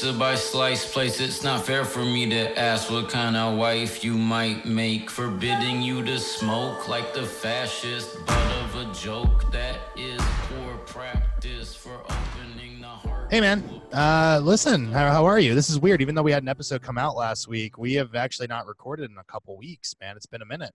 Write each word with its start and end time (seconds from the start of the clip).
pizza 0.00 0.18
by 0.18 0.34
slice 0.34 0.90
place. 0.90 1.20
It's 1.20 1.42
not 1.42 1.66
fair 1.66 1.84
for 1.84 2.02
me 2.02 2.26
to 2.30 2.58
ask 2.58 2.90
what 2.90 3.10
kind 3.10 3.36
of 3.36 3.58
wife 3.58 4.02
you 4.02 4.14
might 4.16 4.64
make, 4.64 5.10
forbidding 5.10 5.82
you 5.82 6.02
to 6.04 6.18
smoke 6.18 6.88
like 6.88 7.12
the 7.12 7.22
fascist 7.22 8.16
butt 8.24 8.52
of 8.62 8.76
a 8.76 8.94
joke. 8.94 9.52
That 9.52 9.78
is 9.96 10.18
poor 10.48 10.78
practice 10.86 11.74
for 11.74 12.00
opening 12.00 12.80
the 12.80 12.86
heart. 12.86 13.30
Hey 13.30 13.42
man, 13.42 13.62
uh, 13.92 14.40
listen, 14.42 14.90
how, 14.90 15.10
how 15.10 15.26
are 15.26 15.38
you? 15.38 15.54
This 15.54 15.68
is 15.68 15.78
weird. 15.78 16.00
Even 16.00 16.14
though 16.14 16.22
we 16.22 16.32
had 16.32 16.42
an 16.42 16.48
episode 16.48 16.80
come 16.80 16.96
out 16.96 17.14
last 17.14 17.46
week, 17.46 17.76
we 17.76 17.92
have 17.94 18.14
actually 18.14 18.48
not 18.48 18.66
recorded 18.66 19.10
in 19.10 19.18
a 19.18 19.24
couple 19.24 19.54
weeks. 19.58 19.94
Man, 20.00 20.16
it's 20.16 20.26
been 20.26 20.40
a 20.40 20.46
minute. 20.46 20.72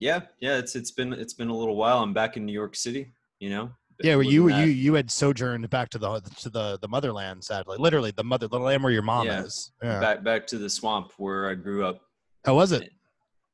Yeah, 0.00 0.20
yeah, 0.40 0.56
it's 0.56 0.74
it's 0.74 0.90
been 0.90 1.12
it's 1.12 1.34
been 1.34 1.48
a 1.48 1.56
little 1.56 1.76
while. 1.76 1.98
I'm 1.98 2.14
back 2.14 2.38
in 2.38 2.46
New 2.46 2.52
York 2.52 2.76
City. 2.76 3.12
You 3.40 3.50
know. 3.50 3.70
Yeah, 4.02 4.16
well, 4.16 4.24
you 4.24 4.48
that- 4.50 4.58
you 4.66 4.72
you 4.72 4.94
had 4.94 5.10
sojourned 5.10 5.68
back 5.70 5.88
to 5.90 5.98
the 5.98 6.20
to 6.40 6.50
the 6.50 6.78
the 6.80 6.88
motherland. 6.88 7.44
Sadly, 7.44 7.76
literally 7.78 8.10
the 8.10 8.24
mother 8.24 8.48
the 8.48 8.58
land 8.58 8.82
where 8.82 8.92
your 8.92 9.02
mom 9.02 9.26
Yeah. 9.26 9.44
is. 9.44 9.72
Yeah. 9.82 10.00
back 10.00 10.24
back 10.24 10.46
to 10.48 10.58
the 10.58 10.68
swamp 10.70 11.12
where 11.16 11.48
I 11.50 11.54
grew 11.54 11.84
up. 11.86 12.00
How 12.44 12.54
was 12.54 12.72
it? 12.72 12.90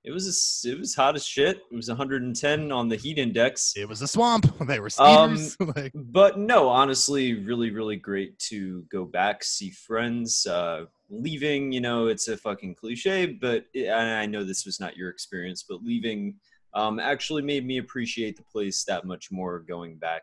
It 0.02 0.12
was 0.12 0.26
a 0.64 0.68
it 0.70 0.78
was 0.78 0.94
hot 0.94 1.14
as 1.14 1.26
shit. 1.26 1.58
It 1.70 1.74
was 1.76 1.88
110 1.88 2.72
on 2.72 2.88
the 2.88 2.96
heat 2.96 3.18
index. 3.18 3.74
It 3.76 3.86
was 3.86 4.00
a 4.00 4.08
swamp. 4.08 4.46
They 4.66 4.80
were 4.80 4.88
Um, 4.98 5.36
like, 5.76 5.92
But 5.94 6.38
no, 6.38 6.68
honestly, 6.70 7.34
really, 7.34 7.70
really 7.70 7.96
great 7.96 8.38
to 8.50 8.82
go 8.90 9.04
back, 9.04 9.44
see 9.44 9.68
friends. 9.70 10.46
Uh, 10.46 10.86
leaving, 11.10 11.70
you 11.72 11.82
know, 11.82 12.06
it's 12.06 12.28
a 12.28 12.36
fucking 12.38 12.76
cliche, 12.76 13.26
but 13.26 13.66
it, 13.74 13.90
I 13.90 14.24
know 14.24 14.42
this 14.42 14.64
was 14.64 14.80
not 14.80 14.96
your 14.96 15.10
experience, 15.10 15.64
but 15.68 15.82
leaving 15.82 16.36
um, 16.72 16.98
actually 16.98 17.42
made 17.42 17.66
me 17.66 17.76
appreciate 17.78 18.36
the 18.38 18.44
place 18.44 18.84
that 18.84 19.04
much 19.04 19.30
more 19.30 19.58
going 19.58 19.96
back. 19.98 20.22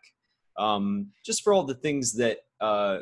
Um, 0.58 1.12
just 1.26 1.44
for 1.44 1.54
all 1.54 1.64
the 1.64 1.76
things 1.76 2.14
that 2.14 2.40
uh, 2.62 3.00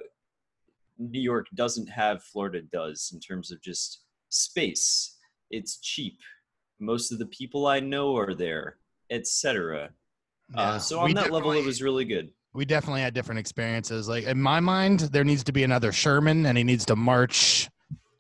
New 0.98 1.22
York 1.22 1.48
doesn't 1.56 1.88
have, 1.88 2.23
Florida 2.23 2.61
does 2.61 3.11
in 3.14 3.20
terms 3.20 3.52
of 3.52 3.61
just 3.61 4.02
space. 4.30 5.17
It's 5.52 5.78
cheap. 5.78 6.20
Most 6.80 7.11
of 7.11 7.20
the 7.20 7.28
people 7.28 7.67
I 7.67 7.80
know 7.80 8.17
are 8.17 8.33
there, 8.33 8.78
etc. 9.09 9.89
yeah. 10.53 10.61
Uh, 10.61 10.80
so 10.80 11.00
on 11.00 11.14
that 11.14 11.31
level, 11.31 11.52
it 11.53 11.66
was 11.66 11.81
really 11.81 12.06
good. 12.06 12.31
we 12.53 12.66
definitely 12.66 13.02
had 13.02 13.14
different 13.14 13.39
experiences. 13.39 14.09
Like 14.09 14.26
in 14.26 14.42
my 14.42 14.59
mind, 14.59 15.02
there 15.11 15.23
needs 15.23 15.44
to 15.45 15.53
be 15.53 15.64
another 15.64 15.92
Sherman, 15.92 16.45
and 16.45 16.58
he 16.58 16.64
needs 16.64 16.86
to 16.86 16.95
march 16.95 17.70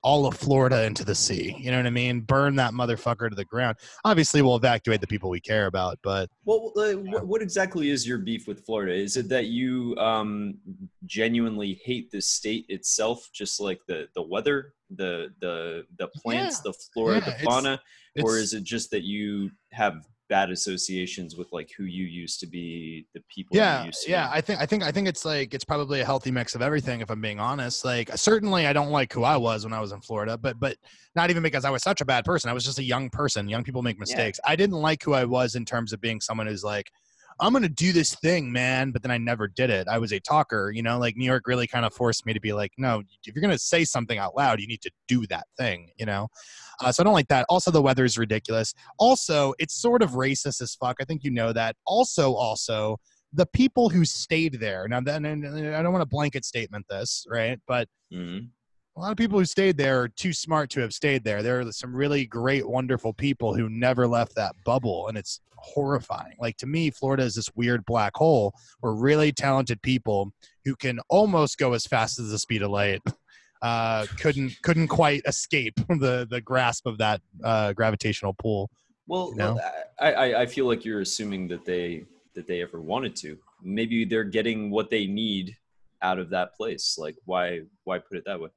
all 0.05 0.27
of 0.27 0.35
Florida 0.37 0.83
into 0.85 1.03
the 1.03 1.15
sea. 1.15 1.55
You 1.59 1.71
know 1.71 1.77
what 1.77 1.87
I 1.87 1.89
mean? 1.89 2.21
Burn 2.21 2.55
that 2.57 2.73
motherfucker 2.73 3.27
to 3.27 3.35
the 3.35 3.43
ground. 3.43 3.77
Obviously, 4.05 4.43
we'll 4.43 4.55
evacuate 4.55 5.01
the 5.01 5.07
people 5.07 5.31
we 5.31 5.41
care 5.41 5.65
about, 5.65 5.97
but 6.03 6.29
Well, 6.45 6.71
uh, 6.77 6.91
what, 6.91 7.25
what 7.27 7.41
exactly 7.41 7.89
is 7.89 8.07
your 8.07 8.19
beef 8.19 8.47
with 8.47 8.63
Florida? 8.67 8.93
Is 8.93 9.17
it 9.17 9.27
that 9.29 9.47
you 9.47 9.95
um, 9.97 10.59
genuinely 11.07 11.81
hate 11.83 12.11
the 12.11 12.21
state 12.21 12.65
itself, 12.69 13.27
just 13.33 13.59
like 13.59 13.79
the 13.87 14.07
the 14.13 14.21
weather, 14.21 14.73
the 14.95 15.29
the 15.41 15.85
the 15.97 16.07
plants, 16.09 16.59
the 16.59 16.73
flora, 16.93 17.15
Yeah, 17.15 17.19
the 17.21 17.27
it's- 17.31 17.43
fauna, 17.43 17.81
or 18.21 18.37
is 18.37 18.53
it 18.53 18.63
just 18.63 18.91
that 18.91 19.03
you 19.03 19.49
have 19.71 20.05
bad 20.29 20.49
associations 20.49 21.35
with 21.35 21.47
like 21.51 21.69
who 21.77 21.83
you 21.83 22.05
used 22.05 22.39
to 22.39 22.47
be, 22.47 23.05
the 23.13 23.21
people? 23.29 23.55
yeah 23.55 23.81
you 23.81 23.85
used 23.87 24.03
to 24.03 24.11
yeah 24.11 24.25
know? 24.25 24.31
i 24.33 24.41
think 24.41 24.59
i 24.59 24.65
think 24.65 24.83
i 24.83 24.91
think 24.91 25.07
it's 25.07 25.25
like 25.25 25.53
it's 25.53 25.65
probably 25.65 26.01
a 26.01 26.05
healthy 26.05 26.31
mix 26.31 26.55
of 26.55 26.61
everything 26.61 27.01
if 27.01 27.09
i'm 27.09 27.21
being 27.21 27.39
honest 27.39 27.85
like 27.85 28.09
certainly 28.15 28.67
i 28.67 28.73
don't 28.73 28.89
like 28.89 29.11
who 29.13 29.23
i 29.23 29.37
was 29.37 29.63
when 29.63 29.73
i 29.73 29.79
was 29.79 29.91
in 29.91 30.01
florida 30.01 30.37
but 30.37 30.59
but 30.59 30.77
not 31.15 31.29
even 31.29 31.43
because 31.43 31.65
i 31.65 31.69
was 31.69 31.83
such 31.83 32.01
a 32.01 32.05
bad 32.05 32.25
person 32.25 32.49
i 32.49 32.53
was 32.53 32.63
just 32.63 32.79
a 32.79 32.83
young 32.83 33.09
person 33.09 33.47
young 33.47 33.63
people 33.63 33.81
make 33.81 33.99
mistakes 33.99 34.39
i 34.45 34.55
didn't 34.55 34.77
like 34.77 35.03
who 35.03 35.13
i 35.13 35.23
was 35.23 35.55
in 35.55 35.65
terms 35.65 35.93
of 35.93 36.01
being 36.01 36.19
someone 36.19 36.47
who's 36.47 36.63
like 36.63 36.89
i'm 37.39 37.51
gonna 37.53 37.67
do 37.67 37.91
this 37.91 38.15
thing 38.15 38.51
man 38.51 38.91
but 38.91 39.01
then 39.01 39.11
i 39.11 39.17
never 39.17 39.47
did 39.47 39.69
it. 39.69 39.87
I 39.87 39.97
was 39.97 40.11
a 40.13 40.19
talker 40.19 40.71
you 40.73 40.81
know 40.81 40.97
like 40.99 41.15
new 41.17 41.25
york 41.25 41.47
really 41.47 41.67
kind 41.67 41.85
of 41.85 41.93
forced 41.93 42.25
me 42.25 42.33
to 42.33 42.39
be 42.39 42.53
like 42.53 42.71
no 42.77 43.01
if 43.25 43.35
you're 43.35 43.41
gonna 43.41 43.57
say 43.57 43.83
something 43.85 44.17
out 44.17 44.35
loud 44.35 44.59
you 44.61 44.67
need 44.67 44.81
to 44.81 44.91
do 45.07 45.25
that 45.27 45.45
thing 45.57 45.91
you 45.97 46.05
know? 46.05 46.27
Uh, 46.83 46.91
so 46.91 47.01
i 47.01 47.03
don't 47.03 47.13
like 47.13 47.27
that. 47.29 47.45
Also 47.49 47.71
the 47.71 47.81
weather 47.81 48.03
is 48.05 48.17
ridiculous. 48.17 48.73
Also 48.99 49.53
it's 49.59 49.73
sort 49.73 50.01
of 50.01 50.11
racist 50.11 50.61
as 50.61 50.75
fuck. 50.75 50.97
I 50.99 51.05
think 51.05 51.23
you 51.23 51.31
know 51.31 51.53
that. 51.53 51.75
Also 51.85 52.33
also 52.33 52.97
the 53.33 53.45
people 53.45 53.89
who 53.89 54.05
stayed 54.05 54.59
there 54.61 54.87
now 54.87 55.01
then 55.01 55.25
i 55.25 55.81
don't 55.83 55.91
want 55.91 56.01
to 56.01 56.05
blanket 56.05 56.45
statement 56.45 56.85
this 56.89 57.25
right? 57.29 57.59
But 57.67 57.87
Mhm. 58.13 58.49
a 58.97 58.99
lot 59.01 59.11
of 59.11 59.17
people 59.17 59.39
who 59.39 59.45
stayed 59.45 59.77
there 59.77 60.01
are 60.01 60.07
too 60.07 60.31
smart 60.31 60.69
to 60.71 60.79
have 60.81 60.93
stayed 60.93 61.23
there. 61.25 61.43
There 61.43 61.59
are 61.59 61.71
some 61.71 61.93
really 61.93 62.25
great 62.25 62.65
wonderful 62.67 63.13
people 63.13 63.53
who 63.53 63.67
never 63.69 64.07
left 64.07 64.35
that 64.35 64.53
bubble 64.63 65.07
and 65.09 65.17
it's 65.17 65.41
horrifying 65.65 66.35
like 66.39 66.57
to 66.57 66.67
me 66.67 66.91
florida 66.91 67.23
is 67.23 67.35
this 67.35 67.49
weird 67.55 67.83
black 67.85 68.15
hole 68.15 68.53
where 68.79 68.93
really 68.93 69.31
talented 69.31 69.81
people 69.81 70.31
who 70.63 70.75
can 70.75 70.99
almost 71.09 71.57
go 71.57 71.73
as 71.73 71.85
fast 71.85 72.19
as 72.19 72.29
the 72.29 72.39
speed 72.39 72.61
of 72.61 72.71
light 72.71 73.01
uh, 73.61 74.05
couldn't 74.19 74.53
couldn't 74.61 74.87
quite 74.87 75.21
escape 75.25 75.73
the 75.87 76.27
the 76.29 76.41
grasp 76.41 76.85
of 76.85 76.97
that 76.97 77.19
uh, 77.43 77.73
gravitational 77.73 78.33
pull 78.33 78.69
Well, 79.07 79.29
You 79.31 79.37
know? 79.37 79.59
I, 79.99 80.13
I 80.13 80.41
I 80.41 80.45
feel 80.45 80.65
like 80.67 80.85
you're 80.85 81.01
assuming 81.01 81.47
that 81.49 81.65
they 81.65 82.05
that 82.35 82.47
they 82.47 82.61
ever 82.61 82.79
wanted 82.79 83.15
to. 83.17 83.37
Maybe 83.63 84.05
they're 84.05 84.23
getting 84.23 84.69
what 84.69 84.89
they 84.89 85.07
need 85.07 85.55
out 86.01 86.19
of 86.19 86.29
that 86.29 86.55
place. 86.55 86.97
Like, 86.97 87.15
why 87.25 87.61
why 87.83 87.99
put 87.99 88.17
it 88.17 88.25
that 88.25 88.39
way? 88.39 88.49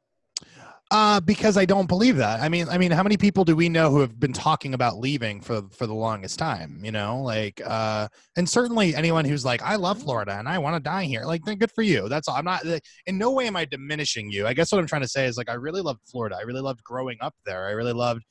Uh, 0.90 1.20
because 1.20 1.58
I 1.58 1.66
don't 1.66 1.86
believe 1.86 2.16
that. 2.16 2.40
I 2.40 2.48
mean, 2.48 2.66
I 2.70 2.78
mean, 2.78 2.90
how 2.90 3.02
many 3.02 3.18
people 3.18 3.44
do 3.44 3.54
we 3.54 3.68
know 3.68 3.90
who 3.90 4.00
have 4.00 4.18
been 4.18 4.32
talking 4.32 4.72
about 4.72 4.98
leaving 4.98 5.42
for 5.42 5.62
for 5.70 5.86
the 5.86 5.94
longest 5.94 6.38
time? 6.38 6.80
You 6.82 6.92
know, 6.92 7.20
like, 7.20 7.60
uh, 7.62 8.08
and 8.38 8.48
certainly 8.48 8.94
anyone 8.94 9.26
who's 9.26 9.44
like, 9.44 9.60
I 9.60 9.76
love 9.76 10.00
Florida 10.00 10.38
and 10.38 10.48
I 10.48 10.56
want 10.56 10.76
to 10.76 10.80
die 10.80 11.04
here. 11.04 11.24
Like, 11.24 11.44
then 11.44 11.58
good 11.58 11.72
for 11.72 11.82
you. 11.82 12.08
That's 12.08 12.26
all. 12.26 12.36
I'm 12.36 12.44
not. 12.46 12.64
In 13.06 13.18
no 13.18 13.32
way 13.32 13.46
am 13.46 13.56
I 13.56 13.66
diminishing 13.66 14.30
you. 14.30 14.46
I 14.46 14.54
guess 14.54 14.72
what 14.72 14.78
I'm 14.78 14.86
trying 14.86 15.02
to 15.02 15.08
say 15.08 15.26
is 15.26 15.36
like, 15.36 15.50
I 15.50 15.54
really 15.54 15.82
loved 15.82 16.00
Florida. 16.10 16.36
I 16.36 16.42
really 16.42 16.62
loved 16.62 16.82
growing 16.84 17.18
up 17.20 17.34
there. 17.44 17.66
I 17.66 17.72
really 17.72 17.92
loved 17.92 18.24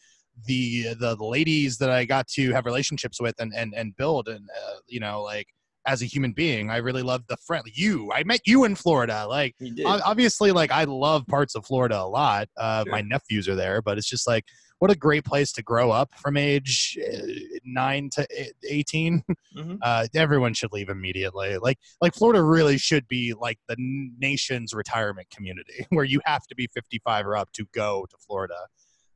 the 0.46 0.96
the, 1.00 1.16
the 1.16 1.25
ladies 1.25 1.78
that 1.78 1.91
I 1.91 2.06
got 2.06 2.28
to 2.29 2.51
have 2.53 2.66
relationships 2.66 3.22
with 3.22 3.35
and 3.40 3.53
and 3.56 3.73
and 3.75 3.96
build 3.96 4.28
and 4.28 4.47
uh, 4.50 4.78
you 4.88 5.00
know 5.00 5.22
like 5.22 5.47
as 5.88 6.02
a 6.02 6.06
human 6.06 6.34
being. 6.34 6.70
I 6.70 6.78
really 6.78 7.02
love 7.02 7.24
the 7.28 7.38
friend 7.38 7.64
you. 7.74 8.12
I 8.14 8.24
met 8.24 8.42
you 8.46 8.66
in 8.66 8.75
Florida. 8.75 9.25
Like 9.28 9.56
He 9.59 9.72
did. 9.72 9.86
ob- 9.86 10.02
obviously 10.06 10.52
like 10.52 10.72
i 10.72 10.84
love 10.84 11.25
parts 11.28 11.56
of 11.56 11.66
florida 11.66 12.00
a 12.00 12.08
lot 12.08 12.48
uh, 12.58 12.84
Sure. 12.84 12.92
my 12.92 13.02
nephews 13.02 13.48
are 13.48 13.56
there 13.56 13.81
but 13.81 13.97
it's 13.97 14.08
just 14.09 14.28
like 14.28 14.44
what 14.80 14.92
a 14.92 14.96
great 14.96 15.24
place 15.26 15.52
to 15.53 15.64
grow 15.64 15.90
up 15.92 16.09
from 16.18 16.38
age 16.38 16.97
uh, 17.02 17.26
9 17.66 18.09
to 18.14 18.28
e- 18.42 18.52
18 18.70 19.24
Mhm. 19.58 19.78
uh, 19.81 20.08
everyone 20.16 20.53
should 20.53 20.72
leave 20.72 20.90
immediately 20.90 21.58
like 21.58 21.78
like 22.02 22.14
florida 22.14 22.42
really 22.44 22.78
should 22.78 23.08
be 23.08 23.34
like 23.34 23.58
the 23.68 23.76
nation's 24.20 24.74
retirement 24.74 25.28
community 25.30 25.86
where 25.90 26.06
you 26.06 26.20
have 26.26 26.46
to 26.47 26.56
be 26.56 26.68
55 26.74 27.26
or 27.26 27.36
up 27.38 27.50
to 27.53 27.66
go 27.74 28.06
to 28.09 28.18
florida 28.26 28.59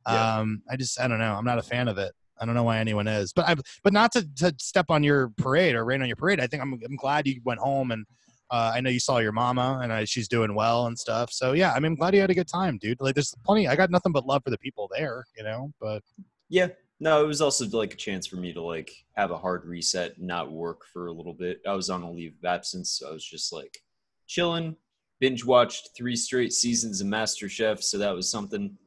Yeah. 0.07 0.39
um 0.39 0.61
i 0.69 0.75
just 0.75 0.99
i 0.99 1.07
don't 1.07 1.19
know 1.19 1.33
i'm 1.35 1.45
not 1.45 1.57
a 1.59 1.63
fan 1.73 1.87
of 1.87 1.97
it 1.97 2.13
I 2.41 2.45
don't 2.45 2.55
know 2.55 2.63
why 2.63 2.79
anyone 2.79 3.07
is, 3.07 3.31
but 3.33 3.47
I, 3.47 3.55
but 3.83 3.93
not 3.93 4.11
to, 4.13 4.27
to 4.37 4.55
step 4.57 4.87
on 4.89 5.03
your 5.03 5.29
parade 5.37 5.75
or 5.75 5.85
rain 5.85 6.01
on 6.01 6.07
your 6.07 6.15
parade. 6.15 6.39
I 6.39 6.47
think 6.47 6.61
I'm, 6.61 6.79
I'm 6.83 6.95
glad 6.95 7.27
you 7.27 7.39
went 7.43 7.59
home 7.59 7.91
and 7.91 8.05
uh, 8.49 8.73
I 8.75 8.81
know 8.81 8.89
you 8.89 8.99
saw 8.99 9.19
your 9.19 9.31
mama 9.31 9.79
and 9.81 9.93
I, 9.93 10.03
she's 10.03 10.27
doing 10.27 10.55
well 10.55 10.87
and 10.87 10.97
stuff. 10.97 11.31
So 11.31 11.53
yeah, 11.53 11.71
I 11.73 11.79
mean, 11.79 11.93
I'm 11.93 11.95
glad 11.95 12.13
you 12.13 12.21
had 12.21 12.31
a 12.31 12.35
good 12.35 12.47
time, 12.47 12.77
dude. 12.77 12.99
Like, 12.99 13.15
there's 13.15 13.33
plenty. 13.45 13.67
I 13.67 13.75
got 13.75 13.91
nothing 13.91 14.11
but 14.11 14.25
love 14.25 14.43
for 14.43 14.49
the 14.49 14.57
people 14.57 14.89
there, 14.93 15.23
you 15.37 15.43
know. 15.43 15.71
But 15.79 16.03
Yeah. 16.49 16.67
No, 16.99 17.23
it 17.23 17.27
was 17.27 17.41
also 17.41 17.65
like 17.75 17.95
a 17.95 17.97
chance 17.97 18.27
for 18.27 18.35
me 18.35 18.53
to 18.53 18.61
like 18.61 18.91
have 19.15 19.31
a 19.31 19.37
hard 19.37 19.65
reset, 19.65 20.21
not 20.21 20.51
work 20.51 20.81
for 20.93 21.07
a 21.07 21.11
little 21.11 21.33
bit. 21.33 21.59
I 21.67 21.73
was 21.73 21.89
on 21.89 22.03
a 22.03 22.11
leave 22.11 22.35
of 22.37 22.45
absence, 22.45 22.91
so 22.91 23.09
I 23.09 23.11
was 23.11 23.25
just 23.25 23.51
like 23.51 23.81
chilling. 24.27 24.75
Binge 25.19 25.43
watched 25.43 25.89
three 25.97 26.15
straight 26.15 26.53
seasons 26.53 27.01
of 27.01 27.07
Master 27.07 27.49
Chef. 27.49 27.81
so 27.81 27.97
that 27.97 28.13
was 28.13 28.29
something, 28.29 28.77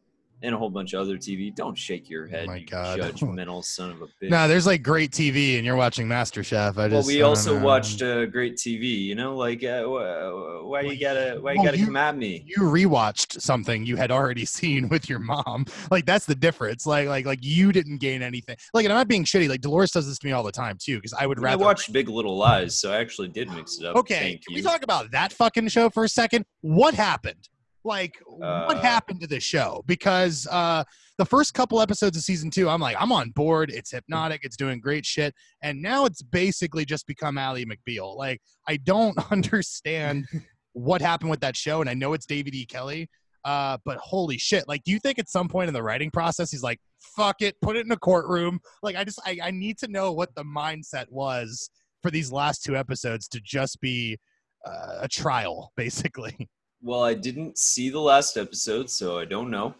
and 0.44 0.55
a 0.55 0.58
whole 0.58 0.70
bunch 0.70 0.93
of 0.93 1.00
other 1.00 1.17
TV. 1.17 1.55
Don't 1.55 1.76
shake 1.76 2.08
your 2.11 2.26
head, 2.26 2.44
Oh 2.44 2.52
my 2.52 2.56
you 2.58 2.67
God. 2.67 2.99
judgmental 3.00 3.64
son 3.64 3.91
of 3.91 4.02
a 4.02 4.06
bitch. 4.06 4.31
no, 4.31 4.46
there's 4.46 4.67
like 4.67 4.82
great 4.82 5.11
TV, 5.11 5.56
and 5.56 5.64
you're 5.64 5.75
watching 5.76 6.06
MasterChef. 6.06 6.76
I 6.79 6.88
just. 6.88 7.06
well, 7.06 7.06
we 7.06 7.23
I 7.23 7.26
also 7.26 7.58
know. 7.58 7.64
watched 7.64 8.02
uh, 8.02 8.26
great 8.26 8.56
TV. 8.56 9.02
You 9.05 9.14
know, 9.14 9.37
like 9.37 9.64
uh, 9.64 9.82
wh- 9.85 10.67
why 10.69 10.82
you 10.82 11.00
gotta 11.00 11.38
why 11.41 11.52
you 11.52 11.58
Well, 11.58 11.64
gotta 11.64 11.79
you- 11.79 11.87
come 11.87 11.96
at 11.96 12.17
me? 12.17 12.44
you 12.46 12.62
rewatched 12.62 13.41
something 13.41 13.87
you 13.87 13.96
had 13.96 14.11
already 14.11 14.44
seen 14.58 14.88
with 14.88 15.08
your 15.08 15.19
mom. 15.19 15.64
Like 15.91 16.06
that's 16.06 16.26
the 16.26 16.35
difference. 16.35 16.87
Like 16.87 17.08
like 17.08 17.26
like 17.26 17.38
you 17.43 17.73
didn't 17.73 17.99
gain 17.99 18.23
anything. 18.23 18.56
Like 18.75 18.85
and 18.85 18.93
I'm 18.93 18.99
not 18.99 19.08
being 19.08 19.25
shitty. 19.25 19.49
Like 19.49 19.62
Dolores 19.62 19.91
does 19.91 20.06
this 20.06 20.19
to 20.19 20.26
me 20.26 20.32
all 20.32 20.43
the 20.43 20.52
time 20.52 20.76
too. 20.81 20.96
Because 20.96 21.14
I 21.14 21.26
would 21.26 21.38
I 21.38 21.43
rather 21.43 21.64
watched 21.64 21.93
Big 21.93 22.08
Little 22.08 22.37
Lies, 22.37 22.79
so 22.79 22.93
I 22.93 22.96
actually 22.99 23.29
did 23.29 23.50
mix 23.50 23.79
it 23.79 23.87
up. 23.87 23.96
Okay, 23.96 24.14
Thank 24.19 24.44
can 24.44 24.55
you. 24.55 24.58
we 24.58 24.62
talk 24.62 24.82
about 24.82 25.11
that 25.12 25.32
fucking 25.32 25.69
show 25.69 25.88
for 25.91 26.05
a 26.05 26.08
second? 26.08 26.44
What 26.61 26.94
happened? 26.94 27.49
Like, 27.84 28.14
what 28.26 28.78
Uh, 28.78 28.81
happened 28.81 29.20
to 29.20 29.26
the 29.26 29.40
show? 29.40 29.84
Because 29.86 30.46
uh, 30.50 30.84
the 31.19 31.25
first 31.26 31.52
couple 31.52 31.81
episodes 31.81 32.16
of 32.16 32.22
season 32.22 32.50
two, 32.50 32.69
I'm 32.69 32.81
like, 32.81 32.96
I'm 32.98 33.12
on 33.12 33.31
board. 33.31 33.70
It's 33.70 33.90
hypnotic. 33.90 34.40
It's 34.42 34.56
doing 34.56 34.81
great 34.81 35.04
shit. 35.04 35.34
And 35.62 35.82
now 35.82 36.06
it's 36.06 36.22
basically 36.22 36.84
just 36.86 37.06
become 37.06 37.36
Ally 37.36 37.64
McBeal. 37.64 38.16
Like, 38.16 38.40
I 38.66 38.78
don't 38.78 39.19
understand 39.31 40.26
what 40.72 41.02
happened 41.02 41.31
with 41.31 41.40
that 41.40 41.56
show. 41.56 41.82
And 41.82 41.90
I 41.90 41.94
know 41.94 42.14
it's 42.14 42.26
David 42.26 42.54
E. 42.54 42.64
Kelley. 42.64 43.08
Uh, 43.44 43.76
but 43.84 43.98
holy 43.98 44.38
shit! 44.38 44.66
Like, 44.66 44.82
do 44.84 44.90
you 44.90 44.98
think 44.98 45.19
at 45.19 45.28
some 45.28 45.48
point 45.48 45.69
in 45.69 45.75
the 45.75 45.82
writing 45.82 46.10
process 46.10 46.50
he's 46.50 46.62
like, 46.62 46.81
"Fuck 47.14 47.42
it, 47.42 47.54
put 47.60 47.76
it 47.76 47.84
in 47.84 47.92
a 47.92 47.96
courtroom"? 47.98 48.58
Like, 48.82 48.96
I 48.96 49.04
just, 49.04 49.20
I, 49.26 49.36
I 49.42 49.50
need 49.50 49.76
to 49.81 49.88
know 49.88 50.12
what 50.12 50.34
the 50.34 50.44
mindset 50.44 51.04
was 51.10 51.69
for 52.02 52.10
these 52.10 52.32
last 52.32 52.64
two 52.64 52.75
episodes 52.75 53.28
to 53.28 53.40
just 53.44 53.82
be 53.82 54.16
uh, 54.64 55.00
a 55.02 55.08
trial, 55.08 55.72
basically. 55.76 56.48
Well, 56.84 57.02
I 57.02 57.14
didn't 57.14 57.56
see 57.56 57.88
the 57.88 57.98
last 57.98 58.36
episode, 58.36 58.90
so 58.90 59.19
I 59.19 59.25
don't 59.25 59.50
know. 59.50 59.75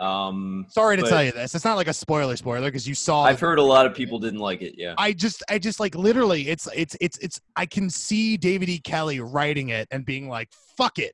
Um, 0.00 0.64
Sorry 0.70 0.96
to 0.96 1.02
tell 1.02 1.22
you 1.22 1.32
this. 1.32 1.54
It's 1.54 1.66
not 1.66 1.76
like 1.76 1.86
a 1.86 1.92
spoiler 1.92 2.34
spoiler 2.34 2.68
because 2.68 2.88
you 2.88 2.94
saw. 2.94 3.24
I've 3.24 3.38
heard 3.38 3.58
a 3.58 3.62
lot 3.62 3.84
of 3.84 3.94
people 3.94 4.18
didn't 4.18 4.40
like 4.40 4.62
it. 4.62 4.74
Yeah. 4.78 4.94
I 4.96 5.12
just, 5.12 5.42
I 5.50 5.58
just 5.58 5.78
like 5.78 5.94
literally, 5.94 6.48
it's, 6.48 6.66
it's, 6.74 6.96
it's, 7.02 7.18
it's. 7.18 7.38
I 7.56 7.66
can 7.66 7.90
see 7.90 8.38
David 8.38 8.70
E. 8.70 8.78
Kelley 8.78 9.20
writing 9.20 9.68
it 9.68 9.86
and 9.90 10.06
being 10.06 10.30
like, 10.30 10.48
"Fuck 10.78 10.98
it, 10.98 11.12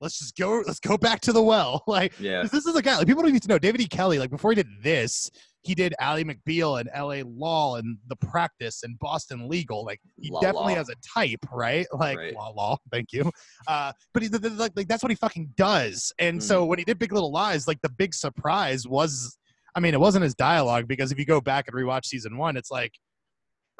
let's 0.00 0.18
just 0.18 0.36
go, 0.36 0.64
let's 0.66 0.80
go 0.80 0.98
back 0.98 1.20
to 1.20 1.32
the 1.32 1.42
well." 1.42 1.84
Like, 1.86 2.18
Yeah. 2.18 2.42
this 2.42 2.66
is 2.66 2.74
a 2.74 2.82
guy. 2.82 2.98
Like, 2.98 3.06
people 3.06 3.22
don't 3.22 3.32
need 3.32 3.42
to 3.42 3.48
know 3.48 3.58
David 3.60 3.80
E. 3.82 3.86
Kelley. 3.86 4.18
Like, 4.18 4.30
before 4.30 4.50
he 4.50 4.56
did 4.56 4.66
this, 4.82 5.30
he 5.62 5.74
did 5.74 5.94
Ally 5.98 6.22
McBeal 6.22 6.80
and 6.80 6.88
L.A. 6.92 7.22
Law 7.24 7.76
and 7.76 7.98
The 8.06 8.16
Practice 8.16 8.82
and 8.84 8.98
Boston 8.98 9.48
Legal. 9.48 9.84
Like, 9.84 10.00
he 10.16 10.30
La 10.30 10.40
definitely 10.40 10.74
Law. 10.74 10.78
has 10.78 10.88
a 10.88 10.94
type, 11.14 11.44
right? 11.52 11.86
Like, 11.98 12.16
Right. 12.18 12.34
law, 12.34 12.50
law. 12.50 12.76
Thank 12.92 13.12
you. 13.12 13.30
Uh, 13.66 13.92
but 14.14 14.22
he, 14.22 14.28
like, 14.28 14.72
like, 14.76 14.88
that's 14.88 15.02
what 15.02 15.10
he 15.10 15.16
fucking 15.16 15.50
does. 15.56 16.12
And 16.18 16.38
Mm. 16.40 16.42
so 16.42 16.64
when 16.64 16.78
he 16.78 16.84
did 16.84 16.98
Big 16.98 17.12
Little 17.12 17.32
Lies, 17.32 17.66
like, 17.66 17.80
the 17.82 17.88
big 17.90 18.14
surprise 18.14 18.86
was, 18.86 19.36
I 19.74 19.80
mean, 19.80 19.94
it 19.94 20.00
wasn't 20.00 20.22
his 20.22 20.34
dialogue 20.34 20.86
because 20.88 21.12
if 21.12 21.18
you 21.18 21.24
go 21.26 21.40
back 21.40 21.66
and 21.68 21.76
rewatch 21.76 22.06
season 22.06 22.36
one, 22.38 22.56
it's 22.56 22.70
like, 22.70 22.94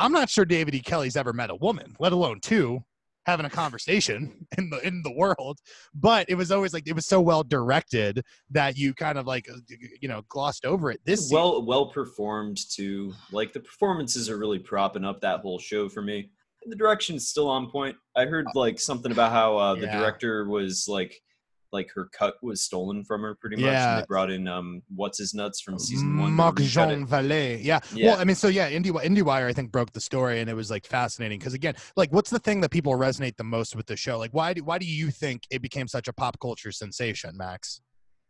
I'm 0.00 0.12
not 0.12 0.28
sure 0.28 0.44
David 0.44 0.74
E. 0.74 0.80
Kelley's 0.80 1.16
ever 1.16 1.32
met 1.32 1.50
a 1.50 1.56
woman, 1.56 1.96
let 1.98 2.12
alone 2.12 2.40
two, 2.40 2.84
having 3.28 3.44
a 3.46 3.50
conversation 3.50 4.46
in 4.58 4.70
the 4.70 4.78
in 4.86 5.02
the 5.02 5.12
world. 5.12 5.58
But 5.94 6.28
it 6.30 6.34
was 6.34 6.50
always 6.50 6.72
like 6.72 6.88
it 6.88 6.94
was 6.94 7.06
so 7.06 7.20
well 7.20 7.42
directed 7.44 8.24
that 8.50 8.76
you 8.78 8.94
kind 8.94 9.18
of 9.18 9.26
like 9.26 9.48
uh, 9.52 9.58
you 10.00 10.08
know 10.08 10.22
glossed 10.28 10.64
over 10.64 10.90
it. 10.90 11.00
This 11.04 11.20
season- 11.20 11.34
well 11.36 11.62
well 11.64 11.86
performed 11.90 12.58
too 12.70 13.12
like 13.32 13.52
the 13.52 13.60
performances 13.60 14.30
are 14.30 14.38
really 14.38 14.58
propping 14.58 15.04
up 15.04 15.20
that 15.20 15.40
whole 15.40 15.58
show 15.58 15.88
for 15.88 16.00
me 16.02 16.30
the 16.66 16.76
direction's 16.76 17.28
still 17.28 17.48
on 17.48 17.70
point 17.70 17.96
i 18.16 18.24
heard 18.24 18.46
like 18.54 18.78
something 18.80 19.12
about 19.12 19.30
how 19.32 19.56
uh, 19.56 19.74
the 19.74 19.82
Yeah. 19.86 19.98
director 19.98 20.46
was 20.48 20.86
like 20.88 21.14
like 21.72 21.90
her 21.94 22.08
cut 22.12 22.34
was 22.42 22.62
stolen 22.62 23.04
from 23.04 23.22
her 23.22 23.34
pretty 23.34 23.56
much 23.56 23.64
Yeah. 23.66 23.94
and 23.94 24.02
they 24.02 24.06
brought 24.06 24.30
in 24.30 24.48
um 24.48 24.82
what's 24.94 25.18
his 25.18 25.34
nuts 25.34 25.60
from 25.60 25.78
season 25.78 26.18
one 26.18 26.32
Marc 26.32 26.56
Jean. 26.60 27.06
Vallée. 27.06 27.62
Yeah. 27.62 27.80
Yeah. 27.94 28.12
Well, 28.12 28.20
I 28.20 28.24
mean, 28.24 28.36
so 28.36 28.48
yeah, 28.48 28.70
Indie 28.70 28.90
IndieWire 28.92 29.46
I 29.46 29.52
think 29.52 29.70
broke 29.70 29.92
the 29.92 30.00
story, 30.00 30.40
and 30.40 30.48
it 30.48 30.54
was 30.54 30.70
like 30.70 30.86
fascinating 30.86 31.38
because 31.38 31.54
again, 31.54 31.74
like, 31.96 32.12
what's 32.12 32.30
the 32.30 32.38
thing 32.38 32.60
that 32.62 32.70
people 32.70 32.92
resonate 32.92 33.36
the 33.36 33.44
most 33.44 33.76
with 33.76 33.86
the 33.86 33.96
show? 33.96 34.18
Like, 34.18 34.32
why 34.32 34.54
do 34.54 34.64
why 34.64 34.78
do 34.78 34.86
you 34.86 35.10
think 35.10 35.42
it 35.50 35.62
became 35.62 35.88
such 35.88 36.08
a 36.08 36.12
pop 36.12 36.38
culture 36.40 36.72
sensation, 36.72 37.36
Max? 37.36 37.80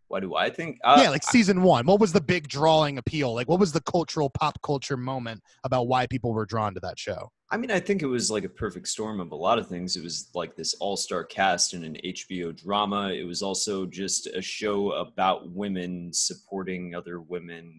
Why 0.09 0.21
do 0.21 0.35
i 0.35 0.51
think 0.51 0.79
uh, 0.85 0.99
yeah, 1.03 1.11
like 1.11 1.23
season 1.23 1.63
one. 1.63 1.87
What 1.87 2.01
was 2.01 2.13
the 2.13 2.21
big 2.21 2.49
drawing 2.49 2.99
appeal? 2.99 3.35
Like, 3.35 3.49
what 3.49 3.61
was 3.61 3.73
the 3.73 3.81
cultural 3.83 4.31
pop 4.31 4.61
culture 4.63 4.97
moment 4.97 5.43
about 5.65 5.89
why 5.89 6.07
people 6.07 6.33
were 6.33 6.47
drawn 6.47 6.75
to 6.75 6.81
that 6.81 6.99
show? 6.99 7.31
I 7.51 7.57
mean, 7.57 7.71
I 7.71 7.81
think 7.81 8.03
it 8.03 8.07
was 8.07 8.31
like 8.31 8.45
a 8.45 8.49
perfect 8.49 8.89
storm 8.89 9.21
of 9.21 9.33
a 9.33 9.37
lot 9.37 9.59
of 9.59 9.69
things. 9.69 9.97
It 9.97 10.05
was 10.05 10.29
like 10.35 10.55
this 10.55 10.75
all 10.75 10.97
star 10.97 11.25
cast 11.25 11.75
in 11.75 11.85
an 11.85 11.97
HBO 12.05 12.55
drama. 12.55 13.11
It 13.11 13.25
was 13.25 13.43
also 13.43 13.87
just 13.87 14.27
a 14.27 14.43
show 14.43 14.93
about 14.93 15.51
women 15.51 16.11
supporting 16.13 16.95
other 16.95 17.21
women. 17.21 17.75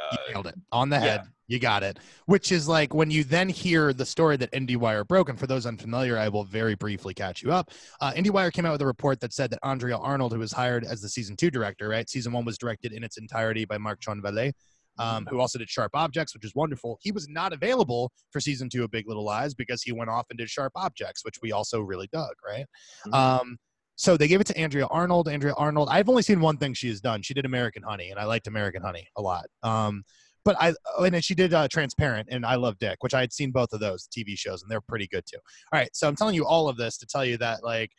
Uh, 0.00 0.16
You 0.26 0.34
nailed 0.34 0.46
it 0.46 0.54
on 0.72 0.88
the 0.88 0.96
yeah. 0.96 1.02
head. 1.02 1.22
You 1.48 1.58
got 1.58 1.82
it. 1.82 1.98
Which 2.26 2.52
is 2.52 2.68
like 2.68 2.94
when 2.94 3.10
you 3.10 3.24
then 3.24 3.48
hear 3.48 3.92
the 3.92 4.06
story 4.06 4.36
that 4.36 4.52
IndieWire 4.52 5.06
broke. 5.06 5.28
And 5.28 5.38
for 5.38 5.48
those 5.48 5.66
unfamiliar, 5.66 6.16
I 6.16 6.28
will 6.28 6.44
very 6.44 6.76
briefly 6.76 7.12
catch 7.12 7.42
you 7.42 7.50
up. 7.50 7.72
Uh, 8.00 8.12
IndieWire 8.12 8.52
came 8.52 8.64
out 8.66 8.72
with 8.72 8.82
a 8.82 8.86
report 8.86 9.18
that 9.20 9.32
said 9.32 9.50
that 9.50 9.58
Andrea 9.64 9.96
Arnold, 9.96 10.32
who 10.32 10.38
was 10.38 10.52
hired 10.52 10.84
as 10.84 11.00
the 11.00 11.08
season 11.08 11.34
two 11.36 11.50
director, 11.50 11.88
right? 11.88 12.08
Season 12.08 12.32
one 12.32 12.44
was 12.44 12.56
directed 12.56 12.92
in 12.92 13.02
its 13.02 13.16
entirety 13.16 13.64
by 13.64 13.78
Marc 13.78 14.00
John 14.00 14.20
Vallée. 14.22 14.52
Um, 14.98 15.26
who 15.30 15.40
also 15.40 15.58
did 15.58 15.70
Sharp 15.70 15.92
Objects, 15.94 16.34
which 16.34 16.44
is 16.44 16.54
wonderful. 16.54 16.98
He 17.00 17.10
was 17.10 17.26
not 17.26 17.54
available 17.54 18.12
for 18.32 18.38
season 18.38 18.68
two 18.68 18.84
of 18.84 18.90
Big 18.90 19.08
Little 19.08 19.24
Lies 19.24 19.54
because 19.54 19.82
he 19.82 19.92
went 19.92 20.10
off 20.10 20.26
and 20.28 20.38
did 20.38 20.50
Sharp 20.50 20.72
Objects, 20.76 21.24
which 21.24 21.36
we 21.40 21.52
also 21.52 21.80
really 21.80 22.06
dug, 22.12 22.34
right? 22.46 22.66
Mhm. 23.06 23.14
Um, 23.14 23.58
so 24.00 24.16
they 24.16 24.28
gave 24.28 24.40
it 24.40 24.46
to 24.46 24.56
Andrea 24.56 24.86
Arnold. 24.86 25.28
Andrea 25.28 25.52
Arnold, 25.58 25.90
I've 25.90 26.08
only 26.08 26.22
seen 26.22 26.40
one 26.40 26.56
thing 26.56 26.72
she 26.72 26.88
has 26.88 27.02
done. 27.02 27.20
She 27.20 27.34
did 27.34 27.44
American 27.44 27.82
Honey, 27.82 28.08
and 28.08 28.18
I 28.18 28.24
liked 28.24 28.46
American 28.46 28.80
Honey 28.80 29.06
a 29.16 29.20
lot. 29.20 29.44
Um, 29.62 30.04
but 30.42 30.56
I 30.58 30.72
oh, 30.96 31.04
and 31.04 31.14
then 31.14 31.20
she 31.20 31.34
did 31.34 31.52
uh, 31.52 31.68
Transparent 31.68 32.28
and 32.30 32.46
I 32.46 32.54
Love 32.54 32.78
Dick, 32.78 32.96
which 33.02 33.12
I 33.12 33.20
had 33.20 33.30
seen 33.30 33.50
both 33.50 33.74
of 33.74 33.80
those 33.80 34.08
TV 34.08 34.38
shows, 34.38 34.62
and 34.62 34.70
they're 34.70 34.80
pretty 34.80 35.06
good 35.06 35.24
too. 35.30 35.36
All 35.70 35.78
right, 35.78 35.94
so 35.94 36.08
I'm 36.08 36.16
telling 36.16 36.34
you 36.34 36.46
all 36.46 36.66
of 36.66 36.78
this 36.78 36.96
to 36.96 37.06
tell 37.06 37.26
you 37.26 37.36
that 37.38 37.62
like. 37.62 37.90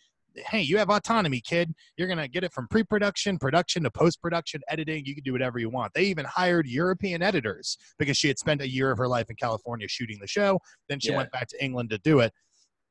Hey, 0.48 0.62
you 0.62 0.78
have 0.78 0.90
autonomy, 0.90 1.42
kid. 1.42 1.74
You're 1.98 2.08
gonna 2.08 2.30
get 2.30 2.46
it 2.46 2.54
from 2.54 2.66
pre-production, 2.70 3.38
production 3.38 3.84
to 3.84 3.92
post-production, 3.92 4.62
editing. 4.70 5.06
You 5.06 5.14
can 5.14 5.26
do 5.26 5.34
whatever 5.34 5.60
you 5.60 5.70
want. 5.70 5.94
They 5.94 6.04
even 6.06 6.24
hired 6.24 6.68
European 6.68 7.22
editors 7.22 7.78
because 8.00 8.16
she 8.16 8.30
had 8.30 8.40
spent 8.40 8.62
a 8.62 8.68
year 8.68 8.92
of 8.92 8.98
her 8.98 9.10
life 9.10 9.30
in 9.30 9.36
California 9.36 9.90
shooting 9.90 10.20
the 10.22 10.28
show. 10.28 10.58
Then 10.88 11.02
she 11.02 11.12
Yeah. 11.12 11.18
went 11.18 11.32
back 11.32 11.50
to 11.50 11.62
England 11.62 11.90
to 11.90 11.98
do 11.98 12.22
it 12.22 12.32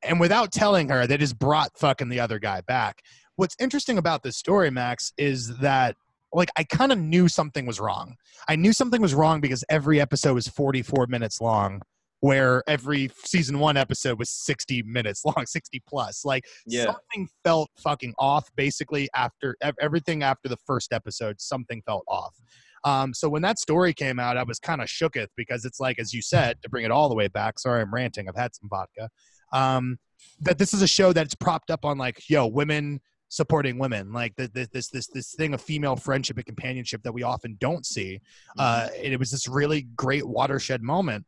and 0.03 0.19
without 0.19 0.51
telling 0.51 0.89
her, 0.89 1.07
they 1.07 1.17
just 1.17 1.37
brought 1.39 1.77
fucking 1.77 2.09
the 2.09 2.19
other 2.19 2.39
guy 2.39 2.61
back. 2.61 3.01
What's 3.35 3.55
interesting 3.59 3.97
about 3.97 4.23
this 4.23 4.37
story, 4.37 4.69
Max, 4.69 5.13
is 5.17 5.57
that 5.59 5.95
like 6.33 6.49
I 6.57 6.63
kind 6.63 6.91
of 6.91 6.97
knew 6.99 7.27
something 7.27 7.65
was 7.65 7.79
wrong. 7.79 8.15
I 8.47 8.55
knew 8.55 8.73
something 8.73 9.01
was 9.01 9.13
wrong 9.13 9.41
because 9.41 9.63
every 9.69 9.99
episode 9.99 10.33
was 10.33 10.47
44 10.47 11.07
minutes 11.07 11.41
long, 11.41 11.81
where 12.21 12.63
every 12.67 13.09
season 13.25 13.59
one 13.59 13.75
episode 13.77 14.17
was 14.19 14.29
60 14.29 14.83
minutes 14.83 15.23
long, 15.25 15.45
60 15.45 15.81
plus. 15.87 16.23
Like 16.23 16.45
Yeah. 16.65 16.85
something 16.85 17.27
felt 17.43 17.69
fucking 17.77 18.13
off. 18.19 18.49
Basically, 18.55 19.09
after 19.15 19.57
everything 19.81 20.23
after 20.23 20.47
the 20.47 20.57
first 20.65 20.93
episode, 20.93 21.41
something 21.41 21.81
felt 21.85 22.03
off. 22.07 22.35
Um, 22.83 23.13
so 23.13 23.29
when 23.29 23.43
that 23.43 23.59
story 23.59 23.93
came 23.93 24.19
out, 24.19 24.37
I 24.37 24.43
was 24.43 24.57
kind 24.57 24.81
of 24.81 24.87
shooketh 24.87 25.27
because 25.37 25.65
it's 25.65 25.79
like, 25.79 25.99
as 25.99 26.13
you 26.13 26.21
said, 26.21 26.57
to 26.63 26.69
bring 26.69 26.83
it 26.85 26.89
all 26.91 27.09
the 27.09 27.15
way 27.15 27.27
back. 27.27 27.59
Sorry, 27.59 27.81
I'm 27.81 27.93
ranting. 27.93 28.27
I've 28.27 28.35
had 28.35 28.55
some 28.55 28.69
vodka. 28.69 29.09
Um, 29.51 29.97
that 30.41 30.57
this 30.57 30.73
is 30.73 30.81
a 30.81 30.87
show 30.87 31.13
that's 31.13 31.35
propped 31.35 31.71
up 31.71 31.85
on 31.85 31.97
like, 31.97 32.29
yo, 32.29 32.47
women 32.47 32.99
supporting 33.29 33.77
women, 33.77 34.11
like 34.11 34.35
th- 34.35 34.51
th- 34.53 34.69
this 34.71 34.89
this 34.89 35.07
this 35.07 35.33
thing 35.35 35.53
of 35.53 35.61
female 35.61 35.95
friendship 35.95 36.37
and 36.37 36.45
companionship 36.45 37.01
that 37.03 37.13
we 37.13 37.23
often 37.23 37.57
don't 37.59 37.85
see. 37.85 38.19
Uh, 38.57 38.89
and 38.97 39.13
it 39.13 39.17
was 39.17 39.31
this 39.31 39.47
really 39.47 39.83
great 39.95 40.27
watershed 40.27 40.83
moment. 40.83 41.25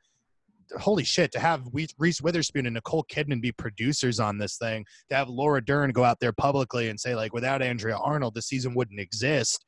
Holy 0.80 1.04
shit! 1.04 1.32
To 1.34 1.40
have 1.40 1.68
Reese 1.72 2.22
Witherspoon 2.22 2.66
and 2.66 2.74
Nicole 2.74 3.06
Kidman 3.06 3.42
be 3.42 3.52
producers 3.52 4.20
on 4.20 4.38
this 4.38 4.58
thing, 4.58 4.86
to 5.10 5.16
have 5.16 5.30
Laura 5.30 5.64
Dern 5.64 5.92
go 5.92 6.04
out 6.04 6.20
there 6.20 6.34
publicly 6.34 6.90
and 6.90 7.00
say 7.00 7.16
like, 7.16 7.34
without 7.34 7.62
Andrea 7.62 7.98
Arnold, 7.98 8.34
the 8.34 8.42
season 8.42 8.74
wouldn't 8.74 9.00
exist 9.00 9.66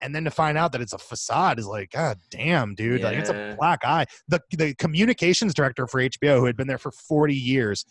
and 0.00 0.14
then 0.14 0.24
to 0.24 0.30
find 0.30 0.58
out 0.58 0.72
that 0.72 0.80
it's 0.80 0.92
a 0.92 0.98
facade 0.98 1.58
is 1.58 1.66
like, 1.66 1.90
God 1.90 2.18
damn, 2.30 2.74
dude! 2.74 3.02
Like 3.02 3.18
it's 3.18 3.30
a 3.30 3.54
black 3.56 3.84
eye. 3.84 4.06
The 4.28 4.40
the 4.50 4.74
communications 4.74 5.54
director 5.54 5.86
for 5.86 6.00
HBO, 6.00 6.38
who 6.38 6.44
had 6.46 6.56
been 6.56 6.66
there 6.68 6.78
for 6.78 6.92
forty 6.92 7.34
years, 7.34 7.84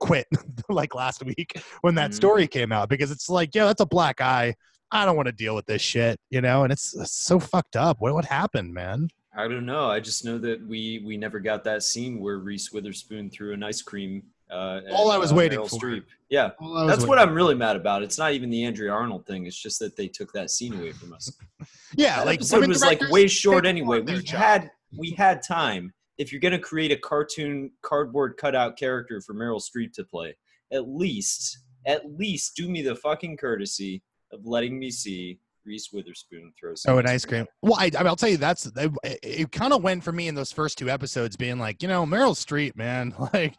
quit 0.00 0.26
like 0.68 0.94
last 0.94 1.22
week 1.24 1.60
when 1.82 1.94
that 1.96 2.10
Mhm. 2.10 2.14
story 2.14 2.46
came 2.48 2.72
out 2.72 2.88
because 2.88 3.10
it's 3.10 3.28
like, 3.28 3.54
yeah, 3.54 3.66
that's 3.66 3.80
a 3.80 3.86
black 3.86 4.20
eye. 4.20 4.54
I 4.90 5.04
don't 5.04 5.16
want 5.16 5.26
to 5.26 5.32
deal 5.32 5.54
with 5.54 5.66
this 5.66 5.82
shit, 5.82 6.20
you 6.30 6.40
know. 6.40 6.62
And 6.62 6.72
it's, 6.72 6.94
it's 6.94 7.12
so 7.12 7.40
fucked 7.40 7.76
up. 7.76 7.96
What 8.00 8.14
what 8.14 8.24
happened, 8.24 8.72
man? 8.72 9.08
I 9.36 9.48
don't 9.48 9.66
know. 9.66 9.90
I 9.90 9.98
just 9.98 10.24
know 10.24 10.38
that 10.38 10.64
we 10.66 11.02
we 11.04 11.16
never 11.16 11.40
got 11.40 11.64
that 11.64 11.82
scene 11.82 12.20
where 12.20 12.38
Reese 12.38 12.70
Witherspoon 12.72 13.30
threw 13.30 13.52
an 13.52 13.62
ice 13.64 13.82
cream. 13.82 14.22
Uh, 14.50 14.80
All 14.92 15.10
at, 15.10 15.16
I 15.16 15.18
was 15.18 15.32
uh, 15.32 15.36
waiting 15.36 15.58
Meryl 15.58 15.70
for. 15.70 15.86
Streep. 15.86 16.04
Yeah, 16.28 16.50
that's 16.86 17.06
what 17.06 17.18
I'm 17.18 17.34
really 17.34 17.54
mad 17.54 17.76
about. 17.76 18.02
It's 18.02 18.18
not 18.18 18.32
even 18.32 18.50
the 18.50 18.64
Andrea 18.64 18.92
Arnold 18.92 19.26
thing. 19.26 19.46
It's 19.46 19.56
just 19.60 19.78
that 19.78 19.96
they 19.96 20.08
took 20.08 20.32
that 20.32 20.50
scene 20.50 20.74
away 20.74 20.92
from 20.92 21.12
us. 21.12 21.30
Yeah, 21.96 22.16
that 22.16 22.26
like 22.26 22.38
episode 22.40 22.56
women 22.56 22.70
was 22.70 22.82
like 22.82 23.00
way 23.10 23.28
short 23.28 23.64
anyway. 23.64 24.00
We 24.00 24.20
job. 24.20 24.40
had 24.40 24.70
we 24.98 25.12
had 25.12 25.42
time. 25.42 25.94
If 26.18 26.32
you're 26.32 26.40
gonna 26.40 26.58
create 26.58 26.90
a 26.90 26.96
cartoon 26.96 27.70
cardboard 27.82 28.36
cutout 28.36 28.76
character 28.76 29.20
for 29.20 29.32
Meryl 29.32 29.62
Streep 29.62 29.92
to 29.92 30.02
play, 30.04 30.36
at 30.72 30.88
least 30.88 31.58
at 31.86 32.02
least 32.18 32.56
do 32.56 32.68
me 32.68 32.82
the 32.82 32.96
fucking 32.96 33.36
courtesy 33.36 34.02
of 34.32 34.44
letting 34.44 34.76
me 34.76 34.90
see 34.90 35.38
Reese 35.64 35.90
Witherspoon 35.92 36.52
throw 36.58 36.74
some 36.74 36.94
Oh, 36.94 36.98
an 36.98 37.06
ice 37.06 37.24
cream. 37.24 37.46
Well, 37.62 37.76
I, 37.78 37.90
I 37.96 37.98
mean, 37.98 38.06
I'll 38.08 38.16
tell 38.16 38.28
you, 38.28 38.36
that's 38.36 38.66
it, 38.66 38.92
it 39.22 39.52
kind 39.52 39.72
of 39.72 39.82
went 39.82 40.02
for 40.02 40.12
me 40.12 40.28
in 40.28 40.34
those 40.34 40.52
first 40.52 40.78
two 40.78 40.90
episodes, 40.90 41.36
being 41.36 41.58
like, 41.58 41.82
you 41.82 41.88
know, 41.88 42.04
Meryl 42.04 42.34
Streep, 42.34 42.76
man, 42.76 43.14
like 43.32 43.54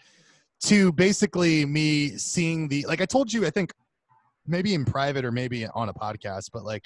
to 0.66 0.92
basically 0.94 1.66
me 1.66 2.18
seeing 2.18 2.68
the 2.68 2.86
like 2.88 3.02
I 3.02 3.06
told 3.06 3.32
you, 3.32 3.46
I 3.46 3.50
think 3.50 3.72
maybe 4.48 4.74
in 4.74 4.86
private 4.86 5.26
or 5.26 5.32
maybe 5.32 5.66
on 5.68 5.90
a 5.90 5.94
podcast, 5.94 6.50
but 6.54 6.64
like 6.64 6.84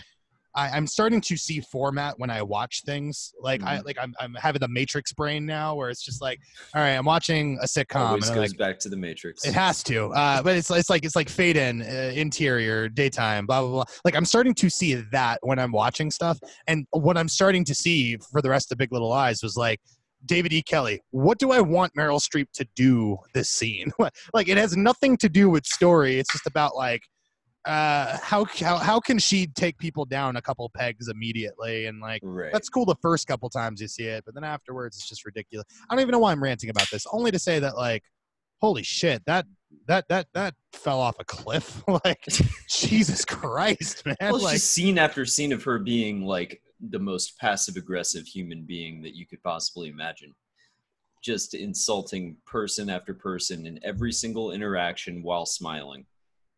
I, 0.55 0.69
I'm 0.69 0.87
starting 0.87 1.21
to 1.21 1.37
see 1.37 1.61
format 1.61 2.15
when 2.17 2.29
I 2.29 2.41
watch 2.41 2.83
things. 2.85 3.33
Like 3.39 3.61
I 3.63 3.81
like 3.81 3.97
I'm 4.01 4.13
I'm 4.19 4.33
having 4.33 4.59
the 4.59 4.67
Matrix 4.67 5.13
brain 5.13 5.45
now, 5.45 5.75
where 5.75 5.89
it's 5.89 6.03
just 6.03 6.21
like, 6.21 6.39
all 6.75 6.81
right, 6.81 6.95
I'm 6.95 7.05
watching 7.05 7.59
a 7.61 7.65
sitcom, 7.65 8.07
Always 8.07 8.29
goes 8.29 8.49
like, 8.49 8.57
back 8.57 8.79
to 8.79 8.89
the 8.89 8.97
Matrix. 8.97 9.45
it 9.45 9.53
has 9.53 9.83
to, 9.83 10.07
uh, 10.13 10.41
but 10.41 10.55
it's 10.55 10.71
it's 10.71 10.89
like 10.89 11.05
it's 11.05 11.15
like 11.15 11.29
fade 11.29 11.55
in, 11.55 11.81
uh, 11.81 12.11
interior, 12.15 12.89
daytime, 12.89 13.45
blah 13.45 13.61
blah 13.61 13.69
blah. 13.69 13.83
Like 14.03 14.15
I'm 14.15 14.25
starting 14.25 14.55
to 14.55 14.69
see 14.69 14.95
that 15.11 15.39
when 15.43 15.59
I'm 15.59 15.71
watching 15.71 16.09
stuff, 16.09 16.39
and 16.67 16.85
what 16.91 17.17
I'm 17.17 17.29
starting 17.29 17.63
to 17.65 17.75
see 17.75 18.17
for 18.31 18.41
the 18.41 18.49
rest 18.49 18.71
of 18.71 18.77
Big 18.77 18.91
Little 18.91 19.09
Lies 19.09 19.43
was 19.43 19.55
like 19.55 19.79
David 20.25 20.53
E. 20.53 20.61
Kelley. 20.61 21.01
What 21.11 21.39
do 21.39 21.51
I 21.51 21.61
want 21.61 21.93
Meryl 21.95 22.19
Streep 22.19 22.47
to 22.53 22.67
do 22.75 23.17
this 23.33 23.49
scene? 23.49 23.91
like 24.33 24.47
it 24.47 24.57
has 24.57 24.75
nothing 24.75 25.17
to 25.17 25.29
do 25.29 25.49
with 25.49 25.65
story. 25.65 26.19
It's 26.19 26.31
just 26.31 26.47
about 26.47 26.75
like 26.75 27.01
uh 27.65 28.17
how 28.21 28.45
how 28.45 28.77
how 28.77 28.99
can 28.99 29.19
she 29.19 29.45
take 29.45 29.77
people 29.77 30.05
down 30.05 30.37
a 30.37 30.41
couple 30.41 30.69
pegs 30.73 31.09
immediately 31.09 31.87
and 31.87 31.99
like 31.99 32.21
right. 32.23 32.53
that's 32.53 32.69
cool 32.69 32.85
the 32.85 32.95
first 33.01 33.27
couple 33.27 33.49
times 33.49 33.81
you 33.81 33.87
see 33.87 34.05
it, 34.05 34.23
but 34.25 34.33
then 34.33 34.43
afterwards 34.43 34.97
it's 34.97 35.07
just 35.07 35.25
ridiculous. 35.25 35.65
I 35.89 35.95
don't 35.95 36.01
even 36.01 36.13
know 36.13 36.19
why 36.19 36.31
I'm 36.31 36.41
ranting 36.41 36.69
about 36.69 36.89
this. 36.91 37.05
Only 37.11 37.31
to 37.31 37.39
say 37.39 37.59
that 37.59 37.75
like, 37.75 38.03
holy 38.61 38.83
shit, 38.83 39.23
that 39.25 39.45
that 39.87 40.07
that 40.09 40.27
that 40.33 40.55
fell 40.73 40.99
off 40.99 41.15
a 41.19 41.25
cliff. 41.25 41.83
like 42.05 42.23
Jesus 42.69 43.25
Christ, 43.25 44.05
man! 44.05 44.15
Well, 44.21 44.41
like 44.41 44.59
scene 44.59 44.97
after 44.97 45.25
scene 45.25 45.51
of 45.51 45.63
her 45.63 45.79
being 45.79 46.23
like 46.23 46.61
the 46.89 46.99
most 46.99 47.37
passive 47.39 47.75
aggressive 47.75 48.25
human 48.25 48.63
being 48.63 49.01
that 49.01 49.15
you 49.15 49.25
could 49.25 49.41
possibly 49.43 49.89
imagine. 49.89 50.33
Just 51.21 51.53
insulting 51.53 52.37
person 52.45 52.89
after 52.89 53.13
person 53.13 53.67
in 53.67 53.79
every 53.83 54.13
single 54.13 54.51
interaction 54.51 55.21
while 55.21 55.45
smiling. 55.45 56.05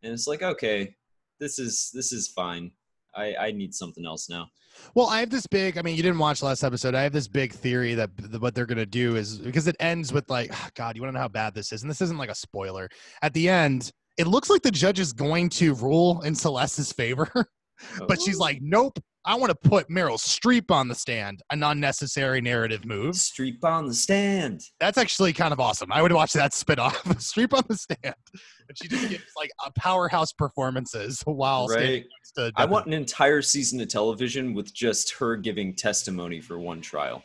And 0.04 0.14
it's 0.14 0.28
like, 0.28 0.44
okay, 0.44 0.96
this 1.40 1.58
is 1.58 1.92
this 1.94 2.12
is 2.12 2.28
fine. 2.28 2.72
I, 3.16 3.36
I 3.36 3.52
need 3.52 3.74
something 3.74 4.06
else 4.06 4.30
now. 4.30 4.48
Well, 4.96 5.08
I 5.08 5.20
have 5.20 5.30
this 5.30 5.48
big. 5.48 5.78
I 5.78 5.82
mean, 5.82 5.98
you 5.98 6.04
didn't 6.04 6.20
watch 6.20 6.42
last 6.42 6.64
episode. 6.64 6.96
I 6.96 7.04
have 7.04 7.12
this 7.12 7.28
big 7.28 7.52
theory 7.52 7.94
that 7.96 8.16
th- 8.18 8.40
what 8.40 8.56
they're 8.56 8.66
gonna 8.66 8.86
do 8.86 9.16
is 9.16 9.40
because 9.40 9.68
it 9.68 9.76
ends 9.80 10.14
with 10.14 10.30
like, 10.30 10.50
ah, 10.54 10.70
God, 10.76 10.96
you 10.96 11.02
want 11.02 11.10
to 11.10 11.14
know 11.16 11.22
how 11.22 11.28
bad 11.28 11.54
this 11.54 11.72
is, 11.74 11.82
and 11.82 11.92
this 11.92 12.02
isn't 12.02 12.18
like 12.18 12.30
a 12.30 12.36
spoiler. 12.36 12.88
At 13.22 13.34
the 13.34 13.50
end, 13.50 13.92
it 14.18 14.28
looks 14.28 14.50
like 14.50 14.62
the 14.62 14.72
judge 14.72 15.00
is 15.00 15.14
going 15.14 15.50
to 15.50 15.74
rule 15.76 16.22
in 16.22 16.36
Celeste's 16.36 16.92
favor, 16.92 17.30
but 18.08 18.22
she's 18.22 18.38
Oh. 18.38 18.42
like, 18.42 18.60
Nope, 18.62 19.00
I 19.26 19.36
want 19.36 19.52
to 19.52 19.70
put 19.70 19.88
Meryl 19.90 20.18
Streep 20.18 20.72
on 20.72 20.88
the 20.88 20.96
stand. 20.96 21.44
An 21.52 21.62
unnecessary 21.62 22.42
narrative 22.42 22.86
move. 22.86 23.14
Streep 23.16 23.64
on 23.64 23.86
the 23.88 23.94
stand. 23.94 24.62
That's 24.80 24.98
actually 24.98 25.34
kind 25.34 25.54
of 25.54 25.60
awesome. 25.60 25.92
I 25.92 26.02
would 26.02 26.12
watch 26.12 26.34
that 26.34 26.54
spit 26.54 26.80
off. 26.80 27.04
Streep 27.04 27.54
on 27.54 27.64
the 27.70 27.78
stand, 27.78 28.00
and 28.04 28.78
she 28.82 28.88
just 28.88 29.10
gives 29.10 29.24
like 29.38 29.52
a 29.66 29.72
powerhouse 29.80 30.34
performances 30.34 31.22
while 31.26 31.68
Right. 31.68 32.06
I 32.56 32.66
want 32.66 32.88
an 32.88 32.94
entire 32.94 33.42
season 33.42 33.80
of 33.82 33.90
television 33.90 34.54
with 34.54 34.74
just 34.74 35.14
her 35.16 35.36
giving 35.36 35.76
testimony 35.76 36.40
for 36.42 36.58
one 36.60 36.82
trial. 36.82 37.24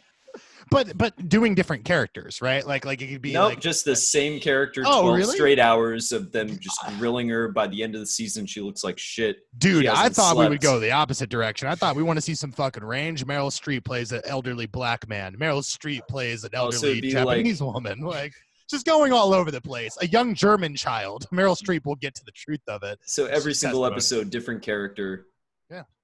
But 0.70 0.96
but 0.98 1.28
doing 1.28 1.54
different 1.54 1.84
characters, 1.84 2.42
right? 2.42 2.66
Like 2.66 2.84
like 2.84 3.00
it 3.00 3.08
could 3.08 3.22
be 3.22 3.32
nope, 3.32 3.50
like 3.50 3.60
just 3.60 3.84
the 3.84 3.94
same 3.94 4.40
character. 4.40 4.82
Oh, 4.84 5.02
12 5.02 5.16
really? 5.16 5.34
straight 5.36 5.58
hours 5.58 6.12
of 6.12 6.32
them 6.32 6.58
just 6.58 6.78
ah. 6.84 6.94
grilling 6.98 7.28
her. 7.28 7.48
By 7.48 7.66
the 7.66 7.82
end 7.82 7.94
of 7.94 8.00
the 8.00 8.06
season, 8.06 8.46
she 8.46 8.60
looks 8.60 8.82
like 8.82 8.98
shit. 8.98 9.38
Dude, 9.58 9.86
I 9.86 10.08
thought 10.08 10.36
we 10.36 10.48
would 10.48 10.60
go 10.60 10.80
the 10.80 10.92
opposite 10.92 11.28
direction. 11.28 11.68
I 11.68 11.74
thought 11.74 11.94
we 11.94 12.02
want 12.02 12.16
to 12.16 12.22
see 12.22 12.34
some 12.34 12.52
fucking 12.52 12.84
range. 12.84 13.24
Meryl 13.26 13.50
Streep 13.50 13.84
plays 13.84 14.12
an 14.12 14.22
elderly 14.24 14.66
black 14.66 15.08
man. 15.08 15.36
Meryl 15.36 15.62
Streep 15.62 16.00
plays 16.08 16.44
an 16.44 16.50
elderly 16.52 16.98
it'd 16.98 17.14
like- 17.14 17.36
Japanese 17.38 17.62
woman. 17.62 18.00
Like 18.16 18.32
just 18.68 18.86
going 18.86 19.12
all 19.12 19.34
over 19.34 19.50
the 19.50 19.60
place. 19.60 19.96
A 20.00 20.06
young 20.06 20.34
German 20.34 20.74
child. 20.74 21.26
Meryl 21.32 21.56
Streep 21.56 21.84
will 21.84 21.96
get 21.96 22.14
to 22.16 22.24
the 22.24 22.30
truth 22.32 22.62
of 22.68 22.82
it. 22.82 22.98
So 23.04 23.26
every 23.26 23.52
She's 23.52 23.60
single 23.60 23.82
testimony. 23.82 23.94
episode, 23.94 24.30
different 24.30 24.62
character. 24.62 25.26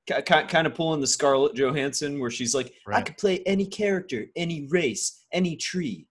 Kind 0.06 0.66
of 0.66 0.74
pulling 0.74 1.00
the 1.00 1.06
Scarlett 1.06 1.54
Johansson, 1.54 2.18
where 2.18 2.30
she's 2.30 2.54
like, 2.54 2.72
I 2.88 3.02
could 3.02 3.16
play 3.16 3.42
any 3.46 3.66
character, 3.66 4.26
any 4.36 4.66
race, 4.68 5.24
any 5.32 5.56
tree. 5.56 6.06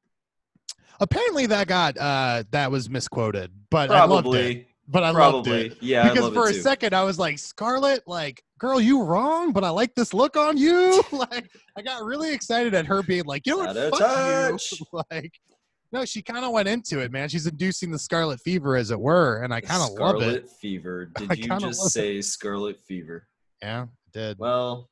Apparently 0.99 1.47
that 1.47 1.67
got 1.67 1.97
uh 1.97 2.43
that 2.51 2.71
was 2.71 2.89
misquoted, 2.89 3.51
but 3.69 3.91
I 3.91 4.05
loved 4.05 4.33
it. 4.35 4.67
But 4.87 5.03
I 5.03 5.11
loved 5.11 5.47
it. 5.47 5.77
Yeah, 5.81 6.05
I 6.05 6.13
because 6.13 6.33
for 6.33 6.49
a 6.49 6.53
too. 6.53 6.61
second 6.61 6.93
I 6.93 7.03
was 7.03 7.17
like, 7.17 7.39
Scarlett, 7.39 8.03
like, 8.07 8.43
girl, 8.59 8.81
you 8.81 9.03
wrong, 9.03 9.53
but 9.53 9.63
I 9.63 9.69
like 9.69 9.95
this 9.95 10.13
look 10.13 10.35
on 10.35 10.57
you. 10.57 11.01
like, 11.11 11.49
I 11.77 11.81
got 11.81 12.03
really 12.03 12.33
excited 12.33 12.73
at 12.73 12.85
her 12.87 13.01
being 13.01 13.23
like, 13.23 13.47
you 13.47 13.53
know 13.53 13.59
what, 13.59 13.69
Out 13.69 13.77
of 13.77 13.89
fuck 13.91 13.99
touch. 13.99 14.73
you. 14.73 15.01
like, 15.11 15.39
no, 15.93 16.05
she 16.05 16.21
kind 16.21 16.43
of 16.43 16.51
went 16.51 16.67
into 16.67 16.99
it, 16.99 17.11
man. 17.11 17.29
She's 17.29 17.47
inducing 17.47 17.91
the 17.91 17.99
scarlet 17.99 18.39
fever, 18.41 18.75
as 18.75 18.91
it 18.91 18.99
were, 18.99 19.43
and 19.43 19.53
I 19.53 19.61
kind 19.61 19.81
of 19.81 19.97
love 19.97 20.15
it. 20.17 20.19
Scarlet. 20.19 20.49
Fever. 20.49 21.05
Did 21.17 21.37
you 21.37 21.47
just 21.47 21.79
love 21.79 21.87
it. 21.87 21.91
say 21.91 22.21
Scarlet 22.21 22.79
Fever? 22.79 23.27
Yeah, 23.61 23.83
I 23.83 23.87
did. 24.13 24.39
Well, 24.39 24.89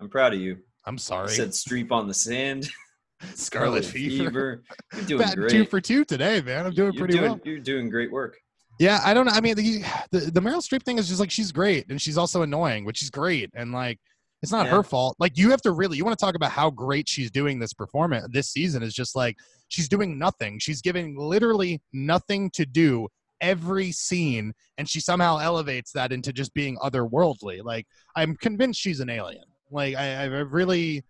I'm 0.00 0.08
proud 0.08 0.34
of 0.34 0.40
you. 0.40 0.58
I'm 0.86 0.94
You 0.94 0.98
sorry. 0.98 1.28
said 1.28 1.50
Streep 1.50 1.90
on 1.92 2.08
the 2.08 2.14
Sand. 2.14 2.68
Scarlet 3.34 3.84
fever. 3.84 4.62
You're 4.94 5.04
doing 5.04 5.20
Batting 5.22 5.40
great. 5.40 5.50
two 5.50 5.64
for 5.64 5.80
two 5.80 6.04
today, 6.04 6.40
man. 6.40 6.66
I'm 6.66 6.72
doing 6.72 6.92
you're 6.92 7.00
pretty 7.00 7.18
doing, 7.18 7.30
well. 7.32 7.40
You're 7.44 7.58
doing 7.58 7.90
great 7.90 8.12
work. 8.12 8.38
Yeah, 8.78 9.00
I 9.04 9.12
don't 9.12 9.26
know. 9.26 9.32
I 9.32 9.40
mean, 9.40 9.56
the, 9.56 9.82
the 10.12 10.18
the 10.30 10.40
Meryl 10.40 10.62
Streep 10.62 10.84
thing 10.84 10.98
is 10.98 11.08
just 11.08 11.18
like 11.18 11.30
she's 11.32 11.50
great, 11.50 11.90
and 11.90 12.00
she's 12.00 12.16
also 12.16 12.42
annoying, 12.42 12.84
which 12.84 13.02
is 13.02 13.10
great, 13.10 13.50
and 13.54 13.72
like 13.72 13.98
it's 14.40 14.52
not 14.52 14.66
Yeah. 14.66 14.76
her 14.76 14.82
fault. 14.84 15.16
Like 15.18 15.36
you 15.36 15.50
have 15.50 15.60
to 15.62 15.72
really, 15.72 15.96
you 15.96 16.04
want 16.04 16.16
to 16.16 16.24
talk 16.24 16.36
about 16.36 16.52
how 16.52 16.70
great 16.70 17.08
she's 17.08 17.28
doing 17.32 17.58
this 17.58 17.72
performance 17.72 18.28
this 18.32 18.50
season 18.52 18.84
is 18.84 18.94
just 18.94 19.16
like 19.16 19.36
she's 19.66 19.88
doing 19.88 20.16
nothing. 20.16 20.60
She's 20.60 20.80
giving 20.80 21.18
literally 21.18 21.82
nothing 21.92 22.50
to 22.50 22.64
do 22.64 23.08
every 23.40 23.92
scene, 23.92 24.52
and 24.78 24.88
she 24.88 25.00
somehow 25.00 25.38
elevates 25.38 25.92
that 25.92 26.12
into 26.12 26.32
just 26.32 26.52
being 26.54 26.76
otherworldly. 26.78 27.62
Like 27.64 27.86
I'm 28.16 28.36
convinced 28.36 28.80
she's 28.80 29.00
an 29.00 29.10
alien. 29.10 29.44
Like 29.70 29.96
I, 29.96 30.22
I 30.22 30.24
really, 30.26 31.04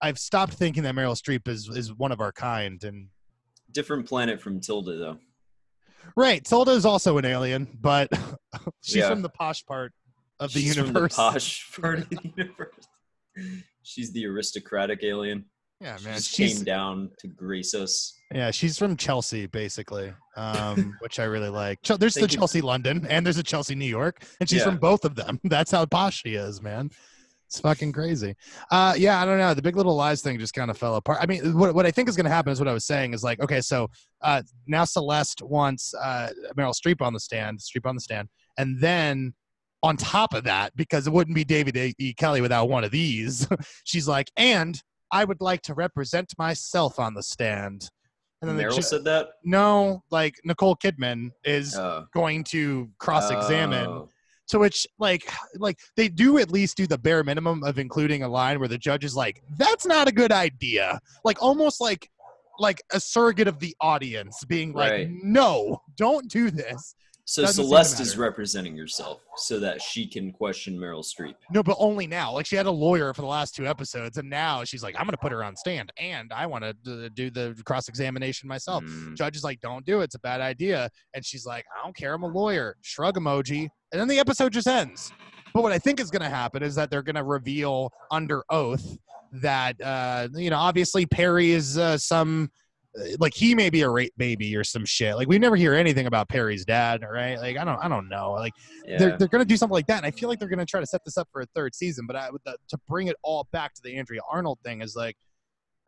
I've 0.00 0.18
stopped 0.18 0.54
thinking 0.54 0.82
that 0.84 0.94
Meryl 0.94 1.16
Streep 1.20 1.48
is 1.48 1.68
is 1.68 1.92
one 1.94 2.12
of 2.12 2.20
our 2.20 2.32
kind, 2.32 2.82
and 2.84 3.08
Different 3.72 4.06
planet 4.06 4.38
from 4.40 4.60
Tilda, 4.60 4.96
though. 4.98 5.18
Right. 6.16 6.44
Tilda 6.44 6.72
is 6.72 6.84
also 6.84 7.16
an 7.18 7.24
alien, 7.24 7.66
but 7.80 8.08
she's 8.82 8.96
Yeah. 8.96 9.08
from 9.08 9.22
the 9.22 9.30
posh 9.30 9.64
part 9.64 9.92
of 10.40 10.52
the 10.52 10.60
She's 10.60 10.76
universe. 10.76 11.14
From 11.14 11.24
the 11.26 11.32
posh 11.32 11.70
part 11.80 11.98
of 12.00 12.10
the 12.10 12.32
universe. 12.36 12.74
She's 13.82 14.12
the 14.12 14.26
aristocratic 14.26 15.02
alien. 15.04 15.46
yeah, 15.80 15.96
man. 16.04 16.20
She's 16.20 16.56
came 16.56 16.64
down 16.64 17.10
to 17.20 17.28
grace 17.28 17.72
us. 17.74 18.14
Yeah, 18.34 18.50
she's 18.50 18.78
from 18.78 18.96
Chelsea, 18.96 19.46
basically, 19.46 20.12
um, 20.36 20.96
which 21.00 21.18
I 21.18 21.24
really 21.24 21.50
like. 21.50 21.82
There's 21.82 22.14
the. 22.14 22.26
Chelsea 22.26 22.60
London, 22.62 23.06
and 23.08 23.26
there's 23.26 23.38
a 23.38 23.42
Chelsea 23.42 23.74
New 23.74 23.84
York, 23.86 24.24
and 24.40 24.48
she's 24.48 24.60
Yeah. 24.60 24.66
from 24.66 24.78
both 24.78 25.04
of 25.04 25.14
them. 25.14 25.38
That's 25.44 25.70
how 25.70 25.84
posh 25.86 26.22
she 26.22 26.34
is, 26.34 26.62
man. 26.62 26.90
It's 27.46 27.60
fucking 27.60 27.92
crazy. 27.92 28.34
Uh, 28.70 28.94
yeah, 28.96 29.20
I 29.20 29.26
don't 29.26 29.36
know. 29.36 29.52
The 29.52 29.60
Big 29.60 29.76
Little 29.76 29.94
Lies 29.94 30.22
thing 30.22 30.38
just 30.38 30.54
kind 30.54 30.70
of 30.70 30.78
fell 30.78 30.94
apart. 30.96 31.18
I 31.20 31.26
mean, 31.26 31.58
what, 31.58 31.74
what 31.74 31.84
I 31.84 31.90
think 31.90 32.08
is 32.08 32.16
going 32.16 32.24
to 32.24 32.30
happen 32.30 32.50
is 32.50 32.58
what 32.58 32.68
I 32.68 32.72
was 32.72 32.86
saying 32.86 33.12
is 33.12 33.22
like, 33.22 33.40
okay, 33.40 33.60
so 33.60 33.90
uh, 34.22 34.40
now 34.66 34.84
Celeste 34.86 35.42
wants 35.42 35.92
uh, 35.92 36.30
Meryl 36.56 36.72
Streep 36.74 37.02
on 37.02 37.12
the 37.12 37.20
stand, 37.20 37.58
Streep 37.58 37.84
on 37.84 37.94
the 37.94 38.00
stand, 38.00 38.28
and 38.56 38.80
then 38.80 39.34
on 39.82 39.98
top 39.98 40.32
of 40.32 40.44
that, 40.44 40.74
because 40.76 41.06
it 41.06 41.12
wouldn't 41.12 41.34
be 41.34 41.44
David 41.44 41.76
A. 41.76 41.92
E. 41.98 42.14
Kelley 42.14 42.40
without 42.40 42.70
one 42.70 42.84
of 42.84 42.90
these, 42.90 43.46
she's 43.84 44.08
like, 44.08 44.30
and 44.38 44.80
I 45.10 45.24
would 45.24 45.42
like 45.42 45.60
to 45.62 45.74
represent 45.74 46.32
myself 46.38 46.98
on 46.98 47.12
the 47.12 47.22
stand. 47.22 47.90
And 48.42 48.48
then 48.50 48.56
the 48.56 48.64
Meryl 48.64 48.74
ju- 48.76 48.82
said 48.82 49.04
that. 49.04 49.28
no, 49.44 50.02
like 50.10 50.34
Nicole 50.44 50.76
Kidman 50.76 51.30
is 51.44 51.76
Oh. 51.76 52.06
going 52.12 52.42
to 52.44 52.90
cross-examine 52.98 53.86
Oh. 53.86 54.08
to 54.48 54.58
which 54.58 54.86
like 54.98 55.30
like 55.56 55.78
they 55.96 56.08
do 56.08 56.38
at 56.38 56.50
least 56.50 56.76
do 56.76 56.86
the 56.86 56.98
bare 56.98 57.22
minimum 57.24 57.62
of 57.62 57.78
including 57.78 58.22
a 58.24 58.28
line 58.28 58.58
where 58.58 58.68
the 58.68 58.76
judge 58.78 59.04
is 59.04 59.14
like 59.14 59.42
that's 59.56 59.86
not 59.86 60.08
a 60.08 60.12
good 60.12 60.32
idea 60.32 60.98
like 61.24 61.40
almost 61.40 61.80
like 61.80 62.10
like 62.58 62.82
a 62.92 63.00
surrogate 63.00 63.48
of 63.48 63.60
the 63.60 63.74
audience 63.80 64.44
being 64.46 64.72
like 64.74 64.90
Right. 64.92 65.08
no 65.22 65.80
don't 65.96 66.28
do 66.28 66.50
this 66.50 66.94
So 67.24 67.42
Doesn't 67.42 67.64
Celeste 67.64 68.00
is 68.00 68.18
representing 68.18 68.76
herself 68.76 69.22
so 69.36 69.60
that 69.60 69.80
she 69.80 70.06
can 70.06 70.32
question 70.32 70.76
Meryl 70.76 71.04
Streep. 71.04 71.34
no 71.52 71.62
but 71.62 71.76
only 71.78 72.06
now. 72.06 72.32
Like 72.32 72.46
she 72.46 72.56
had 72.56 72.66
a 72.66 72.70
lawyer 72.70 73.14
for 73.14 73.22
the 73.22 73.28
last 73.28 73.54
two 73.54 73.66
episodes 73.66 74.16
and 74.16 74.28
now 74.28 74.64
she's 74.64 74.82
like 74.82 74.96
i'm 74.98 75.06
gonna 75.06 75.16
put 75.16 75.30
her 75.30 75.44
on 75.44 75.54
stand 75.54 75.92
and 75.98 76.32
i 76.32 76.46
want 76.46 76.64
to 76.64 77.10
do 77.10 77.30
the 77.30 77.60
cross-examination 77.64 78.48
myself. 78.48 78.84
Mm. 78.84 79.16
judge 79.16 79.36
is 79.36 79.44
like 79.44 79.60
don't 79.60 79.86
do 79.86 80.00
it. 80.00 80.04
It's 80.04 80.14
a 80.16 80.20
bad 80.20 80.40
idea. 80.40 80.90
And 81.14 81.24
she's 81.24 81.46
like 81.46 81.64
i 81.78 81.84
don't 81.84 81.96
care. 81.96 82.14
I'm 82.14 82.22
a 82.24 82.28
lawyer. 82.28 82.76
Shrug 82.82 83.16
emoji. 83.16 83.68
And 83.92 84.00
then 84.00 84.08
the 84.08 84.18
episode 84.18 84.52
just 84.52 84.66
ends. 84.66 85.12
But 85.54 85.62
what 85.62 85.72
i 85.72 85.78
think 85.78 86.00
is 86.00 86.10
going 86.10 86.22
to 86.22 86.28
happen 86.28 86.62
is 86.62 86.74
that 86.74 86.90
they're 86.90 87.02
going 87.02 87.16
to 87.16 87.24
reveal 87.24 87.92
under 88.10 88.42
oath 88.50 88.98
that 89.34 89.80
uh 89.82 90.28
you 90.34 90.50
know 90.50 90.58
obviously 90.58 91.06
perry 91.06 91.52
is 91.52 91.78
uh, 91.78 91.96
some 91.96 92.50
Uh, 92.98 93.04
like 93.18 93.34
he 93.34 93.54
may 93.54 93.70
be 93.70 93.82
a 93.82 93.88
rape 93.88 94.12
baby 94.16 94.54
or 94.56 94.64
some 94.64 94.84
shit. 94.84 95.16
Like 95.16 95.28
we 95.28 95.38
never 95.38 95.56
hear 95.56 95.74
anything 95.74 96.06
about 96.06 96.28
perry's 96.28 96.64
dad 96.64 97.02
right? 97.02 97.38
Like 97.38 97.56
i 97.56 97.64
don't 97.64 97.78
i 97.78 97.88
don't 97.88 98.08
know. 98.08 98.32
Like 98.32 98.52
Yeah. 98.86 98.98
they're, 98.98 99.18
they're 99.18 99.28
going 99.28 99.44
to 99.44 99.48
do 99.48 99.56
something 99.56 99.74
like 99.74 99.86
that 99.86 99.98
and 99.98 100.06
i 100.06 100.10
feel 100.10 100.28
like 100.28 100.38
they're 100.38 100.48
going 100.48 100.58
to 100.58 100.66
try 100.66 100.80
to 100.80 100.86
set 100.86 101.02
this 101.04 101.16
up 101.16 101.28
for 101.32 101.42
a 101.42 101.46
third 101.54 101.74
season 101.74 102.06
but 102.06 102.16
I, 102.16 102.28
the, 102.44 102.56
to 102.68 102.78
bring 102.88 103.06
it 103.08 103.16
all 103.22 103.48
back 103.52 103.74
to 103.74 103.82
the 103.82 103.96
andrea 103.96 104.20
arnold 104.30 104.58
thing 104.64 104.82
is 104.82 104.94
like 104.96 105.16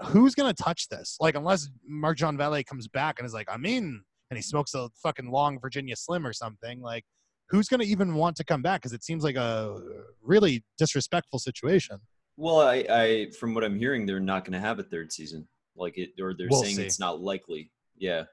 who's 0.07 0.35
going 0.35 0.53
to 0.53 0.63
touch 0.63 0.89
this? 0.89 1.17
Like 1.21 1.35
unless 1.35 1.69
mark 1.87 2.17
john 2.17 2.37
Vallée 2.37 2.65
comes 2.65 2.89
back 2.89 3.19
and 3.19 3.27
is 3.27 3.35
like 3.35 3.49
i'm 3.51 3.65
in 3.65 4.03
and 4.31 4.39
he 4.39 4.43
smokes 4.43 4.75
a 4.75 4.89
fucking 5.03 5.31
long 5.31 5.61
virginia 5.61 5.97
slim 5.97 6.27
or 6.27 6.33
something 6.33 6.81
like 6.81 7.05
who's 7.49 7.69
going 7.69 7.81
to 7.81 7.87
even 7.87 8.15
want 8.15 8.37
to 8.37 8.45
come 8.45 8.63
back? 8.63 8.81
Because 8.81 8.93
it 8.93 9.05
seems 9.05 9.25
like 9.25 9.37
a 9.37 9.79
really 10.23 10.65
disrespectful 10.79 11.39
situation. 11.39 11.99
Well, 12.37 12.61
I, 12.61 12.85
I 12.91 13.31
from 13.39 13.55
what 13.55 13.65
I'm 13.65 13.79
hearing, 13.79 14.07
they're 14.07 14.21
not 14.21 14.45
going 14.45 14.55
to 14.55 14.61
have 14.61 14.79
a 14.79 14.83
third 14.83 15.13
season. 15.13 15.47
Like 15.77 15.99
it, 15.99 16.11
or 16.21 16.35
they're 16.37 16.49
We'll 16.51 16.63
saying 16.63 16.77
see. 16.77 16.85
it's 16.85 17.01
not 17.01 17.21
likely. 17.21 17.71
Yeah. 17.99 18.25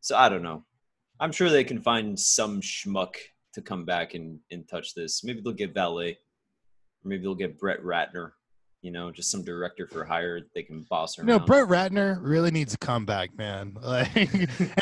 So 0.00 0.16
I 0.16 0.28
don't 0.28 0.42
know. 0.42 0.64
I'm 1.18 1.32
sure 1.32 1.50
they 1.50 1.64
can 1.64 1.80
find 1.80 2.18
some 2.18 2.60
schmuck 2.60 3.14
to 3.52 3.60
come 3.60 3.84
back 3.84 4.14
and, 4.14 4.38
and 4.50 4.66
touch 4.68 4.94
this. 4.94 5.22
Maybe 5.24 5.40
they'll 5.42 5.52
get 5.52 5.74
Vallée, 5.74 6.12
or 6.12 7.08
maybe 7.08 7.22
they'll 7.22 7.34
get 7.34 7.58
Brett 7.58 7.82
Ratner. 7.82 8.32
You 8.82 8.92
know, 8.92 9.10
just 9.10 9.30
some 9.30 9.44
director 9.44 9.86
for 9.86 10.06
hire 10.06 10.40
they 10.54 10.62
can 10.62 10.86
boss 10.88 11.18
around. 11.18 11.26
no 11.26 11.38
brett 11.38 11.68
ratner 11.68 12.18
really 12.22 12.50
needs 12.50 12.72
a 12.72 12.78
comeback 12.78 13.28
man 13.36 13.76
like 13.82 14.16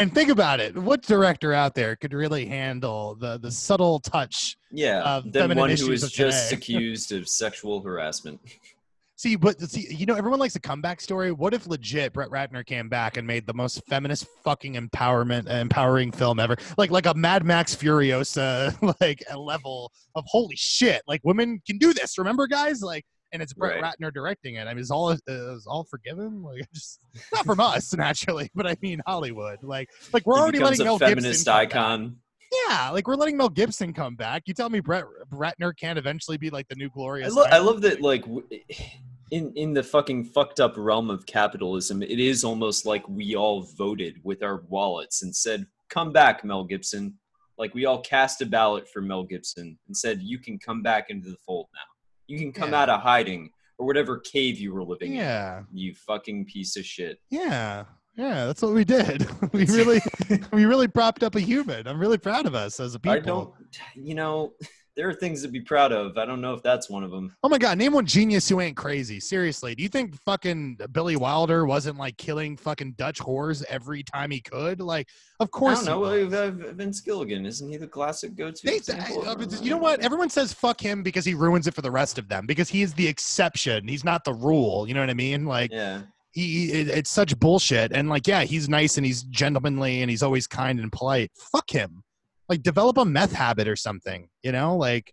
and 0.00 0.14
think 0.14 0.30
about 0.30 0.60
it 0.60 0.78
what 0.78 1.02
director 1.02 1.52
out 1.52 1.74
there 1.74 1.96
could 1.96 2.12
really 2.12 2.46
handle 2.46 3.16
the 3.16 3.38
the 3.40 3.50
subtle 3.50 3.98
touch 3.98 4.56
yeah, 4.70 5.20
than 5.24 5.32
feminine 5.32 5.58
one 5.58 5.70
who 5.70 5.88
was 5.88 6.12
just 6.12 6.52
accused 6.52 7.10
of 7.10 7.28
sexual 7.28 7.82
harassment. 7.82 8.40
See, 9.18 9.34
but 9.34 9.60
see, 9.60 9.92
you 9.92 10.06
know, 10.06 10.14
everyone 10.14 10.38
likes 10.38 10.54
a 10.54 10.60
comeback 10.60 11.00
story. 11.00 11.32
What 11.32 11.52
if 11.52 11.66
legit 11.66 12.12
Brett 12.12 12.30
Ratner 12.30 12.64
came 12.64 12.88
back 12.88 13.16
and 13.16 13.26
made 13.26 13.48
the 13.48 13.52
most 13.52 13.82
feminist 13.88 14.28
fucking 14.44 14.74
empowerment, 14.74 15.50
empowering 15.50 16.12
film 16.12 16.38
ever? 16.38 16.56
Like, 16.76 16.92
like 16.92 17.06
a 17.06 17.14
Mad 17.14 17.44
Max 17.44 17.74
Furiosa, 17.74 18.72
like 19.00 19.24
a 19.28 19.36
level 19.36 19.90
of 20.14 20.24
holy 20.28 20.54
shit! 20.54 21.02
Like 21.08 21.20
women 21.24 21.60
can 21.66 21.78
do 21.78 21.92
this. 21.92 22.16
Remember, 22.16 22.46
guys? 22.46 22.80
Like, 22.80 23.04
and 23.32 23.42
it's 23.42 23.52
Brett 23.52 23.82
Right. 23.82 23.92
Ratner 24.00 24.14
directing 24.14 24.54
it. 24.54 24.68
I 24.68 24.72
mean, 24.72 24.78
it's 24.78 24.92
all 24.92 25.10
it's 25.10 25.66
all 25.66 25.82
forgiven? 25.82 26.40
Like, 26.44 26.62
just 26.72 27.00
not 27.32 27.44
from 27.44 27.58
us 27.58 27.92
naturally, 27.96 28.48
but 28.54 28.68
I 28.68 28.76
mean 28.82 29.02
Hollywood. 29.04 29.64
Like, 29.64 29.88
like 30.12 30.26
we're 30.26 30.36
He 30.36 30.42
already 30.42 30.58
letting 30.60 30.80
a 30.82 30.84
Mel 30.84 30.98
feminist 31.00 31.40
Gibson 31.40 31.52
icon. 31.52 32.16
Yeah, 32.68 32.90
like 32.90 33.06
we're 33.06 33.14
letting 33.16 33.36
Mel 33.36 33.48
Gibson 33.48 33.92
come 33.92 34.14
back. 34.16 34.42
You 34.46 34.54
tell 34.54 34.70
me 34.70 34.80
Brett 34.80 35.04
Ratner 35.32 35.76
can't 35.76 35.98
eventually 35.98 36.38
be 36.38 36.50
like 36.50 36.66
the 36.68 36.74
new 36.76 36.86
I, 36.86 36.90
glorious. 36.94 37.34
lo- 37.34 37.44
I 37.50 37.58
love 37.58 37.80
that, 37.82 38.00
like, 38.00 38.22
w- 38.22 38.46
in 39.30 39.52
in 39.54 39.74
the 39.74 39.82
fucking 39.82 40.24
fucked 40.24 40.58
up 40.60 40.74
realm 40.76 41.10
of 41.10 41.26
capitalism, 41.26 42.02
it 42.02 42.18
is 42.18 42.44
almost 42.44 42.86
like 42.86 43.06
we 43.08 43.34
all 43.36 43.62
voted 43.76 44.18
with 44.24 44.42
our 44.42 44.62
wallets 44.68 45.22
and 45.22 45.34
said, 45.36 45.66
"Come 45.90 46.12
back, 46.12 46.44
Mel 46.44 46.64
Gibson." 46.64 47.18
Like 47.58 47.74
we 47.74 47.84
all 47.86 48.00
cast 48.00 48.40
a 48.40 48.46
ballot 48.46 48.88
for 48.88 49.02
Mel 49.02 49.24
Gibson 49.24 49.78
and 49.86 49.96
said, 49.96 50.22
"You 50.22 50.38
can 50.38 50.58
come 50.58 50.80
back 50.82 51.10
into 51.10 51.28
the 51.28 51.36
fold 51.44 51.66
now. 51.74 51.80
You 52.28 52.38
can 52.38 52.52
come 52.52 52.70
Yeah. 52.70 52.82
out 52.82 52.88
of 52.88 53.00
hiding 53.00 53.50
or 53.78 53.86
whatever 53.86 54.18
cave 54.20 54.58
you 54.58 54.72
were 54.72 54.84
living 54.84 55.10
in." 55.12 55.18
Yeah, 55.18 55.64
You 55.72 55.94
fucking 55.94 56.46
piece 56.46 56.76
of 56.76 56.86
shit. 56.86 57.18
yeah, 57.30 57.84
yeah. 58.18 58.44
That's 58.46 58.60
what 58.60 58.74
we 58.74 58.84
did. 58.84 59.26
we 59.52 59.64
really, 59.66 60.00
we 60.52 60.64
really 60.66 60.88
propped 60.88 61.22
up 61.22 61.34
a 61.36 61.40
human. 61.40 61.86
I'm 61.86 61.98
really 61.98 62.18
proud 62.18 62.44
of 62.46 62.54
us 62.54 62.80
as 62.80 62.94
a 62.94 62.98
people. 63.00 63.16
I 63.16 63.20
don't, 63.20 63.54
you 63.94 64.14
know, 64.14 64.52
there 64.96 65.08
are 65.08 65.14
things 65.14 65.42
to 65.42 65.48
be 65.48 65.60
proud 65.60 65.92
of. 65.92 66.18
I 66.18 66.24
don't 66.26 66.40
know 66.40 66.54
if 66.54 66.62
that's 66.64 66.90
one 66.90 67.04
of 67.04 67.12
them. 67.12 67.32
Oh 67.44 67.48
my 67.48 67.58
god, 67.58 67.78
name 67.78 67.92
one 67.92 68.04
genius 68.04 68.48
who 68.48 68.60
ain't 68.60 68.76
crazy. 68.76 69.20
Seriously, 69.20 69.76
do 69.76 69.82
you 69.84 69.88
think 69.88 70.20
fucking 70.22 70.78
Billy 70.90 71.14
Wilder 71.14 71.66
wasn't 71.66 71.98
like 71.98 72.16
killing 72.16 72.56
fucking 72.56 72.94
Dutch 72.98 73.20
whores 73.20 73.64
every 73.68 74.02
time 74.02 74.32
he 74.32 74.40
could? 74.40 74.80
Like, 74.80 75.06
of 75.38 75.46
I 75.46 75.50
course. 75.50 75.84
don't 75.84 76.02
know. 76.02 76.12
he 76.12 76.24
was. 76.24 76.34
uh, 76.34 76.52
uh, 76.70 76.72
Vince 76.72 77.00
Gilligan, 77.00 77.46
isn't 77.46 77.70
he 77.70 77.76
the 77.76 77.86
classic 77.86 78.34
go-to? 78.34 78.66
They, 78.66 78.78
example 78.78 79.24
of- 79.24 79.38
but 79.38 79.62
you 79.62 79.70
know 79.70 79.76
what? 79.78 80.00
Everyone 80.00 80.30
says 80.30 80.52
fuck 80.52 80.80
him 80.80 81.04
because 81.04 81.24
he 81.24 81.34
ruins 81.34 81.68
it 81.68 81.74
for 81.74 81.82
the 81.82 81.92
rest 81.92 82.18
of 82.18 82.28
them. 82.28 82.44
Because 82.46 82.68
he 82.68 82.82
is 82.82 82.92
the 82.94 83.06
exception. 83.06 83.86
He's 83.86 84.02
not 84.02 84.24
the 84.24 84.34
rule. 84.34 84.88
You 84.88 84.94
know 84.94 85.00
what 85.00 85.10
I 85.10 85.14
mean? 85.14 85.44
Like 85.46 85.70
Yeah. 85.70 86.00
He, 86.42 86.72
it, 86.72 86.88
it's 86.88 87.10
such 87.10 87.38
bullshit. 87.38 87.92
And 87.92 88.08
like, 88.08 88.26
yeah, 88.26 88.42
he's 88.44 88.68
nice 88.68 88.96
and 88.96 89.04
he's 89.06 89.22
gentlemanly 89.24 90.00
and 90.02 90.10
he's 90.10 90.22
always 90.22 90.46
kind 90.46 90.78
and 90.80 90.90
polite. 90.92 91.30
Fuck 91.52 91.70
him. 91.70 92.02
Like, 92.48 92.62
develop 92.62 92.96
a 92.98 93.04
meth 93.04 93.32
habit 93.32 93.68
or 93.68 93.76
something. 93.76 94.28
You 94.42 94.52
know, 94.52 94.76
like 94.76 95.12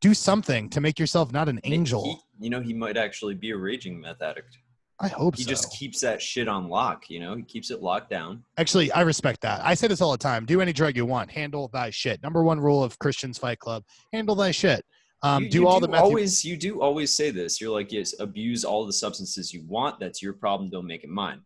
do 0.00 0.12
something 0.14 0.68
to 0.70 0.80
make 0.80 0.98
yourself 0.98 1.32
not 1.32 1.48
an 1.48 1.60
angel. 1.64 2.04
he- 2.04 2.18
you 2.44 2.50
know, 2.50 2.60
he 2.60 2.74
might 2.74 2.96
actually 2.96 3.34
be 3.34 3.50
a 3.50 3.56
raging 3.56 4.00
meth 4.00 4.20
addict. 4.20 4.58
I 5.00 5.08
hope 5.08 5.36
He 5.36 5.42
so. 5.44 5.48
just 5.50 5.72
keeps 5.72 6.00
that 6.00 6.20
shit 6.22 6.46
on 6.48 6.68
lock. 6.68 7.10
You 7.10 7.18
know, 7.20 7.34
he 7.36 7.42
keeps 7.42 7.70
it 7.70 7.82
locked 7.82 8.10
down. 8.10 8.44
Actually, 8.58 8.92
I 8.92 9.00
respect 9.00 9.40
that. 9.42 9.60
I 9.64 9.74
say 9.74 9.88
this 9.88 10.00
all 10.00 10.12
the 10.12 10.18
time. 10.18 10.46
Do 10.46 10.60
any 10.60 10.72
drug 10.72 10.96
you 10.96 11.04
want. 11.06 11.30
Handle 11.30 11.68
thy 11.72 11.90
shit. 11.90 12.22
Number 12.22 12.44
one 12.44 12.60
rule 12.60 12.82
of 12.84 12.96
Christians 13.00 13.36
Fight 13.38 13.58
Club: 13.58 13.82
handle 14.12 14.34
thy 14.36 14.50
shit. 14.52 14.84
Um, 15.24 15.42
you, 15.44 15.48
do 15.50 15.58
you 15.60 15.66
all 15.68 15.80
the 15.80 15.88
meth. 15.88 16.00
you- 16.00 16.04
always 16.04 16.44
you 16.44 16.56
do 16.56 16.80
always 16.82 17.12
say 17.12 17.30
this. 17.30 17.60
You're 17.60 17.72
like, 17.72 17.90
yes, 17.90 18.14
abuse 18.20 18.64
all 18.64 18.84
the 18.86 18.92
substances 18.92 19.52
you 19.54 19.64
want. 19.66 19.98
That's 19.98 20.22
your 20.22 20.34
problem. 20.34 20.70
Don't 20.70 20.86
make 20.86 21.02
it 21.02 21.10
mine. 21.10 21.40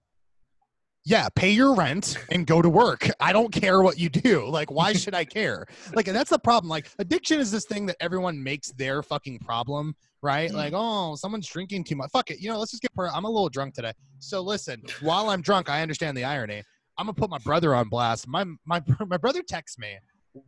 yeah, 1.04 1.28
pay 1.34 1.50
your 1.50 1.74
rent 1.74 2.18
and 2.30 2.46
go 2.46 2.60
to 2.60 2.68
work. 2.68 3.08
I 3.18 3.32
don't 3.32 3.50
care 3.50 3.80
what 3.82 3.98
you 3.98 4.08
do. 4.10 4.46
Like, 4.46 4.70
why 4.70 4.92
should 4.92 5.14
I 5.14 5.24
care? 5.24 5.64
Like, 5.94 6.04
that's 6.06 6.28
the 6.30 6.38
problem. 6.38 6.68
Like, 6.68 6.90
addiction 6.98 7.40
is 7.40 7.50
this 7.50 7.64
thing 7.64 7.86
that 7.86 7.96
everyone 8.00 8.42
makes 8.42 8.72
their 8.72 9.02
fucking 9.02 9.38
problem, 9.38 9.94
right? 10.22 10.50
Mhm. 10.50 10.54
Like, 10.54 10.72
oh, 10.76 11.14
someone's 11.14 11.46
drinking 11.48 11.84
too 11.84 11.96
much. 11.96 12.10
Fuck 12.10 12.30
it. 12.30 12.40
You 12.40 12.50
know, 12.50 12.58
let's 12.58 12.72
just 12.72 12.82
get. 12.82 12.92
Per- 12.94 13.08
I'm 13.08 13.24
a 13.24 13.30
little 13.30 13.48
drunk 13.48 13.74
today. 13.74 13.92
So 14.18 14.42
listen, 14.42 14.82
while 15.00 15.30
I'm 15.30 15.40
drunk, 15.40 15.70
I 15.70 15.80
understand 15.82 16.14
the 16.16 16.24
irony. 16.24 16.62
I'm 16.98 17.06
gonna 17.06 17.14
put 17.14 17.30
my 17.30 17.38
brother 17.38 17.74
on 17.76 17.88
blast. 17.88 18.26
My 18.26 18.44
my 18.66 18.82
my 19.06 19.16
brother 19.16 19.42
texts 19.42 19.78
me 19.78 19.96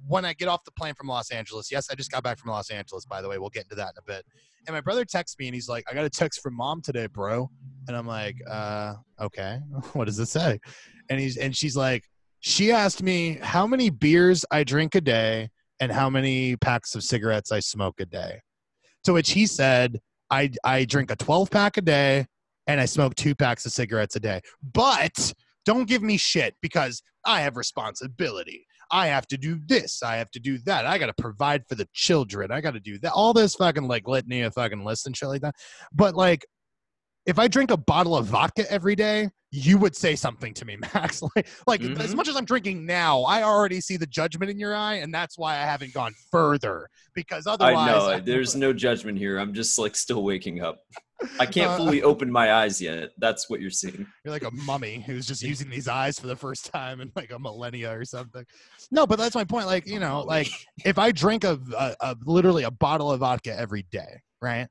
when 0.06 0.24
I 0.24 0.32
get 0.32 0.48
off 0.48 0.64
the 0.64 0.72
plane 0.72 0.94
from 0.94 1.08
Los 1.08 1.30
Angeles. 1.30 1.70
Yes, 1.70 1.88
I 1.90 1.94
just 1.94 2.10
got 2.10 2.22
back 2.22 2.38
from 2.38 2.50
Los 2.50 2.70
Angeles, 2.70 3.04
by 3.04 3.22
the 3.22 3.28
way. 3.28 3.38
We'll 3.38 3.50
get 3.50 3.64
into 3.64 3.76
that 3.76 3.90
in 3.90 3.98
a 3.98 4.02
bit. 4.02 4.24
And 4.66 4.74
my 4.74 4.80
brother 4.80 5.04
texts 5.04 5.38
me 5.38 5.46
and 5.46 5.54
he's 5.54 5.68
like, 5.68 5.84
I 5.90 5.94
got 5.94 6.04
a 6.04 6.10
text 6.10 6.42
from 6.42 6.54
mom 6.54 6.82
today, 6.82 7.06
bro. 7.06 7.50
And 7.88 7.96
I'm 7.96 8.06
like, 8.06 8.36
uh, 8.48 8.94
okay. 9.20 9.58
what 9.92 10.04
does 10.04 10.18
it 10.18 10.26
say? 10.26 10.60
And 11.08 11.18
he's 11.18 11.36
and 11.36 11.56
she's 11.56 11.76
like, 11.76 12.04
she 12.40 12.72
asked 12.72 13.02
me 13.02 13.38
how 13.42 13.66
many 13.66 13.90
beers 13.90 14.44
I 14.50 14.64
drink 14.64 14.94
a 14.94 15.00
day 15.00 15.50
and 15.80 15.90
how 15.90 16.10
many 16.10 16.56
packs 16.56 16.94
of 16.94 17.02
cigarettes 17.02 17.52
I 17.52 17.60
smoke 17.60 18.00
a 18.00 18.06
day. 18.06 18.40
To 19.04 19.14
which 19.14 19.30
he 19.30 19.46
said, 19.46 20.00
I 20.30 20.50
I 20.64 20.84
drink 20.84 21.10
a 21.10 21.16
12 21.16 21.50
pack 21.50 21.76
a 21.76 21.80
day 21.80 22.26
and 22.66 22.80
I 22.80 22.84
smoke 22.84 23.14
two 23.14 23.34
packs 23.34 23.66
of 23.66 23.72
cigarettes 23.72 24.16
a 24.16 24.20
day. 24.20 24.40
But 24.74 25.32
don't 25.64 25.88
give 25.88 26.02
me 26.02 26.16
shit 26.16 26.54
because 26.60 27.02
I 27.24 27.40
have 27.40 27.56
responsibility. 27.56 28.66
I 28.90 29.06
have 29.08 29.26
to 29.28 29.36
do 29.36 29.60
this. 29.66 30.02
I 30.02 30.16
have 30.16 30.30
to 30.32 30.40
do 30.40 30.58
that. 30.66 30.86
I 30.86 30.98
got 30.98 31.06
to 31.06 31.14
provide 31.14 31.62
for 31.68 31.74
the 31.74 31.88
children. 31.92 32.50
I 32.50 32.60
got 32.60 32.74
to 32.74 32.80
do 32.80 32.98
that. 33.00 33.12
All 33.12 33.32
this 33.32 33.54
fucking 33.54 33.86
like 33.86 34.08
litany 34.08 34.42
of 34.42 34.54
fucking 34.54 34.84
lists 34.84 35.06
and 35.06 35.16
shit 35.16 35.28
like 35.28 35.42
that. 35.42 35.54
But 35.92 36.14
like, 36.14 36.44
if 37.26 37.38
I 37.38 37.48
drink 37.48 37.70
a 37.70 37.76
bottle 37.76 38.16
of 38.16 38.26
vodka 38.26 38.70
every 38.70 38.96
day, 38.96 39.28
you 39.52 39.78
would 39.78 39.94
say 39.94 40.16
something 40.16 40.54
to 40.54 40.64
me, 40.64 40.76
Max. 40.94 41.22
like, 41.36 41.48
like 41.66 41.82
as 41.82 42.12
Mhm. 42.12 42.16
much 42.16 42.28
as 42.28 42.36
I'm 42.36 42.44
drinking 42.44 42.86
now, 42.86 43.22
I 43.22 43.42
already 43.42 43.80
see 43.80 43.96
the 43.96 44.06
judgment 44.06 44.50
in 44.50 44.58
your 44.58 44.74
eye, 44.74 44.94
and 44.96 45.12
that's 45.12 45.36
why 45.36 45.54
I 45.56 45.62
haven't 45.62 45.92
gone 45.92 46.14
further. 46.30 46.88
Because 47.14 47.46
otherwise, 47.46 47.76
I 48.02 48.16
know. 48.16 48.20
There's 48.24 48.54
no 48.56 48.72
judgment 48.72 49.18
here. 49.18 49.38
I'm 49.38 49.52
just 49.52 49.78
like 49.78 49.96
still 49.96 50.22
waking 50.22 50.62
up. 50.62 50.78
I 51.38 51.46
can't 51.46 51.70
Uh, 51.70 51.76
fully 51.76 52.02
open 52.02 52.30
my 52.30 52.52
eyes 52.52 52.80
yet. 52.80 53.10
That's 53.18 53.48
what 53.50 53.60
you're 53.60 53.70
seeing. 53.70 54.06
You're 54.24 54.32
like 54.32 54.44
a 54.44 54.50
mummy 54.50 55.02
who's 55.06 55.26
just 55.26 55.42
using 55.52 55.68
these 55.70 55.88
eyes 55.88 56.18
for 56.18 56.26
the 56.26 56.36
first 56.36 56.72
time 56.72 57.00
in 57.00 57.12
like 57.16 57.30
a 57.32 57.38
millennia 57.38 57.96
or 57.96 58.04
something. 58.04 58.44
No, 58.90 59.06
but 59.06 59.18
that's 59.18 59.34
my 59.34 59.44
point. 59.44 59.66
Like, 59.66 59.86
you 59.86 60.00
know, 60.00 60.22
like 60.22 60.48
if 60.84 60.98
I 60.98 61.12
drink 61.12 61.44
a, 61.44 61.58
a, 61.78 61.96
a 62.00 62.16
literally 62.24 62.64
a 62.64 62.70
bottle 62.70 63.10
of 63.12 63.20
vodka 63.20 63.58
every 63.58 63.86
day, 63.90 64.20
right? 64.40 64.68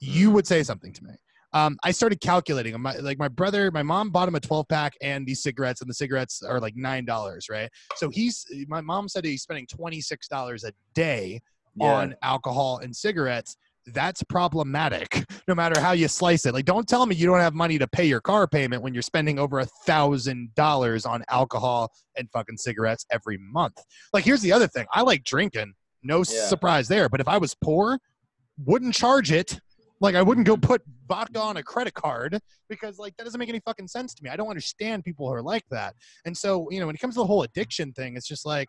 You 0.00 0.30
would 0.32 0.46
say 0.46 0.62
something 0.62 0.92
to 0.92 1.04
me. 1.04 1.12
Um, 1.54 1.76
I 1.84 1.90
started 1.90 2.20
calculating. 2.20 2.80
My, 2.80 2.96
like 2.96 3.18
my 3.18 3.28
brother, 3.28 3.70
my 3.70 3.82
mom 3.82 4.08
bought 4.10 4.26
him 4.26 4.34
a 4.34 4.40
12 4.40 4.66
pack 4.68 4.94
and 5.02 5.26
these 5.26 5.42
cigarettes, 5.42 5.82
and 5.82 5.90
the 5.90 5.94
cigarettes 5.94 6.42
are 6.42 6.58
like 6.58 6.74
nine 6.76 7.04
dollars, 7.04 7.48
right? 7.50 7.68
So 7.96 8.08
he's 8.08 8.46
my 8.68 8.80
mom 8.80 9.06
said 9.08 9.24
he's 9.24 9.42
spending 9.42 9.66
twenty 9.66 10.00
six 10.00 10.28
dollars 10.28 10.64
a 10.64 10.72
day 10.94 11.42
Yeah. 11.76 11.92
on 11.92 12.14
alcohol 12.22 12.78
and 12.82 12.96
cigarettes, 12.96 13.56
that's 13.86 14.22
problematic 14.24 15.24
no 15.48 15.54
matter 15.54 15.80
how 15.80 15.92
you 15.92 16.08
slice 16.08 16.46
it. 16.46 16.54
Like, 16.54 16.64
don't 16.64 16.88
tell 16.88 17.06
me 17.06 17.16
you 17.16 17.26
don't 17.26 17.40
have 17.40 17.54
money 17.54 17.78
to 17.78 17.86
pay 17.88 18.04
your 18.04 18.20
car 18.20 18.46
payment 18.46 18.82
when 18.82 18.94
you're 18.94 19.02
spending 19.02 19.38
over 19.38 19.60
a 19.60 19.66
thousand 19.86 20.54
dollars 20.54 21.04
on 21.06 21.24
alcohol 21.28 21.92
and 22.16 22.30
fucking 22.30 22.56
cigarettes 22.56 23.06
every 23.10 23.38
month. 23.38 23.82
Like, 24.12 24.24
here's 24.24 24.42
the 24.42 24.52
other 24.52 24.68
thing 24.68 24.86
I 24.92 25.02
like 25.02 25.24
drinking, 25.24 25.74
no 26.02 26.18
Yeah. 26.18 26.46
surprise 26.46 26.88
there. 26.88 27.08
But 27.08 27.20
if 27.20 27.28
I 27.28 27.38
was 27.38 27.54
poor, 27.54 27.98
wouldn't 28.64 28.94
charge 28.94 29.32
it. 29.32 29.60
Like, 30.00 30.14
I 30.16 30.22
wouldn't 30.22 30.46
go 30.46 30.56
mm-hmm. 30.56 30.66
put 30.66 30.82
vodka 31.06 31.40
on 31.40 31.56
a 31.58 31.62
credit 31.62 31.94
card 31.94 32.40
because, 32.68 32.98
like, 32.98 33.16
that 33.16 33.24
doesn't 33.24 33.38
make 33.38 33.48
any 33.48 33.60
fucking 33.60 33.86
sense 33.86 34.14
to 34.14 34.24
me. 34.24 34.30
I 34.30 34.36
don't 34.36 34.48
understand 34.48 35.04
people 35.04 35.28
who 35.28 35.34
are 35.34 35.42
like 35.42 35.64
that. 35.70 35.94
And 36.24 36.36
so, 36.36 36.68
you 36.70 36.80
know, 36.80 36.86
when 36.86 36.94
it 36.96 37.00
comes 37.00 37.14
to 37.14 37.20
the 37.20 37.26
whole 37.26 37.44
addiction 37.44 37.92
thing, 37.92 38.16
it's 38.16 38.26
just 38.26 38.44
like, 38.44 38.68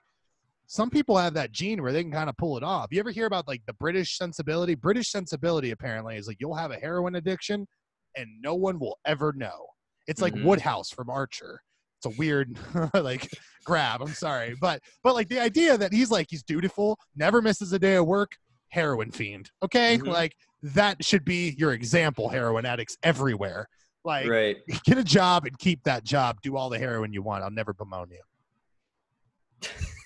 some 0.65 0.89
people 0.89 1.17
have 1.17 1.34
that 1.36 1.52
gene 1.52 1.82
where 1.82 1.91
they 1.91 2.04
can 2.04 2.12
kind 2.12 2.30
of 2.30 2.38
pull 2.38 2.58
it 2.58 2.63
off. 2.63 2.88
You 2.91 2.99
ever 2.99 3.12
hear 3.12 3.26
about 3.26 3.47
like 3.47 3.62
the 3.65 3.73
British 3.73 4.17
sensibility? 4.17 4.76
British 4.76 5.10
sensibility 5.12 5.71
apparently 5.71 6.15
is 6.17 6.28
like 6.28 6.38
you'll 6.39 6.56
have 6.56 6.71
a 6.71 6.78
heroin 6.78 7.15
addiction 7.15 7.67
and 8.15 8.28
no 8.41 8.56
one 8.56 8.80
will 8.80 8.97
ever 9.06 9.34
know. 9.34 9.67
It's 10.08 10.21
like 10.21 10.34
Mhm. 10.34 10.43
Woodhouse 10.45 10.89
from 10.89 11.10
Archer. 11.10 11.62
It's 11.97 12.06
a 12.06 12.17
weird 12.17 12.58
like 12.93 13.30
grab. 13.65 14.02
I'm 14.02 14.13
sorry, 14.13 14.56
but 14.60 14.82
but 15.04 15.13
like 15.15 15.30
the 15.30 15.39
idea 15.39 15.78
that 15.78 15.93
he's 15.93 16.12
like 16.12 16.28
he's 16.30 16.43
dutiful, 16.43 16.97
never 17.15 17.41
misses 17.41 17.71
a 17.73 17.80
day 17.80 17.95
of 17.95 18.06
work, 18.06 18.36
heroin 18.69 19.12
fiend. 19.12 19.52
Okay, 19.63 19.97
Mhm. 19.97 20.08
like 20.08 20.36
that 20.63 21.04
should 21.04 21.23
be 21.26 21.56
your 21.58 21.73
example. 21.73 22.30
Heroin 22.30 22.65
addicts 22.65 22.97
everywhere. 23.04 23.67
Like 24.06 24.28
right. 24.28 24.58
get 24.86 24.97
a 24.97 25.04
job 25.04 25.45
and 25.45 25.58
keep 25.60 25.84
that 25.84 26.04
job. 26.04 26.41
Do 26.41 26.58
all 26.58 26.69
the 26.69 26.80
heroin 26.80 27.13
you 27.13 27.21
want. 27.21 27.43
I'll 27.43 27.52
never 27.52 27.73
bemoan 27.73 28.10
you. 28.12 29.69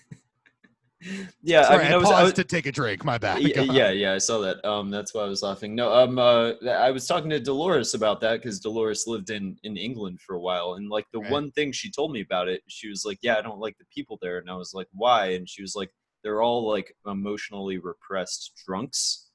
Yeah. 1.42 1.64
Sorry, 1.64 1.80
I 1.80 1.84
mean, 1.84 1.92
I, 1.92 1.96
I 1.96 1.98
was, 1.98 2.12
I 2.12 2.24
was 2.24 2.34
to 2.34 2.44
take 2.44 2.66
a 2.66 2.72
drink. 2.72 3.06
My 3.06 3.18
bad. 3.18 3.42
yeah, 3.42 3.62
yeah, 3.62 3.90
yeah, 3.90 4.14
I 4.14 4.18
saw 4.18 4.40
that. 4.40 4.64
Um, 4.66 4.90
that's 4.90 5.14
why 5.14 5.22
I 5.22 5.28
was 5.28 5.42
laughing. 5.44 5.76
No, 5.76 5.94
um, 5.94 6.18
uh, 6.20 6.54
I 6.70 6.92
was 6.92 7.08
talking 7.08 7.30
to 7.30 7.40
Dolores 7.40 7.94
about 7.94 8.20
that 8.22 8.42
because 8.42 8.60
Dolores 8.60 9.06
lived 9.08 9.30
in 9.30 9.58
in 9.64 9.78
England 9.78 10.20
for 10.22 10.36
a 10.36 10.40
while, 10.40 10.74
and 10.76 10.90
like 10.90 11.06
the 11.14 11.20
Right. 11.20 11.32
one 11.32 11.52
thing 11.52 11.72
she 11.72 11.90
told 11.92 12.12
me 12.12 12.22
about 12.22 12.48
it, 12.48 12.62
she 12.68 12.90
was 12.90 13.04
like, 13.06 13.20
"Yeah, 13.22 13.38
I 13.38 13.42
don't 13.42 13.60
like 13.60 13.78
the 13.78 13.86
people 13.94 14.18
there," 14.22 14.38
and 14.40 14.50
I 14.50 14.56
was 14.56 14.74
like, 14.74 14.88
"Why?" 14.92 15.28
And 15.34 15.48
she 15.48 15.62
was 15.62 15.76
like, 15.76 15.92
"They're 16.24 16.42
all 16.42 16.68
like 16.70 16.94
emotionally 17.06 17.78
repressed 17.78 18.54
drunks," 18.66 19.30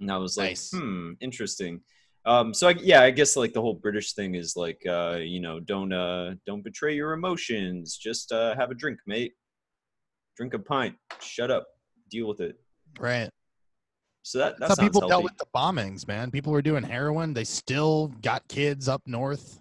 and 0.00 0.10
I 0.10 0.18
was 0.18 0.36
like, 0.36 0.50
Nice. 0.50 0.70
"Hmm, 0.72 1.12
interesting." 1.20 1.80
Um, 2.24 2.52
so 2.52 2.68
I, 2.68 2.72
yeah, 2.72 3.02
I 3.02 3.10
guess 3.10 3.36
like 3.36 3.54
the 3.54 3.62
whole 3.62 3.74
British 3.74 4.12
thing 4.12 4.34
is 4.34 4.54
like, 4.54 4.82
uh, 4.86 5.18
you 5.20 5.40
know, 5.40 5.60
don't 5.60 5.92
uh, 5.92 6.34
don't 6.46 6.62
betray 6.62 6.94
your 6.94 7.12
emotions. 7.12 7.96
Just 7.96 8.32
uh, 8.32 8.54
have 8.56 8.70
a 8.70 8.74
drink, 8.74 8.98
mate. 9.06 9.32
Drink 10.38 10.54
a 10.54 10.58
pint. 10.60 10.94
Shut 11.20 11.50
up. 11.50 11.66
Deal 12.10 12.28
with 12.28 12.40
it. 12.40 12.56
Right. 13.00 13.28
So 14.22 14.38
that 14.38 14.60
that 14.60 14.68
That's 14.68 14.80
how 14.80 14.86
people 14.86 15.08
dealt 15.08 15.24
with 15.24 15.36
the 15.36 15.46
bombings, 15.52 16.06
man. 16.06 16.30
People 16.30 16.52
were 16.52 16.62
doing 16.62 16.84
heroin. 16.84 17.34
They 17.34 17.42
still 17.42 18.12
got 18.22 18.46
kids 18.46 18.88
up 18.88 19.02
north. 19.04 19.60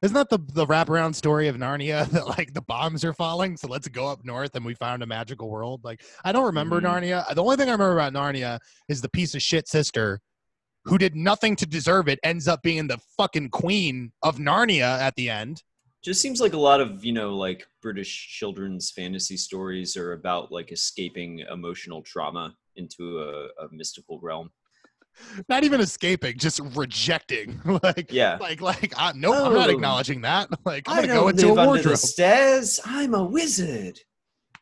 Isn't 0.00 0.14
that 0.14 0.30
the 0.30 0.38
the 0.54 0.66
wraparound 0.66 1.14
story 1.14 1.48
of 1.48 1.56
Narnia 1.56 2.06
that 2.10 2.26
like 2.26 2.54
the 2.54 2.62
bombs 2.62 3.04
are 3.04 3.12
falling, 3.12 3.58
so 3.58 3.68
let's 3.68 3.86
go 3.88 4.08
up 4.08 4.24
north 4.24 4.54
and 4.54 4.64
we 4.64 4.74
found 4.74 5.02
a 5.02 5.06
magical 5.06 5.50
world? 5.50 5.82
Like 5.84 6.02
I 6.24 6.32
don't 6.32 6.46
remember 6.46 6.80
Mhm. 6.80 6.84
Narnia. 7.02 7.34
The 7.34 7.42
only 7.42 7.56
thing 7.56 7.68
I 7.68 7.72
remember 7.72 7.98
about 7.98 8.14
Narnia 8.14 8.60
is 8.88 9.02
the 9.02 9.10
piece 9.10 9.34
of 9.34 9.42
shit 9.42 9.68
sister 9.68 10.20
who 10.86 10.96
did 10.96 11.14
nothing 11.14 11.54
to 11.56 11.66
deserve 11.66 12.08
it 12.08 12.18
ends 12.22 12.48
up 12.48 12.62
being 12.62 12.86
the 12.86 12.98
fucking 13.18 13.50
queen 13.50 14.12
of 14.22 14.38
Narnia 14.38 14.98
at 15.00 15.14
the 15.16 15.28
end. 15.28 15.62
Just 16.04 16.20
seems 16.20 16.40
like 16.40 16.52
a 16.52 16.58
lot 16.58 16.80
of 16.80 17.04
you 17.04 17.12
know 17.12 17.34
like 17.34 17.66
British 17.80 18.36
children's 18.38 18.90
fantasy 18.90 19.36
stories 19.36 19.96
are 19.96 20.12
about 20.12 20.52
like 20.52 20.70
escaping 20.70 21.40
emotional 21.50 22.02
trauma 22.02 22.54
into 22.76 23.18
a, 23.20 23.64
a 23.64 23.68
mystical 23.72 24.20
realm. 24.20 24.50
Not 25.48 25.62
even 25.64 25.80
escaping, 25.80 26.36
just 26.38 26.60
rejecting. 26.74 27.60
like 27.82 28.12
Yeah. 28.12 28.36
like 28.40 28.60
like 28.60 28.92
I, 28.96 29.12
nope, 29.14 29.34
I'm 29.46 29.54
not 29.54 29.70
acknowledging 29.70 30.20
that. 30.22 30.48
Like 30.66 30.84
I'm 30.88 30.98
I 30.98 31.00
gonna 31.02 31.14
don't 31.14 31.22
go 31.22 31.28
into 31.28 31.48
a 31.60 31.66
wardrobe. 31.66 31.96
stairs. 31.96 32.80
I'm 32.84 33.14
a 33.14 33.24
wizard. 33.24 33.98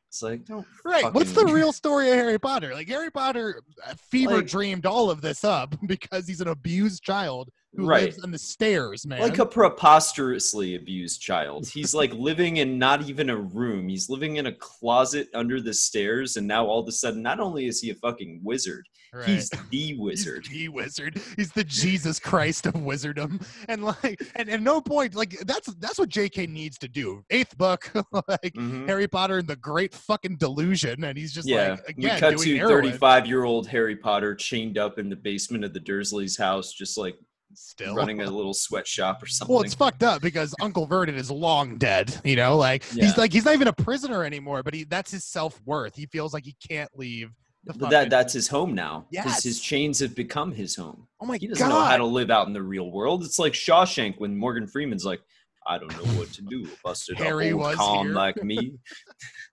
It's 0.09 0.23
like 0.23 0.45
don't 0.45 0.67
Right. 0.85 1.13
What's 1.13 1.33
the 1.33 1.47
real 1.59 1.73
story 1.73 2.11
of 2.11 2.17
Harry 2.17 2.39
Potter? 2.39 2.75
Like 2.75 2.89
Harry 2.89 3.11
Potter 3.11 3.63
uh, 3.85 3.95
fever 4.11 4.37
Like- 4.37 4.47
dreamed 4.47 4.85
all 4.87 5.11
of 5.11 5.23
this 5.23 5.43
up 5.43 5.75
because 5.87 6.29
he's 6.29 6.41
an 6.43 6.49
abused 6.49 7.03
child 7.03 7.49
who 7.75 7.87
Right. 7.87 8.05
lives 8.05 8.19
on 8.23 8.31
the 8.31 8.39
stairs, 8.39 9.07
man. 9.07 9.21
like 9.21 9.39
a 9.39 9.47
preposterously 9.47 10.75
abused 10.75 11.21
child. 11.21 11.67
He's 11.69 11.95
like 11.95 12.13
living 12.13 12.59
in 12.59 12.79
not 12.79 13.09
even 13.09 13.31
a 13.31 13.37
room. 13.37 13.89
He's 13.89 14.11
living 14.11 14.37
in 14.37 14.47
a 14.47 14.53
closet 14.53 15.29
under 15.35 15.61
the 15.61 15.73
stairs, 15.73 16.37
and 16.37 16.47
now 16.47 16.67
all 16.67 16.81
of 16.81 16.89
a 16.89 16.93
sudden, 16.93 17.23
not 17.23 17.41
only 17.41 17.67
is 17.67 17.81
he 17.81 17.91
a 17.91 17.95
fucking 17.95 18.41
wizard, 18.43 18.87
Right. 19.15 19.29
he's 19.29 19.49
the 19.51 19.59
He's 19.71 19.99
wizard. 19.99 20.47
the 20.51 20.69
wizard. 20.69 21.21
He's 21.37 21.53
the 21.53 21.65
Jesus 21.65 22.19
Christ 22.19 22.67
of 22.67 22.75
wizardom, 22.75 23.43
and 23.69 23.85
like, 23.85 24.21
and 24.37 24.49
at 24.51 24.61
no 24.63 24.81
point, 24.81 25.15
like 25.15 25.39
that's 25.41 25.73
that's 25.75 25.99
what 25.99 26.09
J.K. 26.09 26.47
needs 26.47 26.79
to 26.79 26.89
do. 26.89 27.25
Eighth 27.31 27.57
book, 27.57 27.91
like 28.29 28.55
Mhm. 28.55 28.87
Harry 28.87 29.09
Potter 29.09 29.39
and 29.39 29.49
the 29.49 29.57
Great 29.57 29.95
Fucking 29.95 30.37
Delusion, 30.37 31.05
and 31.05 31.17
he's 31.17 31.33
just 31.33 31.49
Yeah, 31.49 31.77
like 31.87 31.97
we 31.97 32.09
cut 32.09 32.37
doing 32.37 32.59
to 32.61 32.67
35 32.67 33.27
year 33.27 33.45
old 33.45 33.67
Harry 33.69 33.97
Potter 33.97 34.35
chained 34.35 34.79
up 34.79 34.99
in 34.99 35.09
the 35.09 35.17
basement 35.17 35.65
of 35.65 35.73
the 35.73 35.81
Dursleys' 35.81 36.39
house, 36.39 36.73
just 36.73 36.97
like 36.99 37.17
still 37.55 37.95
running 37.95 38.21
a 38.21 38.31
little 38.31 38.55
sweatshop 38.55 39.23
or 39.23 39.27
something. 39.27 39.55
Well, 39.55 39.63
it's 39.65 39.75
fucked 39.75 40.03
up 40.03 40.23
because 40.23 40.55
Uncle 40.61 40.87
Vernon 40.87 41.15
is 41.17 41.31
long 41.31 41.79
dead. 41.79 42.15
You 42.25 42.37
know, 42.37 42.57
like 42.57 42.85
Yeah. 42.95 43.05
he's 43.07 43.17
like 43.19 43.33
he's 43.33 43.45
not 43.45 43.55
even 43.55 43.69
a 43.69 43.73
prisoner 43.73 44.25
anymore, 44.25 44.63
but 44.63 44.75
he 44.75 44.85
that's 44.85 45.11
his 45.11 45.25
self 45.25 45.61
worth. 45.65 45.95
He 45.97 46.07
feels 46.07 46.33
like 46.35 46.45
he 46.45 46.57
can't 46.69 46.91
leave. 46.97 47.31
The 47.65 47.75
But 47.75 47.91
that 47.91 48.11
that's 48.11 48.33
his 48.33 48.49
home 48.49 48.75
now. 48.75 49.07
Because 49.11 49.43
his 49.45 49.61
chains 49.61 50.01
have 50.01 50.15
become 50.17 50.51
his 50.53 50.75
home. 50.75 51.07
oh 51.21 51.27
my 51.27 51.35
god, 51.35 51.41
He 51.41 51.47
doesn't 51.49 51.69
god. 51.69 51.75
know 51.79 51.85
how 51.85 51.97
to 51.97 52.05
live 52.05 52.31
out 52.31 52.47
in 52.49 52.53
the 52.53 52.63
real 52.63 52.91
world. 52.91 53.23
It's 53.25 53.39
like 53.39 53.53
Shawshank 53.53 54.17
when 54.19 54.37
Morgan 54.37 54.67
Freeman's 54.67 55.05
like, 55.05 55.21
I 55.67 55.79
don't 55.79 55.93
know 55.93 56.19
what 56.19 56.33
to 56.33 56.43
do. 56.43 56.69
Busted 56.83 57.19
Harry 57.19 57.51
a 57.51 57.57
was 57.57 57.77
calm 57.77 58.07
here." 58.09 58.15
like 58.17 58.43
me. 58.43 58.73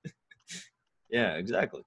yeah, 1.12 1.35
exactly. 1.35 1.81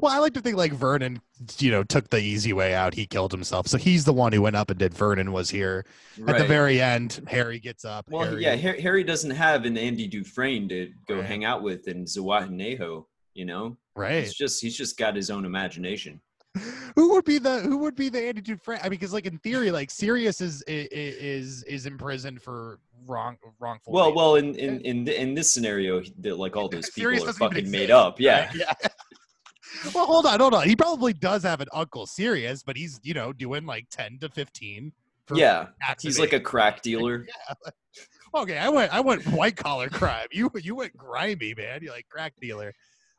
Well, 0.00 0.12
I 0.12 0.18
like 0.18 0.34
to 0.34 0.40
think 0.40 0.56
like 0.56 0.72
Vernon, 0.72 1.20
you 1.58 1.70
know, 1.70 1.82
took 1.82 2.10
the 2.10 2.18
easy 2.18 2.52
way 2.52 2.74
out. 2.74 2.94
He 2.94 3.06
killed 3.06 3.32
himself, 3.32 3.66
so 3.66 3.78
he's 3.78 4.04
the 4.04 4.12
one 4.12 4.32
who 4.32 4.42
went 4.42 4.56
up 4.56 4.70
and 4.70 4.78
did. 4.78 4.94
Vernon 4.94 5.32
was 5.32 5.50
here 5.50 5.84
at 6.26 6.38
the 6.38 6.44
very 6.44 6.80
end. 6.80 7.20
Harry 7.28 7.58
gets 7.58 7.84
up. 7.84 8.06
well, 8.10 8.24
Harry, 8.24 8.42
yeah, 8.42 8.54
Harry, 8.54 9.04
doesn't 9.04 9.30
have 9.30 9.64
an 9.64 9.76
Andy 9.76 10.06
Dufresne 10.06 10.68
to 10.68 10.90
go 11.08 11.16
Right. 11.16 11.24
hang 11.24 11.44
out 11.44 11.62
with 11.62 11.88
in 11.88 12.04
Zihuatanejo, 12.04 13.04
you 13.34 13.44
know? 13.44 13.76
right. 13.96 14.14
It's 14.14 14.34
just 14.34 14.60
he's 14.62 14.76
just 14.76 14.96
got 14.96 15.14
his 15.16 15.30
own 15.30 15.44
imagination. 15.44 16.20
who 16.96 17.12
would 17.12 17.24
be 17.24 17.38
the 17.38 17.60
who 17.60 17.78
would 17.78 17.94
be 17.94 18.08
the 18.08 18.20
Andy 18.20 18.40
Dufresne? 18.40 18.80
I 18.82 18.88
mean, 18.88 18.98
because 18.98 19.12
like 19.12 19.26
in 19.26 19.38
theory, 19.38 19.70
like 19.70 19.88
Sirius 19.90 20.40
is 20.40 20.64
is 20.66 21.62
is 21.62 21.86
imprisoned 21.86 22.42
for 22.42 22.80
wrong 23.06 23.36
wrongful. 23.60 23.92
Well, 23.92 24.08
rape. 24.08 24.16
well, 24.16 24.34
in 24.34 24.56
in 24.56 24.80
in, 24.80 25.06
in 25.08 25.34
this 25.34 25.48
scenario, 25.50 26.02
like 26.24 26.56
all 26.56 26.68
those 26.68 26.90
people 26.94 27.12
Sirius 27.12 27.28
are 27.28 27.32
fucking 27.34 27.70
made 27.70 27.92
up. 27.92 28.18
Yeah, 28.18 28.46
right? 28.46 28.54
yeah. 28.56 28.72
Well, 29.94 30.06
hold 30.06 30.26
on, 30.26 30.40
hold 30.40 30.54
on. 30.54 30.68
He 30.68 30.76
probably 30.76 31.12
does 31.12 31.42
have 31.42 31.60
an 31.60 31.68
uncle 31.72 32.06
Sirius, 32.06 32.62
but 32.62 32.76
he's 32.76 33.00
you 33.02 33.14
know 33.14 33.32
doing 33.32 33.66
like 33.66 33.86
ten 33.90 34.18
to 34.20 34.28
fifteen. 34.28 34.92
For 35.26 35.36
yeah. 35.36 35.68
He's 36.00 36.18
like 36.18 36.32
a 36.32 36.40
crack 36.40 36.82
dealer. 36.82 37.26
Okay, 38.32 38.56
I 38.56 38.68
went 38.68 38.94
I 38.94 39.00
went 39.00 39.26
white 39.26 39.56
collar 39.56 39.88
crime. 39.88 40.28
You 40.30 40.50
you 40.62 40.76
went 40.76 40.96
grimy, 40.96 41.54
man. 41.56 41.82
You 41.82 41.90
like 41.90 42.08
crack 42.08 42.32
dealer. 42.40 42.72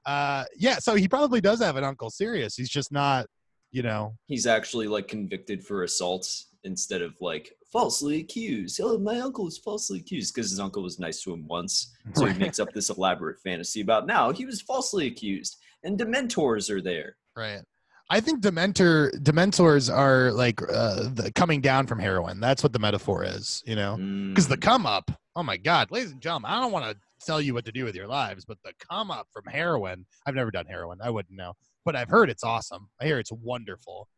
Uh, 0.06 0.46
yeah. 0.58 0.78
So 0.80 0.96
he 0.96 1.08
probably 1.08 1.42
does 1.42 1.60
have 1.62 1.76
an 1.76 1.84
uncle 1.84 2.10
Sirius. 2.10 2.56
He's 2.56 2.70
just 2.70 2.92
not, 2.92 3.28
you 3.72 3.84
know. 3.84 4.16
He's 4.28 4.48
actually 4.48 4.88
like 4.88 5.08
convicted 5.08 5.66
for 5.66 5.84
assault 5.84 6.28
instead 6.64 7.02
of 7.02 7.14
like 7.20 7.54
falsely 7.72 8.22
accused. 8.22 8.80
Oh, 8.82 8.98
my 8.98 9.20
uncle 9.20 9.46
was 9.46 9.58
falsely 9.58 10.00
accused 10.00 10.34
because 10.34 10.50
his 10.50 10.60
uncle 10.60 10.84
was 10.84 11.00
nice 11.00 11.22
to 11.24 11.34
him 11.34 11.46
once. 11.48 11.94
So 12.14 12.26
he 12.26 12.38
makes 12.38 12.60
up 12.60 12.72
this 12.74 12.90
elaborate 12.90 13.40
fantasy 13.42 13.82
about 13.82 14.08
now 14.08 14.32
he 14.32 14.46
was 14.46 14.62
falsely 14.62 15.08
accused 15.08 15.58
and 15.84 16.00
Dementors 16.00 16.70
are 16.70 16.82
there. 16.82 17.16
Right. 17.36 17.62
I 18.10 18.20
think 18.20 18.42
Dementor 18.42 19.12
Dementors 19.24 19.94
are 19.94 20.34
like 20.34 20.62
uh, 20.64 21.10
the, 21.14 21.32
coming 21.34 21.62
down 21.62 21.88
from 21.88 21.98
heroin. 21.98 22.42
That's 22.42 22.62
what 22.62 22.74
the 22.74 22.80
metaphor 22.80 23.24
is, 23.24 23.64
you 23.66 23.76
know. 23.76 23.96
Because 24.30 24.50
the 24.50 24.58
Mm, 24.58 24.62
come 24.62 24.86
up, 24.86 25.10
oh 25.38 25.44
my 25.44 25.56
God, 25.56 25.92
ladies 25.92 26.12
and 26.12 26.22
gentlemen, 26.22 26.52
I 26.52 26.60
don't 26.60 26.74
want 26.74 26.86
to 26.92 26.98
tell 27.26 27.40
you 27.40 27.54
what 27.54 27.64
to 27.66 27.72
do 27.72 27.86
with 27.86 27.96
your 27.96 28.08
lives, 28.08 28.44
but 28.44 28.58
the 28.66 28.74
come 28.92 29.12
up 29.12 29.28
from 29.32 29.46
heroin, 29.46 30.06
I've 30.26 30.36
never 30.36 30.52
done 30.52 30.66
heroin. 30.66 31.00
I 31.02 31.10
wouldn't 31.10 31.38
know. 31.38 31.54
But 31.86 31.96
I've 31.96 32.10
heard 32.10 32.30
it's 32.30 32.44
awesome. 32.44 32.90
I 33.00 33.06
hear 33.06 33.18
it's 33.18 33.32
wonderful. 33.32 34.10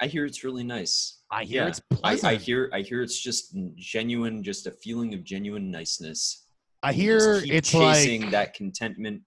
I 0.00 0.06
hear 0.06 0.24
it's 0.24 0.44
really 0.44 0.64
nice. 0.64 1.22
I 1.30 1.42
hear 1.44 1.62
Yeah, 1.62 1.68
it's 1.68 1.80
I, 1.90 1.94
pleasant. 1.96 2.32
I 2.32 2.36
hear 2.36 2.70
I 2.72 2.80
hear 2.82 3.02
it's 3.02 3.20
just 3.20 3.56
genuine, 3.74 4.44
just 4.44 4.68
a 4.68 4.70
feeling 4.70 5.14
of 5.14 5.24
genuine 5.24 5.68
niceness. 5.70 6.46
I 6.82 6.92
hear 6.92 7.42
it's 7.44 7.70
chasing 7.70 8.22
like 8.22 8.30
that 8.30 8.54
contentment 8.54 9.22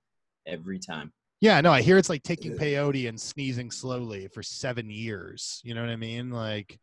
every 0.48 0.80
time. 0.80 1.12
Yeah, 1.41 1.62
no, 1.62 1.71
I 1.71 1.82
hear 1.82 1.98
it's 1.98 2.10
like 2.10 2.24
taking 2.24 2.58
peyote 2.58 3.08
and 3.10 3.19
sneezing 3.19 3.69
slowly 3.71 4.28
for 4.28 4.41
seven 4.41 4.89
years. 4.89 5.62
You 5.63 5.76
know 5.76 5.82
what 5.82 5.89
I 5.89 5.95
mean? 5.95 6.32
Like, 6.32 6.80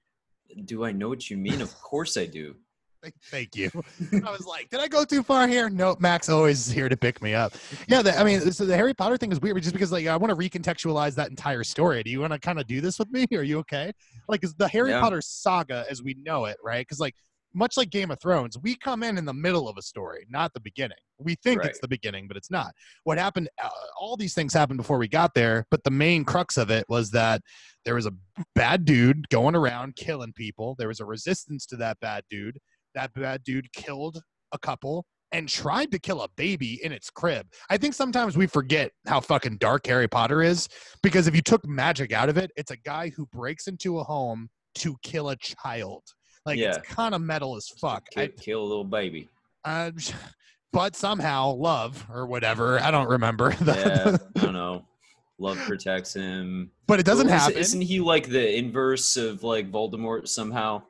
Do 0.64 0.84
I 0.84 0.92
know 0.92 1.08
what 1.08 1.30
you 1.30 1.36
mean? 1.36 1.60
Of 1.60 1.74
course 1.80 2.16
I 2.16 2.26
do. 2.26 2.56
thank 3.30 3.56
you. 3.56 3.68
I 4.12 4.30
was 4.30 4.46
like, 4.46 4.70
did 4.70 4.78
I 4.78 4.86
go 4.86 5.04
too 5.04 5.22
far 5.24 5.48
here? 5.48 5.68
Nope. 5.68 6.00
Max 6.00 6.28
always 6.28 6.68
is 6.68 6.72
here 6.72 6.88
to 6.88 6.96
pick 6.96 7.20
me 7.20 7.34
up. 7.34 7.52
Yeah, 7.88 8.00
the, 8.02 8.16
I 8.16 8.22
mean, 8.22 8.52
so 8.52 8.64
the 8.64 8.76
Harry 8.76 8.94
Potter 8.94 9.16
thing 9.16 9.32
is 9.32 9.40
weird, 9.40 9.60
just 9.60 9.72
because 9.72 9.90
like 9.90 10.06
I 10.06 10.16
want 10.16 10.30
to 10.30 10.36
recontextualize 10.36 11.14
that 11.16 11.30
entire 11.30 11.64
story. 11.64 12.02
Do 12.04 12.10
you 12.10 12.20
want 12.20 12.32
to 12.32 12.38
kind 12.38 12.60
of 12.60 12.66
do 12.68 12.80
this 12.80 12.98
with 13.00 13.10
me? 13.10 13.26
Are 13.32 13.42
you 13.42 13.58
okay? 13.60 13.92
Like, 14.28 14.44
is 14.44 14.54
the 14.54 14.68
Harry 14.68 14.90
Yeah. 14.90 15.00
Potter 15.00 15.20
saga 15.20 15.84
as 15.90 16.02
we 16.02 16.14
know 16.22 16.44
it, 16.44 16.58
right? 16.62 16.86
Because 16.86 17.00
like 17.00 17.16
much 17.54 17.76
like 17.76 17.90
Game 17.90 18.10
of 18.10 18.20
Thrones, 18.20 18.58
we 18.58 18.76
come 18.76 19.02
in 19.02 19.18
in 19.18 19.24
the 19.24 19.34
middle 19.34 19.68
of 19.68 19.76
a 19.78 19.82
story, 19.82 20.26
not 20.28 20.52
the 20.54 20.60
beginning. 20.60 20.98
We 21.18 21.36
think 21.36 21.64
it's 21.64 21.78
the 21.78 21.88
beginning, 21.88 22.26
but 22.28 22.36
it's 22.36 22.50
not. 22.50 22.72
What 23.04 23.18
happened? 23.18 23.48
Uh, 23.62 23.68
all 24.00 24.16
these 24.16 24.34
things 24.34 24.52
happened 24.52 24.78
before 24.78 24.98
we 24.98 25.08
got 25.08 25.34
there, 25.34 25.66
but 25.70 25.84
the 25.84 25.90
main 25.90 26.24
crux 26.24 26.56
of 26.56 26.70
it 26.70 26.84
was 26.88 27.10
that 27.10 27.42
there 27.84 27.94
was 27.94 28.06
a 28.06 28.12
bad 28.54 28.84
dude 28.84 29.28
going 29.28 29.54
around 29.54 29.96
killing 29.96 30.32
people. 30.32 30.74
There 30.78 30.88
was 30.88 31.00
a 31.00 31.04
resistance 31.04 31.66
to 31.66 31.76
that 31.76 31.98
bad 32.00 32.24
dude. 32.30 32.58
That 32.94 33.12
bad 33.14 33.44
dude 33.44 33.72
killed 33.72 34.20
a 34.52 34.58
couple 34.58 35.06
and 35.32 35.48
tried 35.48 35.90
to 35.90 35.98
kill 35.98 36.22
a 36.22 36.28
baby 36.36 36.78
in 36.84 36.92
its 36.92 37.10
crib. 37.10 37.46
I 37.70 37.78
think 37.78 37.94
sometimes 37.94 38.36
we 38.36 38.46
forget 38.46 38.92
how 39.06 39.20
fucking 39.20 39.58
dark 39.58 39.86
Harry 39.86 40.08
Potter 40.08 40.42
is 40.42 40.68
because 41.02 41.26
if 41.26 41.34
you 41.34 41.42
took 41.42 41.66
magic 41.66 42.12
out 42.12 42.28
of 42.28 42.36
it, 42.36 42.50
it's 42.56 42.70
a 42.70 42.76
guy 42.76 43.10
who 43.16 43.26
breaks 43.26 43.66
into 43.66 43.98
a 43.98 44.04
home 44.04 44.48
to 44.76 44.96
kill 45.02 45.30
a 45.30 45.36
child. 45.36 46.02
Like 46.44 46.58
Yeah. 46.58 46.76
it's 46.76 46.78
kind 46.88 47.14
of 47.14 47.20
metal 47.22 47.56
as 47.56 47.68
fuck. 47.68 48.08
Kill, 48.10 48.22
I, 48.24 48.28
kill 48.28 48.62
a 48.62 48.66
little 48.66 48.84
baby. 48.84 49.28
uh, 49.64 49.90
but 50.72 50.96
somehow 50.96 51.52
love 51.52 52.04
or 52.10 52.26
whatever. 52.26 52.80
I 52.80 52.90
don't 52.90 53.08
remember. 53.08 53.54
Yeah, 53.64 54.16
I 54.36 54.40
don't 54.40 54.52
know. 54.54 54.84
Love 55.38 55.56
protects 55.58 56.14
him. 56.14 56.70
but 56.86 57.00
it 57.00 57.06
doesn't 57.06 57.26
Or 57.26 57.30
happen. 57.30 57.56
Isn't 57.58 57.80
he 57.80 57.98
like 57.98 58.28
the 58.28 58.56
inverse 58.56 59.16
of 59.16 59.42
like 59.42 59.72
Voldemort 59.72 60.28
somehow? 60.28 60.82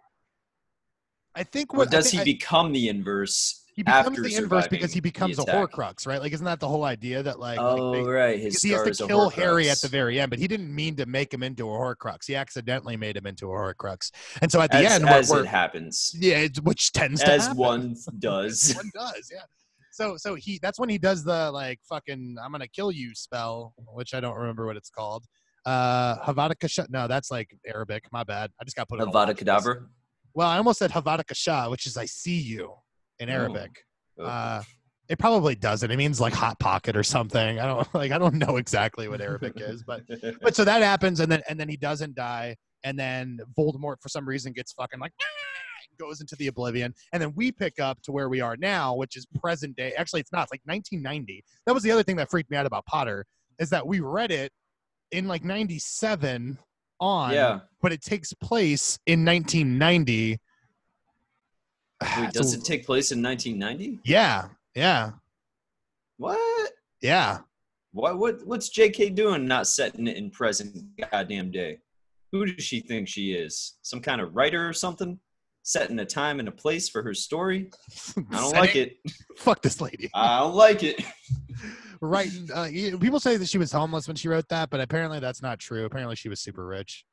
I 1.35 1.43
think 1.43 1.73
Or 1.73 1.79
what 1.79 1.89
I 1.89 1.91
does 1.93 2.11
think- 2.11 2.25
he 2.25 2.33
I- 2.33 2.35
become 2.35 2.73
the 2.73 2.89
inverse? 2.89 3.62
He 3.75 3.83
becomes 3.83 4.21
the 4.21 4.35
inverse 4.35 4.69
because 4.69 4.93
he 4.93 5.01
becomes 5.01 5.39
a? 5.39 5.43
Horcrux, 5.43 6.07
right? 6.07 6.21
Like, 6.21 6.33
isn't 6.33 6.45
that 6.45 6.61
the 6.61 6.69
whole 6.69 6.85
idea 6.85 7.23
that 7.23 7.39
like, 7.39 7.59
like, 7.59 7.81
Oh 7.81 7.93
they- 7.93 8.03
right, 8.03 8.39
his 8.39 8.63
he 8.63 8.71
has 8.71 8.99
to 8.99 9.07
kill 9.07 9.31
Harry 9.31 9.71
at 9.71 9.81
the 9.81 9.89
very 9.89 10.21
end, 10.21 10.31
but 10.31 10.39
he 10.39 10.47
didn't 10.47 10.75
mean 10.75 10.95
to 10.97 11.07
make 11.07 11.33
him 11.33 11.43
into 11.43 11.69
a 11.71 11.73
Horcrux. 11.73 12.27
He 12.27 12.37
accidentally 12.37 12.97
made 12.97 13.17
him 13.17 13.27
into 13.27 13.47
a 13.47 13.55
Horcrux, 13.55 14.11
and 14.43 14.53
so 14.53 14.61
at 14.61 14.71
the 14.71 14.79
as, 14.79 14.93
end, 14.93 15.09
as 15.09 15.31
what 15.31 15.41
it 15.41 15.47
happens, 15.47 16.15
yeah, 16.19 16.47
which 16.63 16.93
tends 16.93 17.23
to 17.23 17.33
as 17.33 17.43
happen. 17.45 17.57
one 17.57 17.97
does. 18.19 18.75
one 18.77 18.91
does, 18.95 19.31
yeah. 19.33 19.43
So, 19.91 20.17
so 20.17 20.35
he 20.35 20.59
that's 20.61 20.79
when 20.79 20.89
he 20.89 20.99
does 20.99 21.25
the 21.25 21.51
like 21.51 21.81
fucking 21.89 22.37
I'm 22.43 22.53
gonna 22.53 22.69
kill 22.69 22.93
you 22.93 23.15
spell, 23.15 23.75
which 23.95 24.13
I 24.15 24.21
don't 24.21 24.37
remember 24.37 24.67
what 24.67 24.77
it's 24.77 24.91
called. 24.91 25.25
Uh, 25.65 26.17
Havada 26.25 26.59
Kasha. 26.59 26.87
No, 26.91 27.07
that's 27.07 27.31
like 27.31 27.57
Arabic. 27.67 28.05
My 28.13 28.25
bad. 28.25 28.51
I 28.61 28.65
just 28.65 28.77
got 28.77 28.89
put. 28.89 29.01
in 29.01 29.09
a 29.09 29.11
Avada 29.11 29.29
watch 29.47 29.77
Well, 30.35 30.49
I 30.49 30.57
almost 30.57 30.79
said 30.79 30.91
Havada 30.91 31.27
Kasha, 31.27 31.67
which 31.71 31.87
is 31.87 31.97
I 31.97 32.07
see 32.07 32.39
you 32.39 32.75
in. 33.29 33.35
Arabic. 33.35 33.71
Oh. 34.19 34.25
Uh, 34.25 34.63
It 35.09 35.19
probably 35.19 35.55
doesn't. 35.55 35.91
It 35.91 35.97
means 35.97 36.21
like 36.21 36.33
hot 36.33 36.59
pocket 36.59 36.97
or 36.97 37.03
something. 37.03 37.59
I 37.59 37.67
don't 37.67 37.95
like. 37.95 38.13
I 38.13 38.19
don't 38.19 38.37
know 38.37 38.57
exactly 38.57 39.09
what 39.09 39.21
Arabic 39.21 39.55
is, 39.57 39.83
but 39.83 40.03
but 40.43 40.55
so 40.55 40.65
that 40.65 40.83
happens, 40.83 41.21
and 41.21 41.31
then 41.31 41.43
and 41.49 41.59
then 41.59 41.69
he 41.69 41.77
doesn't 41.77 42.15
die, 42.15 42.57
and 42.85 42.99
then 42.99 43.39
Voldemort 43.59 43.97
for 44.01 44.09
some 44.09 44.27
reason 44.27 44.53
gets 44.53 44.73
fucking 44.73 45.01
like 45.01 45.13
"Ah!" 45.21 45.27
goes 45.99 46.21
into 46.21 46.37
the 46.37 46.47
oblivion, 46.47 46.95
and 47.13 47.21
then 47.21 47.33
we 47.35 47.53
pick 47.53 47.79
up 47.81 48.01
to 48.03 48.13
where 48.13 48.29
we 48.29 48.41
are 48.41 48.57
now, 48.57 48.95
which 48.95 49.17
is 49.17 49.27
present 49.41 49.77
day. 49.77 49.93
Actually, 49.99 50.21
it's 50.21 50.33
not. 50.33 50.45
It's 50.45 50.53
like 50.53 50.63
1990. 50.65 51.45
That 51.67 51.75
was 51.75 51.83
the 51.83 51.91
other 51.91 52.03
thing 52.03 52.17
that 52.17 52.31
freaked 52.31 52.51
me 52.51 52.57
out 52.57 52.67
about 52.67 52.87
Potter 52.87 53.27
is 53.59 53.71
that 53.71 53.87
we 53.87 54.01
read 54.01 54.31
it 54.31 54.51
in 55.11 55.29
like 55.29 55.45
97 55.45 56.59
on, 57.01 57.33
yeah. 57.33 57.61
but 57.83 57.93
it 57.93 58.01
takes 58.03 58.33
place 58.33 58.99
in 59.07 59.25
1990. 59.25 60.39
Wait, 62.21 62.33
does 62.33 62.55
it 62.55 62.65
take 62.65 62.87
place 62.87 63.13
in 63.13 63.23
1990? 63.23 64.01
Yeah, 64.05 64.49
yeah, 64.75 65.13
What? 66.17 66.73
yeah. 67.01 67.39
What? 67.93 68.19
What? 68.19 68.47
What's 68.47 68.71
J.K. 68.71 69.11
doing? 69.11 69.47
Not 69.47 69.67
setting 69.67 70.07
it 70.07 70.17
in 70.17 70.31
present 70.31 70.77
goddamn 71.11 71.51
day. 71.51 71.79
Who 72.33 72.47
does 72.47 72.65
she 72.65 72.81
think 72.81 73.07
she 73.07 73.33
is? 73.33 73.77
Some 73.83 74.01
kind 74.01 74.21
of 74.21 74.35
writer 74.35 74.67
or 74.67 74.73
something? 74.73 75.19
Setting 75.63 75.99
a 75.99 76.07
time 76.07 76.41
and 76.41 76.49
a 76.49 76.53
place 76.53 76.89
for 76.89 77.03
her 77.03 77.13
story? 77.13 77.71
I 78.31 78.41
don't 78.41 78.53
like 78.57 78.75
it. 78.75 78.97
Fuck 79.37 79.61
this 79.61 79.81
lady. 79.81 80.11
I 80.15 80.41
don't 80.41 80.55
like 80.55 80.83
it. 80.83 81.05
right. 82.01 82.31
Uh, 82.53 82.69
people 82.99 83.21
say 83.21 83.37
that 83.37 83.49
she 83.49 83.59
was 83.59 83.71
homeless 83.71 84.09
when 84.09 84.17
she 84.17 84.29
wrote 84.29 84.49
that, 84.49 84.71
but 84.71 84.81
apparently 84.81 85.21
that's 85.21 85.43
not 85.43 85.59
true. 85.59 85.85
Apparently 85.85 86.17
she 86.17 86.31
was 86.31 86.41
super 86.41 86.67
rich. 86.67 87.05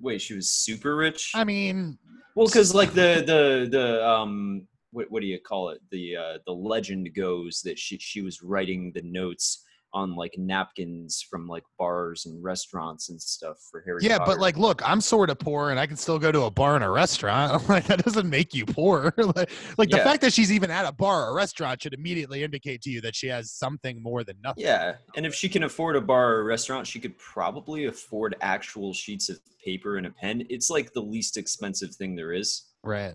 Wait, 0.00 0.20
she 0.22 0.34
was 0.34 0.48
super 0.48 0.94
rich. 0.94 1.32
I 1.34 1.44
mean, 1.44 1.98
Well, 2.36 2.46
because 2.46 2.74
like 2.74 2.92
the 2.92 3.24
the 3.26 3.66
the 3.70 4.06
um 4.06 4.68
what 4.92 5.10
what 5.10 5.22
do 5.22 5.26
you 5.26 5.40
call 5.40 5.70
it? 5.70 5.80
The 5.90 6.16
uh 6.16 6.38
the 6.44 6.52
legend 6.52 7.14
goes 7.14 7.62
that 7.62 7.78
she 7.78 7.96
she 7.98 8.20
was 8.20 8.42
writing 8.42 8.92
the 8.92 9.00
notes 9.02 9.64
on 9.92 10.14
like 10.14 10.34
napkins 10.36 11.24
from 11.28 11.48
like 11.48 11.62
bars 11.78 12.26
and 12.26 12.42
restaurants 12.42 13.08
and 13.08 13.20
stuff 13.20 13.56
for 13.70 13.82
Harry. 13.86 14.00
yeah, 14.02 14.18
Potter. 14.18 14.32
but 14.32 14.40
like, 14.40 14.56
look, 14.56 14.86
I'm 14.88 15.00
sort 15.00 15.30
of 15.30 15.38
poor, 15.38 15.70
and 15.70 15.80
I 15.80 15.86
can 15.86 15.96
still 15.96 16.18
go 16.18 16.30
to 16.30 16.42
a 16.42 16.50
bar 16.50 16.74
and 16.74 16.84
a 16.84 16.90
restaurant. 16.90 17.68
like, 17.68 17.84
that 17.84 18.04
doesn't 18.04 18.28
make 18.28 18.54
you 18.54 18.66
poor. 18.66 19.12
like, 19.18 19.50
like 19.78 19.90
the 19.90 19.98
fact 19.98 20.20
that 20.22 20.32
she's 20.32 20.52
even 20.52 20.70
at 20.70 20.86
a 20.86 20.92
bar 20.92 21.26
or 21.26 21.30
a 21.30 21.34
restaurant 21.34 21.82
should 21.82 21.94
immediately 21.94 22.42
indicate 22.42 22.82
to 22.82 22.90
you 22.90 23.00
that 23.00 23.14
she 23.14 23.26
has 23.28 23.50
something 23.50 24.02
more 24.02 24.24
than 24.24 24.36
nothing. 24.42 24.64
yeah, 24.64 24.96
and 25.16 25.24
if 25.24 25.34
she 25.34 25.48
can 25.48 25.62
afford 25.62 25.96
a 25.96 26.00
bar 26.00 26.34
or 26.34 26.40
a 26.40 26.44
restaurant, 26.44 26.86
she 26.86 26.98
could 27.00 27.16
probably 27.18 27.86
afford 27.86 28.36
actual 28.40 28.92
sheets 28.92 29.28
of 29.28 29.40
paper 29.64 29.96
and 29.96 30.06
a 30.06 30.10
pen. 30.10 30.46
It's 30.48 30.70
like 30.70 30.92
the 30.92 31.02
least 31.02 31.36
expensive 31.36 31.94
thing 31.94 32.14
there 32.14 32.32
is. 32.32 32.66
Right. 32.82 33.14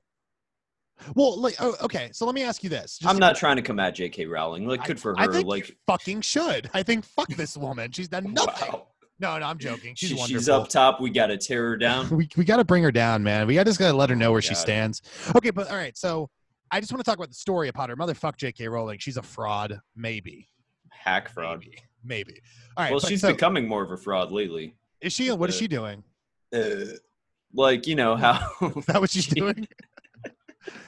Well, 1.16 1.40
like, 1.40 1.56
oh, 1.60 1.76
okay. 1.82 2.10
So 2.14 2.26
let 2.26 2.36
me 2.36 2.44
ask 2.44 2.64
you 2.64 2.70
this. 2.70 2.98
Just 3.00 3.06
I'm 3.08 3.18
not 3.20 3.36
trying 3.36 3.56
to 3.58 3.62
come 3.62 3.80
at 3.80 3.96
J.K. 3.96 4.26
Rowling. 4.26 4.68
Like, 4.68 4.82
I- 4.82 4.86
good 4.88 5.00
for 5.00 5.20
I 5.20 5.26
her. 5.26 5.34
think 5.34 5.48
like, 5.48 5.70
you 5.70 5.76
fucking 5.88 6.22
should. 6.22 6.70
I 6.74 6.84
think 6.84 7.06
fuck 7.06 7.28
this 7.30 7.58
woman. 7.58 7.92
She's 7.92 8.08
done 8.08 8.34
nothing. 8.34 8.72
wow, 8.72 8.88
No, 9.20 9.38
no, 9.40 9.46
I'm 9.46 9.58
joking. 9.58 9.96
She's 9.96 10.10
She- 10.10 10.16
wonderful. 10.16 10.40
she's 10.40 10.50
up 10.50 10.70
top. 10.70 11.02
We 11.02 11.10
got 11.10 11.28
to 11.28 11.38
tear 11.38 11.70
her 11.70 11.78
down. 11.78 12.10
we 12.16 12.28
we 12.38 12.44
got 12.44 12.58
to 12.58 12.64
bring 12.64 12.84
her 12.84 12.92
down, 12.92 13.24
man. 13.24 13.48
We 13.48 13.56
got 13.56 13.66
just 13.66 13.80
got 13.80 13.92
to 13.92 13.98
let 13.98 14.10
her 14.10 14.16
know 14.16 14.30
Oh, 14.30 14.32
where 14.34 14.42
she 14.42 14.56
stands. 14.56 15.02
Okay, 15.36 15.50
but 15.52 15.70
all 15.70 15.76
right. 15.78 15.98
So 15.98 16.30
I 16.72 16.80
just 16.80 16.92
want 16.92 17.04
to 17.04 17.10
talk 17.10 17.18
about 17.18 17.30
the 17.30 17.36
story 17.36 17.68
of 17.68 17.76
Potter. 17.76 17.96
Motherfuck 17.96 18.38
J.K. 18.38 18.68
Rowling. 18.68 19.00
She's 19.00 19.18
a 19.18 19.22
fraud. 19.24 19.80
Maybe. 19.96 20.48
Hack 20.90 21.30
fraud. 21.30 21.60
Maybe. 21.60 21.78
Maybe. 22.04 22.40
All 22.78 22.84
right. 22.86 22.92
well, 22.92 23.00
but 23.00 23.10
she's 23.10 23.22
so, 23.22 23.32
becoming 23.32 23.68
more 23.68 23.84
of 23.84 23.92
a 23.92 23.98
fraud 23.98 24.32
lately. 24.32 24.76
Is 25.02 25.14
she? 25.14 25.30
What 25.32 25.50
is 25.50 25.56
uh, 25.56 25.60
she 25.60 25.68
doing? 25.68 26.04
Uh, 26.56 26.96
like 27.54 27.86
you 27.88 27.96
know 27.96 28.16
how. 28.16 28.40
Is 28.78 28.86
that 28.86 29.02
what 29.02 29.10
she's 29.10 29.26
she- 29.26 29.36
doing? 29.36 29.68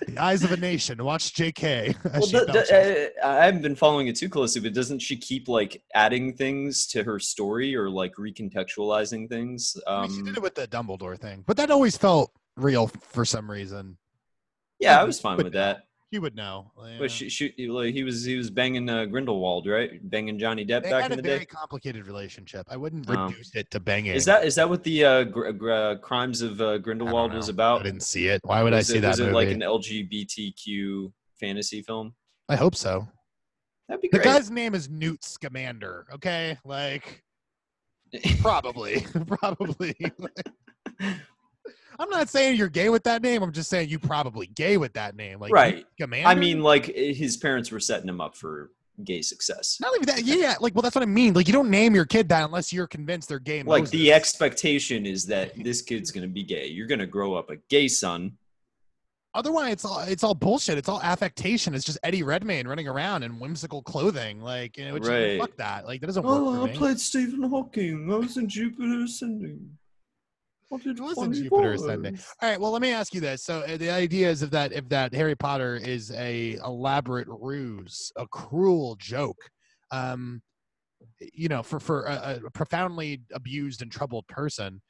The 0.08 0.18
eyes 0.18 0.44
of 0.44 0.52
a 0.52 0.58
nation. 0.58 1.04
Watch 1.04 1.34
J.K. 1.34 1.96
well, 2.04 2.22
the- 2.22 2.46
the- 2.46 3.12
uh, 3.24 3.28
I 3.28 3.46
haven't 3.46 3.62
been 3.62 3.76
following 3.76 4.08
it 4.08 4.16
too 4.16 4.30
closely, 4.30 4.62
but 4.62 4.74
doesn't 4.74 5.00
she 5.00 5.16
keep 5.18 5.48
like 5.48 5.82
adding 5.96 6.34
things 6.36 6.88
to 6.88 7.04
her 7.04 7.20
story 7.20 7.76
or 7.76 7.90
like 7.90 8.14
recontextualizing 8.16 9.30
things? 9.30 9.76
I 9.88 10.02
mean, 10.02 10.12
she 10.12 10.20
Um, 10.20 10.26
did 10.26 10.38
it 10.38 10.44
with 10.44 10.56
the 10.56 10.68
Dumbledore 10.68 11.18
thing, 11.20 11.44
but 11.48 11.58
that 11.58 11.72
always 11.72 11.98
felt 11.98 12.32
real 12.58 12.88
for 12.88 13.26
some 13.26 13.50
reason. 13.50 13.98
yeah, 14.80 15.00
I 15.00 15.04
was 15.04 15.20
fine 15.20 15.38
with 15.38 15.54
that. 15.54 15.84
You 16.14 16.22
would 16.22 16.36
know. 16.36 16.72
Yeah. 16.78 16.98
But 17.00 17.10
she, 17.10 17.28
she, 17.28 17.56
he 17.58 18.04
was 18.04 18.24
he 18.24 18.36
was 18.36 18.52
banging 18.52 18.88
uh, 18.88 19.06
Grindelwald, 19.06 19.66
right? 19.66 20.00
Banging 20.12 20.38
Johnny 20.38 20.64
Depp 20.64 20.84
they 20.84 20.92
back 20.92 21.02
had 21.02 21.12
in 21.12 21.18
a 21.18 21.22
the 21.24 21.28
very 21.28 21.40
day. 21.40 21.46
complicated 21.46 22.06
relationship. 22.06 22.68
I 22.70 22.78
wouldn't 22.78 23.10
Oh. 23.10 23.26
reduce 23.26 23.56
it 23.56 23.72
to 23.72 23.80
banging. 23.80 24.14
Is 24.14 24.24
that 24.26 24.46
is 24.46 24.54
that 24.54 24.70
what 24.70 24.84
the 24.84 25.04
uh, 25.04 25.24
gr- 25.24 25.50
gr- 25.50 25.72
uh, 25.72 25.96
crimes 25.96 26.44
of 26.44 26.62
uh, 26.62 26.78
Grindelwald 26.78 27.34
was 27.34 27.50
about? 27.50 27.80
I 27.82 27.86
didn't 27.86 28.04
see 28.04 28.28
it. 28.28 28.42
Why 28.44 28.62
would 28.62 28.74
I 28.74 28.78
was 28.78 28.88
see 28.90 29.00
it, 29.00 29.02
that 29.02 29.08
Was 29.18 29.22
it 29.22 29.34
like 29.34 29.48
an 29.50 29.62
LGBTQ 29.62 31.12
fantasy 31.40 31.82
film? 31.82 32.14
I 32.48 32.58
hope 32.58 32.76
so. 32.76 33.08
That'd 33.90 34.04
be 34.04 34.10
The 34.12 34.20
guy's 34.20 34.52
name 34.52 34.76
is 34.76 34.88
Newt 34.90 35.24
Scamander. 35.24 36.06
Okay, 36.14 36.60
like 36.64 37.24
probably, 38.40 39.04
probably. 39.28 39.96
I'm 42.00 42.10
not 42.10 42.30
saying 42.30 42.58
you're 42.58 42.70
gay 42.70 42.90
with 42.90 43.04
that 43.04 43.22
name. 43.22 43.44
I'm 43.44 43.52
just 43.52 43.70
saying 43.70 43.90
you 43.90 44.00
probably 44.00 44.48
gay 44.48 44.78
with 44.78 44.94
that 44.94 45.16
name. 45.16 45.40
Like 45.40 45.52
Right. 45.52 45.86
Scamander. 46.00 46.28
I 46.28 46.36
mean, 46.36 46.62
like 46.62 46.86
his 46.86 47.38
parents 47.38 47.72
were 47.72 47.80
setting 47.80 48.08
him 48.10 48.20
up 48.22 48.36
for 48.36 48.72
gay 49.04 49.22
success. 49.22 49.78
not 49.82 49.94
even 49.96 50.06
that. 50.08 50.24
Yeah, 50.24 50.56
like 50.60 50.76
well, 50.76 50.82
that's 50.84 50.94
what 50.96 51.02
I 51.02 51.08
mean. 51.08 51.34
Like 51.34 51.48
you 51.48 51.54
don't 51.54 51.70
name 51.70 51.96
your 51.96 52.06
kid 52.06 52.30
that 52.30 52.46
unless 52.46 52.72
you're 52.72 52.88
convinced 52.88 53.28
they're 53.30 53.40
gay. 53.40 53.64
Like 53.64 53.90
the 53.90 54.12
expectation 54.14 55.06
is 55.06 55.26
that 55.28 55.52
this 55.64 55.82
kid's 55.82 56.12
gonna 56.12 56.28
be 56.28 56.44
gay. 56.44 56.68
You're 56.68 56.88
gonna 56.88 57.08
grow 57.08 57.34
up 57.34 57.50
a 57.50 57.56
gay 57.70 57.88
son. 57.88 58.34
Otherwise, 59.36 59.74
it's 59.74 59.86
all 59.86 60.00
it's 60.02 60.24
all 60.24 60.36
bullshit. 60.36 60.78
It's 60.78 60.88
all 60.88 61.02
affectation. 61.02 61.74
It's 61.74 61.84
just 61.86 61.98
Eddie 62.04 62.22
Redmayne 62.22 62.68
running 62.68 62.88
around 62.88 63.24
in 63.24 63.40
whimsical 63.40 63.82
clothing. 63.82 64.40
Like 64.42 64.78
you 64.78 64.86
know, 64.86 64.94
which 64.94 65.06
Right. 65.08 65.40
fuck 65.40 65.56
that. 65.58 65.88
Like 65.88 66.02
that 66.02 66.08
doesn't 66.08 66.24
work 66.24 66.38
Oh, 66.40 66.62
for 66.62 66.72
me. 66.72 66.78
played 66.78 67.00
Stephen 67.00 67.42
Hawking. 67.50 68.12
I 68.14 68.16
was 68.18 68.38
in 68.38 68.48
Jupiter 68.48 69.04
Ascending. 69.06 69.76
Did 70.78 71.00
It 71.00 71.02
was 71.02 71.40
Jupiter 71.40 71.74
Ascending. 71.74 72.20
All 72.42 72.50
right. 72.50 72.60
Well, 72.60 72.72
let 72.72 72.82
me 72.82 72.92
ask 72.92 73.14
you 73.14 73.22
this. 73.22 73.44
So 73.44 73.60
uh, 73.60 73.78
the 73.78 73.90
idea 73.90 74.30
is 74.30 74.42
if 74.42 74.50
that 74.52 74.74
if 74.74 74.88
that 74.90 75.14
Harry 75.14 75.36
Potter 75.36 75.76
is 75.76 76.12
a 76.12 76.54
elaborate 76.66 77.28
ruse, 77.30 78.12
a 78.16 78.28
cruel 78.28 78.96
joke, 79.00 79.38
um, 79.92 80.42
you 81.20 81.48
know, 81.48 81.64
for 81.64 81.80
for 81.80 82.06
a, 82.06 82.42
a 82.46 82.52
profoundly 82.52 83.22
abused 83.34 83.82
and 83.82 83.92
troubled 83.92 84.28
person, 84.28 84.82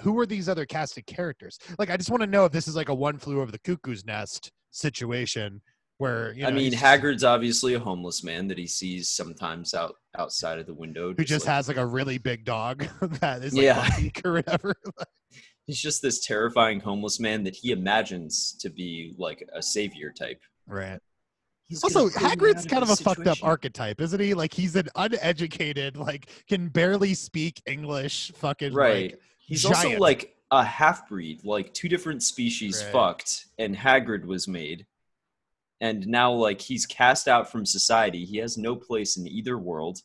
who 0.00 0.18
are 0.18 0.26
these 0.26 0.48
other 0.48 0.66
casted 0.66 1.06
characters? 1.06 1.58
Like, 1.78 1.90
I 1.90 1.96
just 1.96 2.10
want 2.10 2.22
to 2.22 2.26
know 2.26 2.44
if 2.44 2.52
this 2.52 2.68
is 2.68 2.76
like 2.76 2.88
a 2.88 2.94
one 2.94 3.18
flew 3.18 3.40
over 3.40 3.52
the 3.52 3.58
cuckoo's 3.60 4.04
nest 4.04 4.50
situation 4.70 5.60
where 5.98 6.32
you 6.32 6.42
know 6.42 6.48
I 6.48 6.52
mean, 6.52 6.72
he's- 6.72 6.82
Hagrid's 6.82 7.24
obviously 7.24 7.74
a 7.74 7.78
homeless 7.78 8.22
man 8.24 8.48
that 8.48 8.58
he 8.58 8.66
sees 8.66 9.08
sometimes 9.08 9.74
out 9.74 9.96
outside 10.16 10.58
of 10.58 10.66
the 10.66 10.74
window. 10.74 11.12
who 11.16 11.24
just 11.24 11.46
like- 11.46 11.54
has 11.54 11.68
like 11.68 11.76
a 11.76 11.86
really 11.86 12.18
big 12.18 12.44
dog 12.44 12.86
that 13.20 13.42
is 13.44 13.52
like 13.54 13.64
Yeah. 13.64 13.88
Bucky 13.88 14.12
or 14.24 14.32
whatever. 14.34 14.74
he's 15.66 15.80
just 15.80 16.00
this 16.00 16.24
terrifying 16.24 16.80
homeless 16.80 17.20
man 17.20 17.44
that 17.44 17.54
he 17.54 17.72
imagines 17.72 18.52
to 18.60 18.70
be 18.70 19.14
like 19.18 19.46
a 19.54 19.60
savior 19.62 20.12
type. 20.16 20.40
right. 20.66 21.00
He's 21.68 21.84
Also, 21.84 22.08
gonna 22.08 22.10
pull 22.12 22.22
me 22.22 22.26
out 22.30 22.38
Hagrid's 22.38 22.64
kind 22.66 22.82
of 22.82 22.88
a 22.88 22.92
this 22.92 23.00
fucked 23.02 23.26
up 23.26 23.36
archetype, 23.42 24.00
isn't 24.00 24.18
he? 24.20 24.32
Like 24.32 24.54
he's 24.54 24.74
an 24.74 24.88
uneducated, 24.96 25.98
like 25.98 26.30
can 26.48 26.68
barely 26.68 27.12
speak 27.12 27.60
English, 27.66 28.32
fucking 28.36 28.72
Right. 28.72 29.10
Like, 29.10 29.20
He's 29.40 29.64
also 29.66 29.98
like 29.98 30.34
a 30.50 30.64
half 30.64 31.06
breed, 31.08 31.44
like 31.44 31.74
two 31.74 31.88
different 31.90 32.22
species 32.22 32.82
Right. 32.84 32.92
fucked, 32.92 33.46
and 33.58 33.76
Hagrid 33.76 34.24
was 34.24 34.48
made. 34.48 34.86
And 35.80 36.06
now, 36.08 36.32
like, 36.32 36.60
he's 36.60 36.86
cast 36.86 37.28
out 37.28 37.50
from 37.50 37.64
society. 37.64 38.24
He 38.24 38.38
has 38.38 38.58
no 38.58 38.74
place 38.74 39.16
in 39.16 39.26
either 39.26 39.58
world. 39.58 40.02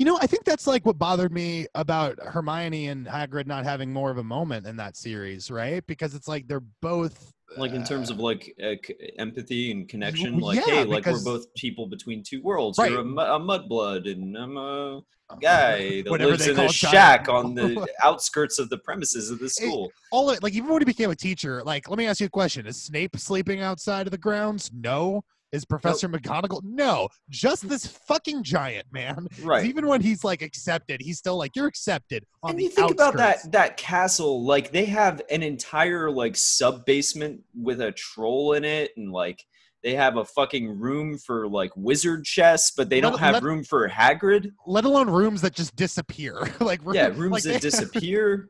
You 0.00 0.06
know, 0.06 0.18
I 0.18 0.26
think 0.26 0.44
that's 0.44 0.66
like 0.66 0.86
what 0.86 0.96
bothered 0.96 1.30
me 1.30 1.66
about 1.74 2.18
Hermione 2.18 2.88
and 2.88 3.06
Hagrid 3.06 3.46
not 3.46 3.64
having 3.64 3.92
more 3.92 4.10
of 4.10 4.16
a 4.16 4.24
moment 4.24 4.66
in 4.66 4.78
that 4.78 4.96
series, 4.96 5.50
right? 5.50 5.86
Because 5.86 6.14
it's 6.14 6.26
like 6.26 6.48
they're 6.48 6.62
both 6.80 7.34
Like, 7.58 7.72
in 7.72 7.84
terms 7.84 8.10
uh, 8.10 8.14
of 8.14 8.20
like 8.20 8.50
uh, 8.64 8.76
empathy 9.18 9.70
and 9.70 9.86
connection, 9.90 10.38
like, 10.38 10.56
yeah, 10.56 10.74
hey, 10.74 10.84
like, 10.84 11.04
we're 11.04 11.22
both 11.22 11.52
people 11.54 11.86
between 11.86 12.22
two 12.22 12.40
worlds. 12.42 12.78
Right. 12.78 12.90
You're 12.92 13.02
a, 13.02 13.04
a 13.04 13.38
mudblood, 13.38 14.10
and 14.10 14.38
I'm 14.38 14.56
a 14.56 15.02
guy 15.38 16.00
that 16.00 16.10
Whatever 16.10 16.30
lives 16.30 16.46
they 16.46 16.52
in 16.52 16.60
a 16.60 16.68
shack 16.70 17.28
on 17.28 17.54
the 17.54 17.86
outskirts 18.02 18.58
of 18.58 18.70
the 18.70 18.78
premises 18.78 19.30
of 19.30 19.38
the 19.38 19.50
school. 19.50 19.92
all 20.12 20.30
it, 20.30 20.42
like 20.42 20.54
even 20.54 20.70
when 20.70 20.80
he 20.80 20.86
became 20.86 21.10
a 21.10 21.14
teacher, 21.14 21.62
like 21.62 21.90
let 21.90 21.98
me 21.98 22.06
ask 22.06 22.20
you 22.20 22.26
a 22.26 22.30
question: 22.30 22.66
Is 22.66 22.82
Snape 22.82 23.18
sleeping 23.18 23.60
outside 23.60 24.06
of 24.06 24.12
the 24.12 24.18
grounds? 24.18 24.70
No. 24.72 25.24
Is 25.52 25.64
Professor 25.64 26.08
McGonagall? 26.08 26.62
No. 26.62 27.08
Just 27.28 27.68
this 27.68 27.84
fucking 27.86 28.44
giant 28.44 28.86
man. 28.92 29.26
Right. 29.42 29.66
Even 29.66 29.88
when 29.88 30.00
he's 30.00 30.22
like 30.22 30.42
accepted, 30.42 31.00
he's 31.02 31.18
still 31.18 31.36
like 31.36 31.56
you're 31.56 31.66
accepted 31.66 32.24
on 32.42 32.52
and 32.52 32.60
you 32.60 32.68
think 32.68 32.90
about 32.92 33.16
that 33.16 33.50
that 33.52 33.76
castle 33.76 34.44
like 34.44 34.70
they 34.70 34.84
have 34.84 35.20
an 35.30 35.42
entire 35.42 36.10
like 36.10 36.36
sub 36.36 36.84
basement 36.86 37.40
with 37.54 37.80
a 37.80 37.90
troll 37.92 38.52
in 38.52 38.64
it 38.64 38.92
and 38.96 39.10
like 39.10 39.44
they 39.82 39.94
have 39.94 40.16
a 40.16 40.24
fucking 40.24 40.78
room 40.78 41.18
for 41.18 41.48
like 41.48 41.70
wizard 41.76 42.24
chess 42.24 42.70
but 42.70 42.88
they 42.88 43.00
Let- 43.00 43.10
don't 43.10 43.18
have 43.18 43.34
let- 43.34 43.42
room 43.42 43.64
for 43.64 43.88
hagrid 43.88 44.52
let 44.66 44.84
alone 44.84 45.10
rooms 45.10 45.40
that 45.42 45.54
just 45.54 45.74
disappear. 45.76 46.48
like 46.60 46.80
yeah 46.92 47.08
rooms 47.08 47.32
like, 47.32 47.42
that 47.44 47.60
disappear 47.70 48.48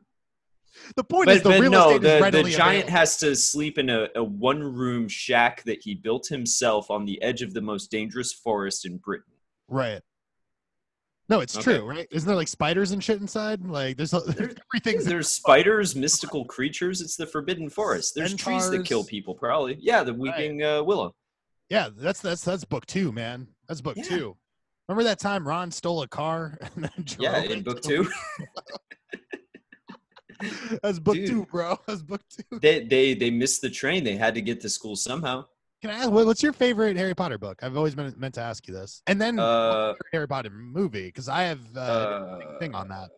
The 0.95 1.03
point 1.03 1.25
But, 1.25 1.37
is 1.37 1.41
the 1.43 1.49
real 1.59 1.71
no, 1.71 1.95
estate 1.95 2.05
is 2.05 2.21
the, 2.31 2.43
the 2.43 2.49
giant 2.49 2.83
available. 2.83 2.91
has 2.91 3.17
to 3.17 3.35
sleep 3.35 3.77
in 3.77 3.89
a, 3.89 4.07
a 4.15 4.23
one 4.23 4.61
room 4.63 5.07
shack 5.07 5.63
that 5.63 5.79
he 5.83 5.95
built 5.95 6.27
himself 6.27 6.89
on 6.89 7.05
the 7.05 7.21
edge 7.21 7.41
of 7.41 7.53
the 7.53 7.61
most 7.61 7.91
dangerous 7.91 8.31
forest 8.33 8.85
in 8.85 8.97
Britain. 8.97 9.33
Right. 9.67 10.01
No, 11.29 11.39
it's 11.39 11.55
Okay. 11.57 11.77
true, 11.77 11.85
right? 11.89 12.07
Isn't 12.11 12.27
there 12.27 12.35
like 12.35 12.47
spiders 12.49 12.91
and 12.91 13.01
shit 13.03 13.21
inside? 13.21 13.65
Like 13.65 13.95
there's, 13.97 14.11
there's 14.11 14.55
everything's 14.73 15.05
There's 15.05 15.31
spiders, 15.31 15.95
mystical 15.95 16.45
creatures. 16.45 16.99
It's 17.01 17.15
the 17.15 17.25
forbidden 17.25 17.69
forest. 17.69 18.13
There's 18.15 18.35
trees 18.35 18.69
that 18.69 18.85
kill 18.85 19.03
people, 19.05 19.35
probably. 19.35 19.77
Yeah, 19.79 20.03
the 20.03 20.11
Right. 20.13 20.19
weeping 20.19 20.63
uh, 20.63 20.83
willow. 20.83 21.13
Yeah, 21.69 21.89
that's 21.95 22.19
that's 22.21 22.43
that's 22.43 22.65
book 22.65 22.85
two, 22.85 23.11
man. 23.13 23.47
That's 23.67 23.79
book 23.81 23.95
Yeah. 23.97 24.03
two. 24.03 24.37
Remember 24.89 25.03
that 25.05 25.19
time 25.19 25.47
Ron 25.47 25.71
stole 25.71 26.01
a 26.01 26.07
car 26.07 26.57
and 26.75 26.83
then 26.83 26.91
drove 27.05 27.19
Yeah, 27.21 27.39
in 27.43 27.61
book 27.63 27.81
two. 27.81 28.09
That's 30.83 30.99
book 30.99 31.15
Dude. 31.15 31.27
two, 31.27 31.45
bro. 31.45 31.77
That's 31.87 32.01
book 32.01 32.21
two. 32.29 32.59
they 32.59 32.83
they 32.83 33.13
they 33.13 33.29
missed 33.29 33.61
the 33.61 33.69
train. 33.69 34.03
They 34.03 34.15
had 34.15 34.35
to 34.35 34.41
get 34.41 34.61
to 34.61 34.69
school 34.69 34.95
somehow. 34.95 35.45
Can 35.81 35.89
I 35.89 35.93
ask 35.95 36.11
what's 36.11 36.43
your 36.43 36.53
favorite 36.53 36.95
Harry 36.97 37.15
Potter 37.15 37.39
book? 37.39 37.59
I've 37.63 37.75
always 37.75 37.95
been 37.95 38.13
meant 38.17 38.35
to 38.35 38.41
ask 38.41 38.67
you 38.67 38.73
this. 38.73 39.01
And 39.07 39.19
then 39.19 39.39
Uh, 39.39 39.93
Harry 40.11 40.27
Potter 40.27 40.51
movie 40.51 41.07
because 41.07 41.27
I 41.27 41.43
have 41.43 41.59
uh, 41.75 41.79
uh, 41.79 42.59
thing 42.59 42.75
on 42.75 42.87
that. 42.89 43.09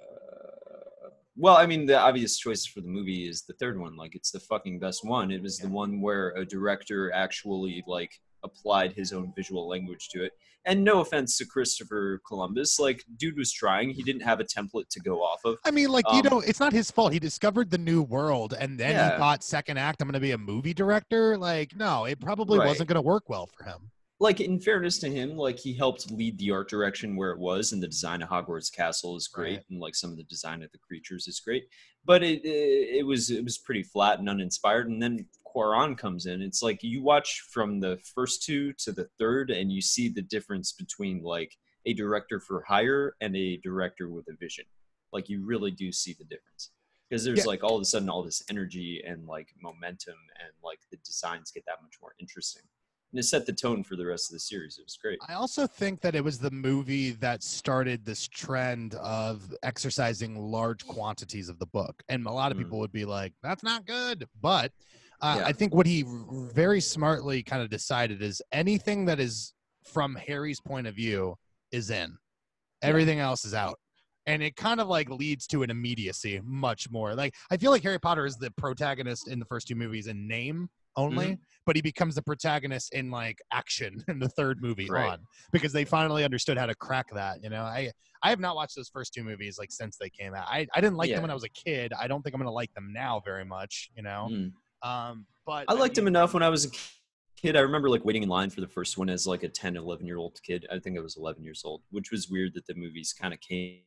Well, 1.35 1.57
I 1.57 1.65
mean, 1.65 1.87
the 1.87 1.99
obvious 1.99 2.37
choice 2.37 2.63
for 2.65 2.79
the 2.81 2.87
movie 2.87 3.27
is 3.27 3.41
the 3.41 3.53
third 3.53 3.79
one. 3.79 3.95
Like, 3.97 4.13
it's 4.15 4.29
the 4.31 4.39
fucking 4.39 4.77
best 4.79 5.03
one. 5.03 5.31
It 5.31 5.41
was 5.41 5.57
the 5.57 5.67
one 5.67 5.99
where 5.99 6.29
a 6.37 6.45
director 6.45 7.11
actually 7.11 7.83
like 7.87 8.11
applied 8.43 8.93
his 8.93 9.11
own 9.13 9.33
visual 9.35 9.67
language 9.67 10.09
to 10.09 10.23
it. 10.23 10.33
And 10.65 10.83
no 10.83 11.01
offense 11.01 11.37
to 11.37 11.45
Christopher 11.45 12.21
Columbus, 12.25 12.79
like, 12.79 13.03
dude 13.17 13.37
was 13.37 13.51
trying. 13.51 13.89
He 13.89 14.01
didn't 14.01 14.21
have 14.23 14.39
a 14.39 14.45
template 14.45 14.87
to 14.91 14.99
go 15.01 15.19
off 15.21 15.41
of. 15.43 15.57
I 15.65 15.71
mean, 15.71 15.89
like 15.89 16.05
you 16.13 16.19
Um, 16.19 16.27
know, 16.29 16.39
it's 16.39 16.59
not 16.59 16.71
his 16.71 16.89
fault. 16.89 17.11
He 17.11 17.19
discovered 17.19 17.69
the 17.69 17.77
new 17.77 18.01
world, 18.01 18.53
and 18.57 18.79
then 18.79 18.91
Yeah. 18.91 19.11
he 19.11 19.17
thought 19.17 19.43
second 19.43 19.77
act, 19.77 20.01
I'm 20.01 20.07
going 20.07 20.13
to 20.13 20.19
be 20.21 20.31
a 20.31 20.37
movie 20.37 20.73
director. 20.73 21.37
Like, 21.37 21.75
no, 21.75 22.05
it 22.05 22.19
probably 22.21 22.59
Right. 22.59 22.67
wasn't 22.67 22.87
going 22.87 22.95
to 22.95 23.01
work 23.01 23.27
well 23.29 23.47
for 23.47 23.63
him. 23.65 23.91
like 24.19 24.39
in 24.39 24.57
fairness 24.57 24.99
to 24.99 25.09
him 25.09 25.35
like 25.35 25.59
he 25.59 25.73
helped 25.73 26.09
lead 26.09 26.37
the 26.37 26.49
art 26.49 26.69
direction 26.69 27.17
where 27.17 27.31
it 27.31 27.39
was 27.39 27.73
and 27.73 27.83
the 27.83 27.87
design 27.87 28.21
of 28.21 28.29
hogwarts 28.29 28.71
castle 28.71 29.17
is 29.17 29.27
great 29.27 29.57
Right. 29.57 29.65
and 29.69 29.81
like 29.81 29.95
some 29.95 30.11
of 30.11 30.17
the 30.17 30.23
design 30.23 30.63
of 30.63 30.71
the 30.71 30.77
creatures 30.77 31.27
is 31.27 31.41
great 31.41 31.65
but 32.05 32.23
it, 32.23 32.45
it 32.45 32.99
it 32.99 33.05
was 33.05 33.29
it 33.31 33.43
was 33.43 33.57
pretty 33.57 33.83
flat 33.83 34.19
and 34.19 34.29
uninspired 34.29 34.87
and 34.87 35.01
then 35.03 35.27
Cuarón 35.55 35.97
comes 35.97 36.25
in 36.25 36.41
it's 36.41 36.61
like 36.63 36.81
you 36.83 37.01
watch 37.03 37.41
from 37.51 37.79
the 37.79 37.99
first 38.15 38.43
two 38.43 38.73
to 38.73 38.91
the 38.91 39.07
third 39.19 39.49
and 39.51 39.71
you 39.71 39.81
see 39.81 40.09
the 40.09 40.21
difference 40.21 40.71
between 40.71 41.21
like 41.23 41.55
a 41.85 41.93
director 41.93 42.39
for 42.39 42.63
hire 42.67 43.15
and 43.21 43.35
a 43.35 43.57
director 43.57 44.09
with 44.09 44.27
a 44.29 44.35
vision 44.39 44.65
like 45.11 45.29
you 45.29 45.45
really 45.45 45.71
do 45.71 45.91
see 45.91 46.13
the 46.17 46.25
difference 46.25 46.71
because 47.09 47.23
there's 47.23 47.39
Yeah. 47.39 47.45
like 47.45 47.63
all 47.63 47.75
of 47.75 47.81
a 47.81 47.85
sudden 47.85 48.09
all 48.09 48.23
this 48.23 48.43
energy 48.49 49.03
and 49.05 49.25
like 49.27 49.49
momentum 49.61 50.15
and 50.39 50.51
like 50.63 50.79
the 50.91 50.97
designs 50.97 51.51
get 51.51 51.65
that 51.65 51.81
much 51.83 51.95
more 52.01 52.13
interesting 52.19 52.63
and 53.11 53.19
it 53.19 53.23
set 53.23 53.45
the 53.45 53.53
tone 53.53 53.83
for 53.83 53.95
the 53.95 54.07
rest 54.07 54.31
of 54.31 54.33
the 54.33 54.39
series. 54.39 54.79
It 54.79 54.85
was 54.85 54.97
great. 54.99 55.19
I 55.29 55.35
also 55.35 55.67
think 55.67 56.01
that 56.01 56.15
it 56.15 56.23
was 56.23 56.39
the 56.39 56.49
movie 56.49 57.11
that 57.11 57.43
started 57.43 58.03
this 58.03 58.27
trend 58.27 58.95
of 58.95 59.53
exercising 59.61 60.35
large 60.35 60.87
quantities 60.87 61.47
of 61.47 61.59
the 61.59 61.67
book. 61.67 62.01
And 62.09 62.25
a 62.25 62.31
lot 62.31 62.51
of 62.51 62.57
Mm. 62.57 62.61
people 62.61 62.79
would 62.79 62.91
be 62.91 63.05
like, 63.05 63.33
that's 63.43 63.61
not 63.61 63.85
good. 63.85 64.27
But 64.41 64.71
uh, 65.23 65.37
Yeah. 65.39 65.45
I 65.47 65.53
think 65.53 65.73
what 65.73 65.85
he 65.87 66.03
very 66.07 66.81
smartly 66.81 67.41
kind 67.43 67.61
of 67.63 67.69
decided 67.69 68.21
is 68.21 68.41
anything 68.51 69.05
that 69.05 69.19
is 69.19 69.53
from 69.83 70.15
Harry's 70.15 70.59
point 70.61 70.85
of 70.87 70.95
view 70.95 71.35
is 71.71 71.89
in, 71.89 72.15
everything 72.81 73.19
else 73.19 73.45
is 73.45 73.53
out. 73.53 73.79
And 74.25 74.41
it 74.41 74.55
kind 74.55 74.79
of 74.79 74.87
like 74.87 75.09
leads 75.09 75.47
to 75.47 75.63
an 75.63 75.69
immediacy 75.69 76.39
much 76.45 76.89
more. 76.89 77.13
Like, 77.13 77.33
I 77.51 77.57
feel 77.57 77.71
like 77.71 77.83
Harry 77.83 77.99
Potter 77.99 78.25
is 78.25 78.37
the 78.37 78.51
protagonist 78.51 79.27
in 79.27 79.37
the 79.39 79.45
first 79.45 79.67
two 79.67 79.75
movies 79.75 80.07
in 80.07 80.27
name 80.27 80.69
only, 80.95 81.25
Mm-hmm. 81.25 81.41
but 81.65 81.75
he 81.75 81.81
becomes 81.81 82.15
the 82.15 82.21
protagonist 82.21 82.93
in 82.93 83.09
like 83.11 83.39
action 83.51 84.01
in 84.07 84.19
the 84.19 84.29
third 84.29 84.61
movie 84.61 84.87
Right. 84.89 85.11
on 85.11 85.19
because 85.51 85.73
they 85.73 85.83
finally 85.85 86.23
understood 86.23 86.57
how 86.57 86.67
to 86.67 86.75
crack 86.75 87.07
that. 87.13 87.43
You 87.43 87.49
know, 87.49 87.63
I 87.63 87.91
I 88.25 88.29
have 88.29 88.39
not 88.39 88.55
watched 88.55 88.77
those 88.77 88.87
first 88.87 89.13
two 89.13 89.23
movies 89.25 89.57
like 89.59 89.71
since 89.71 89.97
they 89.97 90.09
came 90.09 90.33
out. 90.33 90.45
I, 90.47 90.65
I 90.73 90.79
didn't 90.79 90.95
like 90.95 91.09
Yeah. 91.09 91.15
them 91.15 91.23
when 91.23 91.31
I 91.31 91.33
was 91.33 91.43
a 91.43 91.49
kid. 91.49 91.91
I 91.99 92.07
don't 92.07 92.21
think 92.21 92.33
I'm 92.33 92.39
gonna 92.39 92.51
like 92.51 92.73
them 92.73 92.93
now 92.93 93.21
very 93.25 93.43
much. 93.43 93.89
You 93.97 94.03
know, 94.03 94.29
Mm. 94.31 94.53
Um, 94.83 95.25
but 95.45 95.65
I 95.67 95.73
liked 95.73 95.97
him 95.97 96.05
mean, 96.05 96.15
enough 96.15 96.33
when 96.33 96.43
I 96.43 96.49
was 96.49 96.65
a 96.65 96.69
kid. 97.41 97.55
I 97.55 97.59
remember 97.61 97.89
like 97.89 98.05
waiting 98.05 98.23
in 98.23 98.29
line 98.29 98.49
for 98.49 98.61
the 98.61 98.67
first 98.67 98.97
one 98.97 99.09
as 99.09 99.25
like 99.27 99.43
a 99.43 99.49
10, 99.49 99.75
11 99.77 100.05
year 100.05 100.17
old 100.17 100.39
kid. 100.43 100.65
I 100.71 100.79
think 100.79 100.97
I 100.97 101.01
was 101.01 101.17
11 101.17 101.43
years 101.43 101.61
old, 101.65 101.81
which 101.91 102.11
was 102.11 102.29
weird 102.29 102.53
that 102.55 102.65
the 102.67 102.75
movies 102.75 103.13
kind 103.13 103.33
of 103.33 103.39
came 103.41 103.79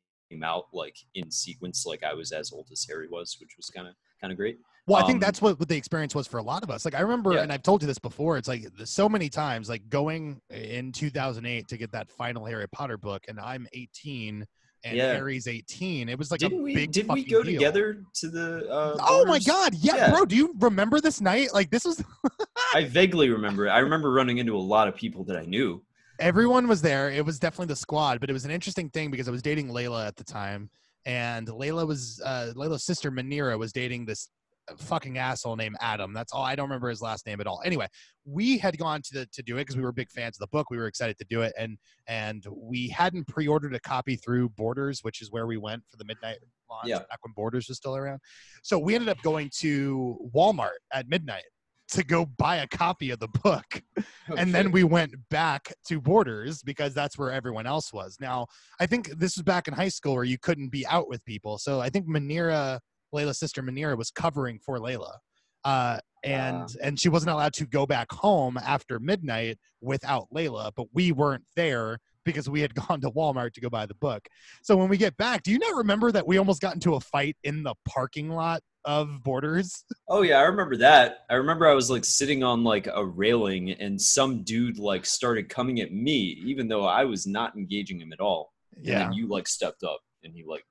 out 0.42 0.64
like 0.72 0.96
in 1.14 1.30
sequence. 1.30 1.86
Like 1.86 2.02
I 2.02 2.12
was 2.14 2.32
as 2.32 2.52
old 2.52 2.68
as 2.72 2.84
Harry 2.88 3.08
was, 3.08 3.36
which 3.40 3.56
was 3.56 3.70
kind 3.70 3.88
of 3.88 3.94
kind 4.20 4.32
of 4.32 4.36
great. 4.36 4.58
Well, 4.86 5.02
I 5.02 5.06
think 5.06 5.16
Um, 5.16 5.20
that's 5.20 5.42
what, 5.42 5.58
what 5.58 5.68
the 5.68 5.76
experience 5.76 6.14
was 6.14 6.26
for 6.28 6.38
a 6.38 6.42
lot 6.42 6.62
of 6.62 6.70
us. 6.70 6.84
Like 6.84 6.94
I 6.94 7.00
remember, 7.00 7.32
Yeah. 7.32 7.42
and 7.42 7.52
I've 7.52 7.62
told 7.62 7.82
you 7.82 7.88
this 7.88 7.98
before. 7.98 8.36
It's 8.38 8.46
like 8.48 8.66
so 8.84 9.08
many 9.08 9.28
times, 9.28 9.68
like 9.68 9.88
going 9.88 10.40
in 10.50 10.92
2008 10.92 11.66
to 11.68 11.76
get 11.76 11.90
that 11.92 12.10
final 12.10 12.44
Harry 12.44 12.68
Potter 12.68 12.96
book, 12.96 13.24
and 13.28 13.40
I'm 13.40 13.66
18 13.72 14.46
and 14.86 14.96
Yeah. 14.96 15.12
Harry's 15.14 15.46
18. 15.48 16.08
It 16.08 16.18
was 16.18 16.30
like 16.30 16.40
didn't 16.40 16.60
a 16.60 16.62
we? 16.62 16.74
big. 16.74 16.92
Did 16.92 17.08
we 17.08 17.24
go 17.24 17.42
deal. 17.42 17.52
together 17.54 18.02
to 18.14 18.28
the? 18.28 18.68
Uh, 18.70 18.96
Oh 19.00 19.24
my 19.26 19.38
god, 19.40 19.74
yeah, 19.74 19.96
Yeah. 19.96 20.10
bro. 20.10 20.24
Do 20.24 20.36
you 20.36 20.54
remember 20.60 21.00
this 21.00 21.20
night? 21.20 21.52
Like 21.52 21.70
this 21.70 21.84
was 21.84 22.02
I 22.74 22.84
vaguely 22.84 23.28
remember. 23.30 23.66
it. 23.66 23.70
I 23.70 23.78
remember 23.80 24.12
running 24.12 24.38
into 24.38 24.56
a 24.56 24.58
lot 24.74 24.88
of 24.88 24.94
people 24.96 25.24
that 25.24 25.36
I 25.36 25.44
knew. 25.44 25.82
everyone 26.20 26.66
was 26.68 26.80
there. 26.82 27.10
It 27.10 27.24
was 27.24 27.38
definitely 27.38 27.66
the 27.66 27.76
squad, 27.76 28.20
but 28.20 28.30
it 28.30 28.32
was 28.32 28.44
an 28.44 28.50
interesting 28.50 28.88
thing 28.90 29.10
because 29.10 29.28
I 29.28 29.30
was 29.32 29.42
dating 29.42 29.68
Layla 29.68 30.06
at 30.06 30.16
the 30.16 30.24
time, 30.24 30.70
and 31.04 31.46
Layla 31.48 31.86
was 31.86 32.20
uh, 32.24 32.52
Layla's 32.56 32.84
sister 32.84 33.10
Manira 33.10 33.58
was 33.58 33.72
dating 33.72 34.06
this 34.06 34.28
fucking 34.78 35.18
asshole 35.18 35.56
named 35.56 35.76
Adam. 35.80 36.12
That's 36.12 36.32
all. 36.32 36.42
I 36.42 36.54
don't 36.54 36.68
remember 36.68 36.88
his 36.88 37.00
last 37.00 37.26
name 37.26 37.40
at 37.40 37.46
all. 37.46 37.62
Anyway, 37.64 37.86
we 38.24 38.58
had 38.58 38.78
gone 38.78 39.02
to 39.02 39.14
the, 39.20 39.26
to 39.32 39.42
do 39.42 39.56
it 39.56 39.62
because 39.62 39.76
we 39.76 39.82
were 39.82 39.92
big 39.92 40.10
fans 40.10 40.36
of 40.36 40.40
the 40.40 40.48
book. 40.48 40.70
We 40.70 40.76
were 40.76 40.86
excited 40.86 41.16
to 41.18 41.26
do 41.28 41.42
it, 41.42 41.52
and 41.58 41.78
and 42.06 42.44
we 42.50 42.88
hadn't 42.88 43.28
pre-ordered 43.28 43.74
a 43.74 43.80
copy 43.80 44.16
through 44.16 44.50
Borders, 44.50 45.00
which 45.02 45.22
is 45.22 45.30
where 45.30 45.46
we 45.46 45.56
went 45.56 45.82
for 45.88 45.96
the 45.96 46.04
midnight 46.04 46.38
launch 46.70 46.88
Yeah. 46.88 46.98
back 46.98 47.18
when 47.22 47.32
Borders 47.34 47.68
was 47.68 47.76
still 47.76 47.96
around. 47.96 48.20
So 48.62 48.78
we 48.78 48.94
ended 48.94 49.08
up 49.08 49.22
going 49.22 49.50
to 49.58 50.18
Walmart 50.34 50.78
at 50.92 51.08
midnight 51.08 51.44
to 51.88 52.02
go 52.02 52.26
buy 52.26 52.56
a 52.56 52.66
copy 52.66 53.10
of 53.10 53.20
the 53.20 53.28
book 53.28 53.82
oh, 53.98 54.34
and 54.36 54.52
then 54.52 54.72
we 54.72 54.82
went 54.82 55.14
back 55.30 55.72
to 55.86 56.00
Borders 56.00 56.62
because 56.62 56.94
that's 56.94 57.16
where 57.16 57.30
everyone 57.30 57.66
else 57.66 57.92
was. 57.92 58.16
Now, 58.20 58.46
I 58.80 58.86
think 58.86 59.10
this 59.10 59.36
was 59.36 59.44
back 59.44 59.68
in 59.68 59.74
high 59.74 59.88
school 59.88 60.14
where 60.14 60.24
you 60.24 60.38
couldn't 60.38 60.70
be 60.70 60.86
out 60.86 61.08
with 61.08 61.24
people. 61.24 61.58
So 61.58 61.80
I 61.80 61.88
think 61.88 62.08
Manira, 62.08 62.80
Layla's 63.16 63.38
sister 63.38 63.62
Manira, 63.62 63.96
was 63.96 64.10
covering 64.10 64.58
for 64.58 64.78
Layla. 64.78 65.14
Uh, 65.64 65.98
and 66.24 66.56
Ah. 66.56 66.66
and 66.82 66.98
she 67.00 67.08
wasn't 67.08 67.30
allowed 67.30 67.52
to 67.54 67.66
go 67.66 67.86
back 67.86 68.10
home 68.12 68.56
after 68.58 68.98
midnight 69.00 69.58
without 69.80 70.26
Layla, 70.34 70.70
but 70.76 70.86
we 70.92 71.12
weren't 71.12 71.44
there 71.56 71.98
because 72.24 72.48
we 72.48 72.60
had 72.60 72.74
gone 72.88 73.00
to 73.00 73.10
Walmart 73.10 73.52
to 73.54 73.60
go 73.60 73.68
buy 73.70 73.86
the 73.86 73.94
book. 73.94 74.26
So 74.62 74.76
when 74.76 74.88
we 74.88 74.96
get 74.96 75.16
back, 75.16 75.42
do 75.42 75.50
you 75.52 75.58
not 75.58 75.74
remember 75.76 76.10
that 76.12 76.26
we 76.26 76.38
almost 76.38 76.60
got 76.60 76.74
into 76.74 76.94
a 76.94 77.00
fight 77.00 77.36
in 77.44 77.62
the 77.62 77.74
parking 77.88 78.28
lot 78.30 78.60
of 78.84 79.22
Borders? 79.22 79.84
Oh 80.08 80.22
yeah, 80.22 80.38
I 80.38 80.42
remember 80.42 80.76
that. 80.76 81.24
I 81.30 81.34
remember 81.34 81.66
I 81.66 81.74
was 81.74 81.90
like 81.90 82.04
sitting 82.04 82.44
on 82.44 82.62
like 82.62 82.86
a 82.92 83.04
railing 83.04 83.72
and 83.72 84.00
some 84.00 84.44
dude 84.44 84.78
like 84.78 85.04
started 85.04 85.48
coming 85.48 85.80
at 85.80 85.92
me 85.92 86.40
even 86.44 86.68
though 86.68 86.84
I 86.84 87.04
was 87.04 87.26
not 87.26 87.56
engaging 87.56 88.00
him 88.00 88.12
at 88.12 88.20
all. 88.20 88.52
And 88.76 88.86
then 88.86 89.12
you 89.14 89.26
like 89.26 89.48
stepped 89.48 89.82
up 89.82 89.98
and 90.22 90.32
he 90.32 90.44
like 90.46 90.64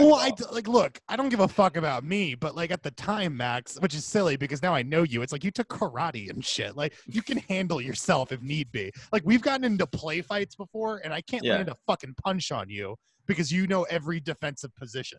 Well, 0.00 0.14
I 0.14 0.32
like 0.52 0.68
look. 0.68 1.00
I 1.08 1.16
don't 1.16 1.28
give 1.28 1.40
a 1.40 1.48
fuck 1.48 1.76
about 1.76 2.04
me, 2.04 2.34
but 2.34 2.54
like 2.54 2.70
at 2.70 2.82
the 2.82 2.90
time, 2.92 3.36
Max, 3.36 3.78
which 3.80 3.94
is 3.94 4.04
silly 4.04 4.36
because 4.36 4.62
now 4.62 4.74
I 4.74 4.82
know 4.82 5.02
you. 5.02 5.22
It's 5.22 5.32
like 5.32 5.44
you 5.44 5.50
took 5.50 5.68
karate 5.68 6.30
and 6.30 6.44
shit. 6.44 6.76
Like 6.76 6.94
you 7.06 7.22
can 7.22 7.38
handle 7.48 7.80
yourself 7.80 8.32
if 8.32 8.42
need 8.42 8.70
be. 8.72 8.92
Like 9.12 9.22
we've 9.24 9.42
gotten 9.42 9.64
into 9.64 9.86
play 9.86 10.20
fights 10.22 10.54
before, 10.54 11.00
and 11.04 11.12
I 11.12 11.20
can't 11.20 11.44
Yeah. 11.44 11.56
land 11.56 11.68
a 11.68 11.76
fucking 11.86 12.14
punch 12.22 12.52
on 12.52 12.68
you 12.68 12.96
because 13.26 13.52
you 13.52 13.66
know 13.66 13.84
every 13.84 14.20
defensive 14.20 14.74
position. 14.76 15.18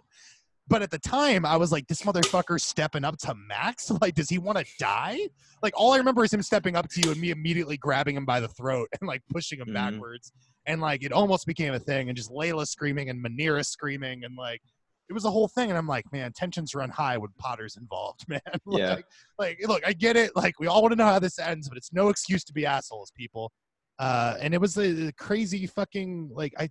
But 0.68 0.82
at 0.82 0.92
the 0.92 1.00
time, 1.00 1.46
I 1.46 1.58
was 1.58 1.72
like, 1.74 1.88
this 1.88 2.04
motherfucker's 2.04 2.64
stepping 2.64 3.04
up 3.04 3.18
to 3.20 3.36
Max. 3.36 3.92
Like, 4.02 4.16
does 4.16 4.30
he 4.30 4.38
want 4.38 4.58
to 4.58 4.66
die? 4.80 5.20
Like, 5.62 5.74
all 5.76 5.92
I 5.94 5.98
remember 5.98 6.24
is 6.24 6.34
him 6.34 6.42
stepping 6.42 6.76
up 6.76 6.88
to 6.90 7.02
you 7.02 7.12
and 7.12 7.20
me 7.20 7.32
immediately 7.32 7.78
grabbing 7.78 8.16
him 8.16 8.26
by 8.26 8.40
the 8.40 8.48
throat 8.48 8.88
and 9.00 9.08
like 9.08 9.22
pushing 9.30 9.60
him 9.60 9.68
Mhm. 9.68 9.74
backwards. 9.74 10.32
And 10.66 10.80
like, 10.80 11.04
it 11.04 11.12
almost 11.12 11.46
became 11.46 11.74
a 11.74 11.80
thing. 11.80 12.08
And 12.08 12.16
just 12.16 12.32
Layla 12.32 12.66
screaming 12.66 13.10
and 13.10 13.24
Manira 13.24 13.66
screaming. 13.66 14.24
And 14.24 14.38
like, 14.38 14.62
it 15.10 15.14
was 15.14 15.26
a 15.26 15.32
whole 15.32 15.50
thing. 15.50 15.70
And 15.70 15.78
I'm 15.78 15.88
like, 15.88 16.06
man, 16.14 16.32
tensions 16.32 16.74
run 16.74 16.90
high 16.90 17.18
when 17.18 17.30
Potter's 17.38 17.76
involved, 17.76 18.26
man. 18.30 18.40
like, 18.66 18.80
Yeah. 18.80 18.96
like, 19.38 19.60
look, 19.68 19.86
I 19.86 19.92
get 19.92 20.16
it. 20.16 20.34
Like, 20.36 20.60
we 20.62 20.68
all 20.68 20.82
want 20.82 20.94
to 20.94 20.96
know 20.96 21.06
how 21.06 21.20
this 21.20 21.40
ends, 21.40 21.68
but 21.68 21.78
it's 21.78 21.92
no 21.92 22.08
excuse 22.08 22.46
to 22.46 22.54
be 22.54 22.66
assholes, 22.66 23.12
people. 23.16 23.52
Uh, 24.00 24.36
and 24.40 24.54
it 24.54 24.62
was 24.62 24.78
a, 24.78 25.08
a 25.10 25.12
crazy 25.14 25.68
fucking, 25.68 26.32
like, 26.34 26.54
I, 26.58 26.70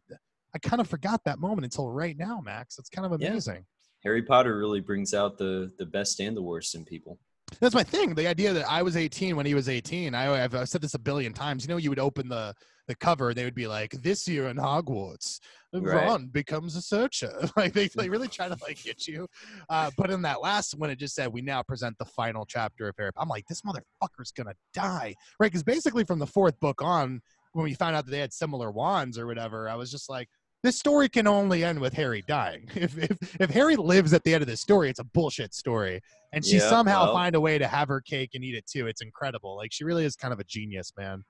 I 0.55 0.59
kind 0.59 0.81
of 0.81 0.89
forgot 0.89 1.21
that 1.25 1.39
moment 1.39 1.65
until 1.65 1.89
right 1.91 2.17
now, 2.17 2.41
Max. 2.43 2.79
It's 2.79 2.89
kind 2.89 3.05
of 3.07 3.13
amazing. 3.13 3.65
Harry 4.05 4.23
Potter 4.23 4.59
really 4.59 4.81
brings 4.81 5.15
out 5.15 5.39
the 5.39 5.73
the 5.79 5.87
best 5.87 6.21
and 6.21 6.37
the 6.37 6.43
worst 6.43 6.75
in 6.75 6.85
people. 6.85 7.19
That's 7.61 7.75
my 7.75 7.83
thing. 7.83 8.15
The 8.15 8.27
idea 8.27 8.53
that 8.53 8.69
I 8.69 8.83
was 8.83 8.97
18 8.97 9.37
when 9.37 9.47
he 9.47 9.55
was 9.55 9.69
18. 9.69 10.15
I, 10.15 10.45
I've, 10.45 10.55
I've 10.55 10.69
said 10.69 10.81
this 10.81 10.95
a 10.95 10.99
billion 10.99 11.33
times. 11.33 11.65
You 11.65 11.69
know, 11.69 11.77
you 11.77 11.91
would 11.91 11.99
open 11.99 12.29
the 12.29 12.55
the 12.89 12.97
cover, 12.97 13.29
and 13.29 13.37
they 13.37 13.45
would 13.45 13.55
be 13.55 13.69
like, 13.69 13.93
"This 14.03 14.27
year 14.27 14.49
in 14.49 14.57
Hogwarts, 14.57 15.39
Right. 15.73 16.07
Ron 16.07 16.27
becomes 16.27 16.75
a 16.77 16.83
searcher." 16.83 17.33
like 17.57 17.73
they, 17.73 17.89
they 17.89 18.09
really 18.09 18.29
try 18.29 18.49
to 18.49 18.57
like 18.63 18.83
get 18.83 19.07
you. 19.07 19.29
Uh, 19.69 19.91
but 19.97 20.11
in 20.11 20.23
that 20.23 20.41
last 20.41 20.77
one, 20.77 20.91
it 20.91 20.99
just 20.99 21.15
said, 21.15 21.33
"We 21.33 21.43
now 21.43 21.63
present 21.63 21.97
the 21.99 22.05
final 22.05 22.45
chapter 22.45 22.89
of 22.89 22.95
Harry." 22.99 23.13
I'm 23.17 23.29
like, 23.29 23.47
this 23.47 23.63
motherfucker's 23.63 24.33
gonna 24.33 24.55
die, 24.75 25.15
right? 25.39 25.47
Because 25.47 25.63
basically, 25.63 26.05
from 26.05 26.19
the 26.19 26.27
fourth 26.27 26.59
book 26.59 26.83
on, 26.83 27.21
when 27.53 27.65
we 27.65 27.75
found 27.75 27.95
out 27.95 28.05
that 28.07 28.11
they 28.11 28.19
had 28.19 28.33
similar 28.33 28.71
wands 28.71 29.19
or 29.19 29.27
whatever, 29.27 29.69
I 29.69 29.75
was 29.75 29.91
just 29.91 30.11
like. 30.11 30.29
This 30.63 30.79
story 30.79 31.09
can 31.09 31.27
only 31.27 31.65
end 31.65 31.81
with 31.81 31.93
Harry 31.95 32.23
dying. 32.27 32.69
If, 32.75 32.97
if 32.99 33.41
if 33.41 33.51
Harry 33.51 33.77
lives 33.77 34.13
at 34.13 34.23
the 34.25 34.33
end 34.35 34.43
of 34.43 34.49
this 34.49 34.61
story, 34.61 34.89
it's 34.91 35.01
a 35.01 35.05
bullshit 35.05 35.55
story 35.55 36.01
and 36.33 36.45
she 36.45 36.57
Yeah, 36.57 36.69
somehow 36.69 37.05
well- 37.05 37.15
find 37.15 37.35
a 37.35 37.41
way 37.41 37.59
to 37.59 37.67
have 37.67 37.89
her 37.89 38.01
cake 38.01 38.31
and 38.35 38.45
eat 38.45 38.55
it 38.55 38.67
too. 38.67 38.87
It's 38.87 39.03
incredible. 39.03 39.57
Like 39.57 39.73
she 39.73 39.85
really 39.85 40.05
is 40.05 40.17
kind 40.17 40.33
of 40.33 40.41
a 40.41 40.45
genius, 40.45 40.93
man. 40.97 41.25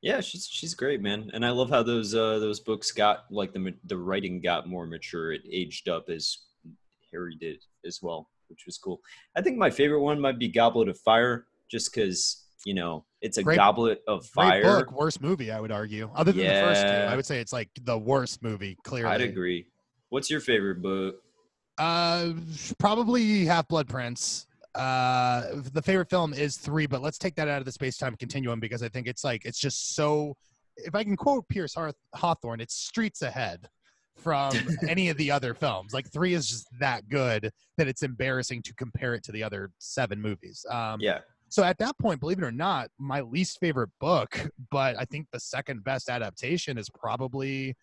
Yeah, 0.00 0.20
she's 0.20 0.46
she's 0.50 0.74
great, 0.74 1.00
man, 1.02 1.28
and 1.34 1.44
I 1.44 1.50
love 1.50 1.70
how 1.70 1.82
those 1.82 2.14
uh, 2.14 2.38
those 2.38 2.60
books 2.60 2.92
got 2.92 3.24
like 3.30 3.52
the 3.52 3.74
the 3.84 3.96
writing 3.98 4.40
got 4.40 4.68
more 4.68 4.86
mature. 4.86 5.32
It 5.32 5.42
aged 5.50 5.88
up 5.88 6.08
as 6.08 6.38
Harry 7.12 7.34
did 7.34 7.64
as 7.84 7.98
well, 8.00 8.28
which 8.48 8.64
was 8.64 8.78
cool. 8.78 9.00
I 9.36 9.42
think 9.42 9.58
my 9.58 9.70
favorite 9.70 10.00
one 10.02 10.20
might 10.20 10.38
be 10.38 10.46
Goblet 10.48 10.88
of 10.88 10.98
Fire, 11.00 11.46
just 11.68 11.92
because 11.92 12.44
you 12.64 12.74
know 12.74 13.04
it's 13.20 13.38
a 13.38 13.42
Great- 13.42 13.56
goblet 13.56 14.00
of 14.06 14.20
Great 14.32 14.62
fire. 14.62 14.62
book, 14.62 14.92
worst 14.92 15.20
movie, 15.20 15.50
I 15.50 15.60
would 15.60 15.72
argue. 15.72 16.10
Other 16.14 16.32
than 16.32 16.44
the 16.44 16.60
first 16.66 16.82
two, 16.82 16.86
I 16.88 17.16
would 17.16 17.26
say 17.26 17.40
it's 17.40 17.52
like 17.52 17.70
the 17.82 17.98
worst 17.98 18.42
movie. 18.42 18.76
Clearly, 18.84 19.10
I'd 19.10 19.20
agree. 19.22 19.66
What's 20.10 20.30
your 20.30 20.40
favorite 20.40 20.80
book? 20.82 21.16
Uh, 21.76 22.32
probably 22.78 23.44
Half 23.44 23.68
Blood 23.68 23.88
Prince. 23.88 24.46
Uh, 24.74 25.42
the 25.72 25.82
favorite 25.82 26.08
film 26.10 26.32
is 26.32 26.56
three, 26.56 26.86
but 26.86 27.02
let's 27.02 27.18
take 27.18 27.34
that 27.36 27.48
out 27.48 27.58
of 27.58 27.64
the 27.64 27.72
space 27.72 27.96
time 27.96 28.14
continuum 28.16 28.60
because 28.60 28.82
I 28.82 28.88
think 28.88 29.06
it's 29.06 29.24
like 29.24 29.44
it's 29.44 29.58
just 29.60 29.94
so. 29.94 30.36
If 30.76 30.94
I 30.94 31.02
can 31.02 31.16
quote 31.16 31.48
Pierce 31.48 31.74
Haw- 31.74 31.90
Hawthorne, 32.14 32.60
it's 32.60 32.74
streets 32.74 33.22
ahead 33.22 33.68
from 34.16 34.52
any 34.88 35.08
of 35.08 35.16
the 35.16 35.30
other 35.30 35.54
films. 35.54 35.92
Like 35.92 36.08
three 36.12 36.34
is 36.34 36.48
just 36.48 36.66
that 36.78 37.08
good 37.08 37.50
that 37.78 37.88
it's 37.88 38.02
embarrassing 38.04 38.62
to 38.62 38.74
compare 38.74 39.14
it 39.14 39.24
to 39.24 39.32
the 39.32 39.42
other 39.42 39.70
seven 39.78 40.20
movies. 40.20 40.64
Um, 40.70 41.00
Yeah, 41.00 41.18
So 41.50 41.62
at 41.64 41.78
that 41.78 41.96
point, 41.98 42.20
believe 42.20 42.38
it 42.38 42.44
or 42.44 42.52
not, 42.52 42.90
my 42.98 43.20
least 43.20 43.58
favorite 43.60 43.90
book, 44.00 44.50
but 44.70 44.96
I 44.98 45.04
think 45.04 45.26
the 45.32 45.40
second 45.40 45.84
best 45.84 46.08
adaptation 46.08 46.76
is 46.78 46.88
probably 46.90 47.74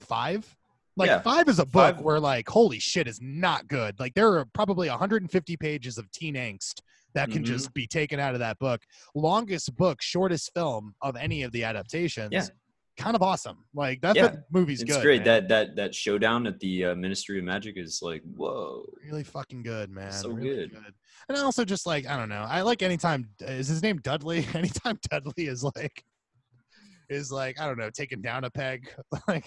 five. 0.00 0.56
Like 0.96 1.08
Yeah, 1.08 1.20
five 1.22 1.48
is 1.48 1.58
a 1.58 1.66
book 1.66 1.96
Five- 1.96 2.00
where 2.04 2.20
like 2.20 2.48
holy 2.48 2.78
shit 2.78 3.08
is 3.08 3.20
not 3.20 3.66
good. 3.66 3.98
Like 3.98 4.14
there 4.14 4.32
are 4.34 4.44
probably 4.44 4.88
150 4.88 5.56
pages 5.56 5.98
of 5.98 6.10
teen 6.12 6.34
angst 6.34 6.80
that 7.14 7.30
can 7.30 7.42
Mhm. 7.42 7.46
just 7.46 7.72
be 7.74 7.86
taken 7.86 8.20
out 8.20 8.34
of 8.34 8.40
that 8.40 8.58
book. 8.58 8.82
Longest 9.14 9.74
book, 9.76 10.02
shortest 10.02 10.52
film 10.54 10.94
of 11.00 11.16
any 11.16 11.42
of 11.42 11.52
the 11.52 11.64
adaptations. 11.64 12.30
Yeah. 12.32 12.46
Kind 12.96 13.16
of 13.16 13.22
awesome. 13.22 13.58
Like 13.74 14.00
that 14.02 14.14
Yeah, 14.14 14.36
movie's 14.52 14.80
it's 14.82 14.92
good. 14.92 15.02
great. 15.02 15.24
man. 15.24 15.26
That 15.26 15.48
that 15.48 15.76
that 15.76 15.94
showdown 15.94 16.46
at 16.46 16.60
the 16.60 16.84
uh, 16.86 16.94
Ministry 16.94 17.38
of 17.38 17.44
Magic 17.44 17.76
is 17.76 18.00
like 18.02 18.22
whoa. 18.36 18.86
really 19.04 19.24
fucking 19.24 19.62
good, 19.62 19.90
man. 19.90 20.12
So 20.12 20.30
really 20.30 20.68
good. 20.68 20.94
And 21.28 21.38
also 21.38 21.64
just 21.64 21.86
like 21.86 22.06
I 22.06 22.16
don't 22.16 22.28
know, 22.28 22.46
I 22.48 22.62
like 22.62 22.82
anytime 22.82 23.28
is 23.40 23.66
his 23.68 23.82
name 23.82 23.98
Dudley. 23.98 24.46
Anytime 24.54 24.98
Dudley 25.10 25.46
is 25.48 25.64
like 25.64 26.04
is 27.08 27.30
like 27.32 27.60
I 27.60 27.66
don't 27.66 27.78
know, 27.78 27.90
taking 27.90 28.20
down 28.20 28.44
a 28.44 28.50
peg, 28.50 28.88
like 29.28 29.46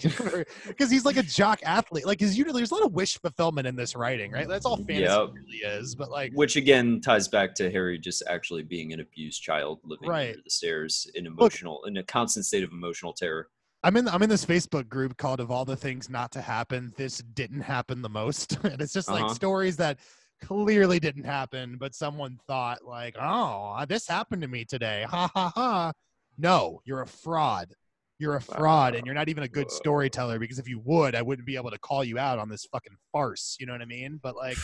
because 0.66 0.90
he's 0.90 1.04
like 1.04 1.16
a 1.16 1.22
jock 1.22 1.60
athlete. 1.64 2.06
Like 2.06 2.20
his 2.20 2.36
usually 2.38 2.60
there's 2.60 2.70
a 2.70 2.74
lot 2.74 2.84
of 2.84 2.92
wish 2.92 3.18
fulfillment 3.20 3.66
in 3.66 3.76
this 3.76 3.94
writing, 3.96 4.32
right? 4.32 4.48
That's 4.48 4.66
all 4.66 4.76
fantasy 4.76 5.00
Yep. 5.02 5.30
really 5.34 5.58
is. 5.80 5.94
But 5.94 6.10
like 6.10 6.32
Which 6.34 6.56
again 6.56 7.00
ties 7.00 7.28
back 7.28 7.54
to 7.56 7.70
Harry 7.70 7.98
just 7.98 8.22
actually 8.28 8.62
being 8.62 8.92
an 8.92 9.00
abused 9.00 9.42
child 9.42 9.80
living 9.84 10.08
Right. 10.08 10.30
under 10.30 10.42
the 10.44 10.50
stairs 10.50 11.10
in 11.14 11.26
emotional 11.26 11.84
in 11.84 11.96
a 11.96 12.02
constant 12.04 12.46
state 12.46 12.62
of 12.64 12.72
emotional 12.72 13.12
terror. 13.12 13.48
I'm 13.84 13.96
in 13.96 14.08
I'm 14.08 14.22
in 14.22 14.28
this 14.28 14.44
Facebook 14.44 14.88
group 14.88 15.16
called 15.16 15.40
"Of 15.40 15.50
All 15.50 15.64
the 15.64 15.76
Things 15.76 16.10
Not 16.10 16.32
to 16.32 16.40
Happen, 16.40 16.92
This 16.96 17.18
Didn't 17.18 17.60
Happen 17.60 18.02
the 18.02 18.08
Most," 18.08 18.58
and 18.64 18.80
it's 18.80 18.92
just 18.92 19.08
like 19.08 19.22
Uh-huh. 19.22 19.34
stories 19.34 19.76
that 19.76 19.98
clearly 20.40 20.98
didn't 21.00 21.24
happen, 21.24 21.76
but 21.78 21.94
someone 21.94 22.38
thought 22.46 22.84
like, 22.84 23.16
"Oh, 23.20 23.84
this 23.88 24.06
happened 24.08 24.42
to 24.42 24.48
me 24.48 24.64
today." 24.64 25.04
Ha 25.08 25.30
ha 25.34 25.52
ha! 25.54 25.92
No, 26.38 26.80
you're 26.84 27.02
a 27.02 27.06
fraud. 27.06 27.74
You're 28.20 28.36
a 28.36 28.40
fraud, 28.40 28.94
and 28.96 29.06
you're 29.06 29.14
not 29.14 29.28
even 29.28 29.44
a 29.44 29.48
good 29.48 29.70
storyteller. 29.70 30.38
Because 30.38 30.58
if 30.58 30.68
you 30.68 30.80
would, 30.84 31.14
I 31.14 31.22
wouldn't 31.22 31.46
be 31.46 31.54
able 31.56 31.70
to 31.70 31.78
call 31.78 32.02
you 32.02 32.18
out 32.18 32.38
on 32.38 32.48
this 32.48 32.64
fucking 32.64 32.96
farce. 33.12 33.56
You 33.60 33.66
know 33.66 33.72
what 33.72 33.82
I 33.82 33.86
mean? 33.86 34.18
But 34.20 34.34
like, 34.34 34.56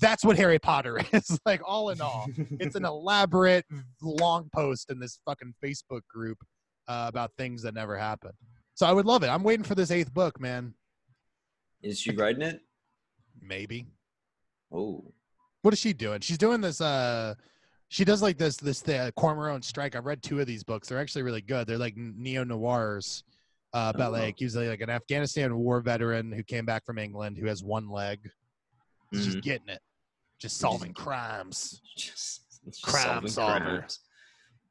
that's 0.00 0.24
what 0.24 0.36
Harry 0.36 0.58
Potter 0.58 1.00
is. 1.12 1.38
like, 1.46 1.60
all 1.64 1.90
in 1.90 2.00
all, 2.00 2.26
it's 2.58 2.74
an 2.74 2.84
elaborate 2.86 3.64
long 4.02 4.48
post 4.52 4.90
in 4.90 4.98
this 4.98 5.20
fucking 5.24 5.54
Facebook 5.64 6.00
group 6.08 6.38
uh, 6.88 7.06
about 7.08 7.30
things 7.38 7.62
that 7.62 7.74
never 7.74 7.96
happened. 7.96 8.34
So 8.74 8.86
I 8.86 8.92
would 8.92 9.06
love 9.06 9.22
it. 9.22 9.28
I'm 9.28 9.42
waiting 9.44 9.64
for 9.64 9.74
this 9.74 9.90
eighth 9.90 10.12
book, 10.12 10.40
man. 10.40 10.74
Is 11.82 12.00
she 12.00 12.10
writing 12.12 12.42
it? 12.42 12.60
Maybe. 13.40 13.86
Oh, 14.72 15.12
What 15.62 15.72
is 15.72 15.78
she 15.80 15.92
doing? 15.92 16.20
She's 16.20 16.38
doing 16.38 16.60
this. 16.60 16.80
Uh, 16.80 17.34
she 17.88 18.04
does 18.04 18.20
like 18.22 18.36
this 18.38 18.56
this 18.56 18.80
the 18.80 19.12
Cormoran 19.16 19.62
Strike. 19.62 19.96
I've 19.96 20.06
read 20.06 20.22
two 20.22 20.40
of 20.40 20.46
these 20.46 20.62
books. 20.62 20.88
They're 20.88 20.98
actually 21.00 21.22
really 21.22 21.40
good. 21.40 21.66
They're 21.66 21.78
like 21.78 21.96
neo 21.96 22.44
noirs. 22.44 23.24
Uh, 23.74 23.92
about 23.94 24.08
Oh. 24.10 24.12
like 24.18 24.40
usually 24.40 24.66
like 24.66 24.80
an 24.80 24.88
Afghanistan 24.88 25.54
war 25.58 25.80
veteran 25.82 26.32
who 26.32 26.42
came 26.42 26.64
back 26.64 26.86
from 26.86 26.96
England 26.98 27.36
who 27.36 27.46
has 27.46 27.62
one 27.62 27.90
leg. 27.90 28.18
He's 29.10 29.26
just 29.26 29.38
Mhm. 29.38 29.42
getting 29.42 29.68
it, 29.68 29.80
just 30.38 30.56
solving 30.56 30.94
crimes. 30.94 31.82
just, 31.94 32.46
just 32.64 32.82
Crime 32.82 33.02
solving 33.04 33.30
solver. 33.30 33.60
crimes. 33.64 34.00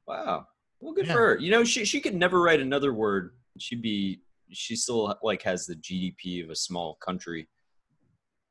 Wow. 0.07 0.47
Well, 0.79 0.93
good 0.93 1.05
Yeah. 1.05 1.13
for 1.13 1.19
her. 1.19 1.37
You 1.37 1.51
know, 1.51 1.63
she 1.63 1.85
she 1.85 2.01
could 2.01 2.15
never 2.15 2.41
write 2.41 2.59
another 2.59 2.91
word. 2.93 3.35
She'd 3.59 3.81
be. 3.83 4.21
She 4.51 4.75
still 4.75 5.15
like 5.21 5.43
has 5.43 5.65
the 5.67 5.75
GDP 5.75 6.41
of 6.43 6.49
a 6.49 6.55
small 6.55 6.95
country, 6.95 7.47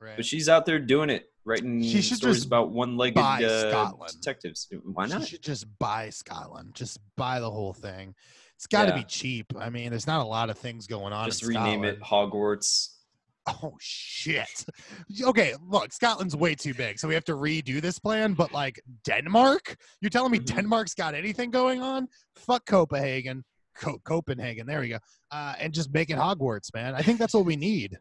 Right. 0.01 0.15
but 0.17 0.27
she's 0.27 0.49
out 0.49 0.67
there 0.67 0.79
doing 0.79 1.09
it, 1.11 1.33
writing 1.47 1.83
She 1.83 2.03
should 2.03 2.19
stories 2.19 2.37
just 2.39 2.47
about 2.47 2.71
one-legged 2.71 3.15
buy 3.15 3.43
uh, 3.45 3.71
Scotland. 3.71 4.13
detectives. 4.13 4.69
Why 4.83 5.07
She 5.07 5.13
not? 5.15 5.27
should 5.29 5.43
just 5.43 5.67
buy 5.79 6.11
Scotland. 6.11 6.75
Just 6.75 6.99
buy 7.17 7.41
the 7.41 7.51
whole 7.51 7.73
thing. 7.73 8.15
It's 8.57 8.67
got 8.67 8.87
to 8.87 8.91
Yeah. 8.91 8.99
be 8.99 9.05
cheap. 9.05 9.47
I 9.59 9.71
mean, 9.71 9.91
there's 9.91 10.07
not 10.07 10.21
a 10.21 10.29
lot 10.29 10.51
of 10.51 10.59
things 10.59 10.87
going 10.87 11.13
on. 11.13 11.27
Just 11.27 11.45
rename 11.45 11.85
it 11.85 12.01
Hogwarts. 12.01 12.91
Oh 13.49 13.77
shit. 13.81 14.67
Okay, 15.23 15.55
look, 15.69 15.93
Scotland's 15.93 16.35
way 16.35 16.57
too 16.57 16.75
big, 16.75 16.99
so 16.99 17.07
we 17.07 17.15
have 17.15 17.25
to 17.27 17.35
redo 17.37 17.81
this 17.81 17.97
plan. 17.97 18.33
But 18.35 18.53
like 18.53 18.81
Denmark, 19.05 19.77
you're 20.01 20.11
telling 20.11 20.33
me 20.33 20.41
Mhm. 20.41 20.47
Denmark's 20.57 20.95
got 20.95 21.15
anything 21.15 21.53
going 21.53 21.81
on? 21.81 22.09
Fuck 22.35 22.67
Copenhagen, 22.67 23.45
Co- 23.77 24.01
Copenhagen. 24.01 24.67
There 24.67 24.81
we 24.81 24.89
go. 24.89 24.99
Uh, 25.31 25.55
and 25.61 25.73
just 25.73 25.93
make 25.93 26.11
it 26.11 26.17
Hogwarts, 26.17 26.75
man. 26.75 26.97
I 26.97 27.03
think 27.03 27.21
that's 27.21 27.35
what 27.35 27.45
we 27.45 27.55
need. 27.55 27.97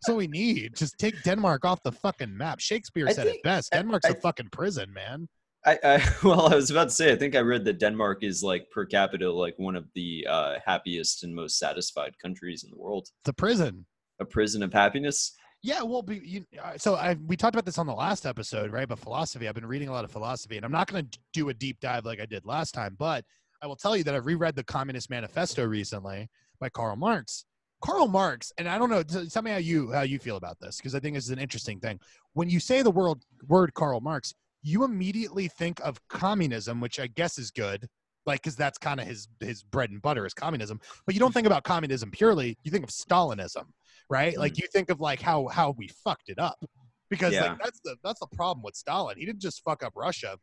That's 0.00 0.08
what 0.08 0.18
we 0.18 0.28
need. 0.28 0.76
Just 0.76 0.98
take 0.98 1.22
Denmark 1.22 1.64
off 1.64 1.82
the 1.82 1.92
fucking 1.92 2.34
map. 2.34 2.60
Shakespeare 2.60 3.06
I 3.08 3.12
said 3.12 3.26
it 3.26 3.42
best. 3.42 3.72
Denmark's 3.72 4.08
a 4.08 4.16
I- 4.16 4.20
fucking 4.20 4.48
prison, 4.50 4.92
man. 4.92 5.28
I, 5.66 5.78
I 5.84 6.14
well, 6.24 6.52
I 6.52 6.54
was 6.56 6.70
about 6.70 6.84
to 6.88 6.94
say. 6.94 7.12
I 7.12 7.16
think 7.16 7.36
I 7.36 7.40
read 7.40 7.64
that 7.66 7.78
Denmark 7.78 8.22
is 8.22 8.42
like 8.42 8.70
per 8.70 8.86
capita 8.86 9.30
like 9.30 9.54
one 9.58 9.76
of 9.76 9.84
the 9.94 10.26
uh, 10.28 10.54
happiest 10.64 11.22
and 11.22 11.34
most 11.34 11.58
satisfied 11.58 12.14
countries 12.18 12.64
in 12.64 12.70
the 12.70 12.78
world. 12.78 13.08
It's 13.22 13.28
a 13.28 13.34
prison. 13.34 13.84
A 14.20 14.24
prison 14.24 14.62
of 14.62 14.72
happiness. 14.72 15.34
Yeah, 15.62 15.82
well, 15.82 16.00
be, 16.00 16.22
you, 16.24 16.46
uh, 16.62 16.78
so 16.78 16.94
I 16.94 17.16
we 17.26 17.36
talked 17.36 17.54
about 17.54 17.66
this 17.66 17.76
on 17.76 17.86
the 17.86 17.94
last 17.94 18.24
episode, 18.24 18.72
right? 18.72 18.88
But 18.88 18.98
philosophy, 18.98 19.46
I've 19.46 19.54
been 19.54 19.66
reading 19.66 19.88
a 19.88 19.92
lot 19.92 20.06
of 20.06 20.10
philosophy, 20.10 20.56
and 20.56 20.64
I'm 20.64 20.72
not 20.72 20.90
going 20.90 21.06
to 21.06 21.18
do 21.34 21.50
a 21.50 21.54
deep 21.54 21.78
dive 21.80 22.06
like 22.06 22.20
I 22.20 22.26
did 22.26 22.46
last 22.46 22.72
time, 22.72 22.96
but 22.98 23.24
I 23.62 23.66
will 23.66 23.76
tell 23.76 23.94
you 23.94 24.04
that 24.04 24.14
I've 24.14 24.24
reread 24.24 24.56
the 24.56 24.64
Communist 24.64 25.10
Manifesto 25.10 25.66
recently 25.66 26.30
by 26.58 26.70
Karl 26.70 26.96
Marx. 26.96 27.44
Karl 27.80 28.08
Marx, 28.08 28.52
and 28.58 28.68
I 28.68 28.78
don't 28.78 28.90
know. 28.90 29.02
Tell 29.02 29.42
me 29.42 29.50
how 29.50 29.56
you 29.56 29.90
how 29.92 30.02
you 30.02 30.18
feel 30.18 30.36
about 30.36 30.58
this 30.60 30.76
because 30.76 30.94
I 30.94 31.00
think 31.00 31.14
this 31.14 31.24
is 31.24 31.30
an 31.30 31.38
interesting 31.38 31.80
thing. 31.80 31.98
When 32.34 32.48
you 32.48 32.60
say 32.60 32.82
the 32.82 32.90
word 32.90 33.18
word 33.48 33.72
Karl 33.74 34.00
Marx, 34.00 34.34
you 34.62 34.84
immediately 34.84 35.48
think 35.48 35.80
of 35.80 35.98
communism, 36.08 36.80
which 36.80 37.00
I 37.00 37.06
guess 37.06 37.38
is 37.38 37.50
good, 37.50 37.88
like 38.26 38.42
because 38.42 38.56
that's 38.56 38.78
kind 38.78 39.00
of 39.00 39.06
his 39.06 39.28
his 39.40 39.62
bread 39.62 39.90
and 39.90 40.02
butter 40.02 40.26
is 40.26 40.34
communism. 40.34 40.80
But 41.06 41.14
you 41.14 41.20
don't 41.20 41.32
think 41.32 41.46
about 41.46 41.64
communism 41.64 42.10
purely. 42.10 42.58
You 42.64 42.70
think 42.70 42.84
of 42.84 42.90
Stalinism, 42.90 43.64
right? 44.08 44.36
Like 44.36 44.52
mm-hmm. 44.52 44.62
you 44.62 44.68
think 44.72 44.90
of 44.90 45.00
like 45.00 45.20
how 45.20 45.48
how 45.48 45.74
we 45.78 45.88
fucked 46.04 46.28
it 46.28 46.38
up 46.38 46.62
because 47.08 47.32
Yeah. 47.32 47.48
like 47.48 47.62
that's 47.62 47.80
the 47.82 47.96
that's 48.04 48.20
the 48.20 48.28
problem 48.34 48.62
with 48.62 48.74
Stalin. 48.74 49.16
He 49.18 49.24
didn't 49.24 49.40
just 49.40 49.62
fuck 49.64 49.82
up 49.82 49.94
Russia. 49.96 50.36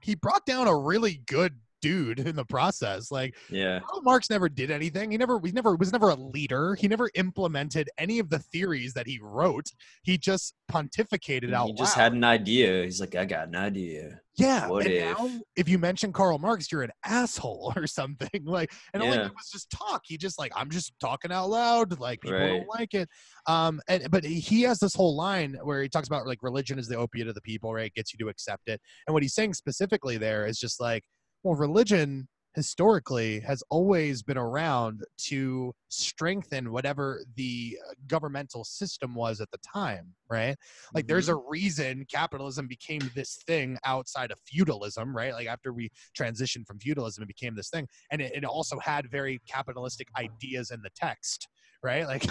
He 0.00 0.14
brought 0.14 0.46
down 0.46 0.68
a 0.68 0.76
really 0.76 1.22
good 1.26 1.58
dude 1.80 2.20
in 2.20 2.36
the 2.36 2.44
process. 2.44 3.10
Like 3.10 3.34
Yeah. 3.50 3.80
Karl 3.80 4.02
Marx 4.02 4.30
never 4.30 4.48
did 4.48 4.70
anything. 4.70 5.10
He 5.10 5.18
never 5.18 5.40
he 5.44 5.52
never 5.52 5.76
was 5.76 5.92
never 5.92 6.10
a 6.10 6.14
leader. 6.14 6.74
He 6.74 6.88
never 6.88 7.10
implemented 7.14 7.88
any 7.98 8.18
of 8.18 8.30
the 8.30 8.38
theories 8.38 8.92
that 8.94 9.06
he 9.06 9.18
wrote. 9.22 9.66
He 10.02 10.18
just 10.18 10.54
pontificated 10.70 11.52
out 11.52 11.66
He 11.68 11.72
just 11.74 11.96
loud. 11.96 12.02
had 12.02 12.12
an 12.14 12.24
idea. 12.24 12.84
He's 12.84 13.00
like, 13.00 13.14
I 13.14 13.24
got 13.24 13.48
an 13.48 13.56
idea. 13.56 14.20
Yeah. 14.36 14.68
What 14.68 14.84
and 14.86 14.94
if? 14.94 15.18
now, 15.18 15.30
if 15.56 15.68
you 15.68 15.78
mention 15.78 16.12
Karl 16.12 16.38
Marx, 16.38 16.70
you're 16.70 16.82
an 16.82 16.92
asshole 17.04 17.72
or 17.76 17.86
something. 17.86 18.44
Like, 18.44 18.72
and 18.94 19.02
all 19.02 19.10
he 19.10 19.18
did 19.18 19.30
was 19.34 19.50
just 19.52 19.68
talk. 19.70 20.02
He 20.04 20.16
just 20.16 20.38
like, 20.38 20.52
I'm 20.54 20.70
just 20.70 20.92
talking 21.00 21.32
out 21.32 21.50
loud. 21.50 21.98
Like 21.98 22.20
people 22.20 22.38
Right. 22.38 22.48
don't 22.58 22.68
like 22.68 22.94
it. 22.94 23.08
Um, 23.46 23.80
and 23.88 24.08
but 24.10 24.24
he 24.24 24.62
has 24.62 24.78
this 24.78 24.94
whole 24.94 25.16
line 25.16 25.56
where 25.64 25.82
he 25.82 25.88
talks 25.88 26.06
about 26.08 26.26
like 26.26 26.38
religion 26.42 26.78
is 26.78 26.86
the 26.88 26.96
opiate 26.96 27.26
of 27.28 27.34
the 27.34 27.40
people, 27.42 27.74
right? 27.74 27.86
It 27.86 27.94
gets 27.94 28.12
you 28.12 28.18
to 28.24 28.28
accept 28.28 28.68
it. 28.68 28.80
And 29.06 29.14
what 29.14 29.22
he's 29.22 29.34
saying 29.34 29.54
specifically 29.54 30.18
there 30.18 30.46
is 30.46 30.58
just 30.58 30.80
like, 30.80 31.02
well, 31.42 31.54
religion 31.54 32.28
historically 32.58 33.38
has 33.38 33.62
always 33.70 34.20
been 34.22 34.36
around 34.36 35.04
to 35.16 35.72
strengthen 35.88 36.72
whatever 36.72 37.22
the 37.36 37.78
uh, 37.86 37.92
governmental 38.08 38.64
system 38.64 39.14
was 39.14 39.40
at 39.40 39.48
the 39.52 39.58
time, 39.58 40.12
right? 40.28 40.56
Like 40.92 41.04
mm-hmm. 41.04 41.12
there's 41.12 41.28
a 41.28 41.36
reason 41.36 42.04
capitalism 42.12 42.66
became 42.66 43.10
this 43.14 43.36
thing 43.46 43.78
outside 43.84 44.32
of 44.32 44.40
feudalism, 44.44 45.16
right? 45.16 45.32
Like 45.32 45.46
after 45.46 45.72
we 45.72 45.90
transitioned 46.18 46.66
from 46.66 46.80
feudalism, 46.80 47.22
it 47.22 47.28
became 47.28 47.54
this 47.54 47.70
thing. 47.70 47.86
And 48.10 48.20
it, 48.20 48.32
it 48.34 48.44
also 48.44 48.78
had 48.80 49.08
very 49.08 49.40
capitalistic 49.48 50.08
ideas 50.18 50.72
in 50.72 50.82
the 50.82 50.90
text, 50.96 51.46
right? 51.84 52.06
Like 52.08 52.24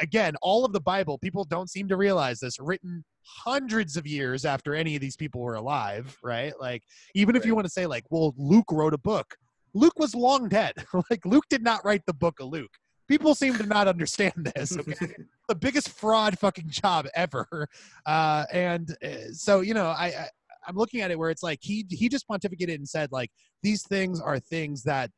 again, 0.00 0.34
all 0.42 0.64
of 0.64 0.72
the 0.72 0.80
Bible, 0.80 1.18
people 1.18 1.44
don't 1.44 1.70
seem 1.70 1.88
to 1.88 1.96
realize 1.96 2.40
this, 2.40 2.58
written 2.58 3.04
hundreds 3.22 3.96
of 3.96 4.06
years 4.06 4.44
after 4.44 4.74
any 4.74 4.94
of 4.94 5.00
these 5.00 5.16
people 5.16 5.40
were 5.40 5.54
alive, 5.54 6.16
right? 6.22 6.52
Like, 6.60 6.82
even 7.14 7.36
if 7.36 7.44
you 7.44 7.54
want 7.54 7.66
to 7.66 7.72
say, 7.72 7.86
like, 7.86 8.04
well, 8.10 8.34
Luke 8.36 8.72
wrote 8.72 8.94
a 8.94 8.98
book, 8.98 9.36
Luke 9.74 9.98
was 9.98 10.14
long 10.14 10.48
dead. 10.48 10.74
like, 11.10 11.24
Luke 11.24 11.44
did 11.48 11.62
not 11.62 11.84
write 11.84 12.02
the 12.06 12.14
book 12.14 12.40
of 12.40 12.48
Luke. 12.48 12.72
People 13.08 13.34
seem 13.34 13.56
to 13.56 13.66
not 13.66 13.88
understand 13.88 14.52
this. 14.54 14.76
Okay? 14.76 15.14
the 15.48 15.54
biggest 15.54 15.90
fraud 15.90 16.38
fucking 16.38 16.70
job 16.70 17.06
ever. 17.14 17.68
Uh, 18.06 18.44
and 18.52 18.96
uh, 19.04 19.32
so, 19.32 19.60
you 19.60 19.74
know, 19.74 19.86
I, 19.86 20.06
I 20.06 20.28
I'm 20.66 20.76
looking 20.76 21.00
at 21.00 21.10
it 21.10 21.18
where 21.18 21.30
it's 21.30 21.42
like 21.42 21.58
he 21.62 21.86
he 21.90 22.08
just 22.08 22.28
pontificated 22.28 22.74
and 22.74 22.88
said 22.88 23.10
like 23.12 23.30
these 23.62 23.82
things 23.82 24.20
are 24.20 24.38
things 24.38 24.82
that 24.84 25.10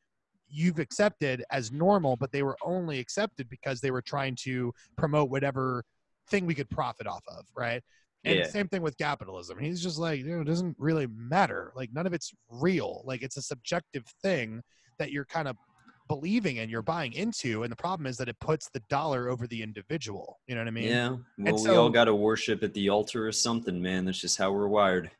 you've 0.52 0.78
accepted 0.78 1.44
as 1.50 1.72
normal, 1.72 2.16
but 2.16 2.30
they 2.30 2.42
were 2.42 2.56
only 2.62 2.98
accepted 2.98 3.48
because 3.48 3.80
they 3.80 3.90
were 3.90 4.02
trying 4.02 4.36
to 4.36 4.72
promote 4.96 5.30
whatever 5.30 5.82
thing 6.28 6.46
we 6.46 6.54
could 6.54 6.70
profit 6.70 7.06
off 7.06 7.24
of, 7.28 7.44
right? 7.56 7.82
And 8.24 8.38
yeah. 8.38 8.46
same 8.46 8.68
thing 8.68 8.82
with 8.82 8.96
capitalism. 8.98 9.58
He's 9.58 9.82
just 9.82 9.98
like, 9.98 10.20
you 10.20 10.26
know, 10.26 10.42
it 10.42 10.46
doesn't 10.46 10.76
really 10.78 11.08
matter. 11.08 11.72
Like 11.74 11.90
none 11.92 12.06
of 12.06 12.12
it's 12.12 12.32
real. 12.48 13.02
Like 13.04 13.22
it's 13.22 13.36
a 13.36 13.42
subjective 13.42 14.04
thing 14.22 14.62
that 14.98 15.10
you're 15.10 15.24
kind 15.24 15.48
of 15.48 15.56
believing 16.06 16.58
in, 16.58 16.68
you're 16.68 16.82
buying 16.82 17.12
into. 17.14 17.64
And 17.64 17.72
the 17.72 17.76
problem 17.76 18.06
is 18.06 18.16
that 18.18 18.28
it 18.28 18.38
puts 18.38 18.68
the 18.72 18.80
dollar 18.88 19.28
over 19.28 19.46
the 19.46 19.62
individual. 19.62 20.38
You 20.46 20.54
know 20.54 20.60
what 20.60 20.68
I 20.68 20.72
mean? 20.72 20.88
Yeah. 20.88 21.16
Well, 21.38 21.58
so, 21.58 21.70
we 21.70 21.76
all 21.76 21.90
got 21.90 22.04
to 22.04 22.14
worship 22.14 22.62
at 22.62 22.74
the 22.74 22.90
altar 22.90 23.26
or 23.26 23.32
something, 23.32 23.80
man. 23.80 24.04
That's 24.04 24.20
just 24.20 24.38
how 24.38 24.52
we're 24.52 24.68
wired. 24.68 25.10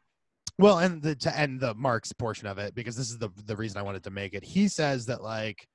Well, 0.59 0.79
and 0.79 1.03
the 1.03 1.15
to 1.17 1.39
end 1.39 1.61
the 1.61 1.75
Marx 1.75 2.13
portion 2.13 2.47
of 2.47 2.59
it, 2.59 2.75
because 2.75 2.97
this 2.97 3.11
is 3.11 3.19
the 3.19 3.31
the 3.47 3.57
reason 3.57 3.79
I 3.79 3.83
wanted 3.83 4.05
to 4.05 4.11
make 4.11 4.35
it. 4.35 4.45
He 4.45 4.69
says 4.69 5.07
that 5.07 5.23
like 5.23 5.67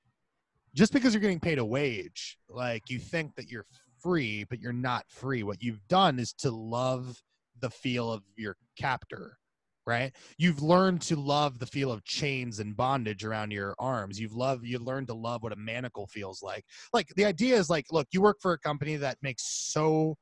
just 0.74 0.92
because 0.92 1.14
you're 1.14 1.20
getting 1.20 1.40
paid 1.40 1.58
a 1.58 1.64
wage, 1.64 2.38
like 2.48 2.88
you 2.90 2.98
think 2.98 3.34
that 3.36 3.50
you're 3.50 3.66
free, 4.00 4.44
but 4.44 4.60
you're 4.60 4.72
not 4.72 5.04
free. 5.08 5.42
What 5.42 5.62
you've 5.62 5.86
done 5.88 6.18
is 6.18 6.32
to 6.34 6.50
love 6.50 7.20
the 7.60 7.70
feel 7.70 8.12
of 8.12 8.22
your 8.36 8.56
captor, 8.78 9.36
right? 9.86 10.12
You've 10.38 10.62
learned 10.62 11.00
to 11.02 11.16
love 11.16 11.58
the 11.58 11.66
feel 11.66 11.90
of 11.90 12.04
chains 12.04 12.60
and 12.60 12.76
bondage 12.76 13.24
around 13.24 13.50
your 13.50 13.74
arms. 13.78 14.20
You've 14.20 14.34
loved 14.34 14.64
you 14.64 14.78
learned 14.78 15.08
to 15.08 15.14
love 15.14 15.42
what 15.42 15.52
a 15.52 15.56
manacle 15.56 16.06
feels 16.06 16.42
like. 16.42 16.64
Like 16.92 17.08
the 17.16 17.24
idea 17.24 17.56
is 17.56 17.68
like, 17.68 17.86
look, 17.90 18.06
you 18.12 18.22
work 18.22 18.38
for 18.40 18.52
a 18.52 18.58
company 18.58 18.96
that 18.96 19.18
makes 19.22 19.44
so 19.44 20.16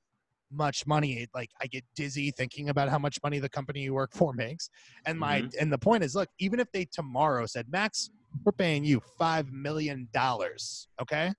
much 0.53 0.86
money 0.86 1.26
like 1.34 1.51
i 1.61 1.66
get 1.66 1.84
dizzy 1.94 2.30
thinking 2.30 2.68
about 2.68 2.88
how 2.88 2.99
much 2.99 3.18
money 3.22 3.38
the 3.38 3.49
company 3.49 3.80
you 3.80 3.94
work 3.94 4.11
for 4.12 4.32
makes 4.34 4.70
and 5.07 5.18
my 5.18 5.40
mm-hmm. 5.40 5.49
and 5.61 5.72
the 5.72 5.78
point 5.78 6.05
is 6.05 6.14
look 6.14 6.28
even 6.38 6.61
if 6.61 6.70
they 6.72 6.84
tomorrow 6.84 7.47
said 7.47 7.66
max 7.70 8.11
we're 8.44 8.53
paying 8.53 8.84
you 8.84 9.01
five 9.18 9.51
million 9.53 10.09
dollars 10.12 10.88
okay 11.01 11.32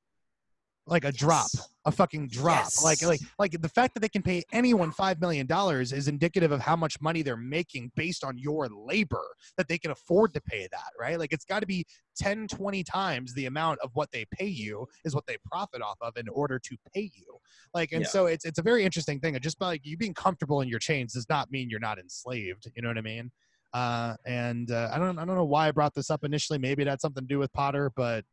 like 0.87 1.03
a 1.03 1.07
yes. 1.07 1.17
drop, 1.17 1.47
a 1.85 1.91
fucking 1.91 2.29
drop. 2.29 2.63
Yes. 2.63 2.83
Like 2.83 3.01
like 3.03 3.19
like 3.37 3.61
the 3.61 3.69
fact 3.69 3.93
that 3.93 3.99
they 3.99 4.09
can 4.09 4.21
pay 4.21 4.43
anyone 4.51 4.91
five 4.91 5.19
million 5.19 5.45
dollars 5.45 5.91
is 5.91 6.07
indicative 6.07 6.51
of 6.51 6.61
how 6.61 6.75
much 6.75 6.99
money 7.01 7.21
they're 7.21 7.37
making 7.37 7.91
based 7.95 8.23
on 8.23 8.37
your 8.37 8.67
labor 8.67 9.23
that 9.57 9.67
they 9.67 9.77
can 9.77 9.91
afford 9.91 10.33
to 10.33 10.41
pay 10.41 10.67
that, 10.71 10.89
right? 10.99 11.19
Like 11.19 11.33
it's 11.33 11.45
got 11.45 11.59
to 11.59 11.67
be 11.67 11.85
10, 12.17 12.47
20 12.47 12.83
times 12.83 13.33
the 13.33 13.45
amount 13.45 13.79
of 13.83 13.91
what 13.93 14.11
they 14.11 14.25
pay 14.31 14.47
you 14.47 14.87
is 15.03 15.13
what 15.13 15.27
they 15.27 15.37
profit 15.45 15.81
off 15.81 15.97
of 16.01 16.17
in 16.17 16.27
order 16.29 16.57
to 16.57 16.77
pay 16.93 17.11
you. 17.13 17.37
Like 17.73 17.91
and 17.91 18.01
yeah. 18.01 18.07
so 18.07 18.25
it's 18.25 18.45
it's 18.45 18.59
a 18.59 18.63
very 18.63 18.83
interesting 18.83 19.19
thing. 19.19 19.35
And 19.35 19.43
just 19.43 19.59
by 19.59 19.67
like 19.67 19.85
you 19.85 19.97
being 19.97 20.13
comfortable 20.13 20.61
in 20.61 20.69
your 20.69 20.79
chains 20.79 21.13
does 21.13 21.27
not 21.29 21.51
mean 21.51 21.69
you're 21.69 21.79
not 21.79 21.99
enslaved. 21.99 22.71
You 22.75 22.81
know 22.81 22.87
what 22.87 22.97
I 22.97 23.01
mean? 23.01 23.31
Uh, 23.73 24.15
and 24.25 24.71
uh, 24.71 24.89
I 24.93 24.97
don't 24.97 25.19
I 25.19 25.25
don't 25.25 25.35
know 25.35 25.45
why 25.45 25.67
I 25.67 25.71
brought 25.71 25.93
this 25.93 26.09
up 26.09 26.23
initially. 26.23 26.57
Maybe 26.57 26.81
it 26.81 26.87
had 26.87 27.01
something 27.01 27.23
to 27.23 27.27
do 27.27 27.39
with 27.39 27.51
Potter, 27.53 27.91
but 27.95 28.23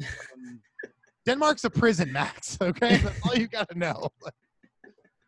um, 0.00 0.60
Denmark's 1.28 1.64
a 1.64 1.70
prison, 1.70 2.10
Max. 2.10 2.56
Okay, 2.68 2.96
that's 2.96 3.20
all 3.26 3.36
you 3.36 3.48
got 3.48 3.68
to 3.68 3.78
know. 3.78 4.08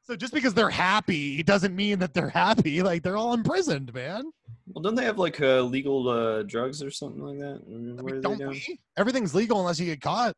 So 0.03 0.17
just 0.17 0.35
because 0.35 0.55
they're 0.55 0.69
happy 0.71 1.41
doesn't 1.45 1.77
mean 1.77 2.01
that 2.01 2.15
they're 2.15 2.31
happy. 2.31 2.83
Like 2.83 3.05
they're 3.05 3.17
all 3.17 3.33
imprisoned, 3.33 3.95
man. 3.95 4.25
Well, 4.67 4.83
don't 4.83 4.97
they 4.97 5.05
have 5.05 5.19
like 5.21 5.41
uh, 5.41 5.61
legal 5.61 6.09
uh, 6.09 6.43
drugs 6.43 6.83
or 6.83 6.91
something 6.91 7.23
like 7.23 7.39
that? 7.39 7.63
I 7.65 8.03
mean, 8.03 8.21
don't 8.21 8.45
we? 8.49 8.81
Everything's 8.97 9.37
legal 9.37 9.61
unless 9.61 9.79
you 9.79 9.87
get 9.87 10.01
caught. 10.01 10.35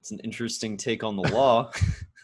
It's 0.00 0.10
an 0.10 0.18
interesting 0.24 0.76
take 0.76 1.04
on 1.04 1.14
the 1.14 1.22
law. 1.32 1.70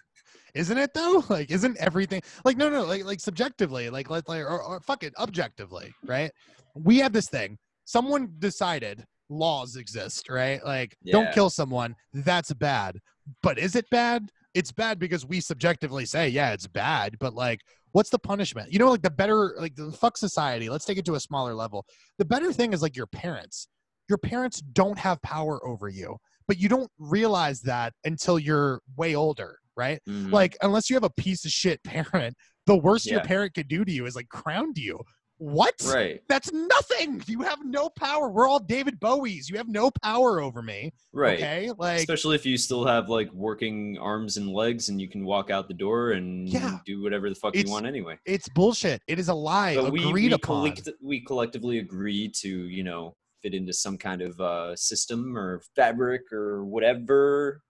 isn't 0.54 0.76
it 0.76 0.92
though? 0.92 1.22
Like, 1.28 1.52
isn't 1.52 1.76
everything 1.76 2.20
like 2.44 2.56
no, 2.56 2.68
no, 2.68 2.82
like 2.82 3.04
like 3.04 3.20
subjectively, 3.20 3.88
like 3.88 4.10
like, 4.10 4.28
like 4.28 4.42
or, 4.42 4.60
or 4.60 4.80
fuck 4.80 5.04
it, 5.04 5.14
objectively, 5.20 5.94
right? 6.04 6.32
We 6.74 6.98
have 6.98 7.12
this 7.12 7.28
thing. 7.28 7.58
Someone 7.84 8.32
decided 8.40 9.04
laws 9.28 9.76
exist, 9.76 10.28
right? 10.28 10.64
Like, 10.64 10.96
yeah. 11.02 11.12
don't 11.12 11.32
kill 11.32 11.50
someone. 11.50 11.94
That's 12.12 12.52
bad. 12.52 12.98
But 13.42 13.58
is 13.58 13.76
it 13.76 13.88
bad? 13.90 14.30
It's 14.54 14.72
bad 14.72 14.98
because 14.98 15.26
we 15.26 15.40
subjectively 15.40 16.06
say, 16.06 16.28
yeah, 16.28 16.52
it's 16.52 16.66
bad. 16.66 17.16
But 17.18 17.34
like, 17.34 17.60
what's 17.92 18.10
the 18.10 18.18
punishment? 18.18 18.72
You 18.72 18.78
know, 18.78 18.90
like 18.90 19.02
the 19.02 19.10
better, 19.10 19.54
like 19.58 19.74
the 19.74 19.92
fuck 19.92 20.16
society. 20.16 20.68
Let's 20.68 20.84
take 20.84 20.98
it 20.98 21.04
to 21.06 21.14
a 21.14 21.20
smaller 21.20 21.54
level. 21.54 21.84
The 22.18 22.24
better 22.24 22.52
thing 22.52 22.72
is 22.72 22.82
like 22.82 22.96
your 22.96 23.06
parents. 23.06 23.68
Your 24.08 24.18
parents 24.18 24.60
don't 24.60 24.98
have 24.98 25.20
power 25.22 25.64
over 25.66 25.88
you, 25.88 26.16
but 26.46 26.58
you 26.58 26.68
don't 26.68 26.90
realize 26.98 27.60
that 27.62 27.92
until 28.04 28.38
you're 28.38 28.80
way 28.96 29.16
older, 29.16 29.58
right? 29.76 30.00
Mm-hmm. 30.08 30.32
Like, 30.32 30.56
unless 30.62 30.88
you 30.88 30.94
have 30.94 31.04
a 31.04 31.10
piece 31.10 31.44
of 31.44 31.50
shit 31.50 31.82
parent, 31.84 32.36
the 32.66 32.76
worst 32.76 33.06
yeah. 33.06 33.14
your 33.14 33.22
parent 33.22 33.54
could 33.54 33.68
do 33.68 33.84
to 33.84 33.92
you 33.92 34.06
is 34.06 34.14
like 34.14 34.28
crown 34.28 34.72
you 34.76 35.00
what? 35.38 35.74
Right. 35.86 36.22
That's 36.28 36.52
nothing. 36.52 37.22
You 37.26 37.42
have 37.42 37.64
no 37.64 37.90
power. 37.90 38.28
We're 38.28 38.48
all 38.48 38.58
David 38.58 38.98
Bowies. 38.98 39.48
You 39.50 39.56
have 39.58 39.68
no 39.68 39.90
power 40.02 40.40
over 40.40 40.62
me. 40.62 40.92
Right. 41.12 41.38
Okay. 41.38 41.72
Like 41.76 41.98
especially 42.00 42.36
if 42.36 42.46
you 42.46 42.56
still 42.56 42.86
have 42.86 43.08
like 43.08 43.30
working 43.32 43.98
arms 44.00 44.36
and 44.38 44.48
legs 44.48 44.88
and 44.88 45.00
you 45.00 45.08
can 45.08 45.24
walk 45.24 45.50
out 45.50 45.68
the 45.68 45.74
door 45.74 46.12
and 46.12 46.48
yeah, 46.48 46.78
do 46.86 47.02
whatever 47.02 47.28
the 47.28 47.34
fuck 47.34 47.54
you 47.54 47.64
want 47.70 47.86
anyway. 47.86 48.18
It's 48.24 48.48
bullshit. 48.48 49.02
It 49.08 49.18
is 49.18 49.28
a 49.28 49.34
lie. 49.34 49.74
But 49.74 49.86
agreed 49.88 50.06
we, 50.06 50.12
we 50.28 50.32
upon. 50.32 50.62
Collect- 50.72 50.88
we 51.02 51.20
collectively 51.20 51.78
agree 51.78 52.28
to, 52.40 52.48
you 52.48 52.82
know, 52.84 53.14
fit 53.42 53.52
into 53.54 53.72
some 53.72 53.98
kind 53.98 54.22
of 54.22 54.40
uh, 54.40 54.74
system 54.74 55.36
or 55.36 55.60
fabric 55.74 56.22
or 56.32 56.64
whatever. 56.64 57.60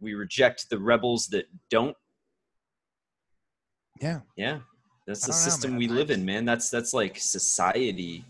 We 0.00 0.14
reject 0.14 0.68
the 0.68 0.78
rebels 0.78 1.28
that 1.28 1.46
don't. 1.70 1.96
Yeah. 4.00 4.20
Yeah. 4.36 4.58
That's 5.06 5.24
the 5.26 5.32
system 5.32 5.72
know, 5.72 5.78
we 5.78 5.88
live 5.88 6.10
in, 6.10 6.24
man. 6.24 6.44
That's 6.44 6.68
that's 6.68 6.92
like 6.92 7.18
society. 7.18 8.24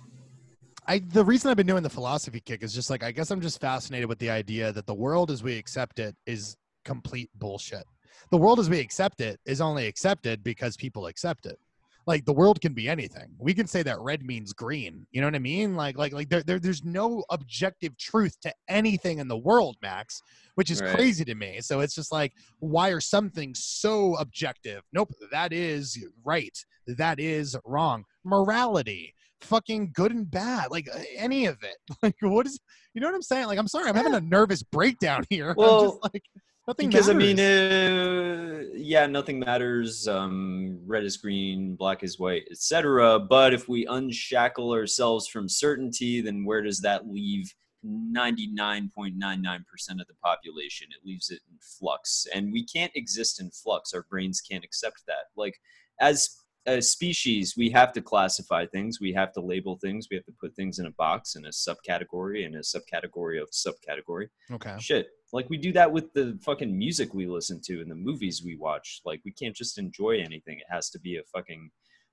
I 0.87 0.99
the 0.99 1.25
reason 1.25 1.51
I've 1.51 1.57
been 1.57 1.67
doing 1.67 1.83
the 1.83 1.91
philosophy 1.91 2.41
kick 2.41 2.63
is 2.63 2.75
just 2.75 2.91
like 2.91 3.03
I 3.03 3.13
guess 3.13 3.31
I'm 3.31 3.41
just 3.41 3.61
fascinated 3.61 4.09
with 4.09 4.19
the 4.19 4.31
idea 4.31 4.73
that 4.73 4.87
the 4.87 4.95
world 4.95 5.31
as 5.31 5.43
we 5.43 5.57
accept 5.57 5.99
it 5.99 6.15
is 6.27 6.57
complete 6.85 7.31
bullshit. 7.35 7.85
The 8.31 8.37
world 8.37 8.61
as 8.61 8.69
we 8.69 8.79
accept 8.81 9.21
it 9.21 9.41
is 9.47 9.61
only 9.61 9.87
accepted 9.87 10.45
because 10.45 10.77
people 10.77 11.07
accept 11.07 11.47
it 11.47 11.59
like 12.07 12.25
the 12.25 12.33
world 12.33 12.61
can 12.61 12.73
be 12.73 12.89
anything. 12.89 13.35
We 13.39 13.53
can 13.53 13.67
say 13.67 13.83
that 13.83 14.01
red 14.01 14.25
means 14.25 14.53
green. 14.53 15.07
You 15.11 15.21
know 15.21 15.27
what 15.27 15.35
I 15.35 15.41
mean? 15.41 15.75
Like 15.75 15.99
like 15.99 16.13
like 16.13 16.29
there, 16.29 16.43
there 16.43 16.61
there's 16.61 16.85
no 16.85 17.25
objective 17.31 17.97
truth 17.99 18.39
to 18.43 18.55
anything 18.69 19.19
in 19.19 19.29
the 19.29 19.37
world, 19.37 19.77
Max, 19.83 20.23
which 20.55 20.71
is 20.71 20.81
right. 20.81 20.95
crazy 20.95 21.25
to 21.25 21.35
me. 21.35 21.61
So 21.61 21.81
it's 21.81 21.95
just 21.95 22.13
like 22.13 22.33
why 22.61 22.91
are 22.91 23.01
some 23.01 23.31
things 23.31 23.65
so 23.65 24.15
objective? 24.17 24.83
Nope, 24.93 25.13
that 25.33 25.53
is 25.53 26.03
right. 26.25 26.57
That 26.87 27.19
is 27.19 27.57
wrong. 27.65 28.05
Morality 28.25 29.13
fucking 29.43 29.91
good 29.93 30.13
and 30.13 30.31
bad 30.31 30.71
like 30.71 30.89
uh, 30.93 30.99
any 31.15 31.45
of 31.45 31.63
it 31.63 31.77
like 32.03 32.17
what 32.23 32.47
is 32.47 32.59
you 32.95 33.03
know 33.03 33.07
what 33.07 33.15
i'm 33.15 33.21
saying 33.21 33.47
like 33.47 33.59
i'm 33.59 33.69
sorry 33.69 33.87
i'm 33.87 33.95
having 33.95 34.15
a 34.15 34.21
nervous 34.21 34.63
breakdown 34.63 35.23
here 35.31 35.55
well, 35.57 35.81
I'm 35.81 35.91
just 35.91 36.15
like 36.15 36.23
Nothing 36.67 36.89
because 36.89 37.07
matters. 37.09 37.23
I 37.23 37.27
mean, 37.27 37.39
uh, 37.39 38.63
yeah, 38.75 39.07
nothing 39.07 39.39
matters. 39.39 40.09
Um, 40.09 40.81
red 40.85 41.05
is 41.05 41.17
green, 41.17 41.77
black 41.77 42.03
is 42.03 42.19
white, 42.19 42.45
etc. 42.51 43.21
But 43.21 43.55
if 43.55 43.69
we 43.69 43.87
unshackle 43.87 44.73
ourselves 44.73 45.29
from 45.29 45.49
certainty, 45.49 46.21
then 46.21 46.45
where 46.45 46.63
does 46.63 46.81
that 46.81 47.09
leave 47.09 47.55
99.99% 47.87 49.61
of 50.01 50.07
the 50.09 50.15
population? 50.23 50.89
It 50.91 51.07
leaves 51.07 51.31
it 51.31 51.41
in 51.49 51.57
flux, 51.61 52.27
and 52.35 52.53
we 52.53 52.65
can't 52.65 52.93
exist 52.97 53.41
in 53.41 53.51
flux. 53.51 53.95
Our 53.95 54.05
brains 54.11 54.41
can't 54.41 54.65
accept 54.65 55.03
that. 55.07 55.27
Like 55.37 55.55
as 56.01 56.37
a 56.67 56.83
species, 56.83 57.55
we 57.57 57.71
have 57.71 57.93
to 57.93 58.03
classify 58.03 58.67
things, 58.67 59.01
we 59.01 59.13
have 59.13 59.33
to 59.35 59.41
label 59.41 59.79
things, 59.79 60.09
we 60.11 60.17
have 60.17 60.27
to 60.27 60.35
put 60.41 60.55
things 60.57 60.81
in 60.81 60.87
a 60.87 60.91
box, 60.93 61.37
in 61.37 61.47
a 61.47 61.51
subcategory, 61.51 62.45
in 62.45 62.57
a 62.57 62.59
subcategory 62.59 63.41
of 63.41 63.51
subcategory. 63.51 64.27
Okay. 64.53 64.75
Shit. 64.81 65.09
Like 65.33 65.51
we 65.51 65.57
do 65.57 65.73
that 65.73 65.91
with 65.91 66.13
the 66.13 66.39
fucking 66.43 66.77
music 66.77 67.13
we 67.15 67.27
listen 67.27 67.61
to 67.67 67.81
and 67.81 67.91
the 67.91 67.95
movies 67.95 68.43
we 68.45 68.57
watch. 68.57 69.01
Like 69.05 69.21
we 69.25 69.33
can't 69.33 69.57
just 69.57 69.79
enjoy 69.79 70.21
anything. 70.21 70.59
It 70.59 70.67
has 70.71 70.91
to 70.91 71.01
be 71.01 71.17
a 71.17 71.23
fucking, 71.25 71.71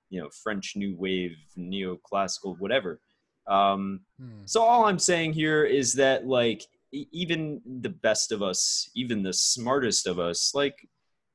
you 0.10 0.22
know, 0.22 0.30
French 0.44 0.74
new 0.76 0.96
wave, 0.96 1.36
neoclassical, 1.58 2.60
whatever. 2.60 3.00
Um, 3.48 4.02
Hmm. 4.20 4.46
so 4.46 4.62
all 4.62 4.86
I'm 4.86 5.00
saying 5.00 5.34
here 5.34 5.64
is 5.66 5.94
that 5.94 6.26
like 6.28 6.66
e- 6.92 7.08
even 7.12 7.62
the 7.82 7.90
best 7.90 8.32
of 8.32 8.42
us, 8.42 8.90
even 8.96 9.22
the 9.24 9.34
smartest 9.34 10.08
of 10.08 10.20
us, 10.20 10.54
like 10.56 10.88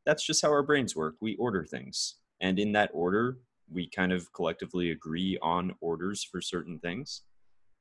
that's 0.07 0.25
just 0.25 0.43
how 0.43 0.49
our 0.49 0.63
brains 0.63 0.97
work. 0.97 1.17
We 1.21 1.37
order 1.37 1.65
things, 1.65 2.15
and 2.41 2.59
in 2.59 2.73
that 2.73 2.91
order, 2.95 3.39
we 3.71 3.89
kind 3.91 4.13
of 4.13 4.33
collectively 4.33 4.91
agree 4.91 5.39
on 5.43 5.75
orders 5.81 6.25
for 6.25 6.41
certain 6.41 6.79
things, 6.79 7.23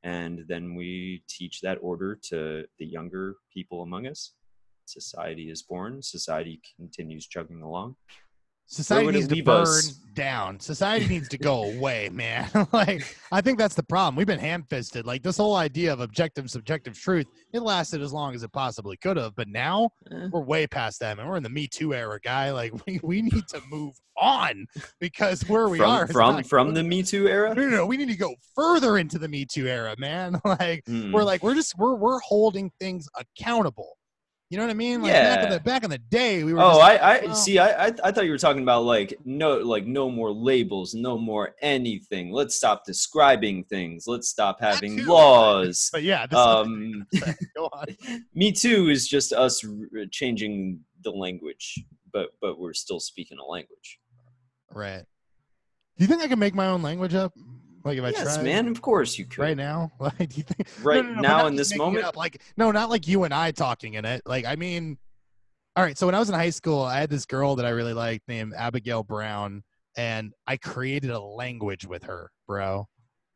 and 0.08 0.45
then 0.47 0.74
we 0.74 1.22
teach 1.28 1.60
that 1.60 1.78
order 1.82 2.18
to 2.30 2.64
the 2.80 2.86
younger 2.86 3.36
people 3.53 3.82
among 3.82 4.08
us. 4.08 4.32
Society 4.86 5.51
is 5.51 5.62
born. 5.62 6.01
Society 6.01 6.62
continues 6.78 7.28
chugging 7.28 7.62
along. 7.62 7.97
Society 8.70 9.11
needs 9.11 9.28
to 9.30 9.43
burn 9.43 9.61
us? 9.61 9.93
down. 10.13 10.59
Society 10.59 11.07
needs 11.07 11.30
to 11.30 11.38
go 11.38 11.63
away, 11.76 12.09
man. 12.11 12.49
like 12.74 13.15
I 13.32 13.39
think 13.39 13.57
that's 13.57 13.76
the 13.76 13.84
problem. 13.84 14.15
We've 14.15 14.28
been 14.28 14.39
ham-fisted. 14.39 15.05
Like 15.05 15.24
this 15.24 15.38
whole 15.38 15.55
idea 15.55 15.93
of 15.93 15.99
objective, 16.01 16.49
subjective 16.49 16.99
truth. 16.99 17.28
It 17.53 17.61
lasted 17.61 18.01
as 18.01 18.11
long 18.11 18.36
as 18.36 18.43
it 18.43 18.51
possibly 18.51 18.97
could 18.97 19.15
have, 19.18 19.36
but 19.36 19.47
now 19.47 19.89
Eh, 20.11 20.28
we're 20.32 20.41
way 20.41 20.68
past 20.68 20.99
that, 20.99 21.15
man. 21.18 21.28
We're 21.28 21.38
in 21.38 21.43
the 21.43 21.49
Me 21.49 21.68
Too 21.68 21.93
era, 21.93 22.20
guy. 22.22 22.51
Like 22.51 22.74
we, 22.88 22.99
we 23.03 23.22
need 23.22 23.47
to 23.49 23.61
move 23.70 23.93
on 24.20 24.65
because 24.99 25.47
where 25.47 25.70
we 25.70 25.78
from 25.78 25.89
are 25.91 26.07
from 26.07 26.43
from 26.43 26.68
good. 26.68 26.76
the 26.78 26.84
Me 26.84 27.03
Too 27.03 27.28
era. 27.30 27.53
No, 27.55 27.61
no, 27.63 27.70
no. 27.70 27.86
We 27.86 27.95
need 27.95 28.09
to 28.09 28.18
go 28.18 28.36
further 28.55 28.97
into 28.97 29.18
the 29.20 29.28
Me 29.30 29.45
Too 29.45 29.68
era, 29.68 29.95
man. 29.97 30.41
like 30.43 30.84
Hmm. 30.88 31.11
we're 31.13 31.24
like 31.24 31.41
we're 31.43 31.55
just 31.55 31.78
we're 31.78 31.95
we're 31.95 32.20
holding 32.20 32.70
things 32.80 33.07
accountable. 33.15 33.97
You 34.50 34.58
know 34.58 34.64
what 34.64 34.70
I 34.72 34.76
mean? 34.76 35.02
Like 35.02 35.12
back 35.12 35.39
in 35.43 35.43
Yeah. 35.52 35.58
the 35.58 35.60
back 35.60 35.84
in 35.84 35.89
the 35.89 35.98
day, 35.98 36.43
we 36.45 36.54
were. 36.54 36.62
Oh, 36.62 36.78
just, 36.78 36.82
I, 36.82 36.95
I 36.95 37.26
well- 37.26 37.36
see. 37.36 37.60
I, 37.60 37.88
I, 37.88 37.91
I 38.06 38.12
thought 38.14 38.24
you 38.24 38.32
were 38.32 38.38
talking 38.38 38.62
about 38.64 38.86
like 38.86 39.14
no, 39.26 39.58
like 39.58 39.86
no 39.86 40.10
more 40.10 40.32
labels, 40.32 40.93
no 40.93 41.18
more 41.18 41.54
anything. 41.62 42.32
Let's 42.32 42.56
stop 42.56 42.86
describing 42.86 43.66
things. 43.66 44.06
Let's 44.08 44.30
stop 44.30 44.62
having 44.62 45.00
too. 45.00 45.06
laws. 45.06 45.89
But 45.91 46.04
yeah, 46.04 46.28
this 46.28 46.39
Um, 46.39 47.06
go 47.58 47.66
on. 47.74 47.88
Me 48.34 48.54
Too 48.54 48.88
is 48.89 49.06
just 49.08 49.34
us 49.34 49.66
r- 49.66 50.06
changing 50.12 50.80
the 51.04 51.12
language, 51.12 51.84
but 52.14 52.30
but 52.39 52.58
we're 52.58 52.74
still 52.74 53.02
speaking 53.02 53.38
a 53.39 53.45
language. 53.45 54.00
Right. 54.72 55.04
Do 55.98 56.04
you 56.04 56.08
think 56.08 56.22
I 56.22 56.28
can 56.30 56.39
make 56.39 56.56
my 56.56 56.68
own 56.68 56.82
language 56.84 57.16
up? 57.16 57.34
Like 57.88 57.98
if 57.98 58.04
I 58.04 58.10
yes, 58.10 58.36
tried 58.36 58.44
man. 58.44 58.68
Of 58.68 58.82
course 58.82 59.18
you 59.18 59.26
could. 59.26 59.40
right 59.40 59.58
now? 59.58 59.92
Like, 60.00 60.30
do 60.30 60.38
you 60.38 60.44
think 60.44 60.68
Right 60.84 61.04
No, 61.04 61.12
no, 61.12 61.22
no, 61.22 61.22
now 61.22 61.48
in 61.48 61.56
this 61.56 61.76
moment. 61.76 62.16
Like, 62.16 62.42
no, 62.58 62.72
not 62.72 62.90
like 62.90 63.08
you 63.08 63.24
and 63.24 63.34
I 63.34 63.52
talking 63.52 63.96
in 63.96 64.06
it. 64.06 64.22
Like, 64.26 64.46
I 64.46 64.56
mean, 64.56 64.98
all 65.76 65.84
right. 65.84 65.98
So 65.98 66.06
when 66.06 66.16
I 66.16 66.20
was 66.20 66.30
in 66.30 66.36
high 66.36 66.50
school, 66.50 66.82
I 66.82 67.00
had 67.00 67.10
this 67.10 67.26
girl 67.26 67.56
that 67.56 67.66
I 67.66 67.70
really 67.70 67.94
liked 67.94 68.28
named 68.28 68.54
Abigail 68.58 69.04
Brown, 69.04 69.64
and 69.96 70.34
I 70.46 70.58
created 70.58 71.12
a 71.12 71.20
language 71.20 71.86
with 71.86 72.04
her, 72.04 72.30
bro. 72.48 72.88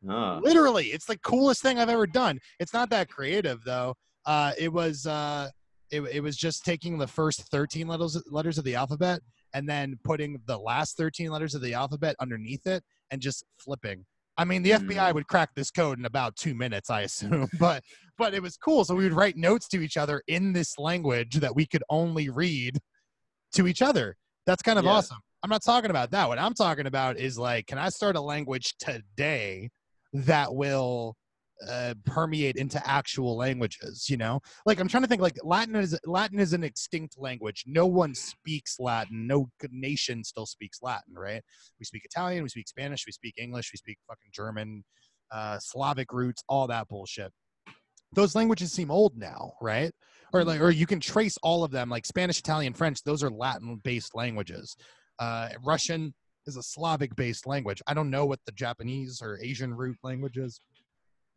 Ah, 0.10 0.39
Literally, 0.41 0.88
it's 0.88 1.06
the 1.06 1.18
coolest 1.20 1.62
thing 1.62 1.80
I've 1.80 1.89
ever 1.89 2.08
done. 2.08 2.39
It's 2.60 2.74
not 2.74 2.89
that 2.89 3.10
creative 3.10 3.64
though. 3.64 3.95
Uh, 4.26 4.52
it 4.58 4.72
was 4.72 5.06
uh, 5.06 5.49
it, 5.91 6.02
it 6.02 6.22
was 6.22 6.36
just 6.36 6.66
taking 6.66 6.97
the 6.97 7.08
first 7.08 7.41
13 7.52 7.88
letters 7.88 8.22
letters 8.28 8.58
of 8.58 8.64
the 8.64 8.76
alphabet 8.76 9.20
and 9.54 9.68
then 9.68 9.99
putting 10.04 10.39
the 10.45 10.58
last 10.58 10.97
13 10.97 11.30
letters 11.30 11.54
of 11.54 11.62
the 11.62 11.74
alphabet 11.74 12.16
underneath 12.20 12.66
it 12.66 12.84
and 13.12 13.22
just 13.22 13.43
flipping. 13.60 14.06
I 14.38 14.45
mean, 14.45 14.63
the 14.63 14.71
FBI 14.71 15.11
Mm. 15.11 15.13
would 15.15 15.27
crack 15.27 15.49
this 15.55 15.71
code 15.71 15.99
in 15.99 16.05
about 16.05 16.36
two 16.36 16.55
minutes, 16.55 16.89
I 16.89 17.01
assume, 17.01 17.47
but 17.59 17.84
but 18.17 18.34
it 18.34 18.41
was 18.41 18.55
cool. 18.57 18.86
So 18.86 18.95
we 18.95 19.03
would 19.03 19.13
write 19.13 19.36
notes 19.36 19.67
to 19.69 19.82
each 19.82 19.97
other 19.97 20.21
in 20.27 20.53
this 20.53 20.77
language 20.77 21.36
that 21.36 21.55
we 21.55 21.65
could 21.65 21.84
only 21.89 22.29
read 22.29 22.77
to 23.53 23.67
each 23.67 23.82
other. 23.82 24.15
That's 24.45 24.61
kind 24.61 24.77
of 24.79 24.86
Yeah. 24.86 24.91
awesome. 24.91 25.17
I'm 25.43 25.49
not 25.49 25.63
talking 25.63 25.89
about 25.89 26.11
that. 26.11 26.27
What 26.27 26.38
I'm 26.38 26.53
talking 26.53 26.86
about 26.86 27.17
is 27.17 27.38
like, 27.38 27.65
can 27.67 27.79
I 27.79 27.89
start 27.89 28.15
a 28.15 28.21
language 28.21 28.75
today 28.79 29.69
that 30.13 30.53
will 30.53 31.15
uh, 31.68 31.93
permeate 32.05 32.55
into 32.55 32.82
actual 32.88 33.36
languages? 33.36 34.09
You 34.09 34.18
know, 34.18 34.41
like 34.66 34.80
I'm 34.80 34.88
trying 34.88 35.03
to 35.03 35.09
think. 35.09 35.22
Like 35.22 35.38
Latin 35.43 35.76
is 35.76 35.97
Latin 36.05 36.39
is 36.39 36.53
an 36.53 36.64
extinct 36.64 37.16
language. 37.18 37.64
No 37.68 37.88
one 37.88 38.16
speaks 38.16 38.80
Latin. 38.80 39.28
No 39.28 39.49
nation 39.72 40.24
still 40.24 40.45
speaks 40.45 40.80
Latin, 40.82 41.14
right? 41.16 41.43
We 41.80 41.86
speak 41.86 42.05
Italian. 42.05 42.43
We 42.43 42.49
speak 42.49 42.68
Spanish. 42.68 43.05
We 43.05 43.12
speak 43.12 43.36
English. 43.38 43.72
We 43.74 43.78
speak 43.78 43.97
fucking 44.07 44.32
German, 44.34 44.84
uh, 45.32 45.59
Slavic 45.59 46.12
roots, 46.14 46.43
all 46.47 46.68
that 46.68 46.88
bullshit. 46.88 47.32
Those 48.14 48.36
languages 48.36 48.74
seem 48.74 48.91
old 48.91 49.18
now, 49.18 49.53
right? 49.62 49.91
Or 50.34 50.43
like, 50.43 50.62
or 50.62 50.70
you 50.70 50.86
can 50.86 50.99
trace 50.99 51.38
all 51.43 51.64
of 51.64 51.72
them, 51.72 51.89
like 51.89 52.05
Spanish, 52.05 52.39
Italian, 52.39 52.74
French. 52.74 53.03
Those 53.03 53.24
are 53.24 53.30
Latin-based 53.30 54.16
languages. 54.16 54.76
Uh, 55.20 55.49
Russian 55.64 56.14
is 56.45 56.57
a 56.57 56.64
Slavic-based 56.64 57.47
language. 57.47 57.82
I 57.88 57.93
don't 57.93 58.09
know 58.09 58.26
what 58.26 58.39
the 58.45 58.51
Japanese 58.51 59.22
or 59.22 59.39
Asian 59.41 59.74
root 59.74 59.97
language 60.03 60.38
is, 60.38 60.59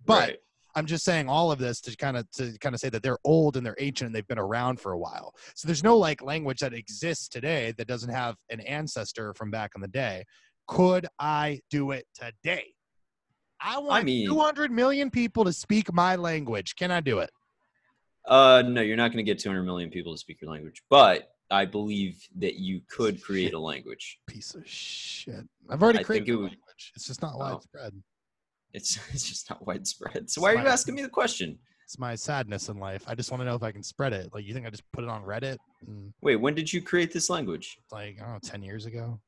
but 0.04 0.18
right. 0.28 0.38
I'm 0.76 0.86
just 0.86 1.04
saying 1.04 1.28
all 1.28 1.52
of 1.52 1.58
this 1.58 1.80
to 1.82 1.96
kind 1.96 2.16
of 2.16 2.30
to 2.32 2.56
kind 2.58 2.74
of 2.74 2.80
say 2.80 2.88
that 2.88 3.02
they're 3.02 3.18
old 3.24 3.56
and 3.56 3.64
they're 3.64 3.76
ancient 3.78 4.06
and 4.06 4.14
they've 4.14 4.26
been 4.26 4.38
around 4.38 4.80
for 4.80 4.92
a 4.92 4.98
while. 4.98 5.34
So 5.54 5.66
there's 5.66 5.84
no 5.84 5.96
like 5.96 6.22
language 6.22 6.58
that 6.60 6.74
exists 6.74 7.28
today 7.28 7.72
that 7.78 7.86
doesn't 7.86 8.10
have 8.10 8.36
an 8.50 8.60
ancestor 8.60 9.34
from 9.34 9.50
back 9.50 9.72
in 9.76 9.80
the 9.80 9.88
day. 9.88 10.24
Could 10.66 11.06
I 11.18 11.60
do 11.70 11.92
it 11.92 12.06
today? 12.14 12.66
I 13.60 13.78
want 13.78 14.04
mean- 14.04 14.26
200 14.26 14.70
million 14.72 15.10
people 15.10 15.44
to 15.44 15.52
speak 15.52 15.92
my 15.92 16.16
language. 16.16 16.74
Can 16.76 16.90
I 16.90 17.00
do 17.00 17.20
it? 17.20 17.30
Uh, 18.26 18.62
no, 18.66 18.80
you're 18.80 18.96
not 18.96 19.08
going 19.12 19.24
to 19.24 19.30
get 19.30 19.38
200 19.38 19.62
million 19.62 19.90
people 19.90 20.12
to 20.12 20.18
speak 20.18 20.40
your 20.40 20.50
language, 20.50 20.82
but 20.90 21.28
I 21.50 21.66
believe 21.66 22.26
that 22.38 22.54
you 22.54 22.80
could 22.88 23.22
create 23.22 23.52
a 23.52 23.58
language. 23.70 24.18
Piece 24.26 24.54
of 24.54 24.66
shit. 24.66 25.46
I've 25.68 25.82
already 25.82 25.98
I 26.00 26.02
created 26.02 26.28
it 26.30 26.32
would- 26.32 26.40
language. 26.44 26.92
It's 26.96 27.06
just 27.06 27.22
not 27.22 27.34
Oh. 27.36 27.60
It's 28.74 28.98
it's 29.14 29.26
just 29.28 29.48
not 29.48 29.66
widespread. 29.66 30.28
So 30.30 30.42
why 30.42 30.52
are 30.54 30.60
you 30.60 30.66
asking 30.66 30.94
me 30.96 31.02
the 31.02 31.08
question? 31.08 31.58
It's 31.84 31.98
my 31.98 32.14
sadness 32.14 32.68
in 32.68 32.78
life. 32.78 33.04
I 33.06 33.14
just 33.14 33.30
want 33.30 33.40
to 33.42 33.44
know 33.44 33.54
if 33.54 33.62
I 33.62 33.70
can 33.70 33.82
spread 33.82 34.12
it. 34.14 34.30
Like, 34.32 34.44
you 34.46 34.54
think 34.54 34.66
I 34.66 34.70
just 34.70 34.90
put 34.92 35.04
it 35.04 35.10
on 35.10 35.22
Reddit? 35.22 35.58
And 35.86 36.14
Wait, 36.22 36.36
when 36.36 36.54
did 36.54 36.72
you 36.72 36.80
create 36.80 37.12
this 37.12 37.28
language? 37.28 37.76
like, 37.92 38.16
I 38.20 38.24
don't 38.24 38.32
know, 38.32 38.38
10 38.42 38.62
years 38.62 38.86
ago? 38.86 39.20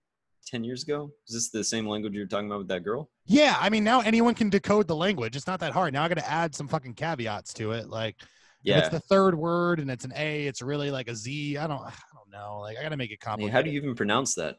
10 0.47 0.65
years 0.65 0.83
ago? 0.83 1.11
Is 1.29 1.35
this 1.35 1.51
the 1.51 1.63
same 1.63 1.87
language 1.87 2.15
you 2.15 2.21
were 2.21 2.27
talking 2.27 2.47
about 2.47 2.59
with 2.59 2.69
that 2.69 2.83
girl? 2.83 3.11
Yeah, 3.27 3.57
I 3.61 3.69
mean 3.69 3.85
now 3.85 4.01
anyone 4.01 4.35
can 4.35 4.49
decode 4.49 4.87
the 4.89 4.97
language. 4.97 5.37
It's 5.37 5.47
not 5.47 5.61
that 5.61 5.73
hard. 5.73 5.93
Now 5.93 6.03
I 6.05 6.09
got 6.09 6.19
to 6.19 6.31
add 6.31 6.55
some 6.55 6.67
fucking 6.69 6.95
caveats 6.95 7.53
to 7.55 7.73
it. 7.73 7.89
Like 7.89 8.15
if 8.21 8.27
Yeah. 8.63 8.79
it's 8.79 8.89
the 8.89 9.01
third 9.01 9.35
word 9.35 9.81
and 9.81 9.91
it's 9.91 10.05
an 10.05 10.13
A, 10.17 10.47
it's 10.47 10.63
really 10.63 10.91
like 10.91 11.09
a 11.09 11.15
Z. 11.17 11.59
I 11.59 11.67
don't 11.67 11.81
I 11.83 11.93
don't 12.15 12.31
know. 12.31 12.61
Like 12.61 12.79
I 12.79 12.83
got 12.83 12.91
to 12.91 12.97
make 12.97 13.11
it 13.11 13.19
I 13.27 13.37
mean, 13.37 13.49
complicated. 13.51 13.53
how 13.55 13.63
do 13.63 13.71
you 13.71 13.77
even 13.81 13.95
pronounce 13.97 14.35
that? 14.37 14.57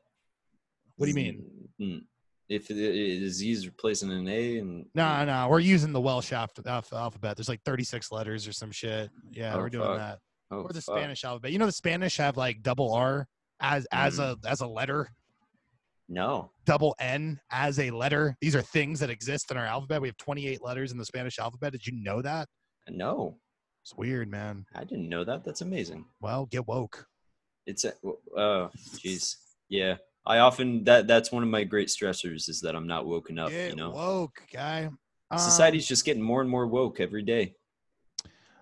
What 0.98 1.06
do 1.06 1.10
you 1.10 1.16
mean? 1.16 1.44
Mm, 1.82 2.02
If 2.50 2.72
it, 2.72 2.78
it, 2.78 3.24
a 3.24 3.30
Z 3.30 3.52
is 3.52 3.66
replacing 3.66 4.10
an 4.12 4.28
A 4.28 4.58
and 4.60 4.86
No, 4.96 5.26
no, 5.26 5.48
we're 5.50 5.60
using 5.60 5.92
the 5.92 6.00
Welsh 6.00 6.32
alph- 6.32 6.52
alph- 6.66 6.94
alphabet. 6.94 7.36
There's 7.36 7.50
like 7.50 7.62
36 7.66 8.12
letters 8.12 8.48
or 8.48 8.54
some 8.54 8.72
shit. 8.72 9.10
Yeah, 9.32 9.54
Oh, 9.56 9.58
we're 9.60 9.70
doing 9.70 9.88
fuck. 9.88 9.98
that. 9.98 10.20
oh, 10.52 10.62
or 10.62 10.70
the 10.70 10.82
fuck. 10.82 10.98
Spanish 10.98 11.24
alphabet. 11.26 11.52
You 11.52 11.60
know 11.60 11.66
the 11.66 11.72
Spanish 11.74 12.16
have 12.18 12.38
like 12.38 12.62
double 12.62 12.94
R 12.94 13.28
as 13.60 13.86
as 13.92 14.20
a 14.20 14.38
mm. 14.38 14.46
as 14.46 14.62
a 14.62 14.68
letter, 14.68 15.10
No. 16.08 16.52
double 16.66 16.96
N 17.00 17.40
as 17.52 17.80
a 17.80 17.92
letter. 17.92 18.38
These 18.40 18.56
are 18.56 18.62
things 18.62 19.00
that 19.02 19.10
exist 19.10 19.52
in 19.52 19.58
our 19.58 19.66
alphabet. 19.66 20.02
We 20.02 20.08
have 20.08 20.18
28 20.18 20.64
letters 20.64 20.92
in 20.94 20.98
the 20.98 21.06
Spanish 21.06 21.40
alphabet. 21.40 21.74
Did 21.74 21.86
you 21.86 22.02
know 22.02 22.22
that? 22.22 22.48
No. 22.90 23.40
It's 23.84 23.94
weird, 23.96 24.30
man. 24.30 24.66
I 24.74 24.84
didn't 24.86 25.10
know 25.10 25.24
that. 25.26 25.44
That's 25.44 25.62
amazing. 25.62 26.06
Well, 26.22 26.46
get 26.46 26.68
woke. 26.68 27.06
It's 27.66 27.84
a, 27.84 27.94
oh, 28.38 28.70
jeez. 28.96 29.36
Yeah. 29.70 29.96
I 30.28 30.40
often 30.40 30.84
that 30.84 31.08
that's 31.08 31.32
one 31.32 31.42
of 31.44 31.50
my 31.50 31.64
great 31.64 31.88
stressors 31.88 32.50
is 32.50 32.62
that 32.62 32.76
I'm 32.76 32.86
not 32.88 33.06
woken 33.06 33.40
up, 33.40 33.50
Get 33.50 33.72
you 33.72 33.76
know. 33.76 33.92
woke, 33.92 34.42
guy. 34.54 34.90
Um, 35.32 35.40
Society's 35.40 35.88
just 35.88 36.06
getting 36.06 36.22
more 36.22 36.42
and 36.42 36.50
more 36.50 36.68
woke 36.68 37.00
every 37.00 37.24
day. 37.24 37.54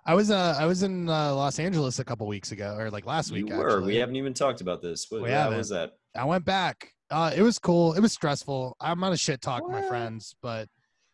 I 0.06 0.14
was 0.14 0.30
uh 0.30 0.56
I 0.60 0.66
was 0.68 0.84
in 0.84 1.10
uh, 1.10 1.34
Los 1.36 1.58
Angeles 1.60 1.98
a 2.00 2.04
couple 2.06 2.28
weeks 2.28 2.52
ago, 2.52 2.76
or 2.78 2.92
like 2.92 3.06
last 3.06 3.32
You 3.32 3.44
week. 3.46 3.54
were. 3.54 3.70
Actually. 3.78 3.88
We 3.94 3.96
haven't 3.96 4.16
even 4.16 4.34
talked 4.34 4.62
about 4.62 4.82
this. 4.82 5.08
What, 5.10 5.28
haven't. 5.30 5.58
was 5.58 5.70
that? 5.70 5.94
I 6.16 6.24
went 6.26 6.46
back. 6.46 6.90
Uh, 7.10 7.32
it 7.36 7.42
was 7.42 7.58
cool. 7.60 7.94
It 7.94 8.00
was 8.02 8.14
stressful. 8.14 8.76
I'm 8.80 9.00
not 9.00 9.14
a 9.14 9.18
shit 9.18 9.42
talk 9.42 9.64
my 9.70 9.82
friends, 9.84 10.36
but 10.42 10.68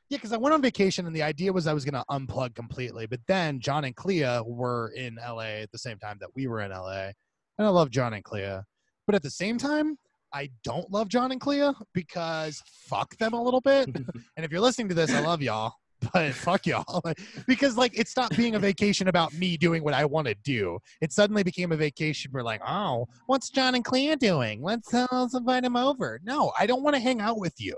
yeah, 0.09 0.17
because 0.17 0.33
I 0.33 0.37
went 0.37 0.53
on 0.53 0.61
vacation 0.61 1.05
and 1.07 1.15
the 1.15 1.23
idea 1.23 1.53
was 1.53 1.67
I 1.67 1.73
was 1.73 1.85
gonna 1.85 2.03
unplug 2.11 2.53
completely. 2.55 3.05
But 3.07 3.21
then 3.27 3.61
John 3.61 3.85
and 3.85 3.95
Clea 3.95 4.41
were 4.45 4.91
in 4.95 5.15
LA 5.15 5.61
at 5.63 5.71
the 5.71 5.77
same 5.77 5.97
time 5.97 6.17
that 6.19 6.29
we 6.35 6.47
were 6.47 6.59
in 6.59 6.71
LA, 6.71 7.11
and 7.57 7.67
I 7.67 7.69
love 7.69 7.91
John 7.91 8.13
and 8.13 8.23
Clea. 8.23 8.59
But 9.05 9.15
at 9.15 9.23
the 9.23 9.31
same 9.31 9.57
time, 9.57 9.97
I 10.33 10.49
don't 10.63 10.89
love 10.91 11.09
John 11.09 11.31
and 11.31 11.41
Clea 11.41 11.71
because 11.93 12.61
fuck 12.65 13.15
them 13.17 13.33
a 13.33 13.41
little 13.41 13.61
bit. 13.61 13.87
and 13.95 14.45
if 14.45 14.51
you're 14.51 14.61
listening 14.61 14.89
to 14.89 14.95
this, 14.95 15.13
I 15.13 15.19
love 15.19 15.41
y'all. 15.41 15.73
But 16.13 16.33
fuck 16.33 16.65
y'all. 16.65 17.03
because 17.47 17.77
like 17.77 17.95
it 17.95 18.07
stopped 18.07 18.35
being 18.35 18.55
a 18.55 18.59
vacation 18.59 19.07
about 19.07 19.33
me 19.35 19.55
doing 19.55 19.83
what 19.83 19.93
I 19.93 20.03
want 20.05 20.25
to 20.27 20.33
do. 20.43 20.79
It 20.99 21.11
suddenly 21.13 21.43
became 21.43 21.71
a 21.71 21.75
vacation 21.77 22.31
where 22.31 22.41
like, 22.43 22.59
oh, 22.67 23.07
what's 23.27 23.51
John 23.51 23.75
and 23.75 23.85
Clea 23.85 24.15
doing? 24.15 24.63
Let's, 24.63 24.91
uh, 24.91 25.05
let's 25.11 25.35
invite 25.35 25.63
him 25.63 25.75
over. 25.75 26.19
No, 26.23 26.53
I 26.57 26.65
don't 26.65 26.81
want 26.81 26.95
to 26.95 26.99
hang 26.99 27.21
out 27.21 27.37
with 27.37 27.53
you. 27.59 27.75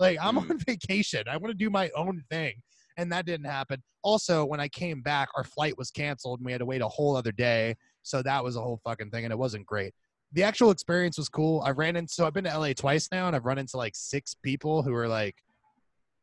Like 0.00 0.16
I'm 0.18 0.36
Mm. 0.36 0.50
on 0.50 0.58
vacation. 0.66 1.24
I 1.30 1.36
want 1.36 1.50
to 1.50 1.54
do 1.58 1.68
my 1.68 1.90
own 1.94 2.24
thing. 2.30 2.54
And 2.96 3.12
that 3.12 3.26
didn't 3.26 3.44
happen. 3.46 3.82
Also, 4.02 4.46
when 4.46 4.60
I 4.60 4.68
came 4.68 5.02
back, 5.02 5.28
our 5.36 5.44
flight 5.44 5.76
was 5.76 5.90
canceled 5.90 6.40
and 6.40 6.46
we 6.46 6.52
had 6.52 6.60
to 6.60 6.66
wait 6.66 6.80
a 6.80 6.88
whole 6.88 7.16
other 7.16 7.32
day. 7.32 7.74
So 8.02 8.22
that 8.22 8.42
was 8.42 8.56
a 8.56 8.62
whole 8.62 8.80
fucking 8.82 9.10
thing 9.10 9.24
and 9.24 9.32
it 9.32 9.38
wasn't 9.38 9.66
great. 9.66 9.92
The 10.32 10.42
actual 10.42 10.70
experience 10.70 11.16
was 11.16 11.28
cool. 11.28 11.62
I 11.64 11.70
ran 11.70 11.96
into 11.96 12.12
so 12.12 12.26
I've 12.26 12.34
been 12.34 12.44
to 12.44 12.58
LA 12.58 12.72
twice 12.74 13.08
now 13.10 13.26
and 13.26 13.34
I've 13.34 13.46
run 13.46 13.58
into 13.58 13.76
like 13.76 13.94
six 13.96 14.34
people 14.34 14.82
who 14.82 14.94
are 14.94 15.08
like 15.08 15.36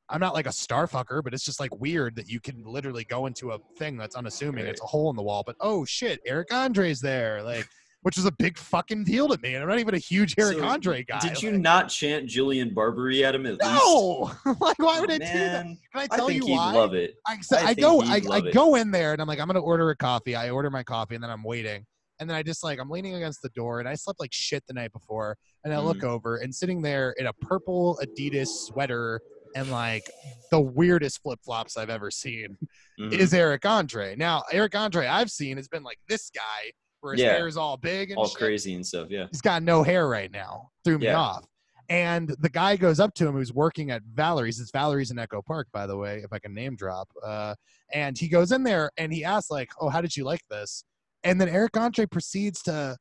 I'm 0.10 0.20
not 0.20 0.34
like 0.34 0.46
a 0.46 0.52
star 0.52 0.88
fucker, 0.88 1.24
but 1.24 1.34
it's 1.34 1.44
just 1.44 1.60
like 1.60 1.76
weird 1.80 2.16
that 2.18 2.30
you 2.30 2.40
can 2.40 2.64
literally 2.64 3.04
go 3.04 3.26
into 3.26 3.52
a 3.52 3.60
thing 3.78 3.98
that's 3.98 4.16
unassuming. 4.16 4.66
Right. 4.66 4.72
It's 4.72 4.82
a 4.82 4.86
hole 4.86 5.10
in 5.10 5.16
the 5.16 5.24
wall, 5.24 5.44
but 5.46 5.56
oh 5.60 5.84
shit, 5.86 6.20
Eric 6.26 6.54
Andre's 6.54 7.00
there, 7.00 7.42
like, 7.42 7.68
which 8.04 8.20
is 8.20 8.26
a 8.26 8.32
big 8.32 8.56
fucking 8.56 9.04
deal 9.04 9.28
to 9.28 9.42
me. 9.42 9.56
And 9.56 9.64
I'm 9.64 9.70
not 9.70 9.80
even 9.80 9.96
a 9.96 10.00
huge 10.00 10.36
Eric 10.38 10.60
So, 10.60 10.64
Andre 10.64 11.04
guy. 11.04 11.18
Did 11.18 11.42
you 11.42 11.52
like, 11.54 11.60
not 11.62 11.90
chant 11.90 12.28
Julian 12.28 12.72
Barbary 12.72 13.26
at 13.26 13.34
him 13.34 13.48
at 13.48 13.54
least? 13.54 13.64
No, 13.64 14.32
like 14.62 14.78
why 14.78 15.00
would 15.00 15.10
I 15.10 15.18
do 15.18 15.26
that? 15.26 15.64
Can 15.64 15.78
I 15.96 16.04
I 16.04 16.08
tell 16.08 16.28
think 16.28 16.44
you 16.44 16.50
he'd 16.50 16.56
why? 16.56 16.74
love 16.74 16.94
it. 16.94 17.16
I, 17.28 17.40
so 17.42 17.58
I 17.58 17.70
I, 17.70 17.74
go, 17.74 18.04
I, 18.04 18.22
I 18.32 18.42
go 18.52 18.76
in 18.76 18.92
there 18.92 19.14
and 19.14 19.22
I'm 19.22 19.28
like, 19.28 19.40
I'm 19.40 19.48
gonna 19.48 19.60
order 19.60 19.90
a 19.90 19.96
coffee. 19.96 20.36
I 20.36 20.52
order 20.52 20.70
my 20.70 20.84
coffee 20.84 21.16
and 21.16 21.24
then 21.24 21.32
I'm 21.32 21.44
waiting. 21.44 21.84
And 22.20 22.30
then 22.30 22.36
I 22.38 22.44
just 22.44 22.64
like 22.64 22.80
I'm 22.80 22.90
leaning 22.90 23.16
against 23.16 23.42
the 23.42 23.50
door 23.50 23.80
and 23.80 23.90
I 23.90 23.96
slept 23.96 24.20
like 24.20 24.32
shit 24.34 24.64
the 24.68 24.74
night 24.74 24.94
before. 24.94 25.38
And 25.64 25.74
I 25.74 25.80
look 25.80 25.98
Mm-hmm. 25.98 26.08
over 26.08 26.38
and 26.38 26.54
sitting 26.54 26.82
there 26.82 27.12
in 27.18 27.28
a 27.28 27.34
purple 27.34 28.00
Adidas 28.04 28.48
sweater 28.48 29.22
and 29.56 29.70
like 29.72 30.10
the 30.52 30.60
weirdest 30.62 31.22
flip 31.22 31.40
flops 31.44 31.78
I've 31.78 31.90
ever 31.90 32.12
seen 32.12 32.58
Mhm. 33.00 33.14
is 33.14 33.34
Eric 33.34 33.66
Andre. 33.66 34.16
Now 34.16 34.44
Eric 34.52 34.76
Andre 34.76 35.08
I've 35.08 35.32
seen 35.32 35.58
has 35.58 35.68
been 35.68 35.84
like 35.84 36.00
this 36.08 36.30
guy 36.30 36.72
where 37.02 37.14
his 37.14 37.22
Yeah. 37.22 37.34
hair 37.34 37.48
is 37.48 37.58
all 37.58 37.78
big 37.78 38.12
and 38.12 38.18
all 38.18 38.28
shit 38.28 38.38
crazy 38.38 38.74
and 38.76 38.86
stuff. 38.86 39.08
Yeah. 39.10 39.28
he's 39.32 39.42
got 39.42 39.64
no 39.64 39.84
hair 39.84 40.08
right 40.08 40.32
now. 40.32 40.70
Threw 40.84 40.98
me 41.00 41.06
Yeah. 41.08 41.20
off. 41.20 41.46
And 41.88 42.36
the 42.40 42.50
guy 42.50 42.78
goes 42.78 43.00
up 43.00 43.14
to 43.16 43.28
him 43.28 43.34
who's 43.34 43.54
working 43.54 43.92
at 43.92 44.02
Valerie's. 44.04 44.60
It's 44.60 44.72
Valerie's 44.72 45.12
in 45.12 45.20
Echo 45.20 45.42
Park, 45.44 45.68
by 45.72 45.86
the 45.86 45.96
way, 45.96 46.22
if 46.24 46.34
I 46.34 46.40
can 46.40 46.52
name 46.54 46.76
drop. 46.76 47.08
Uh, 47.24 47.54
and 47.94 48.18
he 48.18 48.28
goes 48.28 48.52
in 48.52 48.64
there 48.64 48.90
and 48.98 49.14
he 49.14 49.24
asks, 49.24 49.52
like, 49.52 49.70
oh, 49.80 49.90
how 49.90 50.02
did 50.02 50.18
you 50.18 50.24
like 50.24 50.42
this? 50.50 50.84
And 51.26 51.42
then 51.42 51.50
Eric 51.50 51.76
Andre 51.76 52.06
proceeds 52.06 52.62
to 52.64 52.96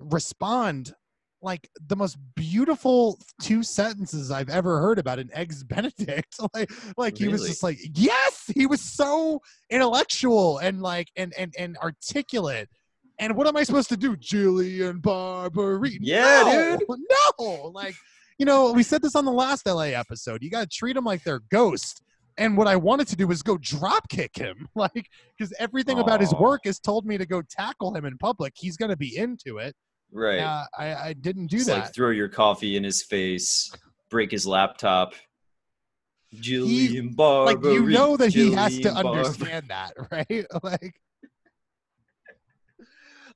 respond 0.00 0.92
like 1.40 1.68
the 1.86 1.94
most 1.94 2.18
beautiful 2.34 3.18
two 3.40 3.62
sentences 3.62 4.30
I've 4.30 4.48
ever 4.48 4.80
heard 4.80 4.98
about 4.98 5.20
an 5.20 5.30
eggs 5.32 5.62
Benedict. 5.62 6.34
like, 6.54 6.70
like 6.96 7.16
he 7.16 7.28
was 7.28 7.46
just 7.46 7.62
like, 7.62 7.78
yes, 7.94 8.50
he 8.52 8.66
was 8.66 8.80
so 8.80 9.40
intellectual 9.70 10.58
and 10.58 10.82
like 10.82 11.08
and 11.16 11.32
and 11.38 11.54
and 11.56 11.76
articulate. 11.78 12.68
And 13.20 13.36
what 13.36 13.46
am 13.46 13.56
I 13.56 13.64
supposed 13.64 13.88
to 13.88 13.96
do, 13.96 14.16
Julian 14.16 15.00
Barbary? 15.00 15.98
Yeah, 16.00 16.78
no, 16.88 16.96
No, 17.38 17.70
like 17.74 17.94
you 18.38 18.46
know, 18.46 18.72
we 18.72 18.82
said 18.82 19.02
this 19.02 19.16
on 19.16 19.24
the 19.24 19.32
last 19.32 19.66
LA 19.66 19.90
episode. 19.94 20.42
You 20.42 20.50
got 20.50 20.62
to 20.62 20.76
treat 20.76 20.94
them 20.94 21.04
like 21.04 21.22
they're 21.24 21.42
ghost. 21.50 22.02
And 22.38 22.56
what 22.56 22.68
I 22.68 22.76
wanted 22.76 23.08
to 23.08 23.16
do 23.16 23.26
was 23.26 23.42
go 23.42 23.58
drop 23.58 24.08
kick 24.08 24.36
him, 24.36 24.68
like 24.74 25.08
because 25.36 25.52
everything 25.58 25.98
about 25.98 26.20
his 26.20 26.32
work 26.34 26.62
has 26.64 26.78
told 26.78 27.04
me 27.04 27.18
to 27.18 27.26
go 27.26 27.42
tackle 27.42 27.94
him 27.94 28.04
in 28.04 28.16
public. 28.18 28.54
He's 28.56 28.76
gonna 28.76 28.96
be 28.96 29.16
into 29.16 29.58
it. 29.58 29.74
Right. 30.10 30.38
Uh, 30.38 30.64
I, 30.78 30.94
I 30.94 31.12
didn't 31.12 31.48
do 31.48 31.58
Just, 31.58 31.68
that. 31.68 31.78
Like 31.84 31.94
throw 31.94 32.10
your 32.10 32.28
coffee 32.28 32.76
in 32.76 32.84
his 32.84 33.02
face, 33.02 33.70
break 34.08 34.30
his 34.30 34.46
laptop. 34.46 35.14
Julian 36.34 37.10
Barbary. 37.14 37.54
like 37.54 37.80
you 37.80 37.90
know 37.90 38.16
that 38.16 38.34
he 38.34 38.52
has 38.52 38.78
to 38.80 38.92
Barbary. 38.92 39.18
understand 39.18 39.66
that, 39.68 39.92
right? 40.10 40.46
like, 40.62 40.94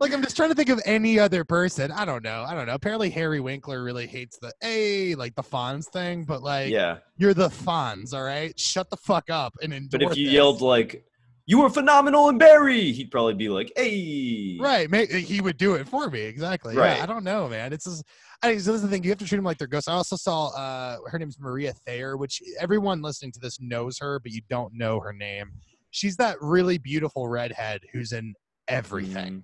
like 0.03 0.13
I'm 0.13 0.23
just 0.23 0.37
trying 0.37 0.51
to 0.51 0.55
think 0.55 0.69
of 0.69 0.81
any 0.85 1.19
other 1.19 1.45
person. 1.45 1.91
I 1.93 2.05
don't 2.05 2.23
know. 2.23 2.45
I 2.47 2.55
don't 2.55 2.67
know. 2.67 2.75
Apparently 2.75 3.09
Harry 3.11 3.41
Winkler 3.41 3.83
really 3.83 4.07
hates 4.07 4.37
the 4.39 4.53
a 4.63 5.15
like 5.15 5.35
the 5.35 5.43
Fonz 5.43 5.87
thing, 5.87 6.25
but 6.25 6.43
like 6.43 6.71
Yeah, 6.71 6.99
you're 7.17 7.35
the 7.35 7.49
Fonz, 7.49 8.13
all 8.13 8.23
right? 8.25 8.59
Shut 8.59 8.91
the 8.91 8.97
fuck 8.97 9.31
up 9.31 9.55
and 9.63 9.73
endure. 9.73 10.01
but 10.01 10.11
if 10.11 10.19
you 10.19 10.27
this. 10.27 10.35
yelled 10.35 10.61
like, 10.61 11.05
"You 11.47 11.61
were 11.61 11.71
phenomenal 11.71 12.29
in 12.29 12.37
Barry," 12.37 12.93
he'd 12.93 13.11
probably 13.11 13.35
be 13.35 13.49
like, 13.49 13.73
"Hey." 13.77 14.59
Right, 14.61 14.93
he 15.11 15.41
would 15.41 15.57
do 15.57 15.75
it 15.75 15.89
for 15.89 16.11
me 16.11 16.21
exactly. 16.21 16.77
Right. 16.77 16.97
Yeah, 16.97 17.03
I 17.03 17.07
don't 17.07 17.25
know, 17.25 17.49
man. 17.49 17.73
It's 17.73 17.85
just, 17.85 18.05
I, 18.43 18.59
so 18.59 18.73
this 18.73 18.77
is 18.77 18.83
the 18.83 18.89
thing. 18.89 19.05
You 19.05 19.11
have 19.11 19.19
to 19.19 19.25
treat 19.25 19.39
them 19.39 19.45
like 19.45 19.59
they're 19.59 19.67
ghosts. 19.69 19.89
I 19.89 19.95
also 19.95 20.17
saw 20.17 20.49
uh, 20.49 20.99
her 21.07 21.19
name's 21.19 21.39
Maria 21.39 21.73
Thayer, 21.87 22.17
which 22.17 22.43
everyone 22.61 23.03
listening 23.03 23.33
to 23.33 23.41
this 23.41 23.61
knows 23.61 23.99
her, 23.99 24.19
but 24.21 24.33
you 24.33 24.43
don't 24.51 24.75
know 24.75 24.99
her 25.01 25.13
name. 25.13 25.53
She's 25.91 26.17
that 26.17 26.37
really 26.41 26.79
beautiful 26.79 27.29
redhead 27.29 27.83
who's 27.93 28.13
in 28.13 28.35
everything, 28.69 29.33
Mm, 29.35 29.43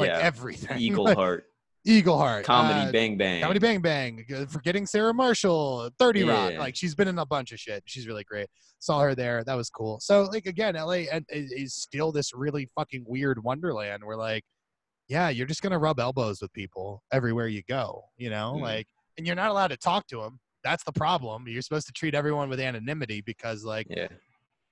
like 0.00 0.08
yeah. 0.08 0.18
everything. 0.20 0.78
Eagleheart, 0.78 1.42
Eagle 1.84 2.18
Heart, 2.18 2.44
Comedy 2.44 2.88
uh, 2.88 2.92
Bang 2.92 3.16
Bang. 3.16 3.40
Comedy 3.40 3.58
Bang 3.60 3.80
Bang, 3.80 4.24
uh, 4.34 4.44
Forgetting 4.46 4.86
Sarah 4.86 5.14
Marshall, 5.14 5.90
30 5.98 6.24
Rock. 6.24 6.54
Like 6.58 6.76
she's 6.76 6.94
been 6.94 7.08
in 7.08 7.18
a 7.18 7.26
bunch 7.26 7.52
of 7.52 7.58
shit. 7.58 7.82
She's 7.86 8.06
really 8.06 8.24
great. 8.24 8.48
Saw 8.80 9.00
her 9.00 9.14
there. 9.14 9.44
That 9.44 9.54
was 9.54 9.70
cool. 9.70 9.98
So 10.00 10.24
like 10.24 10.46
again, 10.46 10.74
LA 10.74 11.06
and- 11.12 11.24
is 11.30 11.52
is 11.52 11.74
still 11.74 12.12
this 12.12 12.32
really 12.34 12.68
fucking 12.74 13.04
weird 13.06 13.42
wonderland 13.42 14.02
where 14.04 14.16
like, 14.16 14.44
yeah, 15.08 15.28
you're 15.30 15.46
just 15.46 15.62
gonna 15.62 15.78
rub 15.78 15.98
elbows 16.00 16.40
with 16.42 16.52
people 16.52 17.02
everywhere 17.12 17.48
you 17.48 17.62
go. 17.68 18.04
You 18.16 18.30
know, 18.30 18.54
Mm. 18.56 18.62
like, 18.62 18.86
and 19.16 19.26
you're 19.26 19.36
not 19.36 19.50
allowed 19.50 19.68
to 19.68 19.76
talk 19.76 20.06
to 20.08 20.20
them. 20.20 20.38
That's 20.62 20.84
the 20.84 20.92
problem. 20.92 21.46
You're 21.48 21.62
supposed 21.62 21.86
to 21.86 21.92
treat 21.92 22.14
everyone 22.14 22.48
with 22.50 22.60
anonymity 22.60 23.22
because 23.22 23.64
like 23.64 23.86
Yeah. 23.88 24.08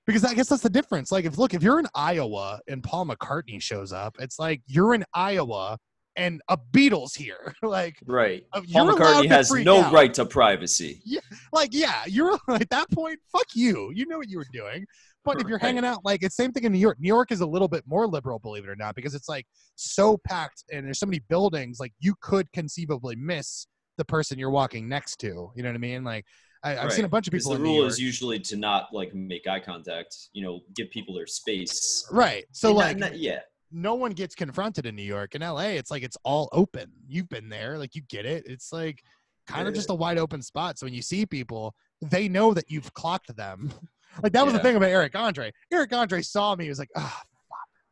Because 0.09 0.25
I 0.25 0.33
guess 0.33 0.47
that's 0.49 0.63
the 0.63 0.69
difference. 0.71 1.11
Like, 1.11 1.25
if 1.25 1.37
look, 1.37 1.53
if 1.53 1.61
you're 1.61 1.79
in 1.79 1.87
Iowa 1.93 2.59
and 2.67 2.83
Paul 2.83 3.05
McCartney 3.05 3.61
shows 3.61 3.93
up, 3.93 4.15
it's 4.19 4.39
like 4.39 4.61
you're 4.65 4.95
in 4.95 5.05
Iowa 5.13 5.77
and 6.15 6.41
a 6.49 6.57
Beatles 6.57 7.15
here. 7.15 7.53
like, 7.61 7.95
Right. 8.07 8.43
uh, 8.51 8.61
Paul 8.73 8.87
McCartney 8.87 9.27
has 9.29 9.51
no 9.51 9.83
out. 9.83 9.93
right 9.93 10.11
to 10.15 10.25
privacy. 10.25 11.01
Yeah, 11.05 11.19
Like, 11.53 11.69
yeah, 11.73 12.01
you're 12.07 12.39
at 12.49 12.69
that 12.71 12.89
point. 12.91 13.19
Fuck 13.31 13.45
you. 13.53 13.91
You 13.93 14.07
know 14.07 14.17
what 14.17 14.29
you 14.29 14.37
were 14.39 14.47
doing. 14.51 14.85
But 15.25 15.39
if 15.41 15.47
you're 15.47 15.59
hanging 15.59 15.85
out, 15.85 16.03
like 16.03 16.23
it's 16.23 16.35
same 16.35 16.51
thing 16.53 16.63
in 16.63 16.71
New 16.71 16.79
York. 16.79 16.97
New 16.99 17.07
York 17.07 17.31
is 17.31 17.41
a 17.41 17.45
little 17.45 17.67
bit 17.67 17.83
more 17.85 18.07
liberal, 18.07 18.39
believe 18.39 18.63
it 18.63 18.69
or 18.69 18.75
not, 18.75 18.95
because 18.95 19.13
it's 19.13 19.29
like 19.29 19.45
so 19.75 20.17
packed 20.25 20.63
and 20.71 20.85
there's 20.85 20.97
so 20.97 21.05
many 21.05 21.19
buildings. 21.29 21.77
Like 21.79 21.93
you 21.99 22.15
could 22.21 22.51
conceivably 22.53 23.15
miss 23.15 23.67
the 23.97 24.05
person 24.05 24.39
you're 24.39 24.49
walking 24.49 24.87
next 24.89 25.17
to. 25.17 25.51
You 25.55 25.61
know 25.61 25.69
what 25.69 25.75
I 25.75 25.79
mean? 25.79 26.03
Like 26.05 26.25
I, 26.63 26.77
I've 26.77 26.91
seen 26.93 27.05
a 27.05 27.09
bunch 27.09 27.27
of 27.27 27.33
people 27.33 27.53
the 27.53 27.59
rule 27.59 27.85
is 27.85 27.99
usually 27.99 28.39
to 28.39 28.57
not 28.57 28.93
like 28.93 29.13
make 29.13 29.47
eye 29.47 29.59
contact. 29.61 30.15
You 30.33 30.43
know, 30.43 30.59
give 30.75 30.89
people 30.91 31.13
their 31.15 31.27
space. 31.27 32.05
right. 32.11 32.45
So 32.51 32.69
And 32.69 32.77
like 32.77 32.97
not- 32.97 33.17
yeah, 33.17 33.39
no 33.71 33.95
one 33.95 34.11
gets 34.11 34.35
confronted 34.35 34.85
in 34.85 34.95
New 34.95 35.03
York. 35.03 35.35
In 35.35 35.41
LA, 35.41 35.75
it's 35.79 35.89
like 35.91 36.03
it's 36.03 36.17
all 36.23 36.49
open. 36.51 36.91
You've 37.07 37.29
been 37.29 37.49
there, 37.49 37.77
like 37.77 37.95
you 37.95 38.01
get 38.09 38.25
it. 38.25 38.43
It's 38.45 38.73
like 38.73 39.01
kind 39.47 39.67
of 39.67 39.73
just 39.73 39.89
a 39.89 39.95
wide 39.95 40.17
open 40.17 40.41
spot. 40.41 40.77
So 40.77 40.85
when 40.85 40.93
you 40.93 41.01
see 41.01 41.25
people, 41.25 41.73
they 42.01 42.27
know 42.27 42.53
that 42.53 42.65
you've 42.69 42.93
clocked 42.93 43.35
them. 43.35 43.71
like 44.23 44.33
that 44.33 44.43
was 44.43 44.53
the 44.53 44.59
thing 44.59 44.75
about 44.75 44.89
Eric 44.89 45.15
Andre. 45.15 45.51
Eric 45.71 45.93
Andre 45.93 46.21
saw 46.21 46.55
me, 46.55 46.65
he 46.65 46.69
was 46.69 46.79
like, 46.79 46.89
ah, 46.97 47.21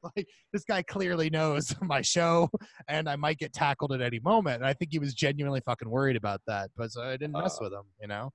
fuck. 0.01 0.11
Like 0.15 0.27
this 0.53 0.63
guy 0.65 0.81
clearly 0.83 1.29
knows 1.29 1.73
my 1.81 2.01
show, 2.01 2.49
and 2.87 3.07
I 3.09 3.15
might 3.15 3.37
get 3.39 3.53
tackled 3.53 3.91
at 3.93 4.01
any 4.01 4.19
moment. 4.19 4.57
And 4.57 4.65
I 4.65 4.73
think 4.73 4.91
he 4.91 4.99
was 4.99 5.13
genuinely 5.13 5.61
fucking 5.65 5.89
worried 5.89 6.15
about 6.17 6.41
that, 6.47 6.69
but 6.75 6.91
so 6.91 7.01
I 7.01 7.11
didn't 7.17 7.31
mess 7.33 7.55
Uh, 7.61 7.63
with 7.65 7.73
him, 7.73 7.83
you 8.01 8.07
know. 8.07 8.31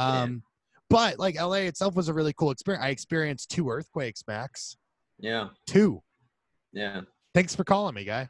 Yeah. 0.00 0.22
Um, 0.22 0.42
but 0.88 1.18
like 1.18 1.40
LA 1.40 1.66
itself 1.70 1.94
was 1.94 2.08
a 2.08 2.12
really 2.14 2.32
cool 2.32 2.50
experience. 2.50 2.84
I 2.84 2.88
experienced 2.88 3.50
two 3.50 3.68
earthquakes, 3.70 4.24
Max. 4.26 4.76
yeah, 5.18 5.48
Two. 5.66 6.02
yeah. 6.72 7.02
Thanks 7.34 7.54
for 7.54 7.62
calling 7.62 7.94
me, 7.94 8.04
guy. 8.04 8.28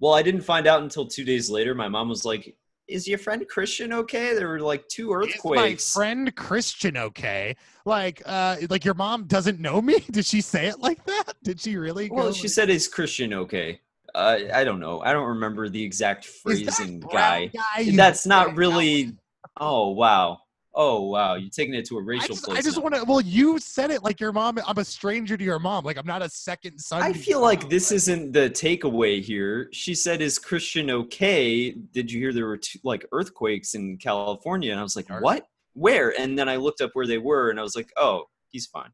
Well, 0.00 0.12
I 0.12 0.22
didn't 0.22 0.42
find 0.42 0.66
out 0.66 0.82
until 0.82 1.06
two 1.06 1.24
days 1.24 1.48
later. 1.48 1.74
My 1.74 1.88
mom 1.88 2.10
was 2.10 2.24
like, 2.26 2.54
"Is 2.86 3.08
your 3.08 3.16
friend 3.16 3.46
Christian 3.48 3.92
okay?" 3.94 4.34
There 4.34 4.48
were 4.48 4.60
like 4.60 4.86
two 4.88 5.10
earthquakes. 5.12 5.42
Is 5.90 5.96
my 5.96 6.02
friend 6.02 6.36
Christian 6.36 6.96
okay? 6.98 7.56
Like, 7.86 8.20
uh, 8.26 8.56
like 8.68 8.84
your 8.84 8.94
mom 8.94 9.24
doesn't 9.24 9.58
know 9.60 9.80
me? 9.80 10.00
Did 10.10 10.26
she 10.26 10.42
say 10.42 10.66
it 10.66 10.80
like 10.80 11.02
that? 11.06 11.32
Did 11.42 11.60
she 11.60 11.76
really? 11.76 12.10
well, 12.10 12.32
she 12.32 12.42
like- 12.42 12.50
said, 12.50 12.68
"Is 12.70 12.88
Christian 12.88 13.32
okay?" 13.32 13.80
Uh, 14.14 14.38
I 14.52 14.62
don't 14.64 14.80
know. 14.80 15.00
I 15.00 15.12
don't 15.14 15.26
remember 15.28 15.68
the 15.70 15.82
exact 15.82 16.26
"Is 16.26 16.32
that 16.42 16.74
phrasing, 16.74 17.00
guy. 17.00 17.46
guy 17.46 17.90
That's 17.92 18.26
not 18.26 18.54
really. 18.56 19.12
Oh 19.58 19.90
wow. 19.90 20.40
Oh 20.74 21.02
wow. 21.02 21.34
You're 21.34 21.50
taking 21.50 21.74
it 21.74 21.86
to 21.86 21.98
a 21.98 22.02
racial 22.02 22.28
just, 22.34 22.44
place. 22.44 22.58
I 22.58 22.62
just 22.62 22.76
now. 22.76 22.82
want 22.82 22.94
to. 22.96 23.04
Well, 23.04 23.20
you 23.20 23.58
said 23.58 23.90
it 23.90 24.02
like 24.02 24.20
your 24.20 24.32
mom. 24.32 24.58
I'm 24.66 24.78
a 24.78 24.84
stranger 24.84 25.36
to 25.36 25.44
your 25.44 25.58
mom. 25.58 25.84
Like 25.84 25.96
I'm 25.96 26.06
not 26.06 26.22
a 26.22 26.28
second 26.28 26.78
son. 26.78 27.02
I 27.02 27.12
feel 27.12 27.38
your 27.38 27.42
like 27.42 27.62
mom. 27.62 27.70
this 27.70 27.92
isn't 27.92 28.32
the 28.32 28.50
takeaway 28.50 29.22
here. 29.22 29.68
She 29.72 29.94
said, 29.94 30.20
"Is 30.20 30.38
Christian 30.38 30.90
okay?" 30.90 31.70
Did 31.70 32.10
you 32.10 32.18
hear 32.18 32.32
there 32.32 32.46
were 32.46 32.56
two, 32.56 32.78
like 32.82 33.06
earthquakes 33.12 33.74
in 33.74 33.98
California? 33.98 34.72
And 34.72 34.80
I 34.80 34.82
was 34.82 34.96
like, 34.96 35.10
Are- 35.10 35.20
"What? 35.20 35.46
Where?" 35.74 36.18
And 36.18 36.38
then 36.38 36.48
I 36.48 36.56
looked 36.56 36.80
up 36.80 36.90
where 36.94 37.06
they 37.06 37.18
were, 37.18 37.50
and 37.50 37.60
I 37.60 37.62
was 37.62 37.76
like, 37.76 37.92
"Oh, 37.96 38.24
he's 38.50 38.66
fine." 38.66 38.90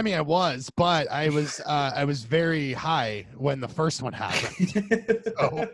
I 0.00 0.02
mean, 0.02 0.14
I 0.14 0.22
was, 0.22 0.70
but 0.78 1.10
I 1.10 1.28
was. 1.28 1.60
Uh, 1.60 1.92
I 1.94 2.06
was 2.06 2.24
very 2.24 2.72
high 2.72 3.26
when 3.36 3.60
the 3.60 3.68
first 3.68 4.00
one 4.00 4.14
happened. 4.14 5.30
Oh. 5.38 5.66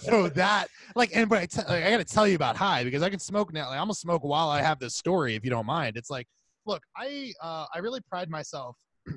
so 0.00 0.28
that 0.30 0.66
like 0.96 1.14
and 1.14 1.28
but 1.28 1.38
I 1.38 1.72
like, 1.72 1.84
I 1.84 1.90
got 1.90 1.98
to 1.98 2.04
tell 2.04 2.26
you 2.26 2.34
about 2.34 2.56
high 2.56 2.82
because 2.82 3.04
I 3.04 3.08
can 3.08 3.20
smoke 3.20 3.52
now. 3.52 3.68
Like, 3.68 3.78
I'm 3.78 3.84
gonna 3.84 3.94
smoke 3.94 4.24
while 4.24 4.48
I 4.48 4.62
have 4.62 4.80
this 4.80 4.96
story 4.96 5.36
if 5.36 5.44
you 5.44 5.50
don't 5.50 5.66
mind. 5.66 5.96
It's 5.96 6.10
like, 6.10 6.26
look, 6.66 6.82
I 6.96 7.32
uh, 7.40 7.66
I 7.72 7.78
really 7.78 8.00
pride 8.00 8.28
myself 8.28 8.76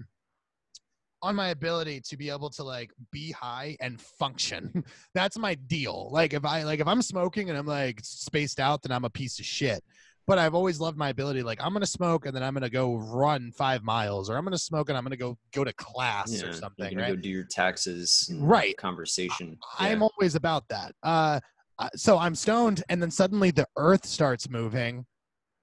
on 1.23 1.35
my 1.35 1.49
ability 1.49 2.01
to 2.09 2.17
be 2.17 2.29
able 2.29 2.51
to 2.51 2.63
like 2.63 2.91
be 3.11 3.31
high 3.31 3.77
and 3.79 3.99
function. 3.99 4.83
That's 5.15 5.39
my 5.39 5.55
deal. 5.55 6.09
Like 6.11 6.33
if 6.35 6.45
I 6.45 6.61
like 6.63 6.79
if 6.79 6.87
I'm 6.87 7.01
smoking 7.01 7.49
and 7.49 7.57
I'm 7.57 7.65
like 7.65 7.99
spaced 8.03 8.59
out, 8.59 8.83
then 8.83 8.91
I'm 8.91 9.05
a 9.05 9.09
piece 9.09 9.39
of 9.39 9.45
shit. 9.45 9.83
But 10.31 10.39
I've 10.39 10.55
always 10.55 10.79
loved 10.79 10.97
my 10.97 11.09
ability. 11.09 11.43
Like 11.43 11.61
I'm 11.61 11.73
gonna 11.73 11.85
smoke 11.85 12.25
and 12.25 12.33
then 12.33 12.41
I'm 12.41 12.53
gonna 12.53 12.69
go 12.69 12.95
run 12.95 13.51
five 13.51 13.83
miles, 13.83 14.29
or 14.29 14.37
I'm 14.37 14.45
gonna 14.45 14.57
smoke 14.57 14.87
and 14.87 14.97
I'm 14.97 15.03
gonna 15.03 15.17
go 15.17 15.37
go 15.51 15.65
to 15.65 15.73
class 15.73 16.31
Yeah, 16.31 16.43
or 16.43 16.43
You're 16.43 16.53
something. 16.53 16.89
gonna 16.89 17.01
Right? 17.01 17.07
go 17.09 17.15
do 17.17 17.27
your 17.27 17.43
taxes, 17.43 18.33
Right. 18.39 18.77
Conversation. 18.77 19.57
I'm 19.77 19.99
Yeah. 19.99 20.07
always 20.07 20.35
about 20.35 20.69
that. 20.69 20.95
Uh, 21.03 21.41
uh, 21.79 21.89
so 21.97 22.17
I'm 22.17 22.33
stoned, 22.33 22.81
and 22.87 23.01
then 23.01 23.11
suddenly 23.11 23.51
the 23.51 23.67
earth 23.75 24.05
starts 24.05 24.49
moving, 24.49 25.05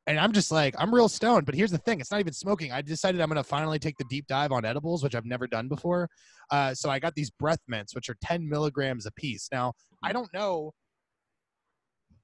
and 0.06 0.20
I'm 0.20 0.32
just 0.32 0.52
like, 0.52 0.74
I'm 0.78 0.94
real 0.94 1.08
stoned. 1.08 1.46
But 1.46 1.54
here's 1.54 1.70
the 1.70 1.78
thing: 1.78 1.98
it's 1.98 2.10
not 2.10 2.20
even 2.20 2.34
smoking. 2.34 2.70
I 2.70 2.82
decided 2.82 3.22
I'm 3.22 3.28
gonna 3.28 3.42
finally 3.42 3.78
take 3.78 3.96
the 3.96 4.04
deep 4.10 4.26
dive 4.26 4.52
on 4.52 4.66
edibles, 4.66 5.02
which 5.02 5.14
I've 5.14 5.24
never 5.24 5.46
done 5.46 5.68
before. 5.68 6.10
Uh, 6.50 6.74
so 6.74 6.90
I 6.90 6.98
got 6.98 7.14
these 7.14 7.30
breath 7.30 7.62
mints, 7.68 7.94
which 7.94 8.10
are 8.10 8.16
10 8.20 8.46
milligrams 8.46 9.06
a 9.06 9.12
piece. 9.12 9.48
Now 9.50 9.72
I 10.02 10.12
don't 10.12 10.30
know 10.34 10.74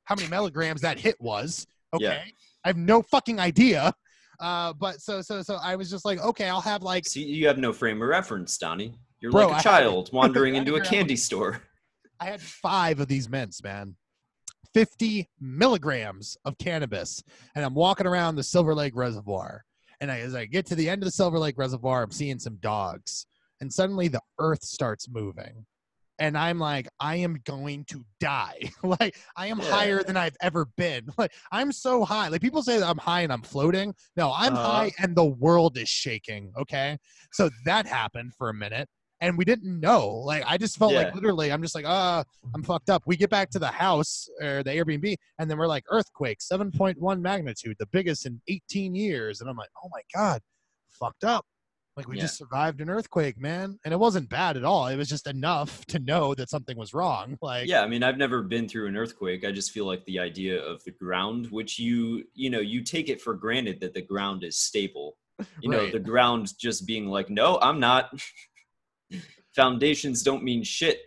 how 0.04 0.14
many 0.14 0.28
milligrams 0.28 0.82
that 0.82 0.98
hit 0.98 1.18
was. 1.18 1.66
Okay, 1.94 2.04
Yeah. 2.04 2.22
I 2.64 2.68
have 2.68 2.76
no 2.76 3.02
fucking 3.02 3.38
idea. 3.40 3.92
Uh, 4.40 4.72
but 4.72 5.00
so 5.00 5.22
so 5.22 5.42
so 5.42 5.56
I 5.62 5.76
was 5.76 5.88
just 5.90 6.04
like, 6.04 6.20
okay, 6.20 6.48
I'll 6.48 6.60
have 6.60 6.82
like 6.82 7.06
See, 7.06 7.24
you 7.24 7.46
have 7.46 7.58
no 7.58 7.72
frame 7.72 8.02
of 8.02 8.08
reference, 8.08 8.58
Donnie. 8.58 8.94
You're 9.20 9.30
Bro, 9.32 9.42
I 9.42 9.44
like 9.44 9.52
a 9.52 9.54
had- 9.56 9.62
child 9.62 10.10
wandering 10.12 10.54
into 10.56 10.74
a 10.74 10.78
had- 10.80 10.88
candy 10.88 11.16
store. 11.16 11.62
I 12.20 12.26
had 12.26 12.40
five 12.40 13.00
of 13.00 13.08
these 13.08 13.28
mints, 13.28 13.62
man. 13.62 13.96
50 14.72 15.28
milligrams 15.40 16.36
of 16.44 16.58
cannabis. 16.58 17.22
And 17.54 17.64
I'm 17.64 17.74
walking 17.74 18.06
around 18.06 18.34
the 18.36 18.42
Silver 18.42 18.74
Lake 18.74 18.94
Reservoir. 18.96 19.64
And 20.00 20.10
I, 20.10 20.20
as 20.20 20.34
I 20.34 20.46
get 20.46 20.66
to 20.66 20.74
the 20.74 20.88
end 20.90 21.02
of 21.02 21.06
the 21.06 21.12
Silver 21.12 21.38
Lake 21.38 21.56
Reservoir, 21.56 22.02
I'm 22.02 22.10
seeing 22.10 22.38
some 22.38 22.56
dogs. 22.56 23.26
And 23.60 23.72
suddenly 23.72 24.08
the 24.08 24.20
earth 24.40 24.64
starts 24.64 25.08
moving. 25.08 25.64
And 26.18 26.38
I'm 26.38 26.58
like, 26.58 26.88
I 27.00 27.16
am 27.16 27.38
going 27.44 27.84
to 27.86 28.04
die. 28.20 28.70
like, 28.82 29.16
I 29.36 29.48
am 29.48 29.58
Yeah. 29.58 29.64
higher 29.64 30.02
than 30.02 30.16
I've 30.16 30.36
ever 30.40 30.66
been. 30.76 31.06
Like, 31.18 31.32
I'm 31.52 31.72
so 31.72 32.04
high. 32.04 32.28
Like, 32.28 32.40
people 32.40 32.62
say 32.62 32.78
that 32.78 32.88
I'm 32.88 32.98
high 32.98 33.22
and 33.22 33.32
I'm 33.32 33.42
floating. 33.42 33.94
No, 34.16 34.32
I'm 34.34 34.54
Uh-huh. 34.54 34.62
high 34.68 34.92
and 34.98 35.16
the 35.16 35.24
world 35.24 35.76
is 35.78 35.88
shaking. 35.88 36.52
Okay. 36.58 36.98
So 37.32 37.50
that 37.64 37.86
happened 37.86 38.34
for 38.34 38.48
a 38.48 38.54
minute. 38.54 38.88
And 39.20 39.38
we 39.38 39.44
didn't 39.44 39.80
know. 39.80 40.08
Like, 40.10 40.44
I 40.46 40.58
just 40.58 40.76
felt 40.76 40.92
like 40.92 41.14
literally, 41.14 41.50
I'm 41.50 41.62
just 41.62 41.74
like, 41.74 41.86
uh, 41.86 42.22
I'm 42.54 42.62
fucked 42.62 42.90
up. 42.90 43.04
We 43.06 43.16
get 43.16 43.30
back 43.30 43.48
to 43.50 43.58
the 43.58 43.68
house 43.68 44.28
or 44.42 44.62
the 44.62 44.70
Airbnb, 44.70 45.14
and 45.38 45.50
then 45.50 45.56
we're 45.56 45.66
like, 45.68 45.84
earthquake, 45.88 46.40
7.1 46.40 47.20
magnitude, 47.20 47.76
the 47.78 47.86
biggest 47.86 48.26
in 48.26 48.40
18 48.48 48.94
years. 48.94 49.40
And 49.40 49.48
I'm 49.48 49.56
like, 49.56 49.70
oh 49.82 49.88
my 49.90 50.02
God, 50.14 50.42
fucked 50.90 51.24
up. 51.24 51.46
Like, 51.96 52.08
we 52.08 52.16
Yeah. 52.16 52.22
just 52.22 52.38
survived 52.38 52.80
an 52.80 52.90
earthquake, 52.90 53.38
man. 53.38 53.78
And 53.84 53.94
it 53.94 53.98
wasn't 53.98 54.28
bad 54.28 54.56
at 54.56 54.64
all. 54.64 54.88
It 54.88 54.96
was 54.96 55.08
just 55.08 55.28
enough 55.28 55.84
to 55.86 56.00
know 56.00 56.34
that 56.34 56.50
something 56.50 56.76
was 56.76 56.92
wrong. 56.92 57.38
Like, 57.42 57.68
Yeah, 57.68 57.82
I 57.82 57.86
mean, 57.86 58.02
I've 58.02 58.16
never 58.16 58.42
been 58.42 58.68
through 58.68 58.88
an 58.88 58.96
earthquake. 58.96 59.44
I 59.44 59.52
just 59.52 59.70
feel 59.70 59.84
like 59.86 60.04
the 60.06 60.18
idea 60.18 60.60
of 60.60 60.82
the 60.84 60.90
ground, 60.90 61.46
which 61.50 61.78
you, 61.78 62.24
you 62.34 62.50
know, 62.50 62.60
you 62.60 62.82
take 62.82 63.08
it 63.08 63.20
for 63.20 63.34
granted 63.34 63.80
that 63.80 63.94
the 63.94 64.02
ground 64.02 64.42
is 64.44 64.58
stable. 64.58 65.16
You 65.62 65.68
know, 65.70 65.90
the 65.90 65.98
ground 65.98 66.52
just 66.58 66.86
being 66.86 67.06
like, 67.08 67.28
no, 67.28 67.58
I'm 67.60 67.80
not. 67.80 68.10
Foundations 69.54 70.22
don't 70.22 70.42
mean 70.44 70.62
shit. 70.64 71.00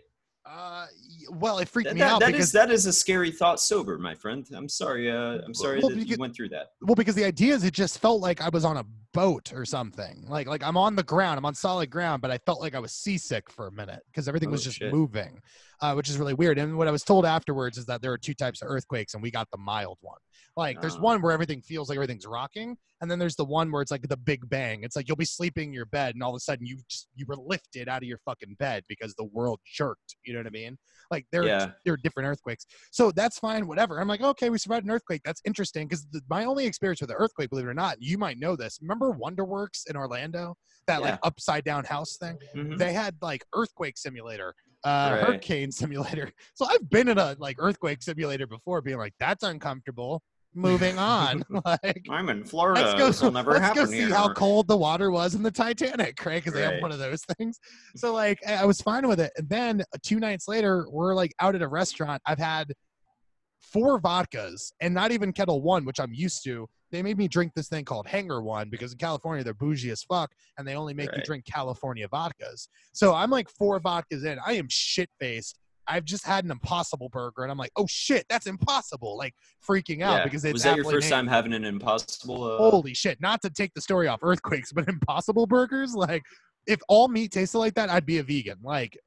Uh, 0.50 0.86
well, 1.30 1.58
it 1.58 1.68
freaked 1.68 1.88
That, 1.90 1.94
me 1.94 2.00
that- 2.00 2.10
out 2.12 2.20
that 2.20 2.26
because 2.32 2.46
is 2.46 2.52
that 2.52 2.70
is 2.70 2.86
a 2.86 2.92
scary 2.92 3.30
thought. 3.30 3.60
Sober, 3.60 3.98
my 3.98 4.14
friend. 4.14 4.46
I'm 4.54 4.68
sorry. 4.68 5.10
Uh, 5.10 5.38
I'm 5.44 5.52
sorry 5.54 5.80
Well, 5.80 5.90
that 5.90 6.06
you 6.08 6.16
went 6.18 6.34
through 6.34 6.48
that. 6.50 6.68
well 6.80 6.94
because 6.94 7.14
the 7.14 7.24
idea 7.24 7.54
is 7.54 7.64
it 7.64 7.74
just 7.74 7.98
felt 8.00 8.20
like 8.20 8.40
i 8.40 8.48
was 8.48 8.64
on 8.64 8.76
a 8.78 8.84
boat 9.14 9.52
or 9.54 9.64
something 9.64 10.24
like 10.28 10.46
like 10.46 10.62
i'm 10.62 10.76
on 10.76 10.94
the 10.94 11.02
ground 11.02 11.38
i'm 11.38 11.44
on 11.44 11.54
solid 11.54 11.88
ground 11.90 12.20
but 12.22 12.30
i 12.30 12.38
felt 12.38 12.60
like 12.60 12.74
i 12.74 12.78
was 12.78 12.92
seasick 12.92 13.50
for 13.50 13.66
a 13.66 13.72
minute 13.72 14.00
because 14.06 14.28
everything 14.28 14.50
was 14.50 14.60
Oh, 14.62 14.64
just 14.64 14.78
shit. 14.78 14.92
moving 14.92 15.40
uh, 15.80 15.94
which 15.94 16.08
is 16.10 16.18
really 16.18 16.34
weird 16.34 16.58
and 16.58 16.76
what 16.76 16.86
i 16.88 16.90
was 16.90 17.02
told 17.02 17.24
afterwards 17.24 17.78
is 17.78 17.86
that 17.86 18.02
there 18.02 18.12
are 18.12 18.18
two 18.18 18.34
types 18.34 18.60
of 18.62 18.68
earthquakes 18.68 19.14
and 19.14 19.22
we 19.22 19.30
got 19.30 19.48
the 19.50 19.56
mild 19.58 19.98
one 20.02 20.18
like 20.58 20.78
there's 20.82 20.96
Ah. 20.96 21.00
one 21.00 21.22
where 21.22 21.32
everything 21.32 21.62
feels 21.62 21.88
like 21.88 21.96
everything's 21.96 22.26
rocking 22.26 22.76
and 23.00 23.10
then 23.10 23.18
there's 23.18 23.36
the 23.36 23.44
one 23.44 23.70
where 23.70 23.80
it's 23.80 23.90
like 23.92 24.06
the 24.08 24.16
big 24.16 24.46
bang 24.50 24.82
it's 24.82 24.96
like 24.96 25.06
you'll 25.08 25.16
be 25.16 25.24
sleeping 25.24 25.68
in 25.68 25.72
your 25.72 25.86
bed 25.86 26.14
and 26.14 26.22
all 26.22 26.30
of 26.30 26.36
a 26.36 26.40
sudden 26.40 26.66
you 26.66 26.76
just 26.90 27.08
you 27.14 27.24
were 27.28 27.36
lifted 27.36 27.88
out 27.88 28.02
of 28.02 28.08
your 28.08 28.18
fucking 28.26 28.54
bed 28.58 28.82
because 28.88 29.14
the 29.14 29.24
world 29.24 29.60
jerked 29.64 30.16
you 30.24 30.32
know 30.34 30.40
what 30.40 30.46
i 30.46 30.50
mean 30.50 30.76
like 31.10 31.24
there 31.32 31.46
Yeah. 31.46 31.70
there 31.84 31.94
are 31.94 31.98
different 31.98 32.28
earthquakes 32.28 32.66
so 32.90 33.10
that's 33.12 33.38
fine, 33.38 33.66
whatever. 33.68 34.00
I'm 34.00 34.08
like, 34.08 34.20
okay, 34.22 34.50
we 34.50 34.58
survived 34.58 34.84
an 34.84 34.90
earthquake. 34.90 35.22
That's 35.24 35.40
interesting 35.44 35.86
because 35.86 36.06
my 36.28 36.44
only 36.44 36.66
experience 36.66 37.00
with 37.00 37.10
an 37.10 37.16
earthquake, 37.18 37.50
believe 37.50 37.66
it 37.66 37.68
or 37.68 37.74
not, 37.74 37.96
you 38.00 38.18
might 38.18 38.38
know 38.38 38.56
this. 38.56 38.78
Remember 38.82 39.12
Wonderworks 39.12 39.88
in 39.88 39.96
Orlando, 39.96 40.54
that 40.86 41.00
like 41.02 41.18
upside 41.22 41.64
down 41.64 41.84
house 41.84 42.16
thing? 42.16 42.36
Mhm. 42.54 42.76
They 42.78 42.92
had 42.92 43.14
like 43.22 43.44
earthquake 43.54 43.96
simulator, 43.96 44.54
uh, 44.84 45.10
Right. 45.12 45.24
hurricane 45.24 45.70
simulator. 46.26 46.32
So 46.54 46.66
I've 46.66 46.88
been 46.90 47.08
in 47.08 47.18
a 47.18 47.36
like 47.38 47.56
earthquake 47.58 48.02
simulator 48.02 48.46
before, 48.46 48.80
being 48.82 48.98
like, 48.98 49.14
that's 49.20 49.44
uncomfortable. 49.44 50.22
Moving 50.54 50.98
on, 50.98 51.42
like. 51.64 52.06
I'm 52.10 52.28
in 52.28 52.44
Florida. 52.44 52.80
Let's 52.80 52.98
go. 52.98 53.06
this 53.08 53.22
will 53.22 53.30
never 53.32 53.52
let's 53.52 53.64
happen 53.64 53.84
go 53.84 53.90
see 53.90 53.98
here. 53.98 54.14
how 54.14 54.32
cold 54.32 54.68
the 54.68 54.76
water 54.76 55.10
was 55.10 55.34
in 55.34 55.42
the 55.42 55.50
Titanic, 55.50 56.24
right? 56.24 56.42
Because 56.42 56.54
they 56.54 56.62
have 56.62 56.80
one 56.82 56.92
of 56.92 56.98
those 56.98 57.22
things. 57.36 57.58
So 57.96 58.12
like, 58.12 58.38
I 58.46 58.64
was 58.64 58.80
fine 58.80 59.06
with 59.06 59.20
it. 59.20 59.32
And 59.36 59.48
then 59.48 59.80
uh, 59.80 59.98
two 60.02 60.18
nights 60.18 60.48
later, 60.48 60.86
we're 60.90 61.14
like 61.14 61.32
out 61.40 61.54
at 61.54 61.62
a 61.62 61.68
restaurant. 61.68 62.22
I've 62.26 62.38
had 62.38 62.72
four 63.60 64.00
vodkas 64.00 64.72
and 64.80 64.94
not 64.94 65.12
even 65.12 65.32
Ketel 65.32 65.62
One, 65.62 65.84
which 65.84 66.00
I'm 66.00 66.12
used 66.12 66.42
to. 66.44 66.66
They 66.90 67.02
made 67.02 67.18
me 67.18 67.28
drink 67.28 67.52
this 67.54 67.68
thing 67.68 67.84
called 67.84 68.06
Hangar 68.06 68.42
One 68.42 68.70
because 68.70 68.92
in 68.92 68.98
California 68.98 69.44
they're 69.44 69.52
bougie 69.52 69.90
as 69.90 70.02
fuck 70.04 70.30
and 70.56 70.66
they 70.66 70.74
only 70.74 70.94
make 70.94 71.14
you 71.14 71.22
drink 71.22 71.44
California 71.44 72.08
vodkas. 72.08 72.68
So 72.92 73.14
I'm 73.14 73.30
like 73.30 73.48
four 73.50 73.78
vodkas 73.78 74.24
in. 74.24 74.38
I 74.44 74.54
am 74.54 74.68
shit 74.70 75.10
faced. 75.20 75.58
I've 75.88 76.04
just 76.04 76.26
had 76.26 76.44
an 76.44 76.50
Impossible 76.50 77.08
Burger 77.08 77.42
and 77.42 77.50
I'm 77.50 77.58
like, 77.58 77.72
oh 77.76 77.86
shit, 77.88 78.26
that's 78.28 78.46
impossible! 78.46 79.16
Like 79.16 79.34
freaking 79.66 80.02
out 80.02 80.18
Yeah. 80.18 80.24
because 80.24 80.44
it's 80.44 80.52
was 80.52 80.62
that 80.64 80.76
your 80.76 80.84
first 80.84 81.04
named. 81.10 81.10
time 81.10 81.26
having 81.28 81.52
an 81.54 81.64
impossible? 81.64 82.44
Uh, 82.44 82.70
Holy 82.70 82.94
shit! 82.94 83.20
Not 83.20 83.40
to 83.42 83.50
take 83.50 83.72
the 83.74 83.80
story 83.80 84.08
off 84.08 84.20
earthquakes, 84.22 84.72
but 84.72 84.88
Impossible 84.88 85.46
Burgers. 85.46 85.94
Like, 85.94 86.22
if 86.66 86.80
all 86.88 87.08
meat 87.08 87.32
tasted 87.32 87.58
like 87.58 87.74
that, 87.74 87.88
I'd 87.90 88.06
be 88.06 88.18
a 88.18 88.22
vegan. 88.22 88.58
Like, 88.62 88.98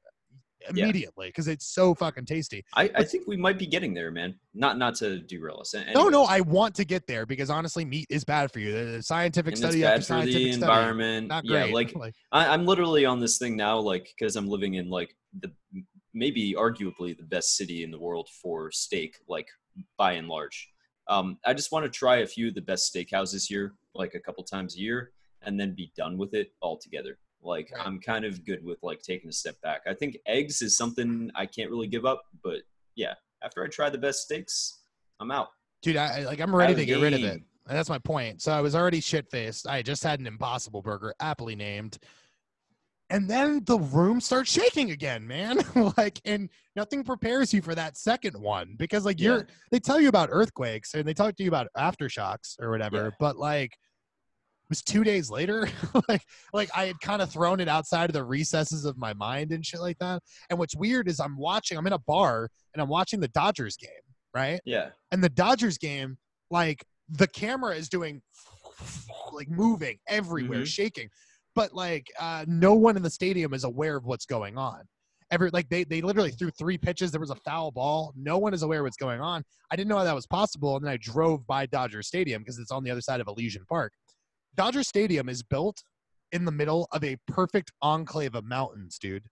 immediately 0.68 1.26
because 1.26 1.48
it's 1.48 1.66
so 1.66 1.94
fucking 1.94 2.24
tasty. 2.24 2.64
I, 2.74 2.90
I 2.94 3.04
think 3.04 3.26
we 3.26 3.36
might 3.36 3.58
be 3.58 3.66
getting 3.66 3.94
there, 3.94 4.10
man. 4.10 4.34
Not 4.54 4.78
not 4.78 4.94
to 4.96 5.18
derail 5.20 5.58
us. 5.60 5.74
A- 5.74 5.92
No, 5.92 6.08
no. 6.08 6.24
I 6.24 6.40
want 6.40 6.74
to 6.76 6.84
get 6.84 7.06
there 7.06 7.26
because 7.26 7.50
honestly, 7.50 7.84
meat 7.84 8.06
is 8.10 8.24
bad 8.24 8.52
for 8.52 8.60
you. 8.60 8.72
The 8.72 9.02
scientific 9.02 9.54
and 9.54 9.58
it's 9.58 9.60
study 9.60 9.82
bad 9.82 9.94
after 9.94 9.96
for 9.96 10.00
the 10.00 10.04
scientific 10.22 10.52
study, 10.54 10.62
environment. 10.62 11.28
not 11.28 11.44
yeah, 11.44 11.68
great. 11.70 11.94
like 11.96 12.14
I, 12.32 12.46
I'm 12.48 12.64
literally 12.66 13.04
on 13.04 13.18
this 13.20 13.38
thing 13.38 13.56
now, 13.56 13.78
like 13.78 14.08
because 14.16 14.36
I'm 14.36 14.48
living 14.48 14.74
in 14.74 14.88
like 14.88 15.14
the 15.40 15.50
maybe 16.14 16.54
arguably 16.54 17.16
the 17.16 17.24
best 17.24 17.56
city 17.56 17.82
in 17.82 17.90
the 17.90 17.98
world 17.98 18.28
for 18.42 18.70
steak, 18.70 19.16
like 19.28 19.48
by 19.96 20.12
and 20.12 20.28
large. 20.28 20.68
Um, 21.08 21.38
I 21.44 21.54
just 21.54 21.72
want 21.72 21.84
to 21.84 21.90
try 21.90 22.18
a 22.18 22.26
few 22.26 22.48
of 22.48 22.54
the 22.54 22.60
best 22.60 22.94
steakhouses 22.94 23.46
here, 23.46 23.74
like 23.94 24.14
a 24.14 24.20
couple 24.20 24.44
times 24.44 24.76
a 24.76 24.78
year, 24.78 25.12
and 25.42 25.58
then 25.58 25.74
be 25.74 25.92
done 25.96 26.16
with 26.16 26.34
it 26.34 26.52
altogether. 26.62 27.18
Like 27.42 27.72
Right. 27.74 27.86
I'm 27.86 27.98
kind 27.98 28.24
of 28.24 28.44
good 28.44 28.64
with 28.64 28.78
like 28.82 29.02
taking 29.02 29.28
a 29.28 29.32
step 29.32 29.60
back. 29.62 29.82
I 29.86 29.94
think 29.94 30.16
eggs 30.26 30.62
is 30.62 30.76
something 30.76 31.30
I 31.34 31.46
can't 31.46 31.70
really 31.70 31.88
give 31.88 32.04
up, 32.04 32.22
but 32.44 32.58
yeah, 32.94 33.14
after 33.42 33.64
I 33.64 33.68
try 33.68 33.90
the 33.90 33.98
best 33.98 34.22
steaks, 34.22 34.80
I'm 35.18 35.30
out. 35.30 35.48
dude, 35.82 35.96
I 35.96 36.24
like 36.24 36.40
I'm 36.40 36.54
ready 36.54 36.74
to 36.76 36.84
get 36.84 37.00
rid 37.00 37.14
of 37.14 37.24
it. 37.24 37.42
And 37.68 37.78
that's 37.78 37.88
my 37.88 37.98
point. 37.98 38.42
So 38.42 38.52
I 38.52 38.60
was 38.60 38.74
already 38.74 39.00
shit 39.00 39.28
faced. 39.30 39.68
I 39.68 39.82
just 39.82 40.02
had 40.02 40.18
an 40.20 40.26
Impossible 40.26 40.82
Burger, 40.82 41.14
aptly 41.20 41.54
named. 41.54 41.98
And 43.12 43.28
then 43.28 43.62
the 43.66 43.78
room 43.78 44.20
starts 44.22 44.50
shaking 44.50 44.90
again, 44.90 45.26
man. 45.26 45.58
like, 45.98 46.18
and 46.24 46.48
nothing 46.74 47.04
prepares 47.04 47.52
you 47.52 47.60
for 47.60 47.74
that 47.74 47.98
second 47.98 48.34
one 48.40 48.74
because, 48.78 49.04
like, 49.04 49.20
you're 49.20 49.38
Yeah. 49.40 49.54
they 49.70 49.78
tell 49.80 50.00
you 50.00 50.08
about 50.08 50.30
earthquakes 50.32 50.94
and 50.94 51.06
they 51.06 51.12
talk 51.12 51.36
to 51.36 51.42
you 51.42 51.50
about 51.50 51.68
aftershocks 51.76 52.56
or 52.58 52.70
whatever, 52.70 53.04
Yeah. 53.04 53.10
but 53.20 53.36
like 53.36 53.72
it 53.72 54.68
was 54.70 54.80
two 54.82 55.04
days 55.04 55.28
later. 55.30 55.68
like, 56.08 56.22
like 56.54 56.70
I 56.74 56.86
had 56.86 56.98
kind 57.00 57.20
of 57.20 57.30
thrown 57.30 57.60
it 57.60 57.68
outside 57.68 58.08
of 58.08 58.14
the 58.14 58.24
recesses 58.24 58.86
of 58.86 58.96
my 58.96 59.12
mind 59.12 59.52
and 59.52 59.64
shit 59.64 59.80
like 59.80 59.98
that. 59.98 60.22
And 60.48 60.58
what's 60.58 60.74
weird 60.74 61.06
is 61.06 61.20
I'm 61.20 61.36
watching, 61.36 61.76
I'm 61.76 61.86
in 61.86 61.92
a 61.92 61.98
bar 61.98 62.48
and 62.72 62.80
I'm 62.80 62.88
watching 62.88 63.20
the 63.20 63.28
Dodgers 63.28 63.76
game, 63.76 63.90
right? 64.34 64.58
Yeah, 64.64 64.88
and 65.10 65.22
the 65.22 65.28
Dodgers 65.28 65.76
game, 65.76 66.16
like 66.50 66.82
the 67.10 67.26
camera 67.26 67.74
is 67.76 67.90
doing 67.90 68.22
like 69.32 69.50
moving 69.50 69.98
everywhere, 70.08 70.60
Mhm. 70.62 70.66
shaking, 70.66 71.08
but 71.54 71.72
like 71.74 72.06
uh, 72.18 72.44
no 72.46 72.74
one 72.74 72.96
in 72.96 73.02
the 73.02 73.10
stadium 73.10 73.54
is 73.54 73.64
aware 73.64 73.96
of 73.96 74.04
what's 74.04 74.26
going 74.26 74.56
on. 74.56 74.82
Every 75.30 75.50
like 75.50 75.68
they 75.68 75.84
they 75.84 76.02
literally 76.02 76.30
threw 76.30 76.50
three 76.50 76.76
pitches. 76.76 77.10
There 77.10 77.20
was 77.20 77.30
a 77.30 77.36
foul 77.36 77.70
ball. 77.70 78.12
No 78.16 78.36
one 78.38 78.52
is 78.52 78.62
aware 78.62 78.80
of 78.80 78.84
what's 78.84 78.96
going 78.96 79.20
on. 79.20 79.42
I 79.70 79.76
didn't 79.76 79.88
know 79.88 79.96
how 79.96 80.04
that 80.04 80.14
was 80.14 80.26
possible, 80.26 80.76
and 80.76 80.84
then 80.84 80.92
I 80.92 80.98
drove 80.98 81.46
by 81.46 81.66
Dodger 81.66 82.02
Stadium 82.02 82.42
because 82.42 82.58
it's 82.58 82.70
on 82.70 82.84
the 82.84 82.90
other 82.90 83.00
side 83.00 83.20
of 83.20 83.28
Elysian 83.28 83.64
Park. 83.66 83.92
Dodger 84.54 84.82
Stadium 84.82 85.30
is 85.30 85.42
built 85.42 85.82
in 86.32 86.44
the 86.44 86.52
middle 86.52 86.86
of 86.92 87.02
a 87.02 87.16
perfect 87.26 87.72
enclave 87.80 88.34
of 88.34 88.44
mountains, 88.44 88.98
dude. 88.98 89.24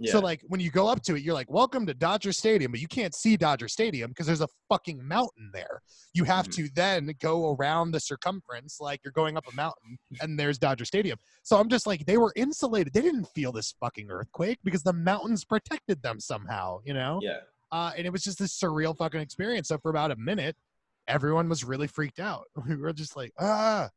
Yeah. 0.00 0.12
So 0.12 0.18
like 0.20 0.42
when 0.48 0.60
you 0.60 0.70
go 0.70 0.88
up 0.88 1.02
to 1.02 1.14
it, 1.14 1.22
you're 1.22 1.34
like, 1.34 1.50
"Welcome 1.50 1.86
to 1.86 1.94
Dodger 1.94 2.32
Stadium," 2.32 2.72
but 2.72 2.80
you 2.80 2.88
can't 2.88 3.14
see 3.14 3.36
Dodger 3.36 3.68
Stadium 3.68 4.10
because 4.10 4.26
there's 4.26 4.40
a 4.40 4.48
fucking 4.68 5.06
mountain 5.06 5.50
there. 5.52 5.82
You 6.14 6.24
have 6.24 6.46
Mhm. 6.48 6.52
to 6.56 6.68
then 6.74 7.12
go 7.20 7.54
around 7.54 7.92
the 7.92 8.00
circumference 8.00 8.78
like 8.80 9.00
you're 9.04 9.12
going 9.12 9.36
up 9.36 9.46
a 9.46 9.54
mountain, 9.54 9.98
and 10.20 10.38
there's 10.38 10.58
Dodger 10.58 10.84
Stadium. 10.84 11.18
So 11.42 11.58
I'm 11.58 11.68
just 11.68 11.86
like, 11.86 12.06
they 12.06 12.16
were 12.18 12.32
insulated. 12.34 12.92
They 12.92 13.02
didn't 13.02 13.26
feel 13.34 13.52
this 13.52 13.72
fucking 13.78 14.10
earthquake 14.10 14.58
because 14.64 14.82
the 14.82 14.92
mountains 14.92 15.44
protected 15.44 16.02
them 16.02 16.18
somehow, 16.18 16.80
you 16.84 16.94
know. 16.94 17.20
yeah. 17.22 17.40
Uh, 17.72 17.92
and 17.96 18.04
it 18.04 18.10
was 18.10 18.24
just 18.24 18.38
this 18.40 18.58
surreal 18.58 18.96
fucking 18.96 19.20
experience. 19.20 19.68
So 19.68 19.78
for 19.78 19.90
about 19.90 20.10
a 20.10 20.16
minute, 20.16 20.56
everyone 21.06 21.48
was 21.48 21.62
really 21.62 21.86
freaked 21.86 22.18
out. 22.20 22.46
We 22.68 22.74
were 22.76 22.92
just 22.92 23.16
like, 23.16 23.32
ah, 23.38 23.88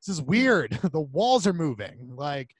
this 0.00 0.08
is 0.08 0.20
weird. 0.22 0.72
the 0.92 1.00
walls 1.00 1.46
are 1.46 1.52
moving. 1.52 2.16
Like 2.16 2.50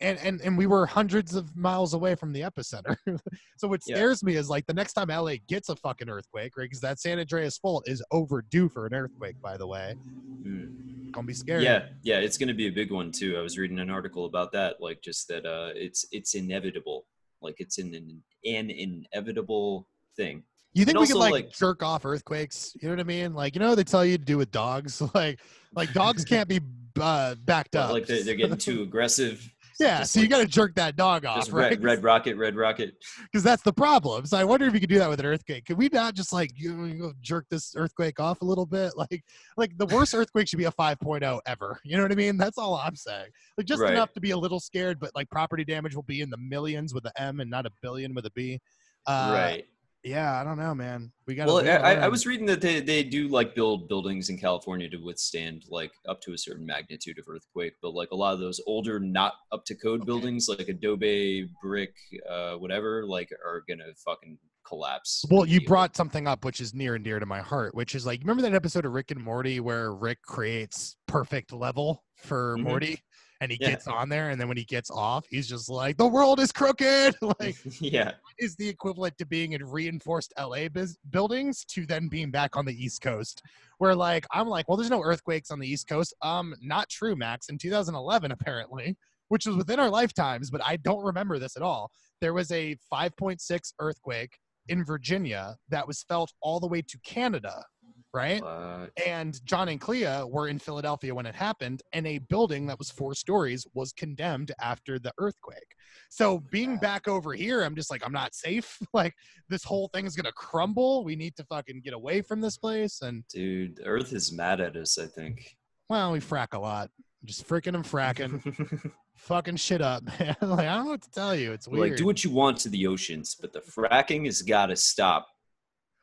and 0.00 0.18
and 0.18 0.40
and 0.40 0.56
we 0.56 0.66
were 0.66 0.86
hundreds 0.86 1.34
of 1.34 1.56
miles 1.56 1.94
away 1.94 2.14
from 2.14 2.32
the 2.32 2.40
epicenter. 2.40 2.96
so 3.56 3.68
what 3.68 3.80
Yeah. 3.86 3.96
scares 3.96 4.22
me 4.22 4.36
is 4.36 4.48
like 4.48 4.66
the 4.66 4.74
next 4.74 4.94
time 4.94 5.08
LA 5.08 5.34
gets 5.48 5.68
a 5.68 5.76
fucking 5.76 6.08
earthquake, 6.08 6.56
right? 6.56 6.64
Because 6.64 6.80
that 6.80 6.98
San 6.98 7.18
Andreas 7.18 7.58
fault 7.58 7.84
is 7.88 8.02
overdue 8.10 8.68
for 8.68 8.86
an 8.86 8.94
earthquake, 8.94 9.40
by 9.42 9.56
the 9.56 9.66
way. 9.66 9.96
Mm. 10.42 11.12
Gonna 11.12 11.26
be 11.26 11.34
scary. 11.34 11.64
Yeah, 11.64 11.86
yeah, 12.02 12.18
it's 12.18 12.38
to 12.38 12.54
be 12.54 12.68
a 12.68 12.72
big 12.72 12.92
one 12.92 13.10
too. 13.10 13.36
I 13.36 13.40
was 13.40 13.58
reading 13.58 13.78
an 13.80 13.90
article 13.90 14.26
about 14.26 14.52
that, 14.52 14.80
like 14.80 15.02
just 15.02 15.28
that 15.28 15.44
uh, 15.44 15.70
it's 15.74 16.04
it's 16.12 16.34
inevitable, 16.34 17.06
like 17.42 17.56
it's 17.58 17.78
an 17.78 17.94
an, 17.94 18.22
an 18.44 18.70
inevitable 18.70 19.88
thing. 20.16 20.44
You 20.72 20.84
think 20.84 20.96
And 20.96 21.00
we 21.02 21.06
could 21.08 21.16
also, 21.16 21.30
like, 21.30 21.32
like- 21.46 21.52
jerk 21.52 21.82
off 21.82 22.04
earthquakes? 22.04 22.72
You 22.80 22.88
know 22.88 22.94
what 22.94 23.00
I 23.00 23.04
mean? 23.04 23.34
Like 23.34 23.54
you 23.54 23.60
know 23.60 23.74
they 23.74 23.84
tell 23.84 24.04
you 24.04 24.18
to 24.18 24.24
do 24.24 24.38
with 24.38 24.50
dogs? 24.50 25.02
Like 25.14 25.40
like 25.74 25.92
dogs 25.92 26.24
can't 26.24 26.48
be 26.48 26.60
uh, 27.00 27.34
backed 27.44 27.76
up. 27.76 27.92
like 27.92 28.06
they're, 28.06 28.22
they're 28.22 28.34
getting 28.34 28.56
too 28.56 28.82
aggressive. 28.88 29.48
yeah, 29.80 30.02
so 30.02 30.20
you 30.20 30.28
got 30.28 30.38
to 30.40 30.46
jerk 30.46 30.74
that 30.74 30.94
dog 30.96 31.24
off, 31.24 31.36
Just 31.38 31.52
right? 31.52 31.70
red, 31.70 31.82
red 31.82 32.02
rocket, 32.04 32.36
red 32.36 32.54
rocket. 32.54 32.94
because 33.24 33.42
that's 33.42 33.62
the 33.62 33.72
problem. 33.72 34.26
So 34.26 34.36
I 34.36 34.44
wonder 34.44 34.66
if 34.66 34.74
you 34.74 34.80
could 34.80 34.88
do 34.90 34.98
that 34.98 35.08
with 35.08 35.20
an 35.20 35.26
earthquake. 35.26 35.64
Could 35.64 35.78
we 35.78 35.88
not 35.88 36.14
just 36.14 36.32
like 36.32 36.50
you 36.56 36.72
know, 36.74 37.12
jerk 37.22 37.46
this 37.50 37.74
earthquake 37.76 38.20
off 38.20 38.42
a 38.42 38.44
little 38.44 38.66
bit? 38.66 38.92
Like, 38.96 39.24
like 39.56 39.76
the 39.78 39.86
worst 39.86 40.14
earthquake 40.14 40.48
should 40.48 40.58
be 40.58 40.64
a 40.66 40.72
5.0 40.72 41.40
ever. 41.46 41.80
You 41.84 41.96
know 41.96 42.02
what 42.02 42.12
I 42.12 42.16
mean? 42.16 42.36
That's 42.36 42.58
all 42.58 42.74
I'm 42.76 42.94
saying. 42.96 43.28
Like 43.56 43.66
just 43.66 43.80
Right. 43.80 43.92
enough 43.94 44.12
to 44.12 44.20
be 44.20 44.32
a 44.32 44.36
little 44.36 44.60
scared, 44.60 45.00
but 45.00 45.10
like 45.14 45.30
property 45.30 45.64
damage 45.64 45.94
will 45.94 46.02
be 46.02 46.20
in 46.20 46.30
the 46.30 46.36
millions 46.38 46.92
with 46.92 47.06
a 47.06 47.12
M 47.20 47.40
and 47.40 47.50
not 47.50 47.64
a 47.66 47.70
billion 47.82 48.12
with 48.14 48.26
a 48.26 48.30
B. 48.32 48.60
Uh, 49.06 49.30
right. 49.34 49.66
Yeah, 50.02 50.40
I 50.40 50.44
don't 50.44 50.58
know, 50.58 50.74
man. 50.74 51.12
We 51.26 51.34
got. 51.34 51.46
Well, 51.46 51.58
I, 51.58 51.94
I- 51.96 52.08
was 52.08 52.24
reading 52.26 52.46
that 52.46 52.60
they, 52.62 52.80
they 52.80 53.02
do 53.04 53.28
like 53.28 53.54
build 53.54 53.86
buildings 53.88 54.30
in 54.30 54.38
California 54.38 54.88
to 54.88 54.96
withstand 54.96 55.64
like 55.68 55.92
up 56.08 56.20
to 56.22 56.32
a 56.32 56.38
certain 56.38 56.64
magnitude 56.64 57.18
of 57.18 57.26
earthquake, 57.28 57.74
but 57.82 57.90
like 57.94 58.10
a 58.12 58.16
lot 58.16 58.32
of 58.32 58.40
those 58.40 58.60
older, 58.66 58.98
not 58.98 59.34
up 59.52 59.64
to 59.66 59.74
code 59.74 60.00
Okay. 60.00 60.06
buildings, 60.06 60.48
like 60.48 60.68
Adobe, 60.68 61.50
brick, 61.62 61.94
uh, 62.28 62.54
whatever, 62.54 63.04
like 63.04 63.28
are 63.46 63.62
gonna 63.68 63.92
fucking 64.04 64.38
collapse. 64.66 65.24
Well, 65.30 65.44
you 65.44 65.60
brought 65.66 65.94
something 65.96 66.26
up 66.26 66.44
which 66.44 66.60
is 66.62 66.72
near 66.74 66.94
and 66.94 67.04
dear 67.04 67.18
to 67.18 67.26
my 67.26 67.40
heart, 67.40 67.74
which 67.74 67.94
is 67.94 68.06
like 68.06 68.20
remember 68.20 68.42
that 68.42 68.54
episode 68.54 68.86
of 68.86 68.92
Rick 68.92 69.10
and 69.10 69.22
Morty 69.22 69.60
where 69.60 69.92
Rick 69.92 70.22
creates 70.22 70.96
perfect 71.08 71.52
level 71.52 72.04
for 72.16 72.56
Mhm. 72.56 72.62
Morty 72.62 73.00
and 73.40 73.50
he 73.50 73.58
Yeah. 73.60 73.70
gets 73.70 73.86
on 73.86 74.08
there 74.08 74.30
and 74.30 74.40
then 74.40 74.48
when 74.48 74.56
he 74.56 74.64
gets 74.64 74.90
off, 74.90 75.26
he's 75.30 75.48
just 75.48 75.68
like 75.68 75.96
the 75.96 76.06
world 76.06 76.40
is 76.40 76.52
crooked. 76.52 77.14
like 77.40 77.56
yeah, 77.80 78.12
is 78.38 78.56
the 78.56 78.68
equivalent 78.68 79.16
to 79.18 79.26
being 79.26 79.52
in 79.52 79.64
reinforced 79.64 80.32
LA 80.38 80.68
bus- 80.68 80.98
buildings 81.10 81.64
to 81.66 81.86
then 81.86 82.08
being 82.08 82.30
back 82.30 82.56
on 82.56 82.64
the 82.64 82.74
East 82.74 83.00
Coast. 83.00 83.42
Where 83.78 83.94
like 83.94 84.26
I'm 84.30 84.46
like, 84.48 84.68
well, 84.68 84.76
there's 84.76 84.90
no 84.90 85.02
earthquakes 85.02 85.50
on 85.50 85.58
the 85.58 85.68
East 85.68 85.88
Coast. 85.88 86.14
Um, 86.22 86.54
not 86.60 86.88
true, 86.88 87.16
Max. 87.16 87.48
In 87.48 87.58
2011, 87.58 88.30
apparently, 88.32 88.96
which 89.28 89.46
was 89.46 89.56
within 89.56 89.80
our 89.80 89.90
lifetimes, 89.90 90.50
but 90.50 90.60
I 90.64 90.76
don't 90.76 91.04
remember 91.04 91.38
this 91.38 91.56
at 91.56 91.62
all. 91.62 91.90
There 92.20 92.34
was 92.34 92.50
a 92.52 92.76
5.6 92.92 93.72
earthquake 93.78 94.36
in 94.68 94.84
Virginia 94.84 95.56
that 95.70 95.86
was 95.86 96.02
felt 96.02 96.30
all 96.42 96.60
the 96.60 96.66
way 96.66 96.82
to 96.82 96.98
Canada, 97.04 97.64
right? 98.12 98.42
uh, 98.42 98.86
and 99.06 99.44
John 99.44 99.68
and 99.68 99.80
Clea 99.80 100.24
were 100.24 100.48
in 100.48 100.58
Philadelphia 100.58 101.14
when 101.14 101.26
it 101.26 101.34
happened, 101.34 101.82
and 101.92 102.06
a 102.06 102.18
building 102.18 102.66
that 102.66 102.78
was 102.78 102.90
four 102.90 103.14
stories 103.14 103.66
was 103.74 103.92
condemned 103.92 104.52
after 104.60 104.98
the 104.98 105.12
earthquake. 105.18 105.76
So 106.08 106.40
being 106.50 106.76
back 106.78 107.06
over 107.06 107.32
here, 107.32 107.62
I'm 107.62 107.76
just 107.76 107.90
like, 107.90 108.02
I'm 108.04 108.12
not 108.12 108.34
safe. 108.34 108.78
Like 108.92 109.14
this 109.48 109.62
whole 109.62 109.88
thing 109.94 110.04
is 110.04 110.16
gonna 110.16 110.32
crumble. 110.32 111.04
We 111.04 111.14
need 111.14 111.36
to 111.36 111.44
fucking 111.44 111.82
get 111.84 111.94
away 111.94 112.22
from 112.22 112.40
this 112.40 112.58
place. 112.58 113.02
And 113.02 113.24
dude, 113.28 113.80
Earth 113.84 114.12
is 114.12 114.32
mad 114.32 114.60
at 114.60 114.76
us. 114.76 114.98
I 114.98 115.06
think. 115.06 115.56
well, 115.88 116.10
we 116.12 116.18
frack 116.18 116.48
a 116.52 116.58
lot, 116.58 116.90
just 117.24 117.46
freaking 117.46 117.76
and 117.76 117.84
fracking, 117.84 118.90
fucking 119.16 119.56
shit 119.56 119.80
up. 119.80 120.02
Man. 120.18 120.36
like 120.42 120.66
I 120.66 120.74
don't 120.74 120.84
know 120.84 120.90
what 120.90 121.02
to 121.02 121.10
tell 121.10 121.36
you. 121.36 121.52
It's 121.52 121.68
weird. 121.68 121.90
like, 121.90 121.98
do 121.98 122.04
what 122.04 122.24
you 122.24 122.30
want 122.30 122.58
to 122.58 122.68
the 122.68 122.86
oceans, 122.88 123.36
but 123.40 123.52
the 123.52 123.60
fracking 123.60 124.24
has 124.26 124.42
got 124.42 124.66
to 124.66 124.76
stop. 124.76 125.28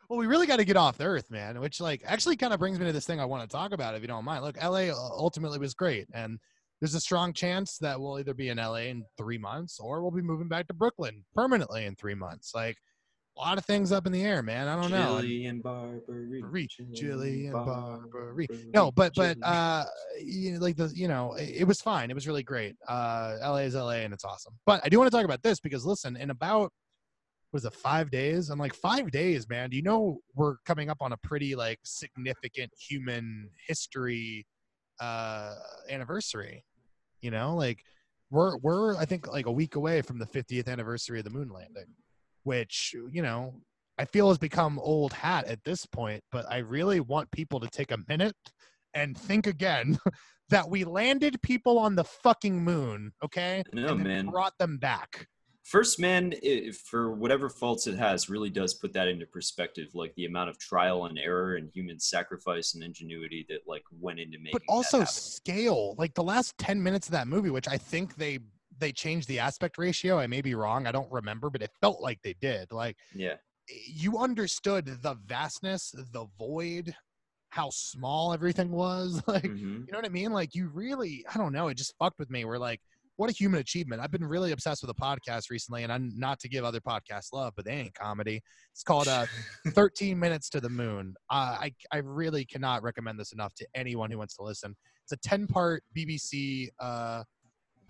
Well, 0.10 0.20
we 0.20 0.28
really 0.28 0.48
got 0.48 0.58
to 0.58 0.66
get 0.66 0.78
off 0.78 0.98
the 0.98 1.06
earth, 1.06 1.30
man. 1.30 1.60
Which 1.60 1.82
like 1.82 2.02
actually 2.06 2.38
kind 2.38 2.54
of 2.54 2.60
brings 2.60 2.80
me 2.80 2.86
to 2.86 2.94
this 2.94 3.06
thing 3.06 3.20
I 3.20 3.26
want 3.26 3.50
to 3.50 3.54
talk 3.54 3.74
about, 3.74 3.96
if 3.96 4.02
you 4.02 4.08
don't 4.08 4.26
mind. 4.26 4.44
Look, 4.44 4.62
LA 4.62 4.90
ultimately 4.94 5.60
was 5.60 5.74
great, 5.74 6.08
and 6.14 6.40
there's 6.80 6.96
a 6.96 7.00
strong 7.00 7.34
chance 7.34 7.78
that 7.80 8.00
we'll 8.00 8.20
either 8.20 8.34
be 8.34 8.50
in 8.50 8.58
LA 8.58 8.88
in 8.88 9.04
three 9.18 9.38
months 9.38 9.80
or 9.80 10.02
we'll 10.02 10.12
be 10.12 10.22
moving 10.22 10.48
back 10.48 10.68
to 10.68 10.74
Brooklyn 10.74 11.26
permanently 11.34 11.86
in 11.86 11.96
three 11.96 12.16
months. 12.16 12.52
Like 12.54 12.78
a 13.38 13.42
lot 13.42 13.58
of 13.58 13.66
things 13.66 13.92
up 13.92 14.06
in 14.06 14.12
the 14.12 14.24
air, 14.24 14.42
man. 14.42 14.68
I 14.68 14.82
don't 14.82 14.92
know. 14.92 15.20
Jillian 15.22 15.62
Barbary. 15.62 16.42
Re- 16.44 16.68
Jillian 16.94 17.52
Barbary, 17.52 18.10
Barbary. 18.12 18.48
No, 18.74 18.92
but 18.92 19.14
but 19.16 19.38
uh, 19.44 19.86
you 20.24 20.54
know, 20.54 20.60
like 20.60 20.76
the 20.76 20.92
you 20.96 21.08
know, 21.08 21.34
it, 21.34 21.62
it 21.62 21.64
was 21.68 21.82
fine. 21.82 22.10
It 22.10 22.16
was 22.16 22.28
really 22.28 22.44
great. 22.44 22.76
Uh, 22.88 23.38
LA 23.42 23.58
is 23.58 23.76
LA, 23.76 24.02
and 24.04 24.14
it's 24.14 24.24
awesome. 24.26 24.54
But 24.66 24.82
I 24.84 24.90
do 24.90 24.98
want 24.98 25.12
to 25.12 25.16
talk 25.16 25.26
about 25.26 25.44
this 25.44 25.60
because 25.60 25.86
listen, 25.86 26.16
in 26.16 26.30
about 26.30 26.72
was 27.54 27.66
it 27.66 27.74
five 27.74 28.12
days? 28.12 28.50
I'm 28.50 28.60
like 28.60 28.74
five 28.74 29.12
days, 29.12 29.48
man. 29.50 29.70
Do 29.70 29.78
you 29.78 29.84
know 29.84 30.20
we're 30.36 30.58
coming 30.66 30.90
up 30.90 30.98
on 31.02 31.14
a 31.14 31.18
pretty 31.18 31.56
like 31.56 31.80
significant 31.84 32.72
human 32.78 33.50
history 33.68 34.46
uh 35.00 35.56
anniversary? 35.90 36.64
You 37.22 37.32
know, 37.32 37.56
like 37.56 37.84
we're 38.30 38.58
we're 38.58 38.96
I 38.98 39.06
think 39.06 39.28
like 39.28 39.46
a 39.46 39.52
week 39.52 39.76
away 39.76 40.02
from 40.02 40.20
the 40.20 40.26
50th 40.26 40.68
anniversary 40.68 41.20
of 41.20 41.26
the 41.26 41.32
moon 41.32 41.50
landing, 41.50 41.96
which 42.44 42.94
you 43.12 43.22
know 43.22 43.56
I 43.98 44.06
feel 44.06 44.30
has 44.30 44.38
become 44.38 44.80
old 44.80 45.14
hat 45.14 45.46
at 45.46 45.64
this 45.64 45.86
point, 45.86 46.24
but 46.32 46.46
I 46.52 46.58
really 46.58 47.00
want 47.00 47.32
people 47.32 47.60
to 47.60 47.68
take 47.68 47.92
a 47.92 47.98
minute 48.08 48.36
and 48.94 49.18
think 49.18 49.48
again 49.48 49.98
that 50.50 50.70
we 50.70 50.84
landed 50.84 51.42
people 51.42 51.80
on 51.80 51.96
the 51.96 52.04
fucking 52.04 52.64
moon, 52.64 53.12
okay? 53.24 53.64
No, 53.74 53.90
and 53.90 54.04
man. 54.04 54.28
brought 54.28 54.54
them 54.60 54.78
back. 54.78 55.28
First 55.68 56.00
Man, 56.00 56.34
for 56.86 57.12
whatever 57.12 57.50
faults 57.50 57.88
it 57.88 57.98
has, 57.98 58.30
really 58.30 58.50
does 58.50 58.74
put 58.74 58.94
that 58.94 59.10
into 59.10 59.26
perspective. 59.26 59.90
Like 59.94 60.16
the 60.16 60.24
amount 60.24 60.50
of 60.50 60.58
trial 60.58 61.08
and 61.08 61.20
error 61.20 61.56
and 61.56 61.70
human 61.74 62.00
sacrifice 62.00 62.74
and 62.74 62.82
ingenuity 62.82 63.46
that 63.50 63.68
like 63.68 63.84
went 64.00 64.20
into 64.20 64.38
making. 64.38 64.54
But 64.54 64.62
also 64.70 65.04
scale. 65.04 65.94
Like 65.98 66.14
the 66.14 66.24
last 66.24 66.58
10 66.58 66.82
minutes 66.82 67.08
of 67.08 67.12
that 67.12 67.28
movie, 67.28 67.50
which 67.50 67.68
I 67.68 67.78
think 67.78 68.16
they 68.16 68.40
they 68.80 68.94
changed 68.94 69.28
the 69.28 69.40
aspect 69.40 69.78
ratio. 69.78 70.18
I 70.18 70.28
may 70.28 70.40
be 70.40 70.56
wrong. 70.56 70.88
I 70.88 70.94
don't 70.94 71.12
remember, 71.12 71.50
but 71.50 71.62
it 71.62 71.72
felt 71.82 72.00
like 72.00 72.22
they 72.22 72.36
did. 72.40 72.72
Like 72.72 72.96
yeah, 73.14 73.36
you 73.68 74.20
understood 74.20 74.86
the 74.86 75.18
vastness, 75.26 75.92
the 76.14 76.28
void, 76.40 76.96
how 77.50 77.72
small 77.72 78.34
everything 78.34 78.72
was. 78.72 79.22
Like 79.28 79.44
Mhm. 79.44 79.86
You 79.86 79.92
know 79.92 79.98
what 79.98 80.06
I 80.06 80.10
mean? 80.10 80.32
Like 80.32 80.56
you 80.56 80.70
really, 80.70 81.26
I 81.34 81.38
don't 81.38 81.52
know, 81.52 81.68
it 81.68 81.76
just 81.76 81.98
fucked 81.98 82.20
with 82.20 82.30
me. 82.30 82.46
We're 82.46 82.58
like, 82.58 82.80
what 83.18 83.30
a 83.30 83.34
human 83.34 83.60
achievement. 83.60 84.02
I've 84.02 84.12
been 84.12 84.24
really 84.24 84.52
obsessed 84.52 84.84
with 84.84 84.92
a 84.92 84.94
podcast 84.94 85.50
recently, 85.50 85.84
and 85.84 85.92
I'm 85.92 86.12
not 86.16 86.40
to 86.40 86.50
give 86.50 86.64
other 86.64 86.80
podcasts 86.80 87.34
love, 87.34 87.54
but 87.56 87.66
they 87.66 87.74
ain't 87.74 87.94
comedy. 87.94 88.42
It's 88.72 88.84
called 88.84 89.08
uh, 89.08 89.26
13 89.70 90.18
Minutes 90.18 90.50
to 90.52 90.62
the 90.62 90.70
Moon. 90.70 91.16
Uh, 91.30 91.58
I 91.60 91.74
I 91.92 91.98
really 91.98 92.46
cannot 92.46 92.84
recommend 92.84 93.20
this 93.20 93.34
enough 93.34 93.54
to 93.56 93.68
anyone 93.76 94.12
who 94.12 94.20
wants 94.20 94.36
to 94.38 94.44
listen. 94.44 94.76
It's 95.04 95.12
a 95.12 95.30
10 95.30 95.48
part 95.48 95.84
BBC 95.98 96.70
uh, 96.80 97.24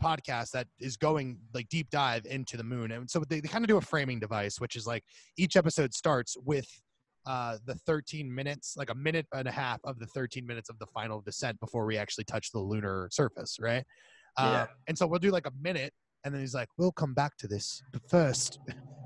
podcast 0.01 0.51
that 0.51 0.67
is 0.79 0.95
going 0.95 1.39
like 1.53 1.67
deep 1.69 1.89
dive 1.89 2.25
into 2.25 2.55
the 2.55 2.63
moon, 2.63 2.91
and 2.91 3.09
so 3.09 3.21
they, 3.29 3.41
they 3.41 3.49
kind 3.49 3.63
of 3.65 3.67
do 3.67 3.77
a 3.77 3.81
framing 3.81 4.19
device, 4.19 4.61
which 4.61 4.75
is 4.75 4.87
like 4.87 5.03
each 5.37 5.57
episode 5.57 5.93
starts 5.93 6.37
with 6.45 6.67
uh, 7.25 7.57
the 7.65 7.75
13 7.75 8.33
minutes, 8.33 8.75
like 8.77 8.89
a 8.89 8.95
minute 8.95 9.25
and 9.33 9.49
a 9.49 9.51
half 9.51 9.81
of 9.83 9.99
the 9.99 10.05
13 10.05 10.47
minutes 10.47 10.69
of 10.69 10.79
the 10.79 10.85
final 10.87 11.19
descent 11.19 11.59
before 11.59 11.85
we 11.85 11.97
actually 11.97 12.23
touch 12.23 12.53
the 12.53 12.59
lunar 12.59 13.09
surface, 13.11 13.57
right? 13.59 13.83
Um, 14.37 14.67
and 14.87 14.97
so 14.97 15.07
we'll 15.07 15.19
do 15.19 15.31
like 15.31 15.47
a 15.47 15.53
minute, 15.61 15.93
and 16.23 16.33
then 16.33 16.41
he's 16.41 16.53
like, 16.53 16.69
"We'll 16.77 16.91
come 16.91 17.13
back 17.13 17.37
to 17.37 17.47
this, 17.47 17.81
but 17.91 18.07
first, 18.09 18.59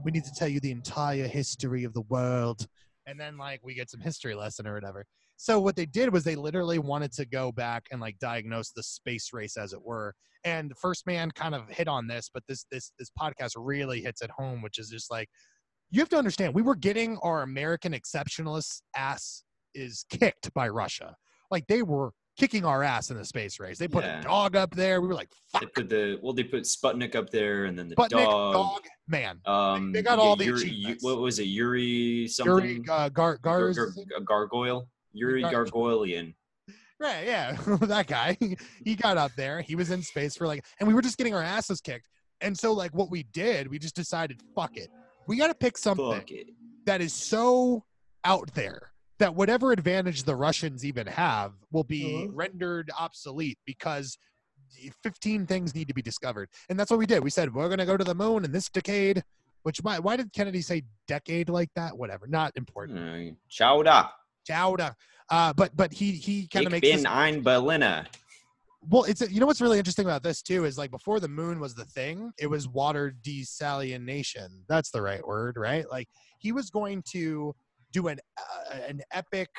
we 0.03 0.11
need 0.11 0.25
to 0.25 0.33
tell 0.33 0.47
you 0.47 0.59
the 0.59 0.71
entire 0.71 1.27
history 1.27 1.83
of 1.83 1.93
the 1.93 2.01
world." 2.01 2.67
And 3.07 3.19
then 3.19 3.37
like 3.37 3.61
we 3.63 3.73
get 3.73 3.89
some 3.89 4.01
history 4.01 4.35
lesson 4.35 4.67
or 4.67 4.73
whatever. 4.73 5.05
So 5.37 5.59
what 5.59 5.75
they 5.75 5.87
did 5.87 6.13
was 6.13 6.23
they 6.23 6.35
literally 6.35 6.77
wanted 6.77 7.11
to 7.13 7.25
go 7.25 7.51
back 7.51 7.87
and 7.91 7.99
like 7.99 8.19
diagnose 8.19 8.71
the 8.71 8.83
space 8.83 9.29
race, 9.33 9.57
as 9.57 9.73
it 9.73 9.81
were. 9.81 10.13
And 10.43 10.71
First 10.79 11.07
Man 11.07 11.31
kind 11.31 11.55
of 11.55 11.67
hit 11.69 11.87
on 11.87 12.07
this, 12.07 12.29
but 12.31 12.43
this 12.47 12.65
this 12.71 12.91
this 12.99 13.09
podcast 13.19 13.53
really 13.55 14.01
hits 14.01 14.21
at 14.21 14.29
home, 14.31 14.61
which 14.61 14.77
is 14.77 14.89
just 14.89 15.09
like 15.09 15.27
you 15.89 15.99
have 15.99 16.09
to 16.09 16.17
understand 16.17 16.53
we 16.53 16.61
were 16.61 16.75
getting 16.75 17.17
our 17.23 17.41
American 17.41 17.93
exceptionalist 17.93 18.81
ass 18.95 19.43
is 19.73 20.05
kicked 20.09 20.53
by 20.53 20.67
Russia. 20.67 21.15
Like 21.49 21.67
they 21.67 21.83
were 21.83 22.11
kicking 22.41 22.65
our 22.65 22.81
ass 22.81 23.11
in 23.11 23.17
the 23.17 23.23
space 23.23 23.59
race. 23.59 23.77
They 23.77 23.87
put 23.87 24.03
Yeah. 24.03 24.19
a 24.19 24.23
dog 24.23 24.55
up 24.55 24.73
there. 24.75 24.99
We 24.99 25.07
were 25.07 25.13
like, 25.13 25.29
they 25.53 25.59
fuck, 25.59 25.73
put 25.75 25.89
the 25.89 26.17
well, 26.23 26.33
they 26.33 26.43
put 26.43 26.63
Sputnik 26.63 27.15
up 27.15 27.29
there, 27.29 27.65
and 27.65 27.77
then 27.77 27.87
the 27.87 27.95
Sputnik, 27.95 28.25
dog. 28.25 28.53
dog, 28.53 28.81
man. 29.07 29.39
Um, 29.45 29.91
they 29.91 30.01
got 30.01 30.17
yeah, 30.17 30.23
all 30.23 30.35
the 30.35 30.45
Yuri, 30.45 30.97
what 31.01 31.19
was 31.19 31.37
it? 31.37 31.43
Yuri 31.43 32.27
something. 32.27 32.55
Yuri 32.55 32.81
uh, 32.89 33.09
Gar- 33.09 33.37
Gar- 33.37 33.71
gar- 33.73 33.91
gargoyle. 34.25 34.87
Yuri 35.13 35.43
Gar- 35.43 35.51
Gargoylian. 35.65 36.33
Right, 36.99 37.25
yeah, 37.27 37.57
that 37.81 38.07
guy. 38.07 38.37
He 38.83 38.95
got 38.95 39.17
up 39.17 39.31
there. 39.37 39.61
He 39.61 39.75
was 39.75 39.91
in 39.91 40.01
space 40.01 40.35
for 40.35 40.47
like, 40.47 40.65
and 40.79 40.87
we 40.87 40.95
were 40.95 41.01
just 41.03 41.17
getting 41.17 41.35
our 41.35 41.43
asses 41.43 41.79
kicked. 41.79 42.07
And 42.41 42.57
so, 42.57 42.73
like, 42.73 42.91
what 42.95 43.11
we 43.11 43.21
did, 43.23 43.67
we 43.67 43.77
just 43.77 43.95
decided, 43.95 44.41
fuck 44.55 44.75
it. 44.77 44.89
We 45.27 45.37
got 45.37 45.47
to 45.47 45.53
pick 45.53 45.77
something 45.77 46.23
that 46.87 47.01
is 47.01 47.13
so 47.13 47.83
out 48.23 48.51
there 48.55 48.90
that 49.21 49.35
whatever 49.35 49.71
advantage 49.71 50.23
the 50.23 50.35
Russians 50.35 50.83
even 50.83 51.05
have 51.07 51.53
will 51.71 51.83
be 51.83 52.23
Uh-huh. 52.23 52.31
rendered 52.33 52.89
obsolete 52.99 53.59
because 53.65 54.17
15 55.03 55.45
things 55.45 55.75
need 55.75 55.87
to 55.87 55.93
be 55.93 56.01
discovered. 56.01 56.49
And 56.69 56.79
that's 56.79 56.89
what 56.89 56.97
we 56.97 57.05
did. 57.05 57.23
We 57.23 57.29
said, 57.29 57.53
we're 57.53 57.67
going 57.67 57.79
to 57.79 57.85
go 57.85 57.97
to 57.97 58.03
the 58.03 58.15
moon 58.15 58.43
in 58.45 58.51
this 58.51 58.67
decade, 58.69 59.23
which 59.63 59.77
why, 59.83 59.99
why 59.99 60.15
did 60.15 60.33
Kennedy 60.33 60.61
say 60.61 60.83
decade 61.07 61.49
like 61.49 61.69
that? 61.75 61.95
Whatever. 61.95 62.25
Not 62.25 62.51
important. 62.55 62.97
Uh, 62.97 63.35
Chowda. 63.49 64.09
Chowda. 64.49 64.95
Uh, 65.29 65.53
but, 65.53 65.75
but 65.75 65.93
he, 65.93 66.11
he 66.13 66.47
kind 66.47 66.65
of 66.65 66.71
makes 66.71 66.87
bin 66.87 66.97
this, 66.97 67.05
ein 67.05 67.41
Berliner. 67.43 68.05
well, 68.89 69.03
it's, 69.03 69.21
you 69.29 69.39
know, 69.39 69.45
what's 69.45 69.61
really 69.61 69.77
interesting 69.77 70.05
about 70.05 70.23
this 70.23 70.41
too, 70.41 70.65
is 70.65 70.77
like 70.79 70.89
before 70.89 71.19
the 71.19 71.27
moon 71.27 71.59
was 71.59 71.75
the 71.75 71.85
thing, 71.85 72.31
it 72.39 72.47
was 72.47 72.67
water 72.67 73.13
desalination. 73.21 74.47
That's 74.67 74.89
the 74.89 75.01
right 75.01 75.25
word, 75.25 75.57
right? 75.57 75.85
Like 75.91 76.07
he 76.39 76.51
was 76.51 76.69
going 76.71 77.03
to 77.11 77.53
do 77.91 78.07
an, 78.07 78.19
uh, 78.37 78.75
an 78.87 79.01
epic 79.11 79.49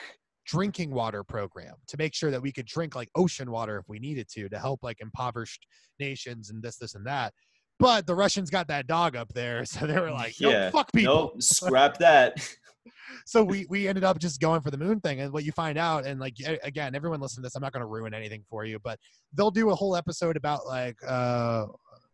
drinking 0.46 0.90
water 0.90 1.22
program 1.22 1.74
to 1.86 1.96
make 1.96 2.14
sure 2.14 2.30
that 2.30 2.42
we 2.42 2.50
could 2.50 2.66
drink 2.66 2.94
like 2.96 3.08
ocean 3.14 3.50
water 3.50 3.78
if 3.78 3.84
we 3.88 3.98
needed 3.98 4.26
to 4.28 4.48
to 4.48 4.58
help 4.58 4.80
like 4.82 4.96
impoverished 5.00 5.66
nations 6.00 6.50
and 6.50 6.62
this 6.62 6.76
this 6.78 6.94
and 6.96 7.06
that 7.06 7.32
but 7.78 8.06
the 8.08 8.14
russians 8.14 8.50
got 8.50 8.66
that 8.66 8.86
dog 8.88 9.14
up 9.14 9.32
there 9.34 9.64
so 9.72 9.86
they 9.86 9.98
were 10.00 10.10
like 10.10 10.34
no 10.40 10.50
Yeah. 10.50 10.70
fuck 10.70 10.90
people 10.92 11.30
Nope, 11.34 11.42
scrap 11.42 11.98
that. 11.98 12.36
so 13.26 13.44
we 13.44 13.64
we 13.70 13.86
ended 13.86 14.02
up 14.02 14.18
just 14.18 14.40
going 14.40 14.60
for 14.60 14.72
the 14.72 14.76
moon 14.76 14.98
thing 15.00 15.20
and 15.20 15.32
what 15.32 15.44
you 15.44 15.52
find 15.52 15.78
out 15.78 16.04
and 16.04 16.18
like 16.18 16.34
again 16.64 16.96
everyone 16.96 17.20
listen 17.20 17.40
to 17.40 17.46
this 17.46 17.54
i'm 17.54 17.62
not 17.62 17.72
going 17.72 17.80
to 17.80 17.86
ruin 17.86 18.12
anything 18.12 18.42
for 18.50 18.64
you 18.64 18.76
but 18.82 18.98
they'll 19.34 19.52
do 19.52 19.70
a 19.70 19.74
whole 19.74 19.94
episode 19.94 20.36
about 20.36 20.66
like 20.66 20.96
uh 21.06 21.66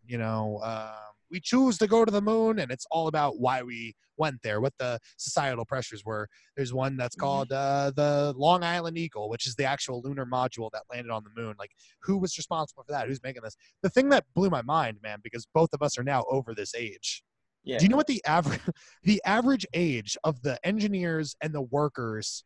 you 0.06 0.18
know 0.18 0.60
uh, 0.62 0.92
we 1.30 1.40
choose 1.40 1.78
to 1.78 1.86
go 1.86 2.04
to 2.04 2.10
the 2.10 2.22
moon 2.22 2.58
and 2.58 2.70
it's 2.70 2.86
all 2.90 3.08
about 3.08 3.38
why 3.38 3.62
we 3.62 3.94
went 4.16 4.36
there 4.42 4.60
what 4.60 4.72
the 4.78 4.98
societal 5.16 5.64
pressures 5.64 6.04
were 6.04 6.28
there's 6.56 6.72
one 6.74 6.96
that's 6.96 7.14
Mhm. 7.16 7.20
called 7.20 7.52
uh, 7.52 7.90
the 7.94 8.34
long 8.36 8.64
island 8.64 8.98
eagle 8.98 9.28
which 9.28 9.46
is 9.46 9.54
the 9.54 9.64
actual 9.64 10.00
lunar 10.02 10.26
module 10.26 10.70
that 10.72 10.82
landed 10.90 11.10
on 11.10 11.22
the 11.24 11.40
moon 11.40 11.54
like 11.58 11.70
who 12.02 12.18
was 12.18 12.36
responsible 12.36 12.82
for 12.86 12.92
that 12.92 13.06
who's 13.06 13.22
making 13.22 13.42
this 13.42 13.56
the 13.82 13.90
thing 13.90 14.08
that 14.08 14.24
blew 14.34 14.50
my 14.50 14.62
mind 14.62 14.98
man 15.02 15.18
because 15.22 15.46
both 15.54 15.70
of 15.72 15.82
us 15.82 15.98
are 15.98 16.04
now 16.04 16.24
over 16.30 16.54
this 16.54 16.74
age 16.74 17.22
Yeah. 17.64 17.78
do 17.78 17.84
you 17.84 17.88
know 17.88 17.96
what 17.96 18.06
the 18.06 18.24
average 18.24 18.60
the 19.04 19.22
average 19.24 19.66
age 19.74 20.16
of 20.24 20.42
the 20.42 20.58
engineers 20.66 21.36
and 21.40 21.54
the 21.54 21.62
workers 21.62 22.44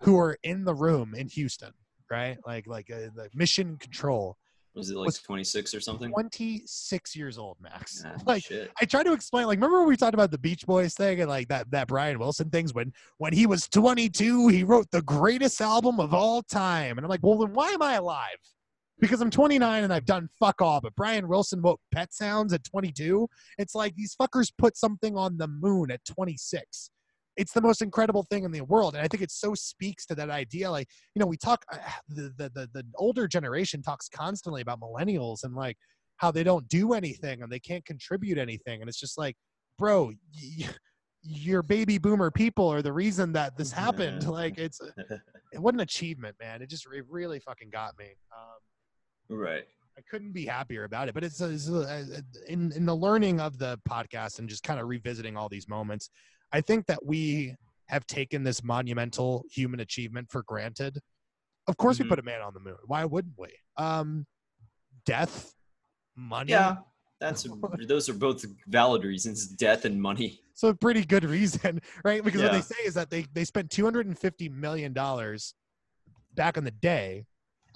who 0.00 0.18
are 0.18 0.36
in 0.42 0.64
the 0.64 0.74
room 0.74 1.14
in 1.14 1.28
Houston, 1.28 1.72
right? 2.10 2.36
Like 2.44 2.66
like 2.66 2.90
uh, 2.90 3.10
the 3.14 3.28
mission 3.34 3.76
control, 3.76 4.36
Was 4.74 4.90
it 4.90 4.96
like 4.96 5.06
was 5.06 5.18
26 5.18 5.74
or 5.74 5.80
something? 5.80 6.10
26 6.10 7.16
years 7.16 7.36
old, 7.36 7.58
Max. 7.60 8.02
Ah, 8.06 8.14
like 8.26 8.44
shit. 8.44 8.70
I 8.80 8.86
try 8.86 9.02
to 9.02 9.12
explain 9.12 9.46
like 9.46 9.56
remember 9.56 9.80
when 9.80 9.88
we 9.88 9.96
talked 9.96 10.14
about 10.14 10.30
the 10.30 10.38
Beach 10.38 10.64
Boys 10.66 10.94
thing 10.94 11.20
and 11.20 11.28
like 11.28 11.48
that 11.48 11.70
that 11.72 11.88
Brian 11.88 12.18
Wilson 12.18 12.48
things 12.48 12.72
when 12.72 12.92
when 13.18 13.34
he 13.34 13.46
was 13.46 13.68
22 13.68 14.48
he 14.48 14.64
wrote 14.64 14.90
the 14.90 15.02
greatest 15.02 15.60
album 15.60 16.00
of 16.00 16.14
all 16.14 16.42
time 16.42 16.96
and 16.96 17.04
I'm 17.04 17.10
like 17.10 17.20
well 17.22 17.38
then 17.38 17.52
why 17.52 17.70
am 17.70 17.82
I 17.82 17.94
alive? 17.94 18.38
Because 18.98 19.20
I'm 19.20 19.30
29 19.30 19.84
and 19.84 19.92
I've 19.92 20.06
done 20.06 20.28
fuck 20.40 20.62
all 20.62 20.80
but 20.80 20.94
Brian 20.94 21.28
Wilson 21.28 21.60
wrote 21.60 21.80
Pet 21.92 22.14
Sounds 22.14 22.54
at 22.54 22.64
22. 22.64 23.28
It's 23.58 23.74
like 23.74 23.94
these 23.94 24.16
fuckers 24.20 24.50
put 24.56 24.78
something 24.78 25.18
on 25.18 25.36
the 25.36 25.48
moon 25.48 25.90
at 25.90 26.02
26. 26.06 26.90
It's 27.36 27.52
the 27.52 27.60
most 27.60 27.82
incredible 27.82 28.24
thing 28.30 28.44
in 28.44 28.52
the 28.52 28.60
world 28.62 28.94
and 28.94 29.02
I 29.02 29.08
think 29.08 29.22
it 29.22 29.30
so 29.30 29.54
speaks 29.54 30.06
to 30.06 30.14
that 30.16 30.30
idea 30.30 30.70
like 30.70 30.88
you 31.14 31.20
know 31.20 31.26
we 31.26 31.36
talk 31.36 31.64
uh, 31.72 31.78
the 32.08 32.32
the 32.36 32.50
the, 32.54 32.68
the 32.72 32.84
older 32.96 33.26
generation 33.26 33.82
talks 33.82 34.08
constantly 34.08 34.62
about 34.62 34.80
millennials 34.80 35.44
and 35.44 35.54
like 35.54 35.76
how 36.16 36.30
they 36.30 36.44
don't 36.44 36.68
do 36.68 36.92
anything 36.92 37.42
and 37.42 37.50
they 37.50 37.60
can't 37.60 37.84
contribute 37.84 38.38
anything 38.38 38.80
and 38.80 38.88
it's 38.88 39.00
just 39.00 39.18
like 39.18 39.36
bro 39.78 40.12
y- 40.34 40.68
your 41.22 41.62
baby 41.62 41.98
boomer 41.98 42.30
people 42.30 42.68
are 42.68 42.82
the 42.82 42.92
reason 42.92 43.32
that 43.32 43.56
this 43.56 43.72
happened 43.84 44.26
like 44.28 44.58
it's 44.58 44.80
it 45.52 45.58
what 45.60 45.74
an 45.74 45.80
achievement 45.80 46.36
man 46.40 46.62
it 46.62 46.68
just 46.68 46.86
it 46.92 47.04
really 47.08 47.38
fucking 47.40 47.70
got 47.70 47.96
me 47.98 48.06
um 48.36 49.38
right. 49.38 49.64
I 49.96 50.00
couldn't 50.10 50.32
be 50.32 50.46
happier 50.46 50.84
about 50.84 51.08
it. 51.08 51.14
But 51.14 51.24
it's, 51.24 51.40
it's 51.40 51.68
uh, 51.68 52.20
in 52.48 52.72
in 52.72 52.86
the 52.86 52.94
learning 52.94 53.40
of 53.40 53.58
the 53.58 53.78
podcast 53.88 54.38
and 54.38 54.48
just 54.48 54.62
kind 54.62 54.80
of 54.80 54.88
revisiting 54.88 55.36
all 55.36 55.48
these 55.48 55.68
moments. 55.68 56.10
I 56.52 56.60
think 56.60 56.86
that 56.86 57.04
we 57.04 57.54
have 57.88 58.06
taken 58.06 58.42
this 58.42 58.62
monumental 58.62 59.44
human 59.50 59.80
achievement 59.80 60.30
for 60.30 60.42
granted. 60.42 60.98
Of 61.66 61.76
course, 61.76 61.98
Mhm. 61.98 62.04
we 62.04 62.08
put 62.08 62.18
a 62.18 62.22
man 62.22 62.40
on 62.42 62.54
the 62.54 62.60
moon. 62.60 62.76
Why 62.86 63.04
wouldn't 63.04 63.34
we? 63.38 63.48
Um, 63.76 64.26
death, 65.04 65.54
money. 66.16 66.50
Yeah. 66.50 66.76
That's 67.20 67.46
those 67.86 68.08
are 68.08 68.14
both 68.14 68.44
valid 68.66 69.04
reasons: 69.04 69.46
death 69.46 69.84
and 69.84 70.02
money. 70.02 70.40
So 70.54 70.68
a 70.68 70.74
pretty 70.74 71.04
good 71.04 71.22
reason, 71.24 71.80
right? 72.04 72.22
Because 72.24 72.42
what 72.42 72.50
they 72.50 72.60
say 72.60 72.82
is 72.84 72.94
that 72.94 73.10
they 73.10 73.26
they 73.32 73.44
spent 73.44 73.70
two 73.70 73.84
hundred 73.84 74.06
and 74.06 74.18
fifty 74.18 74.48
million 74.48 74.92
dollars 74.92 75.54
back 76.34 76.56
in 76.56 76.64
the 76.64 76.72
day. 76.72 77.26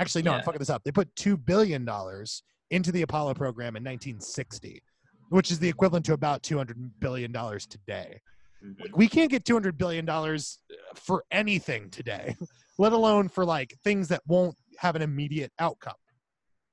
Actually, 0.01 0.23
no, 0.25 0.33
I'm 0.33 0.43
fucking 0.43 0.59
this 0.59 0.69
up. 0.69 0.83
They 0.83 0.91
put 0.91 1.15
two 1.15 1.37
billion 1.37 1.85
dollars 1.85 2.43
into 2.71 2.91
the 2.91 3.03
Apollo 3.03 3.35
program 3.35 3.77
in 3.77 3.85
1960, 3.85 4.83
which 5.29 5.53
is 5.53 5.61
the 5.61 5.69
equivalent 5.69 6.05
to 6.07 6.13
about 6.13 6.43
200 6.43 6.99
billion 6.99 7.31
dollars 7.31 7.67
today. 7.67 8.21
Mhm. 8.67 8.97
We 8.97 9.09
can't 9.09 9.31
get 9.31 9.45
200 9.45 9.79
billion 9.79 10.05
dollars 10.05 10.59
for 10.95 11.25
anything 11.31 11.91
today, 11.91 12.37
let 12.79 12.93
alone 12.93 13.29
for 13.29 13.45
like 13.45 13.77
things 13.85 14.09
that 14.09 14.23
won't 14.27 14.57
have 14.79 14.97
an 14.97 15.03
immediate 15.03 15.53
outcome. 15.59 15.95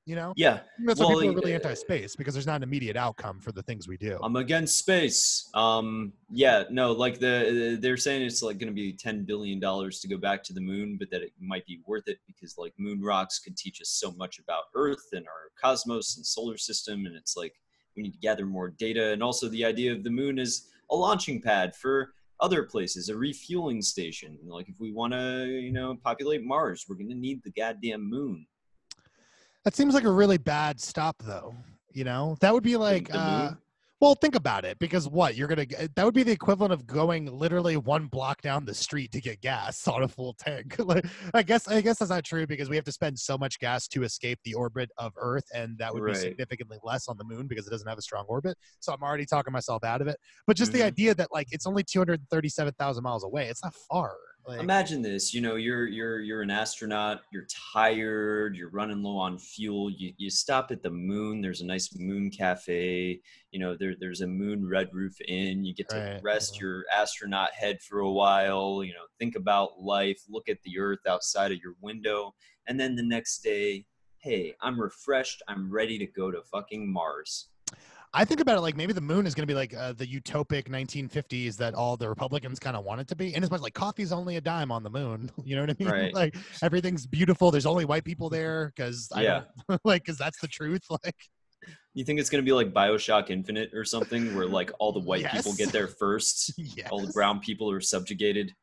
You 0.06 0.18
know, 0.18 0.34
Yeah, 0.36 0.60
that's 0.86 1.00
why 1.00 1.06
people 1.14 1.30
are 1.30 1.34
really 1.34 1.54
uh, 1.54 1.56
anti-space 1.56 2.18
because 2.18 2.34
there's 2.34 2.46
not 2.46 2.58
an 2.58 2.64
immediate 2.64 2.98
outcome 2.98 3.40
for 3.40 3.54
the 3.54 3.64
things 3.64 3.88
we 3.88 3.96
do. 3.96 4.20
I'm 4.22 4.36
against 4.36 4.78
space. 4.78 5.50
Um, 5.54 6.12
yeah, 6.30 6.66
no, 6.70 6.92
like 6.92 7.20
the 7.20 7.78
they're 7.80 7.96
saying 7.96 8.24
it's 8.24 8.44
like 8.44 8.58
going 8.58 8.68
to 8.68 8.74
be 8.74 8.92
ten 8.92 9.24
billion 9.24 9.62
dollars 9.62 10.02
to 10.02 10.10
go 10.10 10.18
back 10.18 10.44
to 10.44 10.54
the 10.54 10.60
moon, 10.60 10.98
but 11.00 11.10
that 11.12 11.22
it 11.22 11.32
might 11.40 11.66
be 11.66 11.80
worth 11.86 12.10
it 12.10 12.18
because 12.28 12.58
like 12.58 12.74
moon 12.78 13.02
rocks 13.02 13.40
could 13.40 13.56
teach 13.56 13.80
us 13.80 13.92
so 13.92 14.12
much 14.12 14.40
about 14.40 14.64
Earth 14.76 15.08
and 15.14 15.26
our 15.26 15.52
cosmos 15.62 16.18
and 16.18 16.26
solar 16.26 16.58
system, 16.58 17.06
and 17.06 17.16
it's 17.16 17.38
like 17.38 17.54
we 17.96 18.04
need 18.04 18.12
to 18.12 18.20
gather 18.20 18.46
more 18.46 18.72
data, 18.72 19.14
and 19.14 19.24
also 19.24 19.48
the 19.48 19.64
idea 19.64 19.94
of 19.94 20.04
the 20.04 20.10
moon 20.10 20.38
as 20.38 20.68
a 20.92 20.96
launching 20.96 21.42
pad 21.42 21.76
for 21.76 22.14
other 22.40 22.64
places, 22.64 23.10
a 23.10 23.16
refueling 23.16 23.82
station. 23.82 24.38
Like 24.46 24.68
if 24.68 24.80
we 24.80 24.92
want 24.92 25.14
to, 25.14 25.46
you 25.46 25.72
know, 25.72 25.96
populate 26.04 26.44
Mars, 26.44 26.86
we're 26.88 26.96
going 26.96 27.10
to 27.10 27.16
need 27.16 27.42
the 27.44 27.52
goddamn 27.52 28.10
moon. 28.10 28.46
That 29.64 29.76
seems 29.76 29.94
like 29.94 30.04
a 30.04 30.12
really 30.12 30.38
bad 30.38 30.82
stop, 30.82 31.16
though. 31.24 31.56
You 31.94 32.04
know, 32.04 32.36
that 32.42 32.54
would 32.54 32.64
be 32.64 32.76
like, 32.76 33.10
uh? 33.14 33.52
Well, 34.04 34.16
think 34.16 34.36
about 34.36 34.66
it. 34.66 34.78
Because 34.80 35.08
what 35.08 35.36
you're 35.36 35.48
gonna 35.48 35.66
that 35.96 36.04
would 36.04 36.14
be 36.14 36.24
the 36.24 36.32
equivalent 36.34 36.74
of 36.74 36.86
going 36.86 37.26
literally 37.26 37.78
one 37.78 38.08
block 38.08 38.42
down 38.42 38.66
the 38.66 38.74
street 38.74 39.14
to 39.14 39.22
get 39.22 39.40
gas 39.40 39.88
on 39.88 40.04
a 40.04 40.08
full 40.10 40.34
tank. 40.34 40.76
like, 40.80 41.06
I 41.34 41.42
guess, 41.42 41.70
I 41.70 41.80
guess 41.80 42.00
that's 42.00 42.12
not 42.12 42.26
true 42.26 42.46
because 42.46 42.70
we 42.70 42.76
have 42.76 42.84
to 42.86 42.92
spend 42.92 43.18
so 43.18 43.38
much 43.38 43.60
gas 43.60 43.88
to 43.90 44.04
escape 44.04 44.40
the 44.44 44.56
orbit 44.56 44.90
of 44.98 45.14
Earth, 45.16 45.46
and 45.54 45.78
that 45.78 45.94
would 45.94 46.04
Right. 46.04 46.16
be 46.16 46.20
significantly 46.20 46.78
less 46.84 47.08
on 47.08 47.18
the 47.18 47.24
moon 47.24 47.48
because 47.48 47.66
it 47.66 47.70
doesn't 47.70 47.88
have 47.88 47.98
a 47.98 48.02
strong 48.02 48.26
orbit. 48.28 48.58
So 48.82 48.92
I'm 48.94 49.02
already 49.04 49.26
talking 49.26 49.54
myself 49.54 49.86
out 49.86 50.02
of 50.02 50.08
it. 50.08 50.18
But 50.48 50.58
just 50.58 50.74
the 50.74 50.80
Mhm. 50.80 50.86
idea 50.88 51.16
that 51.16 51.30
like 51.32 51.48
it's 51.52 51.66
only 51.66 51.84
237,000 51.84 53.04
miles 53.04 53.24
away. 53.24 53.48
It's 53.48 53.64
not 53.64 53.74
far. 53.74 54.18
Like, 54.46 54.60
Imagine 54.60 55.02
this, 55.02 55.34
you 55.34 55.40
know, 55.40 55.56
you're 55.56 55.88
you're 55.88 56.20
you're 56.20 56.42
an 56.42 56.52
astronaut, 56.52 57.22
you're 57.32 57.48
tired, 57.74 58.58
you're 58.58 58.70
running 58.70 59.02
low 59.02 59.18
on 59.18 59.38
fuel, 59.38 59.90
you, 59.90 60.14
you 60.18 60.30
stop 60.30 60.70
at 60.70 60.84
the 60.84 60.90
moon, 60.92 61.42
there's 61.42 61.62
a 61.62 61.66
nice 61.66 61.96
moon 61.98 62.30
cafe, 62.30 63.22
you 63.52 63.60
know, 63.60 63.78
there 63.78 63.96
there's 63.98 64.20
a 64.20 64.28
moon 64.28 64.68
red 64.68 64.90
roof 64.94 65.16
inn, 65.28 65.64
you 65.64 65.74
get 65.74 65.88
to 65.90 65.98
Right, 65.98 66.22
rest 66.22 66.60
your 66.60 66.84
astronaut 66.94 67.52
head 67.54 67.82
for 67.82 68.00
a 68.00 68.12
while, 68.12 68.84
you 68.84 68.92
know, 68.92 69.06
think 69.18 69.36
about 69.36 69.80
life, 69.82 70.22
look 70.30 70.50
at 70.50 70.62
the 70.64 70.78
earth 70.78 71.08
outside 71.08 71.54
of 71.54 71.60
your 71.60 71.76
window, 71.82 72.36
and 72.68 72.78
then 72.78 72.96
the 72.96 73.04
next 73.04 73.40
day, 73.44 73.86
hey, 74.18 74.54
I'm 74.62 74.80
refreshed, 74.80 75.42
I'm 75.48 75.72
ready 75.72 75.98
to 76.00 76.06
go 76.06 76.32
to 76.32 76.42
fucking 76.52 76.92
Mars. 76.92 77.48
I 78.16 78.26
think 78.26 78.40
about 78.40 78.58
it 78.58 78.62
like 78.62 78.76
maybe 78.76 78.94
the 78.94 79.02
moon 79.02 79.26
is 79.26 79.34
going 79.34 79.48
to 79.48 79.52
be 79.52 79.56
like 79.56 79.76
uh, 79.76 79.94
the 79.94 80.06
utopic 80.06 80.70
1950s 80.70 81.58
that 81.58 81.74
all 81.74 81.98
the 81.98 82.08
Republicans 82.08 82.60
kind 82.60 82.78
of 82.78 82.86
want 82.86 83.02
it 83.02 83.08
to 83.08 83.16
be. 83.16 83.34
And 83.34 83.44
as 83.44 83.50
much 83.50 83.62
like 83.62 83.74
coffee's 83.74 84.12
only 84.12 84.38
a 84.38 84.42
dime 84.42 84.72
on 84.72 84.84
the 84.84 84.90
moon, 84.90 85.32
you 85.44 85.56
know 85.56 85.64
what 85.64 85.72
I 85.72 85.76
mean? 85.80 85.90
Right. 85.90 86.14
Like 86.14 86.36
everything's 86.62 87.08
beautiful. 87.08 87.50
There's 87.50 87.66
only 87.66 87.86
white 87.86 88.04
people 88.04 88.30
there 88.30 88.72
because 88.76 89.10
I 89.14 89.24
Yeah. 89.24 89.42
like 89.84 90.04
because 90.04 90.18
that's 90.18 90.40
the 90.40 90.48
truth. 90.48 90.84
Like 91.04 91.16
You 91.96 92.06
think 92.06 92.20
it's 92.20 92.30
gonna 92.30 92.44
be 92.44 92.52
like 92.52 92.72
Bioshock 92.72 93.32
Infinite 93.32 93.74
or 93.74 93.84
something 93.84 94.36
where 94.36 94.46
like 94.46 94.72
all 94.80 94.92
the 94.92 95.00
white 95.00 95.26
people 95.32 95.54
get 95.54 95.72
there 95.72 95.88
first? 95.88 96.54
yes. 96.58 96.88
all 96.92 97.00
the 97.00 97.12
brown 97.14 97.40
people 97.40 97.72
are 97.72 97.82
subjugated 97.82 98.54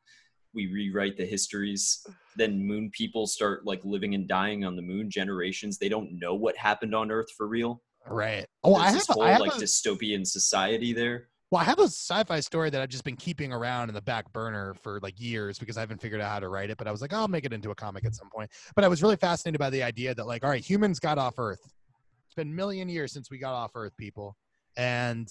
we 0.53 0.67
rewrite 0.67 1.17
the 1.17 1.25
histories 1.25 2.05
then 2.37 2.67
moon 2.67 2.91
people 2.93 3.27
start 3.27 3.65
like 3.65 3.81
living 3.85 4.15
and 4.15 4.27
dying 4.27 4.65
on 4.65 4.75
the 4.75 4.83
moon 4.83 5.09
generations 5.09 5.79
they 5.79 5.89
don't 5.89 6.19
know 6.19 6.35
what 6.35 6.57
happened 6.57 6.95
on 6.95 7.11
earth 7.11 7.31
for 7.37 7.47
real 7.47 7.81
right. 8.09 8.47
Oh, 8.65 8.75
I 8.75 8.87
have, 8.87 8.95
this 8.95 9.07
whole 9.09 9.23
I 9.23 9.33
have 9.33 9.41
like 9.41 9.55
a, 9.55 9.57
dystopian 9.57 10.27
society 10.27 10.93
there 10.93 11.29
well, 11.51 11.61
I 11.61 11.65
have 11.65 11.81
a 11.81 11.85
sci-fi 11.85 12.39
story 12.39 12.71
that 12.71 12.81
I've 12.81 12.89
just 12.89 13.03
been 13.03 13.17
keeping 13.17 13.53
around 13.53 13.89
in 13.89 13.95
the 13.95 14.01
back 14.01 14.33
burner 14.33 14.73
for 14.75 15.01
like 15.03 15.21
years 15.21 15.59
because 15.59 15.77
I 15.77 15.81
haven't 15.81 16.01
figured 16.01 16.21
out 16.21 16.31
how 16.31 16.39
to 16.39 16.49
write 16.49 16.71
it. 16.71 16.79
But 16.79 16.87
I 16.87 16.93
was 16.93 17.03
like, 17.03 17.13
I'll 17.13 17.27
make 17.27 17.45
it 17.45 17.53
into 17.53 17.73
a 17.73 17.75
comic 17.75 18.05
at 18.05 18.15
some 18.15 18.31
point. 18.31 18.51
But 18.77 18.85
I 18.85 18.89
was 18.89 19.03
really 19.03 19.17
fascinated 19.17 19.59
by 19.59 19.69
the 19.71 19.83
idea 19.83 20.15
that 20.15 20.27
like, 20.29 20.45
all 20.45 20.51
right, 20.51 20.65
humans 20.65 21.01
got 21.01 21.19
off 21.19 21.41
Earth. 21.41 21.61
It's 22.27 22.35
been 22.37 22.53
a 22.53 22.55
million 22.55 22.89
years 22.89 23.13
since 23.13 23.33
we 23.33 23.39
got 23.39 23.53
off 23.53 23.73
Earth, 23.75 23.97
people, 23.97 24.37
and 24.77 25.29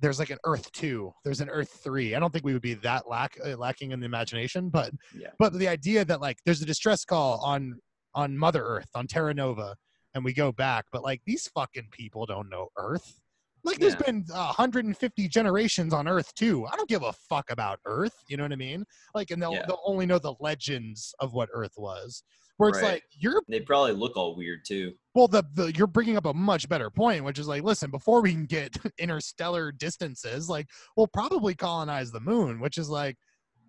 there's 0.00 0.18
like 0.18 0.30
an 0.30 0.38
Earth 0.46 0.72
two. 0.72 1.12
There's 1.24 1.42
an 1.42 1.50
Earth 1.50 1.80
three. 1.84 2.14
I 2.14 2.20
don't 2.20 2.32
think 2.32 2.46
we 2.46 2.54
would 2.54 2.62
be 2.62 2.74
that 2.74 3.06
lack 3.06 3.36
uh, 3.44 3.54
lacking 3.58 3.90
in 3.90 4.00
the 4.00 4.06
imagination, 4.06 4.70
but 4.70 4.92
Yeah. 5.14 5.28
but 5.38 5.52
the 5.52 5.68
idea 5.68 6.06
that 6.06 6.22
like 6.22 6.38
there's 6.46 6.62
a 6.62 6.66
distress 6.66 7.04
call 7.04 7.38
on 7.44 7.78
on 8.14 8.38
Mother 8.38 8.64
Earth 8.64 8.88
on 8.94 9.06
Terra 9.06 9.34
Nova 9.34 9.76
and 10.14 10.24
we 10.24 10.32
go 10.32 10.52
back. 10.52 10.86
But 10.92 11.02
like 11.02 11.22
these 11.24 11.48
fucking 11.48 11.88
people 11.90 12.26
don't 12.26 12.48
know 12.50 12.68
Earth. 12.76 13.20
Like 13.62 13.78
there's 13.78 13.94
Yeah. 13.94 14.06
been 14.06 14.24
uh, 14.32 14.46
150 14.46 15.28
generations 15.28 15.92
on 15.92 16.08
Earth 16.08 16.34
too. 16.34 16.66
I 16.66 16.76
don't 16.76 16.88
give 16.88 17.02
a 17.02 17.12
fuck 17.12 17.50
about 17.50 17.78
Earth. 17.84 18.14
You 18.28 18.36
know 18.38 18.44
what 18.44 18.52
I 18.52 18.56
mean? 18.56 18.84
Like, 19.14 19.30
and 19.30 19.40
they'll 19.42 19.52
Yeah. 19.52 19.66
they'll 19.66 19.82
only 19.84 20.06
know 20.06 20.18
the 20.18 20.34
legends 20.40 21.14
of 21.20 21.34
what 21.34 21.48
Earth 21.52 21.74
was. 21.76 22.22
Where 22.56 22.68
it's 22.70 22.82
Right. 22.82 22.92
like 22.92 23.04
you're 23.12 23.42
They 23.48 23.60
probably 23.60 23.92
look 23.92 24.16
all 24.16 24.34
weird 24.36 24.60
too. 24.66 24.94
well, 25.14 25.28
the, 25.28 25.42
the 25.54 25.72
you're 25.74 25.86
bringing 25.86 26.16
up 26.16 26.26
a 26.26 26.34
much 26.34 26.68
better 26.68 26.90
point, 26.90 27.24
which 27.24 27.38
is 27.38 27.48
like, 27.48 27.62
listen, 27.62 27.90
before 27.90 28.20
we 28.22 28.32
can 28.32 28.46
get 28.46 28.76
interstellar 28.98 29.72
distances, 29.72 30.48
like 30.48 30.66
we'll 30.96 31.06
probably 31.06 31.54
colonize 31.54 32.10
the 32.12 32.20
moon, 32.20 32.60
which 32.60 32.78
is 32.78 32.88
like, 32.88 33.16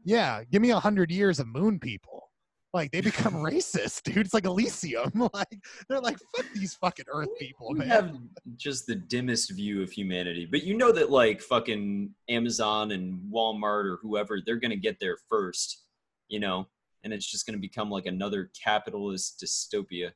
yeah, 0.04 0.44
give 0.52 0.62
me 0.62 0.72
a 0.72 0.80
hundred 0.80 1.12
years 1.12 1.40
of 1.40 1.48
moon 1.48 1.80
people. 1.80 2.31
Like 2.74 2.92
they 2.92 3.02
become 3.02 3.34
racist, 3.34 4.04
dude. 4.04 4.18
It's 4.18 4.34
like 4.34 4.46
Elysium. 4.46 5.12
Like 5.34 5.64
they're 5.88 6.00
like, 6.00 6.18
fuck 6.36 6.46
these 6.54 6.74
fucking 6.76 7.06
Earth 7.12 7.30
people, 7.40 7.70
we 7.72 7.80
man. 7.80 7.88
have 7.90 8.18
just 8.58 8.86
the 8.88 8.96
dimmest 8.96 9.52
view 9.52 9.82
of 9.82 9.92
humanity. 9.92 10.46
But 10.50 10.64
you 10.64 10.76
know 10.76 10.92
that 10.92 11.10
like 11.12 11.42
fucking 11.42 12.14
Amazon 12.30 12.92
and 12.92 13.20
Walmart 13.32 13.86
or 13.86 14.00
whoever, 14.02 14.40
they're 14.46 14.58
gonna 14.58 14.76
get 14.76 15.00
there 15.00 15.18
first, 15.30 15.84
you 16.28 16.40
know, 16.40 16.68
and 17.04 17.14
it's 17.14 17.30
just 17.30 17.46
gonna 17.46 17.58
become 17.60 17.90
like 17.90 18.06
another 18.06 18.52
capitalist 18.62 19.44
dystopia. 19.44 20.12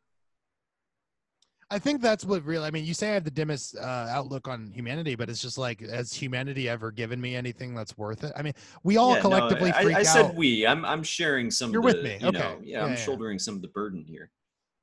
I 1.72 1.80
think 1.80 2.02
that's 2.02 2.24
what 2.24 2.44
really. 2.44 2.66
I 2.66 2.72
mean, 2.72 2.86
you 2.86 2.94
say 2.94 3.10
I 3.10 3.14
have 3.16 3.24
the 3.24 3.32
dimmest 3.32 3.76
uh, 3.76 4.08
outlook 4.10 4.48
on 4.48 4.72
humanity, 4.72 5.16
but 5.16 5.30
it's 5.30 5.42
just 5.42 5.58
like, 5.58 5.82
has 5.82 6.14
humanity 6.14 6.70
ever 6.70 6.92
given 6.92 7.20
me 7.20 7.36
anything 7.36 7.74
that's 7.74 7.98
worth 7.98 8.24
it? 8.24 8.34
I 8.36 8.44
mean, 8.44 8.54
we 8.84 8.98
all 8.98 9.10
Yeah, 9.10 9.16
no, 9.16 9.22
collectively 9.22 9.72
I, 9.72 9.82
freak 9.82 9.96
I 9.98 10.00
out. 10.02 10.06
said 10.06 10.36
we. 10.36 10.68
I'm 10.68 10.86
I'm 10.86 11.02
sharing 11.02 11.50
some. 11.50 11.72
You're 11.72 11.80
of 11.82 11.86
with 11.86 11.98
the, 11.98 12.04
me, 12.04 12.18
You 12.20 12.28
okay. 12.28 12.38
know, 12.38 12.60
yeah, 12.64 12.80
Yeah, 12.80 12.86
I'm 12.86 12.92
yeah. 12.92 12.96
shouldering 12.96 13.40
some 13.40 13.56
of 13.56 13.62
the 13.64 13.70
burden 13.70 14.06
here. 14.08 14.30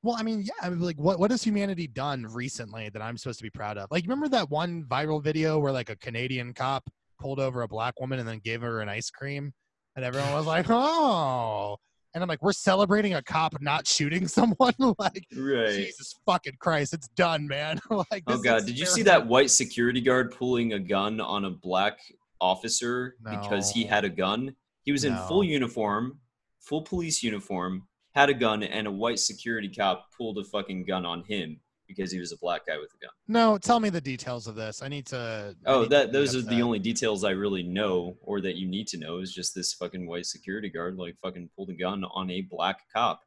Well, 0.02 0.16
I 0.18 0.24
mean, 0.24 0.42
yeah, 0.42 0.50
I 0.60 0.70
mean, 0.70 0.80
like, 0.80 0.98
what 0.98 1.20
what 1.20 1.30
has 1.30 1.44
humanity 1.44 1.86
done 1.86 2.26
recently 2.26 2.88
that 2.88 3.00
I'm 3.00 3.16
supposed 3.16 3.38
to 3.38 3.44
be 3.44 3.50
proud 3.50 3.78
of? 3.78 3.88
Like, 3.92 4.02
remember 4.02 4.28
that 4.30 4.50
one 4.50 4.84
viral 4.84 5.22
video 5.22 5.60
where 5.60 5.72
like 5.72 5.88
a 5.88 5.96
Canadian 5.96 6.52
cop 6.52 6.82
pulled 7.20 7.38
over 7.38 7.62
a 7.62 7.68
black 7.68 8.00
woman 8.00 8.18
and 8.18 8.26
then 8.26 8.40
gave 8.40 8.60
her 8.62 8.80
an 8.80 8.88
ice 8.88 9.08
cream, 9.10 9.52
and 9.94 10.04
everyone 10.04 10.32
was 10.32 10.46
like, 10.46 10.66
"Oh," 10.68 11.76
and 12.14 12.22
I'm 12.22 12.28
like, 12.28 12.42
"We're 12.42 12.52
celebrating 12.52 13.14
a 13.14 13.22
cop 13.22 13.54
not 13.60 13.86
shooting 13.86 14.28
someone." 14.38 14.74
like, 14.98 15.26
Right. 15.36 15.72
Jesus 15.72 16.18
fucking 16.26 16.56
Christ, 16.58 16.94
it's 16.94 17.08
done, 17.08 17.46
man. 17.46 17.80
like, 17.90 18.24
Oh 18.26 18.38
god, 18.38 18.66
did 18.66 18.78
you 18.78 18.86
see 18.86 19.02
that 19.02 19.26
white 19.26 19.50
security 19.50 20.00
guard 20.00 20.32
pulling 20.32 20.74
a 20.74 20.78
gun 20.78 21.20
on 21.20 21.44
a 21.44 21.50
black 21.50 21.98
officer 22.40 23.16
because 23.28 23.70
he 23.70 23.84
had 23.84 24.04
a 24.04 24.10
gun? 24.10 24.54
He 24.84 24.92
was 24.92 25.04
in 25.04 25.16
full 25.28 25.44
uniform, 25.44 26.18
full 26.60 26.82
police 26.82 27.22
uniform, 27.22 27.86
had 28.14 28.28
a 28.28 28.34
gun, 28.34 28.62
and 28.62 28.86
a 28.86 28.90
white 28.90 29.18
security 29.18 29.68
cop 29.68 30.06
pulled 30.16 30.38
a 30.38 30.44
fucking 30.44 30.84
gun 30.86 31.06
on 31.06 31.24
him 31.24 31.60
because 31.94 32.12
he 32.12 32.18
was 32.18 32.32
a 32.32 32.38
black 32.38 32.66
guy 32.66 32.78
with 32.78 32.90
a 32.94 33.04
gun. 33.04 33.10
No, 33.28 33.58
tell 33.58 33.80
me 33.80 33.90
the 33.90 34.00
details 34.00 34.46
of 34.46 34.54
this. 34.54 34.82
I 34.82 34.88
need 34.88 35.06
to. 35.06 35.54
Oh, 35.66 35.82
need 35.82 35.90
that 35.90 36.12
those 36.12 36.34
are 36.34 36.40
the 36.42 36.56
that. 36.56 36.62
only 36.62 36.78
details 36.78 37.24
I 37.24 37.30
really 37.30 37.62
know 37.62 38.16
or 38.22 38.40
that 38.40 38.56
you 38.56 38.68
need 38.68 38.86
to 38.88 38.98
know 38.98 39.18
is 39.18 39.32
just 39.32 39.54
this 39.54 39.72
fucking 39.74 40.06
white 40.06 40.26
security 40.26 40.68
guard 40.68 40.96
like 40.96 41.16
fucking 41.22 41.50
pulled 41.56 41.70
a 41.70 41.74
gun 41.74 42.04
on 42.04 42.30
a 42.30 42.42
black 42.42 42.80
cop. 42.94 43.20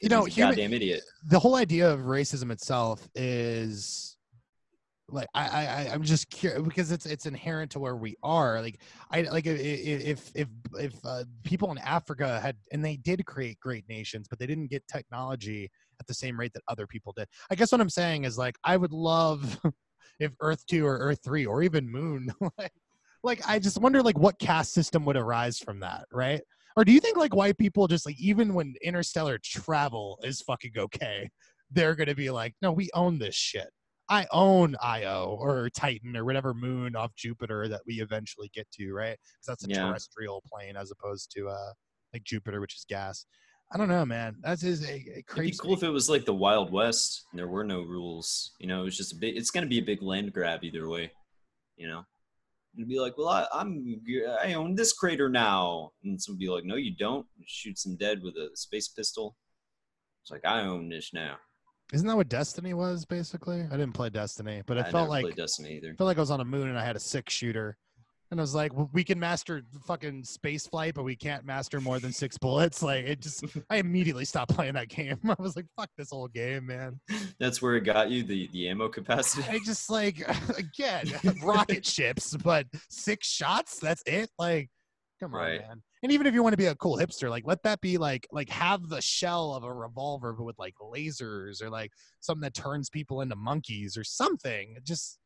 You 0.00 0.08
know, 0.10 0.24
human- 0.24 0.52
goddamn 0.52 0.72
idiot. 0.74 1.02
the 1.26 1.38
whole 1.38 1.54
idea 1.56 1.90
of 1.90 2.00
racism 2.00 2.50
itself 2.50 3.08
is 3.14 4.16
like 5.08 5.28
I, 5.34 5.66
I 5.66 5.90
I'm 5.92 6.02
just 6.02 6.28
curious 6.30 6.62
because 6.62 6.90
it's 6.90 7.06
it's 7.06 7.26
inherent 7.26 7.70
to 7.72 7.78
where 7.78 7.96
we 7.96 8.16
are. 8.22 8.60
Like 8.60 8.80
I 9.10 9.22
like 9.22 9.46
if 9.46 10.30
if 10.34 10.48
if 10.74 10.94
uh, 11.04 11.24
people 11.44 11.70
in 11.70 11.78
Africa 11.78 12.40
had 12.40 12.56
and 12.72 12.84
they 12.84 12.96
did 12.96 13.24
create 13.24 13.58
great 13.60 13.88
nations, 13.88 14.26
but 14.28 14.38
they 14.38 14.46
didn't 14.46 14.68
get 14.68 14.86
technology 14.88 15.70
at 16.00 16.06
the 16.06 16.14
same 16.14 16.38
rate 16.38 16.52
that 16.54 16.62
other 16.68 16.86
people 16.86 17.12
did. 17.16 17.28
I 17.50 17.54
guess 17.54 17.72
what 17.72 17.80
I'm 17.80 17.90
saying 17.90 18.24
is 18.24 18.38
like 18.38 18.56
I 18.64 18.76
would 18.76 18.92
love 18.92 19.58
if 20.20 20.32
Earth 20.40 20.64
two 20.66 20.86
or 20.86 20.98
Earth 20.98 21.20
three 21.24 21.46
or 21.46 21.62
even 21.62 21.90
Moon 21.90 22.32
like 22.58 22.72
like 23.22 23.40
I 23.48 23.58
just 23.58 23.80
wonder 23.80 24.02
like 24.02 24.18
what 24.18 24.38
caste 24.38 24.72
system 24.72 25.04
would 25.04 25.16
arise 25.16 25.58
from 25.58 25.80
that, 25.80 26.06
right? 26.12 26.40
Or 26.76 26.84
do 26.84 26.92
you 26.92 27.00
think 27.00 27.16
like 27.16 27.34
white 27.34 27.58
people 27.58 27.88
just 27.88 28.06
like 28.06 28.18
even 28.20 28.54
when 28.54 28.74
interstellar 28.82 29.38
travel 29.42 30.18
is 30.22 30.42
fucking 30.42 30.72
okay, 30.78 31.28
they're 31.70 31.94
gonna 31.94 32.14
be 32.14 32.30
like, 32.30 32.54
no, 32.62 32.72
we 32.72 32.90
own 32.94 33.18
this 33.18 33.34
shit. 33.34 33.68
I 34.08 34.26
own 34.30 34.76
Io 34.80 35.36
or 35.40 35.68
Titan 35.70 36.16
or 36.16 36.24
whatever 36.24 36.54
moon 36.54 36.94
off 36.94 37.14
Jupiter 37.16 37.66
that 37.68 37.80
we 37.86 37.94
eventually 38.00 38.50
get 38.54 38.70
to, 38.72 38.92
right? 38.92 39.18
Because 39.18 39.46
that's 39.46 39.64
a 39.64 39.68
Yeah. 39.68 39.86
terrestrial 39.86 40.42
plane 40.46 40.76
as 40.76 40.92
opposed 40.92 41.32
to 41.32 41.48
uh 41.48 41.72
like 42.12 42.22
Jupiter, 42.22 42.60
which 42.60 42.76
is 42.76 42.84
gas. 42.88 43.26
I 43.72 43.78
don't 43.78 43.88
know, 43.88 44.04
man. 44.04 44.36
That's 44.42 44.62
is 44.62 44.84
a, 44.84 44.92
a 44.92 44.96
It'd 44.96 45.26
crazy. 45.26 45.50
be 45.50 45.56
cool 45.58 45.74
if 45.74 45.82
it 45.82 45.90
was 45.90 46.08
like 46.08 46.24
the 46.24 46.34
Wild 46.34 46.70
West 46.72 47.26
and 47.32 47.38
there 47.38 47.48
were 47.48 47.64
no 47.64 47.82
rules. 47.82 48.52
You 48.60 48.68
know, 48.68 48.82
it 48.82 48.84
was 48.84 48.96
just 48.96 49.12
a 49.12 49.16
big. 49.16 49.36
It's 49.36 49.50
gonna 49.50 49.66
be 49.66 49.78
a 49.78 49.84
big 49.84 50.02
land 50.02 50.32
grab 50.32 50.62
either 50.62 50.88
way. 50.88 51.10
You 51.76 51.88
know, 51.88 52.04
it'd 52.76 52.88
be 52.88 53.00
like, 53.00 53.18
well, 53.18 53.28
I, 53.28 53.46
I'm 53.52 54.00
uh, 54.26 54.30
I 54.42 54.54
own 54.54 54.74
this 54.74 54.92
crater 54.92 55.28
now, 55.28 55.90
and 56.04 56.20
someone 56.20 56.38
be 56.38 56.48
like, 56.48 56.64
no, 56.64 56.76
you 56.76 56.94
don't. 56.96 57.26
Shoot 57.44 57.78
some 57.78 57.96
dead 57.96 58.22
with 58.22 58.34
a 58.36 58.50
space 58.54 58.88
pistol. 58.88 59.36
It's 60.22 60.30
like 60.30 60.44
I 60.44 60.62
own 60.62 60.88
this 60.88 61.10
now. 61.12 61.36
Isn't 61.92 62.06
that 62.08 62.16
what 62.16 62.28
Destiny 62.28 62.74
was 62.74 63.04
basically? 63.04 63.62
I 63.62 63.76
didn't 63.76 63.92
play 63.92 64.10
Destiny, 64.10 64.62
but 64.66 64.76
it 64.76 64.86
I 64.86 64.90
felt 64.90 65.08
like 65.08 65.36
Destiny 65.36 65.76
either. 65.76 65.90
I 65.92 65.96
felt 65.96 66.06
like 66.08 66.16
I 66.16 66.20
was 66.20 66.32
on 66.32 66.40
a 66.40 66.44
moon 66.44 66.68
and 66.68 66.78
I 66.78 66.84
had 66.84 66.96
a 66.96 67.00
six 67.00 67.32
shooter. 67.32 67.78
And 68.30 68.40
I 68.40 68.42
was 68.42 68.54
like, 68.54 68.74
well, 68.74 68.90
we 68.92 69.04
can 69.04 69.20
master 69.20 69.62
fucking 69.86 70.24
space 70.24 70.66
flight, 70.66 70.94
but 70.94 71.04
we 71.04 71.14
can't 71.14 71.44
master 71.44 71.80
more 71.80 72.00
than 72.00 72.12
six 72.12 72.36
bullets. 72.40 72.82
Like, 72.82 73.04
it 73.04 73.20
just, 73.20 73.44
I 73.70 73.76
immediately 73.76 74.24
stopped 74.24 74.54
playing 74.54 74.74
that 74.74 74.88
game. 74.88 75.18
I 75.28 75.36
was 75.38 75.54
like, 75.54 75.66
fuck 75.76 75.90
this 75.96 76.10
whole 76.10 76.28
game, 76.28 76.66
man. 76.66 77.00
That's 77.38 77.62
where 77.62 77.76
it 77.76 77.82
got 77.82 78.10
you 78.10 78.22
the 78.22 78.48
the 78.52 78.68
ammo 78.68 78.88
capacity. 78.88 79.46
I 79.48 79.60
just 79.64 79.90
like, 79.90 80.26
again, 80.56 81.12
rocket 81.42 81.86
ships, 81.86 82.36
but 82.36 82.66
six 82.90 83.28
shots, 83.28 83.78
that's 83.78 84.02
it. 84.06 84.30
Like, 84.38 84.70
come 85.20 85.34
on, 85.34 85.58
man. 85.58 85.82
And 86.02 86.12
even 86.12 86.26
if 86.26 86.34
you 86.34 86.42
want 86.42 86.52
to 86.52 86.58
be 86.58 86.66
a 86.66 86.74
cool 86.74 86.98
hipster, 86.98 87.30
like, 87.30 87.44
let 87.46 87.62
that 87.62 87.80
be 87.80 87.98
like, 87.98 88.26
like 88.30 88.48
have 88.50 88.88
the 88.88 89.00
shell 89.00 89.54
of 89.54 89.64
a 89.64 89.72
revolver, 89.72 90.32
but 90.32 90.44
with 90.44 90.58
like 90.58 90.74
lasers 90.80 91.62
or 91.62 91.70
like 91.70 91.90
something 92.20 92.42
that 92.42 92.54
turns 92.54 92.90
people 92.90 93.20
into 93.22 93.36
monkeys 93.36 93.96
or 93.96 94.04
something. 94.04 94.76
Just, 94.84 95.18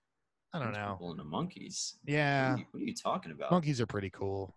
I 0.53 0.59
don't 0.59 0.73
know. 0.73 0.95
People 0.99 1.13
into 1.13 1.25
monkeys. 1.25 1.97
Yeah. 2.05 2.51
What 2.51 2.55
are, 2.55 2.59
you, 2.59 2.65
what 2.73 2.83
are 2.83 2.87
you 2.87 2.95
talking 2.95 3.33
about? 3.33 3.51
Monkeys 3.53 3.81
are 3.81 3.87
pretty 3.87 4.11
cool. 4.11 4.55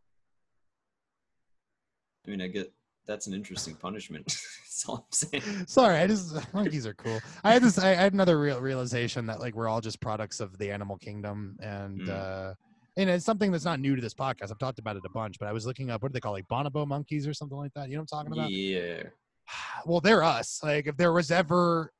I 2.26 2.32
mean, 2.32 2.41
I 2.41 2.48
get 2.48 2.72
that's 3.06 3.28
an 3.28 3.34
interesting 3.34 3.76
punishment. 3.76 4.26
That's 4.64 4.86
all 4.88 4.95
I'm 4.95 5.03
saying. 5.11 5.65
Sorry, 5.68 5.98
I 5.99 6.07
just 6.07 6.53
monkeys 6.53 6.88
are 6.88 6.94
cool. 6.94 7.20
I 7.44 7.52
had 7.53 7.61
this. 7.61 7.78
I, 7.78 7.90
had 7.90 8.14
another 8.14 8.40
real 8.40 8.60
realization 8.61 9.26
that 9.28 9.40
like 9.41 9.56
we're 9.56 9.68
all 9.68 9.82
just 9.82 9.99
products 9.99 10.40
of 10.40 10.57
the 10.57 10.72
animal 10.72 10.98
kingdom, 10.98 11.57
and 11.61 11.99
Mm. 12.02 12.10
uh, 12.10 12.53
and 12.98 13.10
it's 13.10 13.26
something 13.26 13.52
that's 13.52 13.65
not 13.65 13.80
new 13.80 13.95
to 13.95 14.02
this 14.02 14.14
podcast. 14.14 14.52
I've 14.52 14.57
talked 14.57 14.80
about 14.80 14.95
it 14.95 15.03
a 15.06 15.10
bunch, 15.10 15.38
but 15.38 15.48
I 15.48 15.52
was 15.52 15.65
looking 15.65 15.90
up 15.91 16.02
what 16.02 16.11
do 16.11 16.14
they 16.14 16.20
call 16.22 16.32
like 16.32 16.48
bonobo 16.48 16.88
monkeys 16.88 17.28
or 17.28 17.34
something 17.34 17.57
like 17.57 17.74
that. 17.76 17.90
You 17.90 17.95
know 17.98 18.02
what 18.03 18.14
I'm 18.14 18.26
talking 18.26 18.40
about? 18.40 18.52
Yeah. 18.52 19.03
Well, 19.86 19.99
they're 19.99 20.24
us. 20.24 20.61
Like 20.64 20.88
if 20.88 20.95
there 20.95 21.11
was 21.11 21.30
ever, 21.30 21.91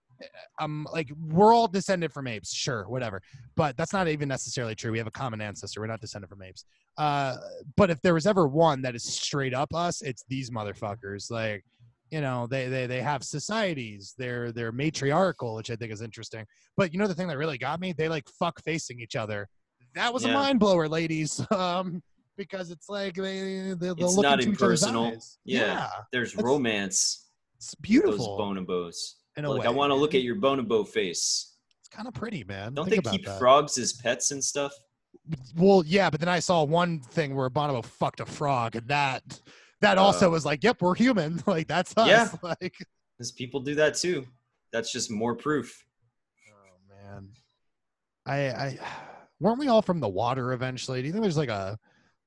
um, 0.60 0.88
like 0.94 1.10
we're 1.30 1.54
all 1.54 1.68
descended 1.68 2.12
from 2.14 2.28
apes, 2.28 2.54
sure, 2.54 2.84
whatever. 2.88 3.22
But 3.56 3.78
that's 3.78 3.94
not 3.94 4.08
even 4.08 4.28
necessarily 4.30 4.76
true. 4.76 4.92
We 4.92 4.98
have 4.98 5.08
a 5.08 5.12
common 5.12 5.42
ancestor. 5.42 5.82
We're 5.82 5.88
not 5.88 6.02
descended 6.02 6.30
from 6.30 6.42
apes. 6.42 6.66
Uh, 6.98 7.38
but 7.76 7.90
if 7.90 8.02
there 8.02 8.14
was 8.14 8.28
ever 8.28 8.48
one 8.48 8.82
that 8.84 8.96
is 8.96 9.04
straight 9.04 9.54
up 9.54 9.74
us, 9.74 10.02
it's 10.02 10.24
these 10.28 10.50
motherfuckers. 10.52 11.32
Like, 11.32 11.64
you 12.12 12.22
know, 12.22 12.48
they 12.48 12.68
they 12.68 12.86
they 12.88 13.02
have 13.02 13.24
societies. 13.24 14.14
They're 14.18 14.52
they're 14.52 14.72
matriarchal, 14.72 15.56
which 15.56 15.72
I 15.72 15.76
think 15.76 15.92
is 15.92 16.02
interesting. 16.02 16.46
But 16.78 16.94
you 16.94 17.00
know 17.00 17.08
the 17.08 17.16
thing 17.16 17.28
that 17.28 17.38
really 17.38 17.58
got 17.58 17.80
me? 17.80 17.94
They 17.94 18.10
like 18.10 18.28
fuck 18.30 18.62
facing 18.64 19.00
each 19.00 19.16
other. 19.16 19.48
That 19.96 20.14
was 20.14 20.26
a 20.26 20.28
Yeah. 20.30 20.34
mind 20.36 20.60
blower, 20.60 20.88
ladies. 20.88 21.40
Um, 21.52 22.02
because 22.36 22.72
it's 22.72 22.90
like 22.90 23.14
they 23.14 23.76
they 23.78 23.90
It's 23.96 24.18
not 24.18 24.42
impersonal. 24.42 25.06
eyes. 25.06 25.38
Yeah. 25.46 25.88
There's 26.12 26.36
romance. 26.36 27.30
it's 27.58 27.76
beautiful. 27.76 28.38
Those 28.38 28.58
bonobos. 28.58 28.96
In 29.38 29.46
Like 29.46 29.62
way, 29.62 29.68
I 29.68 29.70
want 29.72 29.92
to 29.92 29.96
look 29.96 30.16
at 30.16 30.22
your 30.22 30.36
bonobo 30.36 30.88
face. 30.88 31.56
It's 31.80 31.90
kind 31.90 32.08
of 32.08 32.14
pretty, 32.14 32.44
man. 32.44 32.74
Don't 32.74 32.90
Think 32.90 33.04
they 33.04 33.12
keep 33.12 33.26
that. 33.26 33.40
frogs 33.40 33.78
as 33.78 33.94
pets 33.94 34.32
and 34.32 34.44
stuff? 34.44 34.74
Well, 35.56 35.84
yeah, 35.86 36.10
but 36.10 36.20
then 36.20 36.30
I 36.30 36.40
saw 36.40 36.64
one 36.64 37.00
thing 37.00 37.36
where 37.36 37.46
a 37.46 37.52
Bonobo 37.52 37.86
fucked 37.86 38.20
a 38.20 38.26
frog, 38.26 38.76
and 38.76 38.88
that 38.90 39.42
that 39.80 39.98
also 39.98 40.28
Uh, 40.28 40.32
was 40.32 40.46
like, 40.46 40.64
"Yep, 40.64 40.82
we're 40.82 40.96
human. 40.96 41.42
Like 41.48 41.68
that's 41.68 41.94
us." 41.98 42.08
Yeah. 42.08 42.30
Like, 42.42 42.76
Because 43.18 43.32
people 43.32 43.60
do 43.62 43.76
that 43.76 43.96
too. 43.96 44.26
That's 44.72 44.92
just 44.92 45.10
more 45.12 45.36
proof. 45.36 45.86
oh 46.52 46.78
man, 46.90 47.30
I 48.26 48.36
I 48.50 48.80
weren't 49.40 49.60
we 49.60 49.68
all 49.68 49.82
from 49.82 50.00
the 50.00 50.10
water 50.10 50.52
eventually? 50.54 51.02
Do 51.02 51.08
you 51.08 51.14
think 51.14 51.22
there's 51.24 51.38
like 51.38 51.50
a 51.50 51.78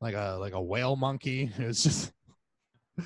like 0.00 0.14
a 0.14 0.36
like 0.40 0.52
a 0.54 0.62
whale 0.62 0.96
monkey? 0.96 1.50
It's 1.58 1.82
just 1.82 2.12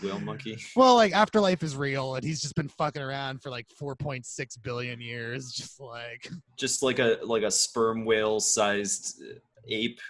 Whale 0.02 0.20
monkey. 0.20 0.58
well, 0.76 0.94
like 0.94 1.12
afterlife 1.12 1.62
is 1.62 1.76
real, 1.76 2.14
and 2.14 2.24
he's 2.24 2.40
just 2.40 2.54
been 2.54 2.68
fucking 2.68 3.02
around 3.02 3.42
for 3.42 3.50
like 3.50 3.66
4.6 3.80 4.62
billion 4.62 5.00
years, 5.00 5.52
just 5.56 5.80
like 5.80 6.28
Just 6.56 6.82
like 6.82 6.98
a 6.98 7.18
like 7.24 7.42
a 7.42 7.50
sperm 7.50 8.04
whale 8.04 8.40
sized 8.40 9.22
uh, 9.22 9.34
ape, 9.68 10.00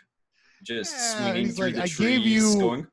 just 0.62 0.94
Yeah, 0.94 1.30
swinging 1.32 1.48
through 1.50 1.66
like, 1.66 1.74
the 1.76 1.82
"I 1.82 1.86
trees, 1.86 2.18
gave 2.18 2.26
you 2.26 2.58
going 2.58 2.86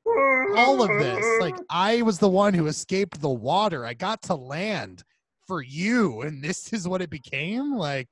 all 0.58 0.82
of 0.82 0.90
this. 1.00 1.26
Like 1.42 1.56
I 1.70 2.02
was 2.02 2.20
the 2.20 2.30
one 2.30 2.54
who 2.54 2.68
escaped 2.68 3.22
the 3.22 3.30
water. 3.30 3.86
I 3.86 3.94
got 3.94 4.22
to 4.24 4.36
land 4.36 5.04
for 5.46 5.62
you, 5.62 6.22
and 6.22 6.44
this 6.44 6.74
is 6.74 6.88
what 6.88 7.02
it 7.02 7.10
became. 7.10 7.76
Like, 7.76 8.10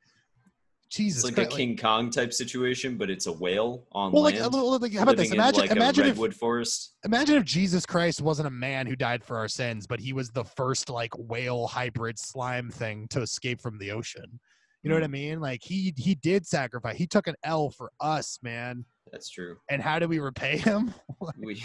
Jesus, 0.96 1.24
It's 1.24 1.26
like 1.26 1.36
Christ, 1.36 1.54
a 1.54 1.56
King 1.56 1.78
Kong 1.78 2.10
type 2.10 2.34
situation, 2.34 2.98
but 2.98 3.10
it's 3.10 3.28
a 3.28 3.32
whale 3.32 3.86
on 3.92 4.12
well, 4.12 4.24
like, 4.24 4.40
land. 4.40 4.54
well, 4.54 4.80
like, 4.80 4.94
how 4.94 5.04
about 5.04 5.18
this? 5.18 5.30
in, 5.30 5.36
Imagine, 5.36 5.60
like 5.60 5.72
imagine 5.72 6.06
if 6.06 6.36
forest. 6.36 6.96
Imagine 7.04 7.36
if 7.36 7.44
Jesus 7.44 7.86
Christ 7.86 8.22
wasn't 8.22 8.48
a 8.48 8.52
man 8.52 8.88
who 8.88 8.96
died 8.96 9.24
for 9.24 9.38
our 9.38 9.48
sins, 9.48 9.86
but 9.88 10.00
he 10.00 10.14
was 10.14 10.30
the 10.30 10.46
first 10.46 10.90
like 10.90 11.12
whale 11.18 11.68
hybrid 11.68 12.18
slime 12.18 12.70
thing 12.70 13.08
to 13.10 13.22
escape 13.22 13.60
from 13.60 13.78
the 13.78 13.92
ocean. 13.92 14.40
You 14.84 14.90
know 14.90 14.96
what 14.96 15.04
I 15.04 15.08
hmm. 15.08 15.14
mean? 15.14 15.40
Like 15.42 15.62
he 15.64 15.94
he 15.98 16.16
did 16.16 16.46
sacrifice. 16.46 16.96
He 16.96 17.08
took 17.08 17.28
an 17.28 17.36
L 17.44 17.72
for 17.72 17.92
us, 18.00 18.40
man. 18.42 18.86
That's 19.12 19.30
true. 19.30 19.58
And 19.70 19.82
how 19.82 20.00
do 20.00 20.08
we 20.08 20.20
repay 20.20 20.58
him? 20.58 20.94
We 21.40 21.64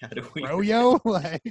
how 0.00 0.08
do 0.08 0.26
we 0.34 0.42
Froyo? 0.42 1.00
like 1.04 1.42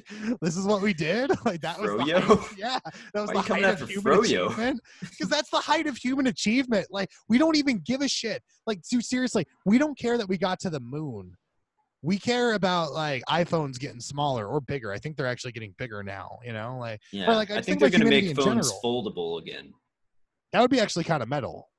this 0.41 0.55
is 0.57 0.65
what 0.65 0.81
we 0.81 0.93
did? 0.93 1.31
Like 1.45 1.61
that 1.61 1.79
was 1.79 1.91
the 1.91 2.03
height 2.03 2.57
yeah, 2.57 2.79
that 3.13 3.21
was 3.21 3.31
Why 3.31 3.33
the 3.33 3.41
height 3.41 3.63
of 3.65 3.89
human 3.89 4.03
Froyo? 4.03 4.45
achievement. 4.47 4.81
Because 5.01 5.29
that's 5.29 5.49
the 5.49 5.59
height 5.59 5.87
of 5.87 5.97
human 5.97 6.27
achievement. 6.27 6.87
Like 6.91 7.09
we 7.29 7.37
don't 7.37 7.55
even 7.57 7.79
give 7.85 8.01
a 8.01 8.07
shit. 8.07 8.41
Like 8.65 8.81
dude, 8.89 9.03
seriously, 9.05 9.45
we 9.65 9.77
don't 9.77 9.97
care 9.97 10.17
that 10.17 10.27
we 10.29 10.37
got 10.37 10.59
to 10.61 10.69
the 10.69 10.79
moon. 10.79 11.33
We 12.03 12.19
care 12.19 12.53
about 12.53 12.93
like 12.93 13.23
iPhones 13.27 13.79
getting 13.79 13.99
smaller 13.99 14.47
or 14.47 14.61
bigger. 14.61 14.91
I 14.93 14.97
think 14.99 15.17
they're 15.17 15.27
actually 15.27 15.51
getting 15.51 15.73
bigger 15.77 16.03
now. 16.03 16.37
You 16.45 16.53
know, 16.53 16.77
like 16.79 17.01
Yeah, 17.11 17.35
like, 17.35 17.49
I 17.51 17.55
I, 17.57 17.61
think 17.61 17.65
think 17.65 17.79
they're 17.79 17.87
about 17.89 17.99
gonna 17.99 18.09
make 18.09 18.35
phones 18.35 18.71
foldable 18.83 19.41
again, 19.41 19.73
that 20.53 20.61
would 20.61 20.71
be 20.71 20.79
actually 20.79 21.03
kind 21.05 21.23
of 21.23 21.27
metal. 21.29 21.69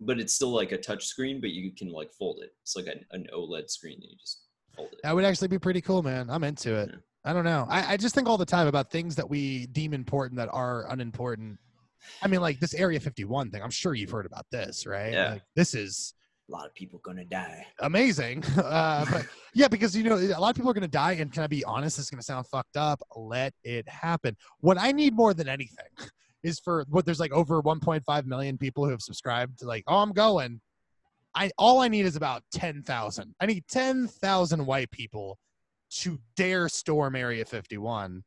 but 0.00 0.18
it's 0.20 0.34
still 0.34 0.50
like 0.50 0.72
a 0.72 0.78
touch 0.78 1.06
screen, 1.06 1.40
but 1.40 1.50
you 1.50 1.72
can 1.72 1.90
like 1.90 2.12
fold 2.12 2.40
it. 2.42 2.50
It's 2.62 2.76
like 2.76 2.86
an, 2.86 3.04
an 3.12 3.26
OLED 3.34 3.70
screen 3.70 3.98
that 4.00 4.10
you 4.10 4.16
just. 4.18 4.42
That 5.02 5.14
would 5.14 5.24
actually 5.24 5.48
be 5.48 5.58
pretty 5.58 5.80
cool, 5.80 6.02
man. 6.02 6.28
I'm 6.30 6.44
into 6.44 6.74
it. 6.74 6.90
Yeah. 6.92 6.98
I 7.24 7.32
don't 7.32 7.44
know. 7.44 7.66
I, 7.68 7.94
I 7.94 7.96
just 7.96 8.14
think 8.14 8.28
all 8.28 8.38
the 8.38 8.46
time 8.46 8.66
about 8.68 8.90
things 8.90 9.16
that 9.16 9.28
we 9.28 9.66
deem 9.66 9.92
important 9.92 10.38
that 10.38 10.48
are 10.52 10.90
unimportant. 10.90 11.58
I 12.22 12.28
mean, 12.28 12.40
like 12.40 12.58
this 12.60 12.74
Area 12.74 13.00
51 13.00 13.50
thing. 13.50 13.62
I'm 13.62 13.70
sure 13.70 13.94
you've 13.94 14.10
heard 14.10 14.24
about 14.26 14.46
this, 14.50 14.86
right? 14.86 15.12
Yeah. 15.12 15.32
Like, 15.32 15.42
this 15.54 15.74
is 15.74 16.14
A 16.48 16.52
lot 16.52 16.64
of 16.64 16.74
people 16.74 17.00
gonna 17.04 17.24
die. 17.24 17.66
amazing. 17.80 18.44
Uh, 18.56 19.04
but 19.10 19.26
yeah, 19.52 19.68
because 19.68 19.96
you 19.96 20.04
know 20.04 20.16
a 20.16 20.40
lot 20.40 20.50
of 20.50 20.56
people 20.56 20.70
are 20.70 20.74
going 20.74 20.82
to 20.82 20.88
die, 20.88 21.12
and 21.12 21.32
can 21.32 21.42
I 21.42 21.46
be 21.48 21.64
honest? 21.64 21.96
This 21.96 22.06
is 22.06 22.10
going 22.10 22.20
to 22.20 22.24
sound 22.24 22.46
fucked 22.46 22.76
up. 22.76 23.00
Let 23.16 23.52
it 23.64 23.88
happen. 23.88 24.36
What 24.60 24.78
I 24.78 24.92
need 24.92 25.14
more 25.14 25.34
than 25.34 25.48
anything 25.48 25.86
is 26.42 26.60
for 26.60 26.84
what 26.88 27.04
there's 27.04 27.20
like 27.20 27.32
over 27.32 27.62
1.5 27.62 28.24
million 28.26 28.56
people 28.56 28.84
who 28.84 28.90
have 28.90 29.02
subscribed. 29.02 29.58
To 29.58 29.66
like, 29.66 29.84
oh, 29.86 29.98
I'm 29.98 30.12
going. 30.12 30.60
I 31.38 31.50
all 31.56 31.80
I 31.80 31.88
need 31.88 32.04
is 32.04 32.16
about 32.16 32.42
10,000. 32.52 33.34
I 33.40 33.46
need 33.46 33.64
10,000 33.68 34.66
white 34.66 34.90
people 34.90 35.38
to 36.00 36.18
dare 36.36 36.68
storm 36.68 37.14
Area 37.14 37.44
51. 37.44 38.24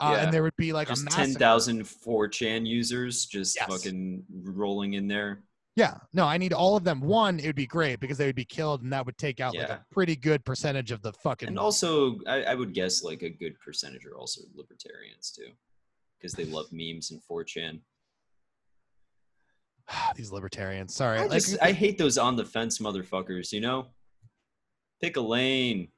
Uh, 0.00 0.12
Yeah. 0.16 0.24
and 0.24 0.32
there 0.32 0.42
would 0.42 0.56
be 0.56 0.72
like 0.72 0.88
Just 0.88 1.06
a 1.06 1.10
ten 1.10 1.32
massive 1.38 1.88
4chan 2.04 2.66
users 2.66 3.26
just 3.26 3.56
Yes. 3.56 3.68
fucking 3.68 4.24
rolling 4.30 4.94
in 4.94 5.08
there. 5.08 5.42
Yeah, 5.76 5.98
no, 6.12 6.24
I 6.24 6.38
need 6.38 6.52
all 6.52 6.76
of 6.76 6.84
them. 6.84 7.00
One, 7.00 7.40
it 7.40 7.46
would 7.46 7.56
be 7.56 7.66
great 7.66 7.98
because 7.98 8.16
they 8.16 8.26
would 8.26 8.36
be 8.36 8.44
killed, 8.44 8.82
and 8.84 8.92
that 8.92 9.04
would 9.04 9.18
take 9.18 9.40
out 9.40 9.56
like 9.56 9.68
a 9.70 9.84
pretty 9.90 10.14
good 10.14 10.44
percentage 10.44 10.92
of 10.92 11.02
the 11.02 11.12
fucking. 11.14 11.48
And 11.48 11.58
also, 11.58 12.20
I, 12.28 12.44
I 12.44 12.54
would 12.54 12.72
guess 12.72 13.02
like 13.02 13.22
a 13.22 13.30
good 13.30 13.58
percentage 13.58 14.06
are 14.06 14.16
also 14.16 14.42
libertarians 14.54 15.32
too, 15.32 15.50
because 16.16 16.32
they 16.32 16.44
love 16.44 16.66
memes 16.70 17.10
and 17.10 17.20
4chan. 17.28 17.80
these 20.16 20.30
libertarians. 20.32 20.94
Sorry, 20.94 21.18
I 21.20 21.26
like, 21.26 21.42
I 21.62 21.72
hate 21.72 21.98
those 21.98 22.18
on 22.18 22.36
the 22.36 22.44
fence 22.44 22.78
motherfuckers. 22.78 23.52
You 23.52 23.60
know, 23.60 23.86
pick 25.00 25.16
a 25.16 25.20
lane. 25.20 25.88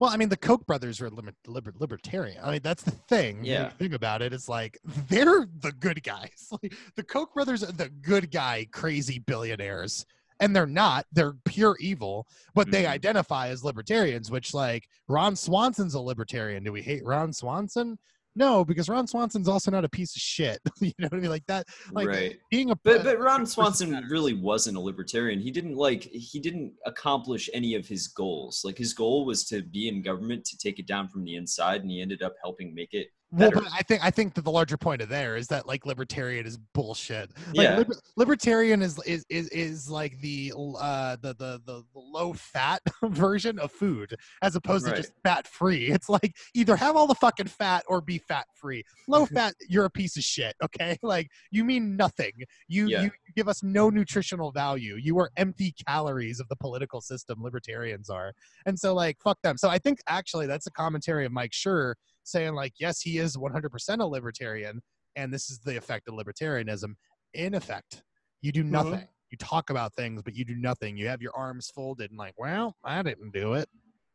well, 0.00 0.10
I 0.10 0.16
mean, 0.16 0.28
the 0.28 0.36
Koch 0.36 0.64
brothers 0.66 1.00
are 1.00 1.10
liber- 1.10 1.34
liber- 1.46 1.74
libertarian. 1.78 2.38
I 2.42 2.52
mean, 2.52 2.60
that's 2.62 2.82
the 2.82 2.90
thing. 2.90 3.44
Yeah. 3.44 3.68
think 3.70 3.92
about 3.92 4.22
it's 4.22 4.48
like 4.48 4.78
they're 5.08 5.46
the 5.60 5.72
good 5.72 6.02
guys. 6.02 6.48
Like, 6.62 6.74
the 6.96 7.02
Koch 7.04 7.32
brothers 7.34 7.62
are 7.62 7.72
the 7.72 7.88
good 7.90 8.30
guy, 8.32 8.66
crazy 8.72 9.18
billionaires, 9.20 10.04
and 10.40 10.54
they're 10.56 10.66
not. 10.66 11.06
They're 11.12 11.34
pure 11.44 11.76
evil, 11.80 12.26
but 12.54 12.70
they 12.70 12.84
Mhm. 12.84 12.88
identify 12.88 13.48
as 13.48 13.62
libertarians. 13.62 14.30
Which, 14.30 14.52
like, 14.54 14.88
Ron 15.06 15.36
Swanson's 15.36 15.94
a 15.94 16.00
libertarian. 16.00 16.64
Do 16.64 16.72
we 16.72 16.82
hate 16.82 17.04
Ron 17.04 17.32
Swanson? 17.32 17.98
No, 18.40 18.64
because 18.64 18.88
Ron 18.88 19.06
Swanson's 19.06 19.48
also 19.48 19.70
not 19.70 19.84
a 19.84 19.88
piece 19.90 20.16
of 20.16 20.22
shit. 20.22 20.60
you 20.80 20.94
know 20.98 21.08
what 21.08 21.18
I 21.18 21.20
mean? 21.20 21.28
Like 21.30 21.46
that. 21.48 21.66
Like 21.92 22.08
right. 22.08 22.38
being 22.50 22.70
a 22.70 22.76
But 22.76 23.04
but 23.04 23.20
Ron 23.20 23.44
Swanson 23.44 23.90
really 24.08 24.32
wasn't 24.32 24.78
a 24.78 24.80
libertarian. 24.80 25.38
He 25.38 25.50
didn't 25.50 25.76
like 25.76 26.04
he 26.04 26.40
didn't 26.40 26.72
accomplish 26.86 27.50
any 27.52 27.74
of 27.74 27.86
his 27.86 28.08
goals. 28.08 28.62
Like 28.64 28.78
his 28.78 28.94
goal 28.94 29.26
was 29.26 29.44
to 29.48 29.60
be 29.60 29.88
in 29.88 30.00
government 30.00 30.46
to 30.46 30.56
take 30.56 30.78
it 30.78 30.86
down 30.86 31.10
from 31.10 31.22
the 31.24 31.36
inside, 31.36 31.82
and 31.82 31.90
he 31.90 32.00
ended 32.00 32.22
up 32.22 32.32
helping 32.42 32.74
make 32.74 32.94
it. 32.94 33.08
Well, 33.32 33.50
but 33.52 33.64
I 33.72 33.82
think 33.82 34.04
I 34.04 34.10
think 34.10 34.34
that 34.34 34.42
the 34.44 34.50
larger 34.50 34.76
point 34.76 35.00
of 35.02 35.08
there 35.08 35.36
is 35.36 35.46
that 35.48 35.66
like 35.66 35.86
libertarian 35.86 36.46
is 36.46 36.56
bullshit. 36.74 37.30
Like 37.54 37.64
Yeah. 37.64 37.76
liber- 37.78 38.00
libertarian 38.16 38.82
is, 38.82 38.98
is 39.06 39.24
is 39.28 39.48
is 39.50 39.88
like 39.88 40.18
the 40.20 40.52
uh 40.56 41.16
the 41.20 41.34
the 41.34 41.60
the, 41.64 41.84
low 41.94 42.32
fat 42.32 42.82
version 43.04 43.58
of 43.60 43.70
food 43.70 44.16
as 44.42 44.56
opposed 44.56 44.86
to 44.86 44.96
just 44.96 45.12
fat 45.22 45.46
free. 45.46 45.86
It's 45.86 46.08
like 46.08 46.34
either 46.54 46.74
have 46.74 46.96
all 46.96 47.06
the 47.06 47.14
fucking 47.14 47.46
fat 47.46 47.84
or 47.86 48.00
be 48.00 48.18
fat 48.18 48.46
free. 48.54 48.82
Low 49.06 49.26
fat, 49.34 49.54
you're 49.68 49.84
a 49.84 49.90
piece 49.90 50.16
of 50.16 50.24
shit. 50.24 50.56
Okay, 50.64 50.98
like 51.02 51.28
you 51.52 51.64
mean 51.64 51.96
nothing. 51.96 52.32
You 52.66 52.88
Yeah. 52.88 53.02
you 53.02 53.10
give 53.36 53.46
us 53.48 53.62
no 53.62 53.90
nutritional 53.90 54.50
value. 54.50 54.96
You 54.96 55.18
are 55.20 55.30
empty 55.36 55.72
calories 55.86 56.40
of 56.40 56.48
the 56.48 56.56
political 56.56 57.00
system. 57.00 57.40
Libertarians 57.40 58.10
are, 58.10 58.32
and 58.66 58.76
so 58.76 58.92
like 58.92 59.18
fuck 59.22 59.38
them. 59.42 59.56
So 59.56 59.68
I 59.68 59.78
think 59.78 60.00
actually 60.08 60.48
that's 60.48 60.66
a 60.66 60.72
commentary 60.72 61.24
of 61.26 61.30
Mike 61.30 61.52
Schur 61.52 61.94
saying 62.30 62.54
like 62.54 62.72
yes 62.78 63.00
he 63.00 63.18
is 63.18 63.36
100% 63.36 64.00
a 64.00 64.06
libertarian 64.06 64.80
and 65.16 65.32
this 65.32 65.50
is 65.50 65.58
the 65.58 65.76
effect 65.76 66.08
of 66.08 66.14
libertarianism. 66.14 66.94
In 67.34 67.54
effect 67.54 68.02
you 68.42 68.52
do 68.52 68.62
mm-hmm. 68.62 68.72
nothing. 68.72 69.08
You 69.30 69.38
talk 69.38 69.70
about 69.70 69.94
things 69.94 70.22
but 70.22 70.34
you 70.34 70.44
do 70.44 70.56
nothing. 70.56 70.96
You 70.96 71.08
have 71.08 71.22
your 71.22 71.36
arms 71.36 71.70
folded 71.74 72.10
and 72.10 72.18
like 72.18 72.34
well 72.38 72.76
i 72.84 73.02
didn't 73.02 73.32
do 73.32 73.54
it. 73.54 73.68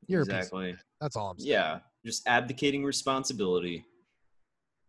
You're 0.07 0.21
exactly. 0.21 0.75
that's 1.01 1.15
all 1.15 1.31
i'm 1.31 1.39
saying. 1.39 1.51
Yeah, 1.51 1.79
just 2.05 2.27
abdicating 2.27 2.83
responsibility, 2.83 3.83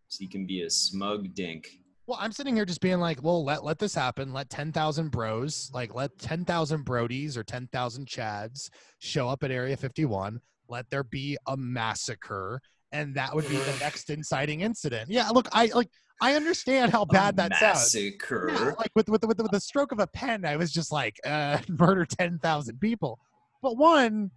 so 0.09 0.21
you 0.21 0.29
can 0.29 0.45
be 0.45 0.61
a 0.61 0.69
smug 0.69 1.33
dink. 1.33 1.67
well 2.05 2.19
i'm 2.21 2.31
sitting 2.31 2.55
here 2.55 2.65
just 2.65 2.81
being 2.81 2.99
like 2.99 3.23
well 3.23 3.43
let, 3.43 3.63
let 3.63 3.79
this 3.79 3.95
happen. 3.95 4.33
Let 4.33 4.49
10000 4.49 5.09
bros 5.09 5.71
like 5.73 5.95
let 5.95 6.17
10000 6.19 6.85
brodies 6.85 7.37
or 7.37 7.43
10000 7.43 8.07
chads 8.07 8.69
show 8.99 9.27
up 9.27 9.43
at 9.43 9.51
area 9.51 9.77
51 9.77 10.39
let 10.69 10.89
there 10.89 11.03
be 11.03 11.37
a 11.47 11.55
massacre 11.57 12.61
and 12.91 13.15
that 13.15 13.33
would 13.33 13.47
be 13.49 13.57
the 13.57 13.77
next 13.79 14.09
inciting 14.09 14.61
incident 14.61 15.09
yeah 15.09 15.29
look 15.29 15.47
i 15.51 15.65
like 15.75 15.89
i 16.21 16.33
understand 16.35 16.91
how 16.91 17.05
bad 17.05 17.35
that 17.37 17.55
sounds 17.55 17.93
massacre. 17.93 18.49
Yeah, 18.51 18.71
like 18.77 18.91
with 18.95 19.09
with, 19.09 19.25
with 19.25 19.39
with 19.39 19.51
the 19.51 19.59
stroke 19.59 19.91
of 19.91 19.99
a 19.99 20.07
pen, 20.07 20.45
I 20.45 20.55
was 20.55 20.71
just 20.71 20.91
like, 20.91 21.19
uh, 21.25 21.59
murder 21.69 22.05
ten 22.05 22.39
thousand 22.39 22.79
people. 22.79 23.19
But 23.61 23.77
one, 23.77 24.31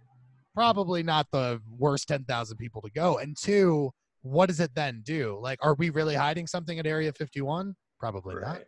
probably 0.53 1.03
not 1.03 1.27
the 1.31 1.61
worst 1.77 2.07
ten 2.07 2.23
thousand 2.23 2.57
people 2.57 2.81
to 2.81 2.91
go. 2.91 3.17
And 3.17 3.35
two, 3.37 3.91
what 4.21 4.47
does 4.47 4.59
it 4.59 4.71
then 4.75 5.01
do? 5.03 5.39
Like, 5.41 5.59
are 5.61 5.75
we 5.75 5.89
really 5.89 6.15
hiding 6.15 6.47
something 6.47 6.77
at 6.77 6.85
Area 6.85 7.11
Fifty 7.13 7.41
One? 7.41 7.75
Probably 7.99 8.35
not. 8.35 8.61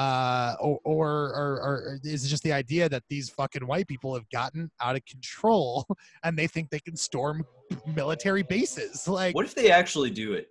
Uh, 0.00 0.56
or, 0.60 0.80
or 0.84 1.10
or 1.34 1.60
or 1.60 2.00
is 2.04 2.24
it 2.24 2.28
just 2.28 2.42
the 2.42 2.54
idea 2.54 2.88
that 2.88 3.02
these 3.10 3.28
fucking 3.28 3.66
white 3.66 3.86
people 3.86 4.14
have 4.14 4.24
gotten 4.30 4.70
out 4.80 4.96
of 4.96 5.04
control 5.04 5.86
and 6.24 6.38
they 6.38 6.46
think 6.46 6.70
they 6.70 6.78
can 6.78 6.96
storm 6.96 7.44
military 7.94 8.42
bases? 8.42 9.06
Like, 9.06 9.34
What 9.34 9.44
if 9.44 9.54
they 9.54 9.70
actually 9.70 10.08
do 10.08 10.32
it? 10.32 10.46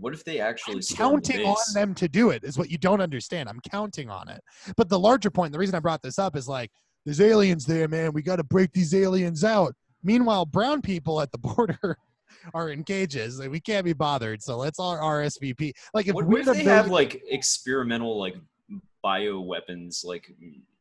What 0.00 0.14
if 0.14 0.24
they 0.24 0.40
actually 0.40 0.76
I'm 0.76 0.82
storm 0.82 1.20
the 1.20 1.28
counting 1.28 1.46
on 1.46 1.74
them 1.74 1.94
to 1.94 2.08
do 2.08 2.30
it 2.30 2.42
is 2.42 2.56
what 2.56 2.70
you 2.70 2.78
don't 2.78 3.02
understand. 3.02 3.50
I'm 3.50 3.60
counting 3.70 4.08
on 4.08 4.30
it. 4.30 4.40
But 4.78 4.88
the 4.88 4.98
larger 4.98 5.30
point, 5.30 5.52
the 5.52 5.58
reason 5.58 5.74
I 5.74 5.80
brought 5.80 6.00
this 6.00 6.18
up 6.18 6.34
is 6.34 6.48
like, 6.48 6.70
there's 7.04 7.20
aliens 7.20 7.66
there, 7.66 7.88
man. 7.88 8.14
We 8.14 8.22
got 8.22 8.36
to 8.36 8.44
break 8.44 8.72
these 8.72 8.94
aliens 8.94 9.44
out. 9.44 9.74
Meanwhile, 10.02 10.46
brown 10.46 10.80
people 10.80 11.20
at 11.20 11.30
the 11.32 11.38
border 11.54 11.98
are 12.54 12.70
in 12.70 12.82
cages. 12.82 13.40
Like, 13.40 13.50
we 13.50 13.60
can't 13.60 13.84
be 13.84 13.92
bothered. 13.92 14.42
So 14.42 14.56
let's 14.56 14.78
all 14.78 14.96
RSVP. 14.96 15.72
Like 15.92 16.08
if 16.08 16.14
What, 16.14 16.24
we're 16.24 16.30
what 16.30 16.40
if 16.40 16.46
the 16.46 16.52
they 16.54 16.64
have 16.64 16.90
like 16.90 17.22
experimental 17.28 18.18
like 18.18 18.36
bio 19.06 19.40
weapons, 19.40 20.02
like 20.04 20.34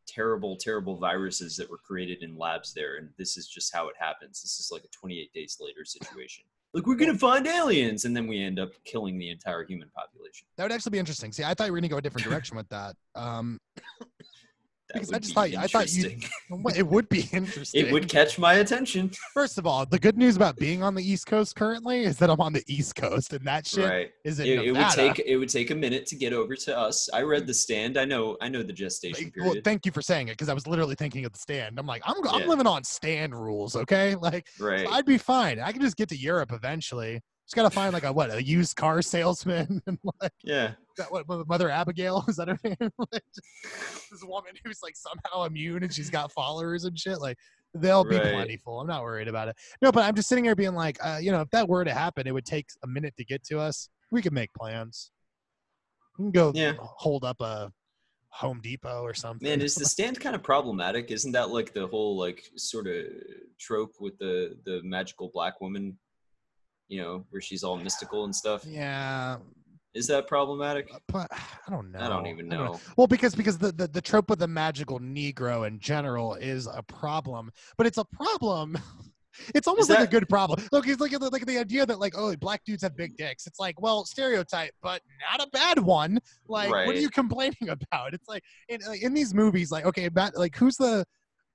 terrible, 0.08 0.58
terrible 0.58 0.98
viruses 0.98 1.56
that 1.56 1.70
were 1.70 1.78
created 1.78 2.24
in 2.24 2.36
labs 2.36 2.74
there, 2.74 2.98
and 2.98 3.10
this 3.20 3.38
is 3.38 3.48
just 3.48 3.72
how 3.72 3.88
it 3.88 3.94
happens. 4.00 4.42
This 4.42 4.60
is 4.60 4.70
like 4.72 4.84
a 4.84 4.88
28 4.88 5.32
days 5.32 5.58
later 5.62 5.86
situation. 5.86 6.44
Like 6.74 6.88
we're 6.88 6.96
gonna 6.96 7.16
find 7.20 7.46
aliens, 7.46 8.06
and 8.06 8.18
then 8.18 8.26
we 8.26 8.42
end 8.42 8.58
up 8.58 8.72
killing 8.84 9.20
the 9.20 9.30
entire 9.30 9.64
human 9.64 9.90
population. 9.96 10.48
that 10.58 10.64
would 10.64 10.72
actually 10.72 10.90
be 10.90 10.98
interesting. 10.98 11.32
See, 11.32 11.44
I 11.44 11.54
thought 11.54 11.66
we 11.68 11.72
were 11.72 11.78
gonna 11.78 11.88
go 11.88 11.98
a 11.98 12.02
different 12.02 12.26
direction 12.28 12.58
with 12.58 12.68
that. 12.70 12.96
Um, 13.14 13.60
That 13.78 14.08
Because 14.94 15.12
I 15.12 15.20
just 15.20 15.34
thought- 15.34 15.54
I 15.56 15.68
thought 15.68 15.92
you- 15.94 16.18
it 16.76 16.88
would 16.88 17.10
be 17.10 17.28
interesting. 17.32 17.86
it 17.86 17.92
would 17.92 18.08
catch 18.08 18.38
my 18.38 18.56
attention. 18.56 19.12
First 19.34 19.58
of 19.58 19.66
all, 19.66 19.86
the 19.86 19.98
good 20.00 20.18
news 20.18 20.36
about 20.36 20.58
being 20.58 20.84
on 20.84 20.94
the 20.96 21.04
East 21.04 21.26
Coast 21.26 21.56
currently 21.56 22.04
is 22.04 22.18
that 22.18 22.30
I'm 22.30 22.40
on 22.40 22.54
the 22.54 22.64
East 22.68 22.96
Coast, 22.96 23.34
and 23.34 23.46
that 23.46 23.66
shit 23.66 23.90
right. 23.90 24.12
is 24.24 24.40
in 24.40 24.46
It, 24.48 24.60
it 24.66 24.72
would 24.74 24.90
take 24.90 25.20
it 25.26 25.38
would 25.38 25.50
take 25.50 25.72
a 25.72 25.76
minute 25.76 26.06
to 26.08 26.16
get 26.16 26.34
over 26.34 26.56
to 26.56 26.78
us. 26.78 27.10
I 27.14 27.22
read 27.24 27.48
the 27.48 27.54
stand. 27.54 27.98
I 27.98 28.06
know 28.06 28.38
I 28.42 28.50
know 28.50 28.62
the 28.64 28.74
gestation 28.74 29.32
period. 29.32 29.52
Well, 29.54 29.62
thank 29.64 29.86
you 29.86 29.92
for 29.92 30.02
saying 30.02 30.28
it 30.28 30.32
because 30.34 30.50
I 30.50 30.54
was 30.54 30.68
literally 30.68 30.96
thinking 30.96 31.26
of 31.26 31.32
the 31.34 31.40
stand. 31.40 31.80
I'm 31.80 31.88
like, 31.88 32.04
I'm, 32.06 32.16
I'm 32.28 32.42
Yeah. 32.42 32.48
living 32.48 32.68
on 32.68 32.84
stand 32.84 33.34
rules, 33.36 33.76
okay? 33.76 34.16
Like, 34.26 34.48
right. 34.60 34.88
I'd 34.90 35.06
be 35.06 35.18
fine. 35.20 35.60
I 35.60 35.72
can 35.72 35.82
just 35.82 35.98
get 35.98 36.10
to 36.10 36.18
Europe 36.18 36.52
eventually. 36.52 37.22
Just 37.46 37.56
gotta 37.56 37.70
find 37.70 37.94
like 37.94 38.04
a 38.04 38.12
what 38.12 38.34
a 38.34 38.44
used 38.44 38.76
car 38.76 39.02
salesman 39.02 39.82
and 39.88 40.00
like 40.22 40.32
Yeah. 40.44 40.72
that 40.98 41.12
what 41.12 41.28
Mother 41.48 41.70
Abigail 41.70 42.26
is 42.28 42.38
that 42.38 42.48
her 42.48 42.58
name? 42.64 42.76
like, 43.12 43.24
just 43.36 44.10
this 44.12 44.24
woman 44.24 44.54
who's 44.64 44.80
like 44.82 44.96
somehow 44.96 45.44
immune 45.46 45.84
and 45.84 45.94
she's 45.94 46.10
got 46.10 46.32
followers 46.32 46.86
and 46.86 46.98
shit. 46.98 47.20
Like 47.20 47.38
they'll 47.76 48.04
be 48.04 48.18
Right. 48.18 48.32
plentiful. 48.34 48.82
I'm 48.82 48.88
not 48.88 49.04
worried 49.04 49.28
about 49.28 49.48
it. 49.50 49.56
No, 49.82 49.92
but 49.92 50.04
I'm 50.06 50.16
just 50.16 50.28
sitting 50.28 50.44
here 50.46 50.56
being 50.56 50.74
like, 50.74 50.98
uh, 51.06 51.20
you 51.22 51.32
know, 51.32 51.42
if 51.42 51.50
that 51.52 51.70
were 51.70 51.84
to 51.86 51.94
happen, 51.94 52.26
it 52.26 52.34
would 52.34 52.46
take 52.46 52.66
a 52.84 52.88
minute 52.88 53.14
to 53.18 53.26
get 53.26 53.44
to 53.46 53.60
us. 53.60 53.90
We 54.12 54.22
could 54.24 54.34
make 54.34 54.52
plans. 54.54 55.12
We 56.18 56.24
can 56.26 56.32
go 56.32 56.52
Yeah. 56.56 56.74
hold 56.80 57.24
up 57.24 57.42
a 57.42 57.72
Home 58.30 58.60
Depot 58.62 59.02
or 59.02 59.14
something. 59.14 59.48
Man, 59.48 59.62
is 59.62 59.76
the 59.76 59.86
stand 59.86 60.20
kind 60.20 60.36
of 60.36 60.42
problematic? 60.44 61.12
Isn't 61.12 61.32
that 61.34 61.52
like 61.52 61.74
the 61.74 61.88
whole 61.88 62.18
like 62.18 62.50
sort 62.56 62.88
of 62.88 63.06
trope 63.60 63.94
with 64.00 64.18
the 64.18 64.58
the 64.66 64.82
magical 64.84 65.30
black 65.34 65.62
woman? 65.62 65.98
You 66.88 67.02
know, 67.02 67.26
where 67.30 67.42
she's 67.42 67.64
all 67.64 67.78
mystical 67.78 68.26
and 68.26 68.36
stuff. 68.36 68.64
yeah, 68.66 69.38
Is 69.94 70.08
that 70.08 70.28
problematic? 70.28 70.90
but 71.08 71.28
I 71.32 71.72
don't 71.72 71.92
know. 71.92 72.00
I 72.00 72.08
don't 72.08 72.28
even 72.28 72.48
know. 72.48 72.80
Well, 72.98 73.08
because 73.08 73.34
because 73.34 73.58
the, 73.58 73.72
the 73.72 73.88
the 73.88 74.02
trope 74.02 74.30
of 74.30 74.38
the 74.38 74.48
magical 74.48 75.00
Negro 75.00 75.68
in 75.68 75.80
general 75.80 76.36
is 76.36 76.68
a 76.68 76.84
problem, 76.84 77.52
but 77.78 77.88
it's 77.88 77.98
a 77.98 78.06
problem. 78.06 78.78
It's 79.54 79.68
almost 79.68 79.90
like 79.90 80.00
a 80.00 80.08
good 80.08 80.30
problem. 80.30 80.66
Look, 80.72 80.88
it's 80.88 81.02
like 81.02 81.12
the, 81.12 81.30
like 81.30 81.46
the 81.46 81.58
idea 81.58 81.86
that 81.86 82.00
like 82.00 82.14
oh 82.18 82.34
black 82.38 82.64
dudes 82.64 82.84
have 82.84 82.96
big 82.96 83.18
dicks. 83.18 83.46
It's 83.46 83.60
like 83.60 83.82
well 83.82 84.06
stereotype, 84.06 84.72
but 84.82 85.02
not 85.30 85.46
a 85.46 85.50
bad 85.50 85.80
one. 85.80 86.20
Like 86.48 86.70
what 86.70 86.96
are 86.96 87.00
you 87.00 87.10
complaining 87.10 87.68
about? 87.68 88.14
It's 88.14 88.30
like 88.30 88.44
in 88.70 88.80
in 89.02 89.14
these 89.14 89.34
movies, 89.34 89.72
like 89.72 89.86
okay, 89.86 90.08
bat, 90.08 90.38
like 90.38 90.56
who's 90.56 90.78
the? 90.78 91.06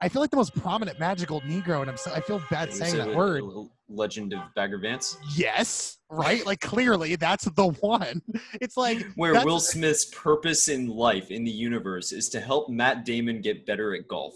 I 0.02 0.10
feel 0.10 0.20
like 0.20 0.30
the 0.30 0.36
most 0.36 0.54
prominent 0.54 1.00
magical 1.00 1.40
Negro, 1.40 1.80
and 1.80 1.90
I'm 1.90 1.96
so, 1.96 2.12
I 2.12 2.20
feel 2.20 2.42
bad 2.50 2.72
saying 2.72 2.96
that 2.98 3.14
word. 3.14 3.42
a 3.44 3.64
Legend 3.90 4.32
of 4.32 4.40
Bagger 4.54 4.78
Vance, 4.78 5.16
Yes, 5.36 5.98
right. 6.10 6.44
Like 6.44 6.60
clearly, 6.60 7.16
that's 7.16 7.44
the 7.44 7.68
one. 7.80 8.22
It's 8.60 8.76
like 8.76 9.06
where 9.14 9.32
Will 9.44 9.60
Smith's 9.60 10.06
purpose 10.06 10.68
in 10.68 10.88
life 10.88 11.30
in 11.30 11.44
the 11.44 11.50
universe 11.50 12.12
is 12.12 12.28
to 12.30 12.40
help 12.40 12.68
Matt 12.68 13.04
Damon 13.04 13.40
get 13.40 13.64
better 13.64 13.94
at 13.94 14.06
golf. 14.08 14.34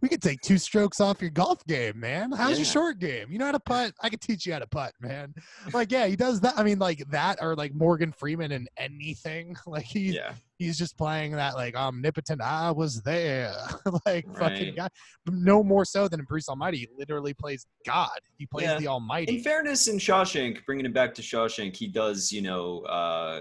we 0.00 0.08
could 0.08 0.22
take 0.22 0.40
two 0.40 0.58
strokes 0.58 1.00
off 1.00 1.20
your 1.20 1.30
golf 1.30 1.64
game, 1.66 2.00
man. 2.00 2.32
How's 2.32 2.58
your 2.58 2.64
short 2.66 2.98
game? 2.98 3.30
You 3.30 3.38
know 3.38 3.46
how 3.46 3.52
to 3.52 3.60
putt? 3.60 3.92
I 4.02 4.08
could 4.08 4.20
teach 4.20 4.46
you 4.46 4.52
how 4.54 4.58
to 4.58 4.66
putt, 4.66 4.94
man. 5.00 5.32
Like, 5.72 5.92
yeah, 5.92 6.06
he 6.06 6.16
does 6.16 6.40
that. 6.40 6.54
I 6.56 6.62
mean, 6.64 6.78
like 6.78 7.04
that, 7.10 7.38
or 7.40 7.54
like 7.54 7.72
Morgan 7.74 8.10
Freeman 8.12 8.52
in 8.52 8.66
anything. 8.76 9.54
Like 9.66 9.84
he's 9.84 10.14
Yeah, 10.14 10.32
he's 10.58 10.76
just 10.76 10.98
playing 10.98 11.32
that 11.32 11.54
like 11.54 11.74
omnipotent. 11.76 12.40
I 12.42 12.70
was 12.72 13.00
there, 13.02 13.54
like 14.06 14.26
fucking 14.36 14.66
Right. 14.68 14.76
guy. 14.76 14.88
No 15.26 15.62
more 15.62 15.84
so 15.84 16.08
than 16.08 16.20
in 16.20 16.26
Bruce 16.26 16.48
Almighty. 16.48 16.78
He 16.78 16.88
literally 16.98 17.32
plays 17.34 17.64
God. 17.86 18.10
He 18.38 18.46
plays 18.46 18.64
Yeah. 18.66 18.78
the 18.78 18.88
Almighty. 18.88 19.36
in 19.38 19.42
fairness, 19.44 19.86
in 19.88 19.98
Shawshank, 19.98 20.64
bringing 20.66 20.84
it 20.86 20.92
back 20.94 21.01
to 21.14 21.22
Shawshank, 21.22 21.76
he 21.76 21.86
does, 21.86 22.30
you 22.32 22.42
know, 22.42 22.80
uh, 22.82 23.40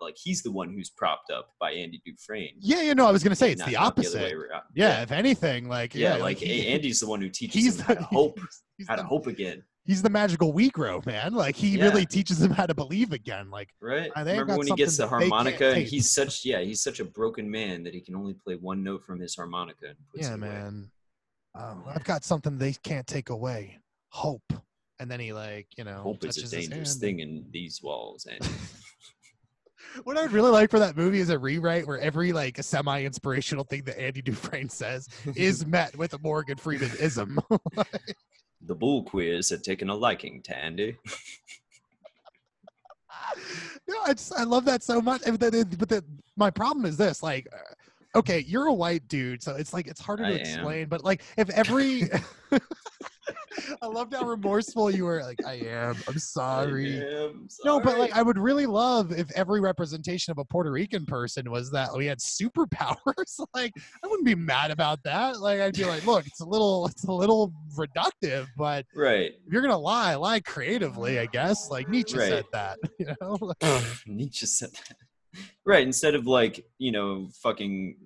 like 0.00 0.16
he's 0.16 0.42
the 0.42 0.52
one 0.52 0.72
who's 0.72 0.90
propped 0.90 1.30
up 1.30 1.50
by 1.60 1.72
Andy 1.72 2.00
Dufresne. 2.04 2.54
yeah, 2.60 2.82
you 2.82 2.94
know, 2.94 3.06
I 3.06 3.10
was 3.10 3.22
gonna 3.22 3.34
say 3.36 3.52
it's 3.52 3.64
the 3.64 3.76
opposite. 3.76 4.22
way 4.22 4.32
around. 4.32 4.62
yeah, 4.74 5.02
if 5.02 5.12
anything, 5.12 5.68
like 5.68 5.94
yeah, 5.94 6.16
yeah, 6.16 6.22
like 6.22 6.38
he- 6.38 6.66
Andy's 6.68 7.00
the 7.00 7.06
one 7.08 7.20
who 7.20 7.28
teaches 7.28 7.54
he's 7.64 7.80
him 7.80 7.86
how 7.86 7.94
to 7.94 8.02
hope, 8.12 8.38
he's 8.76 8.86
how 8.88 8.96
to 8.96 9.02
the- 9.02 9.08
hope 9.08 9.26
again. 9.26 9.62
He's 9.84 10.02
the 10.02 10.10
magical 10.10 10.52
Negro, 10.52 11.04
man. 11.06 11.32
Like 11.32 11.56
he 11.56 11.78
Yeah. 11.78 11.84
really 11.84 12.04
teaches 12.04 12.42
him 12.42 12.50
how 12.50 12.66
to 12.66 12.74
believe 12.74 13.12
again. 13.14 13.50
Like 13.50 13.70
Right? 13.80 14.10
Uh, 14.14 14.22
Remember 14.24 14.58
when 14.58 14.66
he 14.66 14.74
gets 14.74 14.98
the 14.98 15.08
something 15.08 15.18
that 15.18 15.24
they 15.24 15.30
can't 15.30 15.32
harmonica 15.62 15.78
and 15.78 15.86
he's 15.88 16.10
such 16.10 16.44
yeah, 16.44 16.60
he's 16.60 16.82
such 16.82 17.00
a 17.00 17.06
broken 17.06 17.50
man 17.50 17.82
that 17.84 17.94
he 17.94 18.02
can 18.02 18.14
only 18.14 18.34
play 18.34 18.56
one 18.56 18.82
note 18.84 19.02
from 19.02 19.18
his 19.18 19.34
harmonica 19.34 19.86
and 19.86 19.96
puts 20.12 20.28
yeah, 20.28 20.36
man. 20.36 20.90
Um, 21.54 21.84
I've 21.88 22.04
got 22.04 22.22
something 22.22 22.58
they 22.58 22.74
can't 22.82 23.06
take 23.06 23.30
away. 23.30 23.78
Hope. 24.10 24.52
And 25.00 25.10
then 25.10 25.20
he 25.20 25.32
like, 25.32 25.66
you 25.76 25.84
know, 25.84 26.00
Hope 26.00 26.20
touches 26.20 26.52
a 26.52 26.56
dangerous 26.60 26.96
thing 26.96 27.20
in 27.20 27.46
these 27.52 27.80
walls 27.82 28.26
and 28.26 28.48
What 30.04 30.16
I'd 30.16 30.32
really 30.32 30.50
like 30.50 30.70
for 30.70 30.78
that 30.78 30.96
movie 30.96 31.20
is 31.20 31.30
a 31.30 31.38
rewrite 31.38 31.86
where 31.86 31.98
every 31.98 32.32
like 32.32 32.62
semi-inspirational 32.62 33.64
thing 33.64 33.82
that 33.84 34.00
Andy 34.00 34.22
Dufresne 34.24 34.68
says 34.68 35.08
is 35.34 35.66
met 35.66 35.96
with 35.96 36.14
a 36.14 36.18
Morgan 36.18 36.56
Freeman 36.56 36.90
ism. 37.00 37.38
the 38.66 38.74
bull 38.74 39.02
queers 39.04 39.50
had 39.50 39.64
taken 39.64 39.88
a 39.88 39.94
liking 39.94 40.42
to 40.42 40.56
Andy. 40.56 40.96
no, 43.88 43.96
I 44.04 44.12
just 44.12 44.32
I 44.34 44.44
love 44.44 44.64
that 44.66 44.82
so 44.82 45.00
much. 45.00 45.22
But, 45.24 45.40
the, 45.40 45.76
but 45.78 45.88
the, 45.88 46.04
my 46.36 46.50
problem 46.50 46.84
is 46.84 46.96
this: 46.96 47.22
like, 47.22 47.46
uh, 47.52 47.74
okay, 48.14 48.44
you're 48.46 48.66
a 48.66 48.74
white 48.74 49.06
dude, 49.08 49.42
so 49.42 49.54
it's 49.54 49.72
like 49.72 49.86
it's 49.86 50.00
harder 50.00 50.24
to 50.24 50.30
I 50.30 50.32
am. 50.32 50.40
explain. 50.40 50.88
But 50.88 51.04
like, 51.04 51.22
if 51.36 51.50
every, 51.50 52.04
I 53.82 53.86
loved 53.86 54.14
how 54.14 54.24
remorseful 54.24 54.90
you 54.90 55.04
were. 55.04 55.22
Like, 55.22 55.44
I 55.44 55.54
am. 55.54 55.96
I'm 56.06 56.18
sorry. 56.18 57.02
I 57.02 57.24
am 57.24 57.48
No, 57.64 57.80
but 57.80 57.98
like. 57.98 58.16
I 58.16 58.22
would 58.22 58.38
really 58.38 58.66
love 58.66 59.12
if 59.12 59.30
every 59.32 59.60
representation 59.60 60.30
of 60.30 60.38
a 60.38 60.44
Puerto 60.44 60.70
Rican 60.70 61.06
person 61.06 61.50
was 61.50 61.70
that 61.72 61.90
we 61.96 62.06
had 62.06 62.18
superpowers. 62.18 63.40
like 63.54 63.72
I 64.02 64.06
wouldn't 64.06 64.26
be 64.26 64.34
mad 64.34 64.70
about 64.70 65.02
that. 65.04 65.40
Like 65.40 65.60
I'd 65.60 65.74
be 65.74 65.84
like, 65.84 66.06
look, 66.06 66.26
it's 66.26 66.40
a 66.40 66.46
little 66.46 66.86
it's 66.86 67.04
a 67.04 67.12
little 67.12 67.52
reductive, 67.76 68.46
but 68.56 68.86
right. 68.94 69.32
if 69.46 69.52
you're 69.52 69.62
gonna 69.62 69.78
lie, 69.78 70.14
lie 70.14 70.40
creatively, 70.40 71.18
I 71.18 71.26
guess. 71.26 71.70
Like 71.70 71.88
Nietzsche 71.88 72.18
said 72.18 72.44
that, 72.52 72.78
you 72.98 73.06
know? 73.20 73.52
Nietzsche 74.06 74.46
said 74.46 74.70
that. 74.72 74.96
Right, 75.64 75.86
instead 75.86 76.14
of 76.14 76.26
like, 76.26 76.64
you 76.78 76.92
know, 76.92 77.28
fucking 77.42 77.96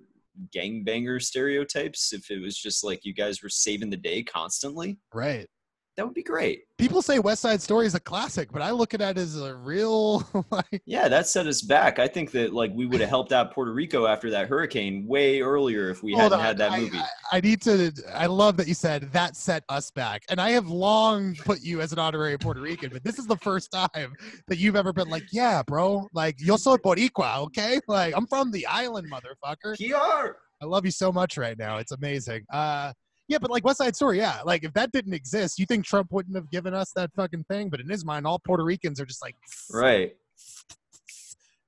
gangbanger 0.55 1.21
stereotypes, 1.21 2.13
if 2.13 2.29
it 2.29 2.41
was 2.41 2.57
just 2.57 2.83
like 2.83 3.05
you 3.05 3.13
guys 3.13 3.41
were 3.41 3.49
saving 3.49 3.89
the 3.89 3.97
day 3.97 4.23
constantly, 4.23 4.99
right. 5.13 5.47
That 5.95 6.05
would 6.05 6.15
be 6.15 6.23
great. 6.23 6.63
People 6.79 7.01
say 7.03 7.19
West 7.19 7.41
Side 7.41 7.61
Story 7.61 7.85
is 7.85 7.93
a 7.93 7.99
classic, 7.99 8.51
but 8.51 8.61
I 8.63 8.71
look 8.71 8.93
at 8.95 9.01
it 9.01 9.17
as 9.17 9.39
a 9.39 9.55
real 9.55 10.27
like 10.51 10.81
Yeah, 10.85 11.07
that 11.07 11.27
set 11.27 11.45
us 11.45 11.61
back. 11.61 11.99
I 11.99 12.07
think 12.07 12.31
that 12.31 12.51
like 12.53 12.71
we 12.73 12.85
would 12.87 12.99
have 12.99 13.09
helped 13.09 13.31
out 13.31 13.53
Puerto 13.53 13.71
Rico 13.73 14.07
after 14.07 14.29
that 14.31 14.47
hurricane 14.47 15.05
way 15.07 15.41
earlier 15.41 15.89
if 15.91 16.01
we 16.01 16.13
Hold 16.13 16.23
hadn't 16.31 16.39
on, 16.39 16.45
had 16.45 16.57
that 16.57 16.71
I- 16.71 16.79
movie. 16.79 16.97
I, 16.97 17.37
I 17.37 17.41
need 17.41 17.61
to. 17.61 17.91
I 18.13 18.25
love 18.25 18.57
that 18.57 18.67
you 18.67 18.73
said 18.73 19.11
that 19.13 19.35
set 19.35 19.63
us 19.69 19.91
back, 19.91 20.23
and 20.29 20.41
I 20.41 20.49
have 20.51 20.67
long 20.67 21.35
put 21.35 21.61
you 21.61 21.79
as 21.79 21.93
an 21.93 21.99
honorary 21.99 22.37
Puerto 22.37 22.59
Rican, 22.61 22.89
but 22.91 23.03
this 23.03 23.19
is 23.19 23.27
the 23.27 23.37
first 23.37 23.71
time 23.71 24.13
that 24.47 24.57
you've 24.57 24.75
ever 24.75 24.93
been 24.93 25.09
like, 25.09 25.23
"Yeah, 25.31 25.61
bro, 25.63 26.07
like 26.13 26.35
yo 26.39 26.57
soy 26.57 26.77
boricua, 26.77 27.37
okay? 27.45 27.79
Like 27.87 28.13
I'm 28.17 28.25
from 28.27 28.51
the 28.51 28.65
island, 28.65 29.11
motherfucker. 29.11 29.77
Kiar! 29.77 30.33
I 30.61 30.65
love 30.65 30.85
you 30.85 30.91
so 30.91 31.11
much 31.11 31.37
right 31.37 31.57
now. 31.57 31.77
It's 31.77 31.91
amazing." 31.91 32.45
Uh, 32.51 32.93
yeah, 33.27 33.37
but 33.39 33.49
like 33.49 33.63
West 33.63 33.77
Side 33.77 33.95
Story, 33.95 34.17
yeah, 34.17 34.41
like 34.43 34.63
if 34.63 34.73
that 34.73 34.91
didn't 34.91 35.13
exist, 35.13 35.59
you 35.59 35.65
think 35.65 35.85
Trump 35.85 36.11
wouldn't 36.11 36.35
have 36.35 36.49
given 36.51 36.73
us 36.73 36.91
that 36.95 37.11
fucking 37.15 37.45
thing? 37.49 37.69
But 37.69 37.79
in 37.79 37.89
his 37.89 38.03
mind, 38.05 38.27
all 38.27 38.39
Puerto 38.39 38.63
Ricans 38.63 38.99
are 38.99 39.05
just 39.05 39.21
like, 39.21 39.35
Right. 39.71 40.15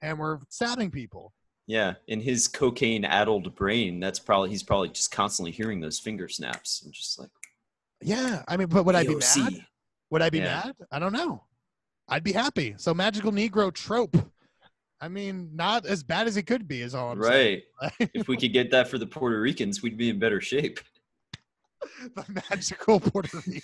and 0.01 0.19
we're 0.19 0.39
stabbing 0.49 0.91
people. 0.91 1.33
Yeah, 1.67 1.93
in 2.07 2.19
his 2.19 2.47
cocaine-addled 2.47 3.55
brain, 3.55 3.99
that's 3.99 4.19
probably 4.19 4.49
he's 4.51 4.61
probably 4.63 4.89
just 4.89 5.11
constantly 5.11 5.51
hearing 5.51 5.79
those 5.81 5.99
finger 5.99 6.27
snaps 6.27 6.83
and 6.83 6.93
just 6.93 7.17
like 7.19 7.29
Yeah, 8.01 8.43
I 8.47 8.57
mean, 8.57 8.67
but 8.67 8.85
would 8.85 8.95
I 8.95 9.03
be 9.03 9.15
mad? 9.15 9.53
Would 10.11 10.21
I 10.21 10.29
be 10.29 10.37
Yeah. 10.39 10.61
mad? 10.65 10.75
I 10.91 10.99
don't 10.99 11.13
know. 11.13 11.43
I'd 12.07 12.23
be 12.23 12.33
happy. 12.33 12.75
So 12.77 12.93
magical 12.93 13.31
Negro 13.31 13.73
trope. 13.73 14.15
I 15.01 15.07
mean, 15.07 15.49
not 15.55 15.85
as 15.87 16.03
bad 16.03 16.27
as 16.27 16.37
it 16.37 16.43
could 16.43 16.67
be, 16.67 16.81
is 16.81 16.93
all 16.93 17.11
I'm 17.11 17.19
Right. 17.19 17.63
saying. 17.81 18.09
if 18.13 18.27
we 18.27 18.37
could 18.37 18.53
get 18.53 18.69
that 18.71 18.87
for 18.87 18.97
the 18.99 19.07
Puerto 19.07 19.39
Ricans, 19.41 19.81
we'd 19.81 19.97
be 19.97 20.09
in 20.09 20.19
better 20.19 20.39
shape. 20.41 20.79
The 22.15 22.43
magical 22.49 22.99
Puerto 22.99 23.37
Rican. 23.45 23.61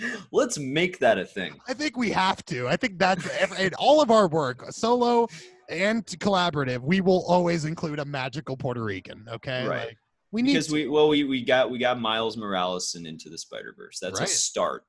Let's 0.30 0.58
make 0.58 1.00
that 1.00 1.18
a 1.18 1.24
thing. 1.24 1.54
I 1.66 1.74
think 1.74 1.96
we 1.96 2.10
have 2.10 2.44
to. 2.46 2.68
I 2.68 2.76
think 2.76 2.98
that's 2.98 3.26
in 3.58 3.74
all 3.74 4.00
of 4.00 4.12
our 4.12 4.28
work, 4.28 4.64
solo 4.70 5.26
and 5.68 6.06
collaborative. 6.06 6.78
We 6.80 7.00
will 7.00 7.24
always 7.26 7.64
include 7.64 7.98
a 7.98 8.04
magical 8.04 8.56
Puerto 8.56 8.82
Rican. 8.84 9.26
Okay, 9.28 9.66
Right. 9.66 9.86
Like, 9.88 9.96
we 10.30 10.42
need 10.42 10.52
because 10.52 10.66
to. 10.68 10.74
we 10.74 10.88
well 10.88 11.08
we, 11.08 11.24
we 11.24 11.42
got 11.42 11.70
we 11.70 11.78
got 11.78 11.98
Miles 12.00 12.36
Morales 12.36 12.94
and 12.94 13.06
Into 13.06 13.28
the 13.30 13.38
Spider 13.38 13.74
Verse. 13.76 13.98
That's 14.00 14.20
Right. 14.20 14.28
a 14.28 14.32
start, 14.32 14.84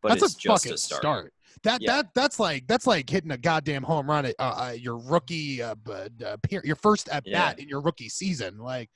but 0.00 0.10
that's 0.10 0.22
it's 0.22 0.34
a 0.36 0.38
just 0.38 0.62
fucking 0.64 0.74
a 0.74 0.78
start. 0.78 1.02
start. 1.02 1.32
That 1.64 1.82
Yeah. 1.82 1.96
that 1.96 2.06
that's 2.14 2.38
like 2.40 2.66
that's 2.68 2.86
like 2.86 3.10
hitting 3.10 3.32
a 3.32 3.36
goddamn 3.36 3.82
home 3.82 4.08
run 4.08 4.24
at 4.24 4.34
uh, 4.38 4.68
uh, 4.68 4.72
your 4.78 4.96
rookie 4.98 5.60
uh, 5.62 5.74
uh, 5.92 6.36
your 6.64 6.76
first 6.76 7.08
at 7.10 7.26
Yeah. 7.26 7.50
bat 7.50 7.58
in 7.58 7.68
your 7.68 7.80
rookie 7.82 8.08
season. 8.08 8.56
Like 8.58 8.88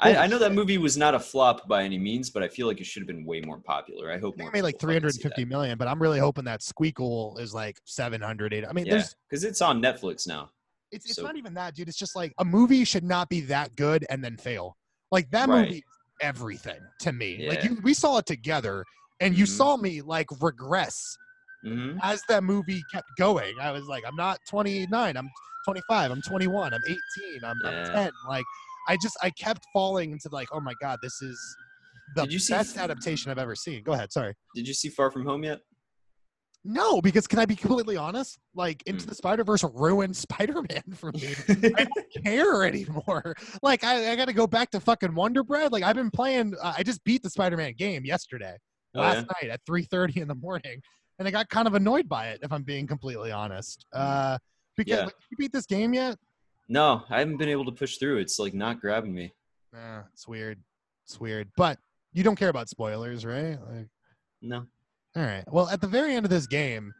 I, 0.00 0.16
I 0.16 0.26
know 0.26 0.38
that 0.38 0.52
movie 0.52 0.76
was 0.78 0.96
not 0.96 1.14
a 1.14 1.20
flop 1.20 1.68
by 1.68 1.84
any 1.84 1.98
means, 1.98 2.28
but 2.28 2.42
I 2.42 2.48
feel 2.48 2.66
like 2.66 2.80
it 2.80 2.84
should 2.86 3.00
have 3.02 3.06
been 3.06 3.24
way 3.24 3.40
more 3.40 3.58
popular. 3.58 4.10
I 4.12 4.18
hope 4.18 4.36
more 4.38 4.50
made 4.50 4.62
like 4.62 4.74
people 4.74 4.88
fucking 4.92 5.10
see 5.10 5.18
350 5.22 5.42
that. 5.44 5.48
million, 5.48 5.78
but 5.78 5.86
I'm 5.88 6.02
really 6.02 6.18
hoping 6.18 6.44
that 6.44 6.60
Squeakle 6.60 7.38
is 7.38 7.54
like 7.54 7.78
700. 7.84 8.52
800. 8.52 8.68
I 8.68 8.72
mean, 8.72 8.86
Yeah, 8.86 8.94
there's 8.94 9.14
because 9.30 9.44
it's 9.44 9.62
on 9.62 9.80
Netflix 9.80 10.26
now. 10.26 10.50
it's, 10.90 11.06
it's 11.06 11.14
So- 11.14 11.22
not 11.22 11.36
even 11.36 11.54
that, 11.54 11.74
dude. 11.76 11.88
It's 11.88 11.96
just 11.96 12.16
like 12.16 12.32
a 12.38 12.44
movie 12.44 12.84
should 12.84 13.04
not 13.04 13.28
be 13.28 13.40
that 13.42 13.76
good 13.76 14.04
and 14.10 14.22
then 14.22 14.36
fail. 14.36 14.76
Like 15.12 15.30
that 15.30 15.48
Right. 15.48 15.68
movie, 15.68 15.84
everything 16.20 16.80
to 17.00 17.12
me. 17.12 17.46
Like 17.48 17.62
you, 17.62 17.78
we 17.82 17.94
saw 17.94 18.18
it 18.18 18.26
together, 18.26 18.84
and 19.20 19.36
you 19.36 19.44
Mhm. 19.44 19.48
saw 19.48 19.76
me 19.76 20.02
like 20.02 20.26
regress 20.40 21.16
hmm 21.62 21.98
as 22.02 22.20
that 22.28 22.44
movie 22.44 22.82
kept 22.92 23.08
going. 23.16 23.54
I 23.60 23.70
was 23.70 23.86
like, 23.86 24.04
I'm 24.06 24.16
not 24.16 24.38
29. 24.50 25.16
I'm 25.16 25.30
25. 25.64 26.10
I'm 26.10 26.20
21. 26.20 26.74
I'm 26.74 26.82
18. 26.86 27.42
I'm, 27.44 27.56
I'm 27.64 27.84
10. 27.86 28.12
Like, 28.28 28.44
I 28.88 28.96
just 28.96 29.16
I 29.22 29.30
kept 29.30 29.64
falling 29.72 30.12
into 30.12 30.28
like, 30.30 30.48
oh 30.52 30.60
my 30.60 30.74
god, 30.80 30.98
this 31.02 31.20
is 31.22 31.38
the 32.16 32.26
you 32.26 32.38
see- 32.38 32.52
best 32.52 32.76
adaptation 32.76 33.30
I've 33.30 33.38
ever 33.38 33.54
seen. 33.54 33.82
Go 33.82 33.92
ahead. 33.92 34.12
Sorry. 34.12 34.34
Did 34.54 34.68
you 34.68 34.74
see 34.74 34.88
Far 34.88 35.10
From 35.10 35.24
Home 35.26 35.42
yet? 35.44 35.60
No, 36.66 37.02
because 37.02 37.26
can 37.26 37.38
I 37.38 37.44
be 37.44 37.56
completely 37.56 37.96
honest? 37.98 38.38
Like 38.54 38.82
Into 38.86 39.04
Mm. 39.04 39.08
the 39.10 39.14
Spider 39.14 39.44
Verse 39.44 39.62
ruined 39.74 40.16
Spider 40.26 40.62
Man 40.70 40.82
for 40.94 41.12
me. 41.12 41.34
I 41.48 41.84
don't 41.94 42.24
care 42.24 42.64
anymore. 42.64 43.34
Like 43.62 43.84
I, 43.84 44.12
I 44.12 44.16
got 44.16 44.28
to 44.28 44.32
go 44.32 44.46
back 44.46 44.70
to 44.70 44.80
fucking 44.80 45.14
Wonder 45.14 45.42
Bread. 45.44 45.72
Like 45.72 45.82
I've 45.82 45.96
been 45.96 46.10
playing. 46.10 46.54
Uh, 46.62 46.72
I 46.78 46.82
just 46.82 47.04
beat 47.04 47.22
the 47.22 47.28
Spider 47.30 47.56
Man 47.58 47.74
game 47.76 48.04
yesterday, 48.06 48.56
Oh, 48.94 49.00
last 49.00 49.16
yeah? 49.16 49.22
night 49.42 49.50
at 49.52 49.60
three 49.66 49.82
thirty 49.82 50.20
in 50.20 50.28
the 50.28 50.34
morning, 50.36 50.80
and 51.18 51.28
I 51.28 51.30
got 51.30 51.50
kind 51.50 51.66
of 51.68 51.74
annoyed 51.74 52.08
by 52.08 52.28
it. 52.28 52.40
If 52.42 52.50
I'm 52.50 52.62
being 52.62 52.86
completely 52.86 53.30
honest, 53.30 53.84
uh, 53.92 54.38
because. 54.76 54.90
Yeah. 54.98 55.04
like, 55.04 55.14
you 55.30 55.36
beat 55.36 55.52
this 55.52 55.66
game 55.66 55.92
yet? 55.92 56.16
No, 56.68 57.04
I 57.10 57.18
haven't 57.18 57.36
been 57.36 57.48
able 57.48 57.64
to 57.66 57.72
push 57.72 57.98
through. 57.98 58.18
It's 58.18 58.38
like 58.38 58.54
not 58.54 58.80
grabbing 58.80 59.14
me. 59.14 59.32
Nah, 59.72 60.02
it's 60.12 60.26
weird. 60.26 60.58
It's 61.04 61.20
weird. 61.20 61.48
But 61.56 61.78
you 62.12 62.22
don't 62.22 62.36
care 62.36 62.48
about 62.48 62.68
spoilers, 62.68 63.24
right? 63.26 63.58
Like, 63.70 63.88
No. 64.40 64.66
all 65.16 65.22
right. 65.22 65.44
Well, 65.52 65.68
at 65.68 65.80
the 65.80 65.86
very 65.88 66.14
end 66.14 66.24
of 66.24 66.30
this 66.30 66.46
game, 66.46 66.92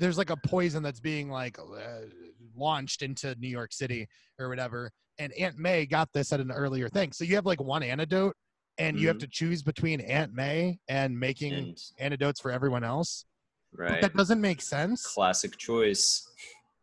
there's 0.00 0.18
like 0.18 0.30
a 0.30 0.36
poison 0.36 0.82
that's 0.82 0.98
being 1.00 1.30
like 1.30 1.58
uh, 1.58 2.06
launched 2.56 3.02
into 3.02 3.34
New 3.36 3.48
York 3.48 3.72
City 3.72 4.08
or 4.38 4.48
whatever. 4.48 4.90
And 5.18 5.32
Aunt 5.34 5.56
May 5.56 5.86
got 5.86 6.12
this 6.12 6.32
at 6.32 6.40
an 6.40 6.50
earlier 6.50 6.88
thing. 6.88 7.12
So 7.12 7.24
you 7.24 7.36
have 7.36 7.46
like 7.46 7.60
one 7.60 7.82
antidote, 7.82 8.34
and 8.78 8.98
you 8.98 9.06
have 9.08 9.16
Mhm. 9.16 9.20
to 9.20 9.26
choose 9.28 9.62
between 9.62 10.00
Aunt 10.02 10.34
May 10.34 10.78
and 10.88 11.18
making 11.18 11.52
And 11.54 11.78
antidotes 11.98 12.40
for 12.40 12.50
everyone 12.50 12.82
else. 12.84 13.24
But 13.72 13.80
right. 13.80 14.00
that 14.02 14.14
doesn't 14.14 14.40
make 14.40 14.60
sense 14.60 15.06
Classic 15.06 15.56
choice. 15.56 16.28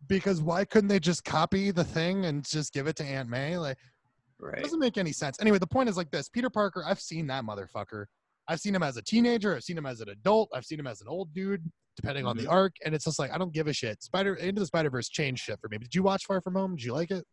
Because 0.07 0.41
why 0.41 0.65
couldn't 0.65 0.87
they 0.87 0.99
just 0.99 1.23
copy 1.23 1.71
the 1.71 1.83
thing 1.83 2.25
and 2.25 2.43
just 2.45 2.73
give 2.73 2.87
it 2.87 2.95
to 2.97 3.03
Aunt 3.03 3.29
May? 3.29 3.57
Like, 3.57 3.77
It 3.77 4.45
Right. 4.45 4.63
doesn't 4.63 4.79
make 4.79 4.97
any 4.97 5.13
sense. 5.13 5.37
Anyway, 5.39 5.57
the 5.57 5.67
point 5.67 5.87
is 5.87 5.95
like 5.95 6.11
this: 6.11 6.27
Peter 6.27 6.49
Parker. 6.49 6.83
I've 6.85 6.99
seen 6.99 7.27
that 7.27 7.43
motherfucker. 7.45 8.05
I've 8.49 8.59
seen 8.59 8.75
him 8.75 8.83
as 8.83 8.97
a 8.97 9.01
teenager. 9.01 9.55
I've 9.55 9.63
seen 9.63 9.77
him 9.77 9.85
as 9.85 10.01
an 10.01 10.09
adult. 10.09 10.49
I've 10.53 10.65
seen 10.65 10.79
him 10.79 10.87
as 10.87 10.99
an 10.99 11.07
old 11.07 11.33
dude, 11.33 11.63
depending 11.95 12.25
on 12.25 12.35
the 12.35 12.43
Mhm. 12.43 12.51
arc. 12.51 12.75
And 12.83 12.93
it's 12.93 13.05
just 13.05 13.19
like 13.19 13.31
I 13.31 13.37
don't 13.37 13.53
give 13.53 13.67
a 13.67 13.73
shit. 13.73 14.03
Spider 14.03 14.35
Into 14.35 14.59
the 14.59 14.65
Spider 14.65 14.89
Verse 14.89 15.07
changed 15.07 15.43
shit 15.43 15.59
for 15.61 15.69
me. 15.69 15.77
Did 15.77 15.95
you 15.95 16.03
watch 16.03 16.25
Far 16.25 16.41
From 16.41 16.55
Home? 16.55 16.75
Did 16.75 16.83
you 16.83 16.93
like 16.93 17.09
it? 17.11 17.25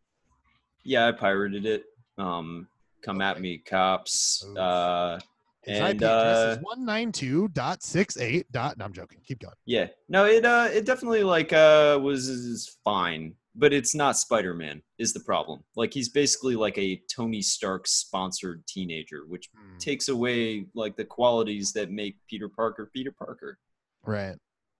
Yeah, 0.83 1.07
I 1.07 1.11
pirated 1.11 1.65
it. 1.65 1.83
Um, 2.17 2.69
come 3.01 3.19
at 3.19 3.41
me, 3.41 3.57
cops. 3.57 4.45
Uh, 4.57 5.19
Its 5.63 5.79
and 5.79 5.89
IP 5.89 5.95
address 5.97 6.37
uh, 6.37 6.55
is 6.57 6.63
one 6.63 6.83
nine 6.85 7.11
two 7.11 7.47
dot 7.49 7.83
six 7.83 8.17
eight 8.17 8.51
dot. 8.51 8.77
No, 8.77 8.85
I'm 8.85 8.93
joking. 8.93 9.19
Keep 9.25 9.39
going. 9.41 9.53
yeah, 9.65 9.87
no, 10.09 10.25
it 10.25 10.43
uh, 10.45 10.69
it 10.71 10.85
definitely 10.85 11.23
like 11.23 11.53
uh 11.53 11.99
was 12.01 12.27
is 12.29 12.77
fine, 12.83 13.35
but 13.55 13.71
it's 13.71 13.93
not 13.93 14.17
Spider 14.17 14.53
Man 14.55 14.81
is 14.97 15.13
the 15.13 15.19
problem. 15.19 15.63
Like 15.75 15.93
he's 15.93 16.09
basically 16.09 16.55
like 16.55 16.77
a 16.77 17.01
Tony 17.13 17.41
Stark 17.41 17.87
sponsored 17.87 18.65
teenager, 18.67 19.25
which 19.27 19.49
Hmm. 19.55 19.77
takes 19.77 20.09
away 20.09 20.65
like 20.73 20.95
the 20.95 21.05
qualities 21.05 21.73
that 21.73 21.91
make 21.91 22.15
Peter 22.27 22.49
Parker 22.49 22.89
Peter 22.93 23.11
Parker. 23.11 23.57
Right. 24.03 24.35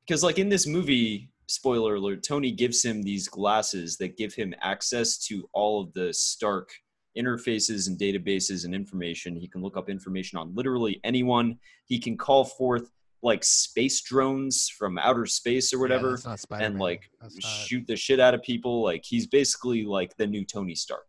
because 0.06 0.24
like 0.24 0.40
in 0.40 0.50
this 0.50 0.66
movie 0.66 1.30
spoiler 1.48 1.96
alert 1.96 2.24
tony 2.24 2.50
gives 2.50 2.82
him 2.84 3.04
these 3.04 3.28
glasses 3.28 3.98
that 3.98 4.18
give 4.18 4.34
him 4.34 4.54
access 4.62 5.18
to 5.28 5.48
all 5.54 5.82
of 5.82 5.94
the 5.94 6.12
stark 6.14 6.70
interfaces 7.18 7.88
and 7.88 7.98
databases 7.98 8.66
and 8.66 8.74
information. 8.74 9.36
He 9.36 9.48
can 9.48 9.62
look 9.62 9.78
up 9.78 9.90
information 9.90 10.38
on 10.38 10.54
literally 10.56 11.00
anyone. 11.04 11.58
He 11.86 12.00
can 12.00 12.18
call 12.18 12.46
forth 12.46 12.92
like 13.24 13.44
space 13.44 14.02
drones 14.02 14.70
from 14.70 14.98
outer 14.98 15.26
space 15.26 15.74
or 15.74 15.80
whatever 15.80 16.18
that's 16.18 16.46
and 16.52 16.80
like 16.80 17.10
not- 17.22 17.32
shoot 17.44 17.86
the 17.88 17.96
shit 17.96 18.20
out 18.20 18.34
of 18.34 18.42
people. 18.42 18.82
Like 18.82 19.04
he's 19.06 19.28
basically 19.28 19.84
like 19.84 20.16
the 20.18 20.28
new 20.28 20.46
tony 20.46 20.76
stark. 20.76 21.06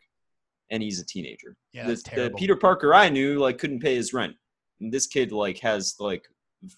And 0.71 0.83
he's 0.83 1.01
a 1.01 1.05
teenager. 1.05 1.57
Yeah, 1.73 1.87
the, 1.87 2.03
the 2.15 2.31
peter 2.37 2.57
parker 2.57 2.95
i 2.95 3.11
knew 3.11 3.39
like 3.39 3.59
couldn't 3.59 3.81
pay 3.81 3.95
his 3.95 4.13
rent. 4.13 4.35
And 4.81 4.93
this 4.93 5.07
kid 5.07 5.33
like 5.33 5.59
has 5.61 5.95
like 6.01 6.27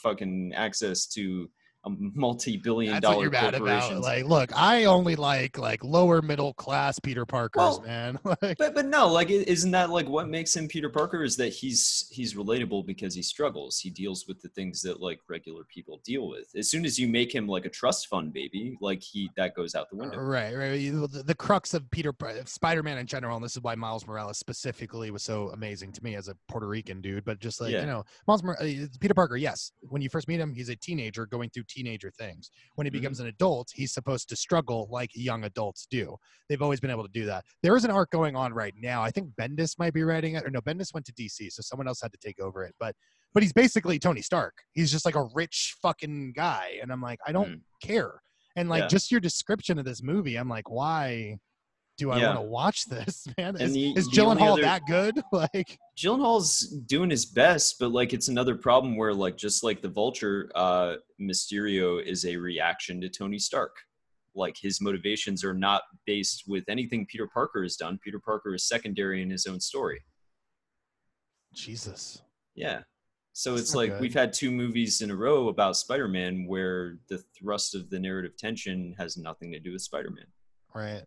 fucking 0.01 0.53
access 0.55 1.07
to 1.07 1.49
a 1.87 1.91
multi-billion 2.15 2.93
That's 2.95 3.03
dollar 3.03 3.23
you're 3.23 3.31
mad 3.31 3.55
about. 3.55 3.59
corporations 3.83 4.05
Like, 4.05 4.25
look, 4.25 4.51
I 4.57 4.85
only 4.85 5.17
like 5.17 5.59
like 5.59 5.85
lower 5.85 6.23
middle 6.23 6.55
class 6.55 6.99
Peter 6.99 7.27
Parkers, 7.27 7.59
Well, 7.61 7.83
man. 7.83 8.19
like, 8.43 8.57
but 8.59 8.75
but 8.75 8.87
no 8.87 9.09
like 9.09 9.31
isn't 9.31 9.71
that 9.71 9.91
like 9.91 10.09
what 10.09 10.29
makes 10.29 10.55
him 10.57 10.67
peter 10.69 10.89
parker 10.89 11.23
is 11.23 11.37
that 11.37 11.49
he's 11.53 12.09
he's 12.11 12.35
relatable 12.35 12.87
because 12.87 13.15
he 13.15 13.23
struggles 13.23 13.79
he 13.79 13.91
deals 13.91 14.27
with 14.27 14.41
the 14.41 14.49
things 14.51 14.81
that 14.83 15.01
like 15.01 15.21
regular 15.29 15.65
people 15.65 16.01
deal 16.05 16.29
with 16.29 16.49
as 16.57 16.71
soon 16.71 16.85
as 16.85 16.99
you 16.99 17.07
make 17.09 17.35
him 17.35 17.47
like 17.47 17.65
a 17.67 17.69
trust 17.71 18.09
fund 18.09 18.33
baby 18.33 18.77
like 18.81 19.03
he 19.03 19.31
that 19.37 19.55
goes 19.55 19.75
out 19.75 19.89
the 19.91 19.97
window 19.97 20.19
Right, 20.19 20.55
right. 20.57 20.91
The, 20.93 21.23
the 21.25 21.35
crux 21.35 21.75
of 21.75 21.89
Peter 21.91 22.13
Spider 22.47 22.83
Man 22.83 22.99
in 22.99 23.07
general, 23.07 23.37
and 23.37 23.45
this 23.45 23.57
is 23.57 23.63
why 23.63 23.75
Miles 23.75 24.07
Morales 24.07 24.39
specifically 24.39 25.11
was 25.11 25.23
so 25.23 25.51
amazing 25.51 25.93
to 25.93 26.03
me 26.03 26.15
as 26.15 26.29
a 26.29 26.37
Puerto 26.49 26.67
Rican 26.67 27.01
dude. 27.01 27.25
But 27.25 27.41
just 27.41 27.61
like 27.61 27.73
Yeah. 27.73 27.81
you 27.81 27.87
know, 27.87 28.05
Miles 28.27 28.43
uh, 28.45 28.87
Peter 29.01 29.15
Parker, 29.15 29.37
yes, 29.37 29.73
when 29.83 30.03
you 30.03 30.09
first 30.09 30.29
meet 30.29 30.41
him, 30.41 30.55
he's 30.55 30.69
a 30.71 30.77
teenager 30.77 31.27
going 31.27 31.51
through 31.51 31.65
teenager 31.75 32.11
things. 32.11 32.51
When 32.77 32.87
he 32.87 32.91
Mhm. 32.91 32.95
becomes 32.95 33.21
an 33.21 33.27
adult, 33.27 33.69
he's 33.75 33.93
supposed 33.93 34.29
to 34.29 34.37
struggle 34.37 34.89
like 34.91 35.11
young 35.15 35.45
adults 35.45 35.87
do. 35.91 36.17
They've 36.49 36.63
always 36.63 36.81
been 36.81 36.91
able 36.91 37.03
to 37.05 37.13
do 37.13 37.27
that. 37.27 37.45
There 37.63 37.77
is 37.77 37.85
an 37.85 37.91
arc 37.91 38.11
going 38.11 38.37
on 38.37 38.53
right 38.53 38.75
now. 38.77 39.03
I 39.03 39.11
think 39.11 39.35
Bendis 39.35 39.79
might 39.79 39.93
be 39.93 40.03
writing 40.03 40.35
it, 40.37 40.45
or 40.45 40.51
no, 40.51 40.61
Bendis 40.61 40.95
went 40.95 41.07
to 41.07 41.13
DC, 41.13 41.51
so 41.51 41.63
someone 41.63 41.89
else 41.89 42.01
had 42.01 42.13
to 42.13 42.19
take 42.19 42.39
over 42.41 42.63
it. 42.65 42.75
But 42.79 42.95
but 43.33 43.43
he's 43.43 43.53
basically 43.53 43.99
Tony 43.99 44.23
Stark. 44.23 44.55
He's 44.75 44.93
just 44.93 45.05
like 45.05 45.17
a 45.17 45.25
rich 45.35 45.75
fucking 45.83 46.35
guy, 46.35 46.79
and 46.81 46.93
I'm 46.93 47.03
like, 47.03 47.19
I 47.27 47.33
don't 47.33 47.51
Mm. 47.57 47.61
care. 47.83 48.23
And 48.55 48.69
like 48.69 48.83
Yeah. 48.85 48.87
just 48.89 49.11
your 49.11 49.21
description 49.21 49.77
of 49.79 49.85
this 49.85 50.03
movie, 50.03 50.37
I'm 50.37 50.49
like, 50.49 50.71
why 50.71 51.39
do 51.97 52.11
I 52.11 52.19
Yeah. 52.19 52.27
want 52.29 52.39
to 52.39 52.43
watch 52.43 52.85
this, 52.87 53.27
man? 53.39 53.57
Is, 53.57 53.73
the- 53.73 53.93
is 53.97 54.07
the 54.09 54.17
Gyllenhaal 54.17 54.53
other- 54.55 54.63
that 54.63 54.83
good? 54.87 55.21
Like, 55.33 55.79
Gyllenhaal's 55.97 56.61
doing 56.87 57.11
his 57.11 57.25
best, 57.27 57.77
but 57.79 57.93
like 57.93 58.13
it's 58.13 58.29
another 58.29 58.55
problem 58.57 58.97
where 58.97 59.15
like 59.15 59.37
just 59.37 59.63
like 59.63 59.81
the 59.83 59.89
Vulture, 59.89 60.51
uh, 60.55 60.97
Mysterio 61.21 62.03
is 62.05 62.25
a 62.25 62.37
reaction 62.37 63.01
to 63.01 63.09
Tony 63.09 63.39
Stark. 63.39 63.77
Like 64.35 64.57
his 64.61 64.81
motivations 64.81 65.45
are 65.45 65.55
not 65.55 65.83
based 66.07 66.45
with 66.49 66.65
anything 66.69 67.07
Peter 67.07 67.29
Parker 67.33 67.63
has 67.63 67.77
done. 67.77 67.99
Peter 68.03 68.19
Parker 68.19 68.55
is 68.55 68.67
secondary 68.67 69.23
in 69.23 69.31
his 69.31 69.47
own 69.47 69.61
story. 69.61 70.03
Jesus. 71.55 72.21
Yeah. 72.55 72.81
So 73.33 73.53
That's 73.53 73.63
it's 73.63 73.75
like 73.75 73.91
good. 73.91 74.01
we've 74.01 74.15
had 74.15 74.33
two 74.33 74.51
movies 74.51 75.01
in 75.01 75.11
a 75.11 75.17
row 75.17 75.49
about 75.49 75.77
Spider-Man 75.77 76.47
where 76.47 76.99
the 77.09 77.23
thrust 77.39 77.75
of 77.75 77.91
the 77.91 77.99
narrative 77.99 78.37
tension 78.37 78.95
has 78.99 79.17
nothing 79.17 79.53
to 79.53 79.59
do 79.61 79.73
with 79.73 79.83
Spider-Man. 79.83 80.27
Right. 80.75 81.05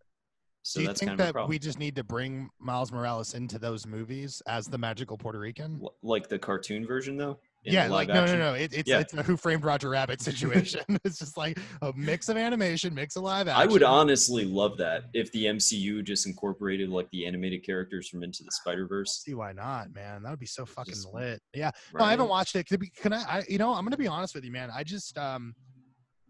So 0.68 0.80
do 0.80 0.82
you 0.82 0.88
that's 0.88 1.00
think 1.00 1.12
kind 1.12 1.22
of 1.22 1.34
that 1.34 1.48
we 1.48 1.58
just 1.60 1.80
need 1.80 1.96
to 1.96 2.04
bring 2.04 2.50
Miles 2.60 2.92
Morales 2.92 3.34
into 3.36 3.58
those 3.58 3.88
movies 3.88 4.42
as 4.48 4.68
the 4.68 4.78
magical 4.78 5.18
Puerto 5.18 5.40
Rican? 5.40 5.80
L- 5.82 5.96
like 6.04 6.28
the 6.28 6.38
cartoon 6.38 6.86
version 6.86 7.16
though? 7.16 7.40
Yeah, 7.64 7.88
like 7.88 8.10
no, 8.10 8.24
action? 8.24 8.40
no, 8.40 8.52
no. 8.52 8.54
It, 8.54 8.74
it's 8.74 8.90
Yeah. 8.90 9.00
it's 9.00 9.14
a 9.14 9.24
Who 9.24 9.38
Framed 9.38 9.64
Roger 9.64 9.90
Rabbit 9.90 10.20
situation. 10.30 10.82
it's 11.06 11.20
just 11.20 11.38
like 11.38 11.58
a 11.82 11.94
mix 11.96 12.28
of 12.28 12.36
animation, 12.36 12.94
mix 12.94 13.16
of 13.16 13.24
live 13.24 13.48
action. 13.48 13.62
I 13.62 13.66
would 13.72 13.82
honestly 13.82 14.44
love 14.44 14.76
that 14.80 15.06
if 15.14 15.32
the 15.32 15.46
MCU 15.46 16.04
just 16.04 16.28
incorporated 16.28 16.90
like 16.90 17.10
the 17.12 17.26
animated 17.26 17.66
characters 17.66 18.10
from 18.10 18.22
Into 18.24 18.44
the 18.44 18.52
Spider 18.52 18.88
Verse. 18.88 19.22
see 19.24 19.36
why 19.36 19.54
not, 19.54 19.94
man. 19.96 20.22
That 20.24 20.32
would 20.32 20.40
be 20.40 20.46
so 20.46 20.66
fucking 20.66 20.96
Just- 20.96 21.14
lit. 21.14 21.42
Yeah. 21.54 21.72
No, 21.98 22.04
I 22.04 22.12
haven't 22.12 22.28
watched 22.28 22.58
it. 22.58 22.68
Can 22.68 23.14
I, 23.14 23.22
I? 23.40 23.44
You 23.48 23.58
know, 23.58 23.74
I'm 23.74 23.86
gonna 23.86 23.96
be 23.96 24.08
honest 24.08 24.36
with 24.36 24.44
you, 24.44 24.52
man. 24.52 24.70
I 24.74 24.84
just 24.84 25.18
um, 25.18 25.56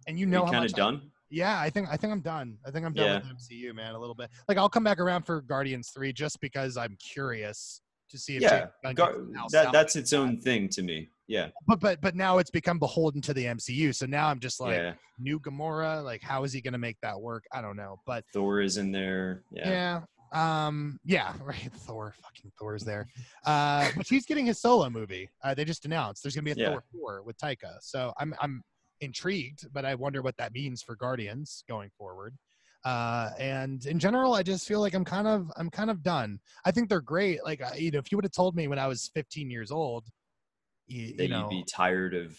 and 0.05 0.19
you 0.19 0.27
know 0.27 0.43
kind 0.45 0.64
of 0.64 0.72
I- 0.73 0.77
done. 0.77 1.11
Yeah, 1.30 1.60
I 1.60 1.70
think 1.70 1.88
I 1.91 1.98
think 1.98 2.14
I'm 2.14 2.22
done. 2.22 2.58
I 2.66 2.72
think 2.72 2.86
I'm 2.86 2.94
done 2.94 3.06
Yeah. 3.06 3.16
with 3.32 3.38
MCU, 3.38 3.74
man. 3.76 3.95
A 3.95 3.99
little 3.99 4.16
bit. 4.16 4.30
Like 4.48 4.58
I'll 4.58 4.70
come 4.70 4.84
back 4.84 4.99
around 4.99 5.24
for 5.24 5.41
Guardians 5.41 5.90
three 5.90 6.14
just 6.14 6.40
because 6.40 6.78
I'm 6.78 6.95
curious 6.99 7.82
to 8.10 8.18
see 8.18 8.38
if 8.38 8.41
Yeah, 8.44 8.68
Gar- 8.94 9.16
that 9.52 9.72
that's 9.74 9.95
its 9.98 10.12
that. 10.12 10.18
own 10.18 10.40
thing 10.40 10.70
to 10.70 10.82
me. 10.82 11.10
Yeah, 11.28 11.49
But 11.68 11.82
but 11.82 11.99
but 11.99 12.16
now 12.16 12.38
it's 12.38 12.49
become 12.49 12.80
beholden 12.80 13.22
to 13.24 13.34
the 13.34 13.44
MCU. 13.45 13.94
So 13.94 14.06
now 14.06 14.30
I'm 14.30 14.40
just 14.40 14.62
like 14.62 14.78
yeah. 14.78 14.94
new 15.20 15.41
Gamora. 15.41 16.02
Like 16.02 16.22
how 16.22 16.45
is 16.45 16.54
he 16.54 16.62
gonna 16.62 16.78
make 16.78 16.95
that 17.02 17.20
work? 17.20 17.44
I 17.52 17.62
don't 17.62 17.76
know. 17.76 17.99
But 18.06 18.24
Thor 18.34 18.62
is 18.62 18.78
in 18.78 18.94
there. 18.94 19.44
Yeah, 19.52 19.70
yeah. 20.34 20.66
Um. 20.68 20.99
Yeah. 21.04 21.34
Right. 21.44 21.70
Thor. 21.74 22.14
Fucking 22.22 22.52
Thor's 22.58 22.84
there. 22.84 23.10
Uh. 23.45 23.90
But 23.98 24.08
he's 24.08 24.26
getting 24.26 24.45
his 24.45 24.60
solo 24.62 24.90
movie. 24.90 25.30
Uh. 25.44 25.54
They 25.54 25.66
just 25.66 25.84
announced 25.86 26.24
there's 26.24 26.34
gonna 26.36 26.45
be 26.45 26.52
a 26.52 26.56
Yeah. 26.56 26.70
Thor 26.72 26.84
four 26.94 27.24
with 27.24 27.38
Taika. 27.38 27.76
So 27.82 28.14
I'm 28.18 28.34
I'm 28.41 28.64
intrigued, 29.02 29.68
but 29.74 29.86
I 29.86 29.95
wonder 29.95 30.22
what 30.22 30.38
that 30.38 30.53
means 30.53 30.82
for 30.82 30.95
Guardians 30.95 31.64
going 31.68 31.90
forward. 31.98 32.36
Uh, 32.86 33.32
and 33.38 33.86
in 33.86 33.99
general, 33.99 34.34
I 34.34 34.44
just 34.44 34.68
feel 34.68 34.80
like 34.80 34.94
I'm 34.94 35.03
kind 35.03 35.28
of 35.28 35.52
I'm 35.57 35.69
kind 35.69 35.90
of 35.90 36.03
done. 36.03 36.40
I 36.64 36.72
think 36.72 36.90
they're 36.90 37.02
great. 37.02 37.44
Like 37.44 37.61
you 37.78 37.91
know, 37.91 37.99
if 37.99 38.11
you 38.11 38.18
would 38.18 38.26
have 38.26 38.32
told 38.32 38.56
me 38.56 38.68
when 38.68 38.80
I 38.80 38.88
was 38.88 39.10
15 39.14 39.49
years 39.49 39.72
old, 39.72 40.06
you, 40.88 41.15
that 41.18 41.24
you 41.24 41.30
know, 41.30 41.49
you'd 41.49 41.49
be 41.49 41.65
tired 41.69 42.14
of 42.14 42.38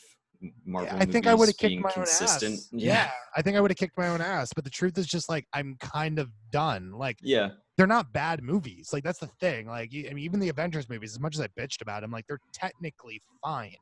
Marvel. 0.65 0.97
I 0.99 1.05
think 1.05 1.27
I 1.27 1.35
would 1.35 1.49
have 1.49 1.57
kicked 1.57 1.83
my 1.83 1.91
consistent. 1.91 2.53
own 2.53 2.55
ass. 2.55 2.69
Yeah. 2.73 3.11
I 3.37 3.43
think 3.43 3.57
I 3.57 3.61
would 3.61 3.71
have 3.71 3.77
kicked 3.77 3.99
my 3.99 4.09
own 4.09 4.21
ass. 4.21 4.53
But 4.55 4.65
the 4.65 4.71
truth 4.71 4.97
is 4.97 5.07
just 5.07 5.29
like 5.29 5.45
I'm 5.53 5.77
kind 5.81 6.19
of 6.19 6.31
done. 6.51 6.93
Like 6.93 7.19
yeah, 7.21 7.51
they're 7.77 7.87
not 7.87 8.13
bad 8.13 8.43
movies. 8.43 8.91
Like 8.93 9.05
that's 9.05 9.19
the 9.19 9.31
thing. 9.41 9.67
Like 9.67 9.91
I 9.93 10.15
mean, 10.15 10.25
even 10.25 10.41
the 10.41 10.49
Avengers 10.49 10.89
movies, 10.89 11.13
as 11.13 11.21
much 11.21 11.35
as 11.37 11.41
I 11.41 11.49
bitched 11.61 11.83
about 11.83 12.03
them, 12.03 12.11
like 12.11 12.27
they're 12.27 12.41
technically 12.53 13.21
fine. 13.45 13.75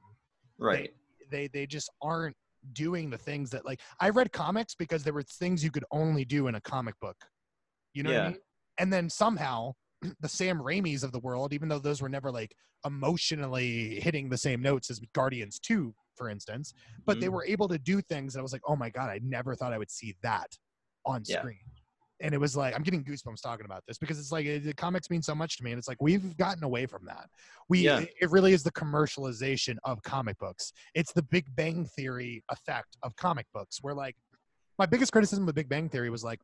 right. 0.58 0.90
They 1.30 1.48
they 1.48 1.66
just 1.66 1.90
aren't 2.02 2.36
doing 2.72 3.10
the 3.10 3.18
things 3.18 3.50
that 3.50 3.64
like 3.64 3.80
I 4.00 4.10
read 4.10 4.32
comics 4.32 4.74
because 4.74 5.02
there 5.04 5.12
were 5.12 5.22
things 5.22 5.62
you 5.64 5.70
could 5.70 5.84
only 5.90 6.24
do 6.24 6.48
in 6.48 6.54
a 6.54 6.60
comic 6.60 6.94
book. 7.00 7.16
You 7.94 8.02
know 8.02 8.10
what 8.10 8.18
I 8.18 8.28
mean? 8.30 8.38
And 8.78 8.92
then 8.92 9.08
somehow 9.08 9.72
the 10.20 10.28
Sam 10.28 10.58
Raimis 10.58 11.02
of 11.02 11.12
the 11.12 11.20
world, 11.20 11.52
even 11.52 11.68
though 11.68 11.78
those 11.78 12.02
were 12.02 12.08
never 12.08 12.30
like 12.30 12.54
emotionally 12.84 14.00
hitting 14.00 14.28
the 14.28 14.38
same 14.38 14.60
notes 14.62 14.90
as 14.90 15.00
Guardians 15.14 15.58
2, 15.60 15.94
for 16.14 16.28
instance, 16.28 16.72
but 17.06 17.20
they 17.20 17.28
Mhm. 17.28 17.32
were 17.32 17.44
able 17.46 17.68
to 17.68 17.78
do 17.78 18.00
things 18.00 18.32
that 18.34 18.40
I 18.40 18.42
was 18.42 18.52
like, 18.52 18.62
oh 18.66 18.76
my 18.76 18.90
God, 18.90 19.08
I 19.08 19.20
never 19.22 19.54
thought 19.54 19.72
I 19.72 19.78
would 19.78 19.90
see 19.90 20.14
that 20.22 20.56
on 21.04 21.24
Yeah. 21.24 21.38
screen. 21.38 21.58
And 22.20 22.34
it 22.34 22.38
was 22.38 22.56
like, 22.56 22.74
I'm 22.74 22.82
getting 22.82 23.04
goosebumps 23.04 23.42
talking 23.42 23.66
about 23.66 23.82
this 23.86 23.98
because 23.98 24.18
it's 24.18 24.32
like 24.32 24.46
it, 24.46 24.64
the 24.64 24.72
comics 24.74 25.10
mean 25.10 25.22
so 25.22 25.34
much 25.34 25.58
to 25.58 25.64
me. 25.64 25.72
And 25.72 25.78
it's 25.78 25.88
like, 25.88 26.00
we've 26.00 26.36
gotten 26.36 26.64
away 26.64 26.86
from 26.86 27.04
that. 27.06 27.28
We, 27.68 27.80
Yeah. 27.80 28.00
it- 28.20 28.30
really 28.30 28.52
is 28.52 28.62
the 28.62 28.72
commercialization 28.72 29.76
of 29.84 30.02
comic 30.02 30.38
books. 30.38 30.72
It's 30.94 31.12
the 31.12 31.22
Big 31.22 31.44
Bang 31.54 31.84
Theory 31.96 32.42
effect 32.50 32.96
of 33.02 33.14
comic 33.16 33.46
books, 33.52 33.78
where 33.82 33.94
like, 33.94 34.16
my 34.78 34.86
biggest 34.86 35.12
criticism 35.12 35.48
of 35.48 35.54
Big 35.54 35.68
Bang 35.68 35.88
Theory 35.88 36.10
was 36.10 36.24
like, 36.24 36.40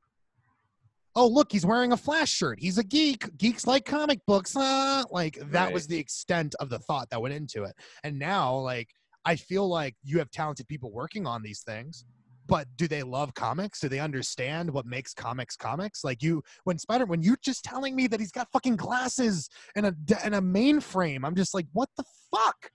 oh 1.14 1.26
look 1.26 1.52
he's 1.52 1.66
wearing 1.66 1.92
a 1.92 1.96
flash 1.96 2.30
shirt 2.30 2.58
he's 2.58 2.78
a 2.78 2.84
geek 2.84 3.36
geeks 3.36 3.66
like 3.66 3.84
comic 3.84 4.18
books 4.26 4.56
uh, 4.56 5.02
like 5.10 5.36
that 5.50 5.70
was 5.70 5.86
the 5.86 5.98
extent 5.98 6.54
of 6.58 6.70
the 6.70 6.78
thought 6.78 7.08
that 7.10 7.20
went 7.20 7.34
into 7.34 7.64
it 7.64 7.74
and 8.02 8.18
now 8.18 8.54
like 8.56 8.88
i 9.26 9.36
feel 9.36 9.68
like 9.68 9.94
you 10.02 10.18
have 10.18 10.30
talented 10.30 10.66
people 10.68 10.90
working 10.90 11.26
on 11.26 11.42
these 11.42 11.60
things 11.60 12.04
but 12.52 12.66
do 12.76 12.86
they 12.86 13.02
love 13.02 13.32
comics 13.32 13.80
do 13.80 13.88
they 13.88 13.98
understand 13.98 14.70
what 14.70 14.84
makes 14.84 15.14
comics 15.14 15.56
comics 15.56 16.04
like 16.04 16.22
you 16.22 16.42
when 16.64 16.78
spider 16.78 17.06
when 17.06 17.22
you're 17.22 17.38
just 17.42 17.64
telling 17.64 17.96
me 17.96 18.06
that 18.06 18.20
he's 18.20 18.30
got 18.30 18.46
fucking 18.52 18.76
glasses 18.76 19.48
and 19.74 19.86
a 19.86 19.94
and 20.22 20.34
a 20.34 20.40
mainframe 20.40 21.20
i'm 21.24 21.34
just 21.34 21.54
like 21.54 21.66
what 21.72 21.88
the 21.96 22.04
fuck 22.30 22.56
Like, 22.62 22.70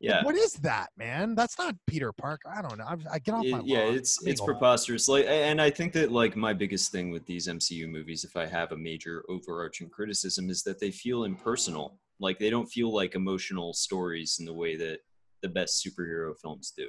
Yeah. 0.00 0.22
what 0.24 0.36
is 0.36 0.52
that 0.70 0.90
man 0.96 1.34
that's 1.34 1.58
not 1.58 1.74
peter 1.88 2.12
parker 2.12 2.48
i 2.56 2.62
don't 2.62 2.78
know 2.78 2.84
i, 2.84 2.94
I 3.14 3.18
get 3.18 3.34
off 3.34 3.44
my 3.44 3.58
It- 3.58 3.66
yeah, 3.66 3.84
it's 3.98 4.24
it's 4.24 4.40
preposterous. 4.40 5.08
Like, 5.08 5.26
and 5.26 5.60
I 5.60 5.70
think 5.70 5.92
that 5.94 6.12
like 6.12 6.36
my 6.36 6.52
biggest 6.62 6.92
thing 6.92 7.10
with 7.10 7.24
these 7.26 7.48
MCU 7.48 7.88
movies, 7.96 8.22
if 8.28 8.36
I 8.36 8.46
have 8.46 8.70
a 8.72 8.76
major 8.76 9.24
overarching 9.28 9.88
criticism, 9.88 10.50
is 10.54 10.62
that 10.66 10.78
they 10.78 10.92
feel 11.04 11.24
impersonal. 11.24 11.86
Like 12.26 12.38
they 12.38 12.50
don't 12.50 12.70
feel 12.76 12.90
like 13.00 13.14
emotional 13.16 13.72
stories 13.74 14.36
in 14.38 14.44
the 14.50 14.52
way 14.62 14.76
that 14.76 14.98
the 15.42 15.48
best 15.58 15.84
superhero 15.84 16.30
films 16.42 16.72
do. 16.76 16.88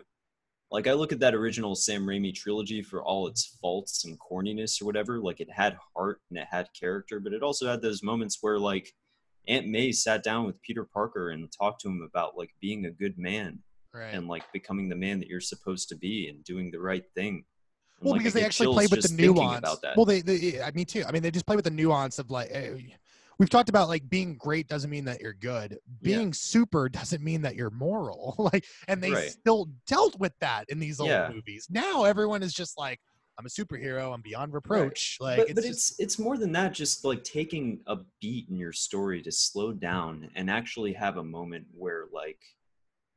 Like 0.69 0.87
I 0.87 0.93
look 0.93 1.13
at 1.13 1.19
that 1.19 1.33
original 1.33 1.75
Sam 1.75 2.05
Raimi 2.05 2.33
trilogy 2.33 2.81
for 2.81 3.01
all 3.01 3.27
its 3.27 3.57
faults 3.61 4.03
and 4.05 4.17
corniness 4.19 4.81
or 4.81 4.85
whatever. 4.85 5.19
Like 5.19 5.39
it 5.39 5.49
had 5.51 5.77
heart 5.95 6.19
and 6.29 6.37
it 6.37 6.47
had 6.49 6.67
character, 6.77 7.19
but 7.19 7.33
it 7.33 7.41
also 7.41 7.67
had 7.67 7.81
those 7.81 8.03
moments 8.03 8.39
where 8.41 8.59
like 8.59 8.91
Aunt 9.47 9.67
May 9.67 9.91
sat 9.93 10.23
down 10.23 10.45
with 10.45 10.61
Peter 10.61 10.83
Parker 10.83 11.29
and 11.29 11.49
talked 11.51 11.81
to 11.81 11.87
him 11.87 12.07
about 12.09 12.37
like 12.37 12.51
being 12.59 12.85
a 12.85 12.91
good 12.91 13.17
man 13.17 13.59
right 13.93 14.13
and 14.13 14.27
like 14.27 14.43
becoming 14.51 14.89
the 14.89 14.95
man 14.95 15.19
that 15.19 15.29
you're 15.29 15.39
supposed 15.39 15.87
to 15.89 15.95
be 15.95 16.27
and 16.27 16.43
doing 16.43 16.69
the 16.69 16.79
right 16.79 17.05
thing. 17.15 17.35
And, 17.35 17.43
Well, 18.01 18.11
like, 18.13 18.19
because 18.19 18.33
they 18.33 18.43
actually 18.43 18.65
chills 18.65 18.75
play 18.75 18.87
with 18.91 19.17
the 19.17 19.21
nuance. 19.21 19.59
about 19.59 19.81
that. 19.81 19.95
Well, 19.95 20.05
they, 20.05 20.21
they, 20.21 20.61
I 20.61 20.71
mean, 20.71 20.85
too. 20.85 21.03
I 21.07 21.11
mean, 21.11 21.23
they 21.23 21.31
just 21.31 21.45
play 21.45 21.55
with 21.55 21.65
the 21.65 21.71
nuance 21.71 22.19
of 22.19 22.29
like, 22.29 22.49
eh, 22.51 22.73
we've 23.39 23.49
talked 23.49 23.69
about 23.69 23.87
like 23.87 24.09
being 24.09 24.35
great 24.37 24.67
doesn't 24.67 24.89
mean 24.89 25.05
that 25.05 25.21
you're 25.21 25.33
good. 25.33 25.77
Yeah. 26.01 26.17
Being 26.17 26.33
super 26.33 26.89
doesn't 26.89 27.23
mean 27.23 27.41
that 27.43 27.55
you're 27.55 27.69
moral. 27.69 28.35
like, 28.53 28.65
and 28.87 29.01
they 29.01 29.11
Right. 29.11 29.29
still 29.29 29.69
dealt 29.87 30.19
with 30.19 30.33
that 30.39 30.65
in 30.69 30.79
these 30.79 30.99
old 30.99 31.09
Yeah. 31.09 31.31
movies. 31.33 31.67
Now 31.69 32.03
everyone 32.03 32.43
is 32.43 32.53
just 32.53 32.77
like, 32.77 32.99
I'm 33.39 33.45
a 33.45 33.49
superhero. 33.49 34.11
I'm 34.13 34.21
beyond 34.21 34.53
reproach. 34.53 35.17
Like, 35.19 35.37
but, 35.37 35.49
it's 35.49 35.53
but 35.53 35.63
just, 35.63 35.91
it's 35.91 35.99
it's 35.99 36.19
more 36.19 36.37
than 36.37 36.51
that. 36.53 36.73
Just 36.73 37.05
like 37.05 37.23
taking 37.23 37.81
a 37.85 37.97
beat 38.19 38.49
in 38.49 38.57
your 38.57 38.73
story 38.73 39.21
to 39.21 39.31
slow 39.31 39.71
down 39.73 40.31
and 40.35 40.49
actually 40.49 40.91
have 40.93 41.17
a 41.17 41.23
moment 41.23 41.67
where 41.71 42.05
like 42.11 42.39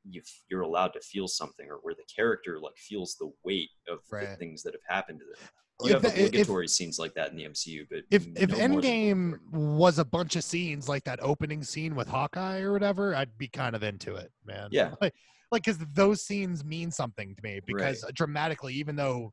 you 0.09 0.23
you're 0.51 0.63
allowed 0.63 0.93
to 0.95 1.01
feel 1.01 1.29
something, 1.29 1.69
or 1.69 1.79
where 1.83 1.95
the 1.95 2.05
character 2.15 2.59
like 2.61 2.77
feels 2.77 3.17
the 3.17 3.31
weight 3.45 3.71
of 3.89 3.99
the 4.11 4.37
things 4.37 4.63
that 4.63 4.75
have 4.75 4.83
happened 4.89 5.21
to 5.21 5.27
them. 5.27 5.49
If 5.83 5.87
You 5.87 5.93
have 5.95 6.03
the- 6.03 6.09
if- 6.21 6.27
obligatory 6.29 6.69
scenes 6.69 6.99
like 6.99 7.15
that 7.15 7.31
in 7.31 7.37
the 7.37 7.45
MCU, 7.45 7.87
but 7.91 8.05
if 8.11 8.27
if 8.37 8.51
no 8.51 8.57
than 8.57 8.73
Endgame 8.83 9.53
was 9.53 9.99
a 9.99 10.05
bunch 10.05 10.37
of 10.37 10.45
scenes 10.45 10.89
like 10.89 11.05
that 11.05 11.21
opening 11.23 11.63
scene 11.63 11.95
with 11.95 12.09
Hawkeye 12.09 12.61
or 12.61 12.73
whatever, 12.73 13.15
I'd 13.15 13.37
be 13.39 13.49
kind 13.49 13.75
of 13.75 13.83
into 13.83 14.17
it, 14.17 14.31
man. 14.45 14.69
Yeah. 14.71 14.95
like 15.01 15.15
like 15.53 15.65
because 15.65 15.79
those 15.95 16.23
scenes 16.23 16.65
mean 16.65 16.91
something 16.91 17.35
to 17.35 17.43
me 17.43 17.61
because 17.67 18.05
dramatically, 18.15 18.75
even 18.75 18.95
though 18.95 19.33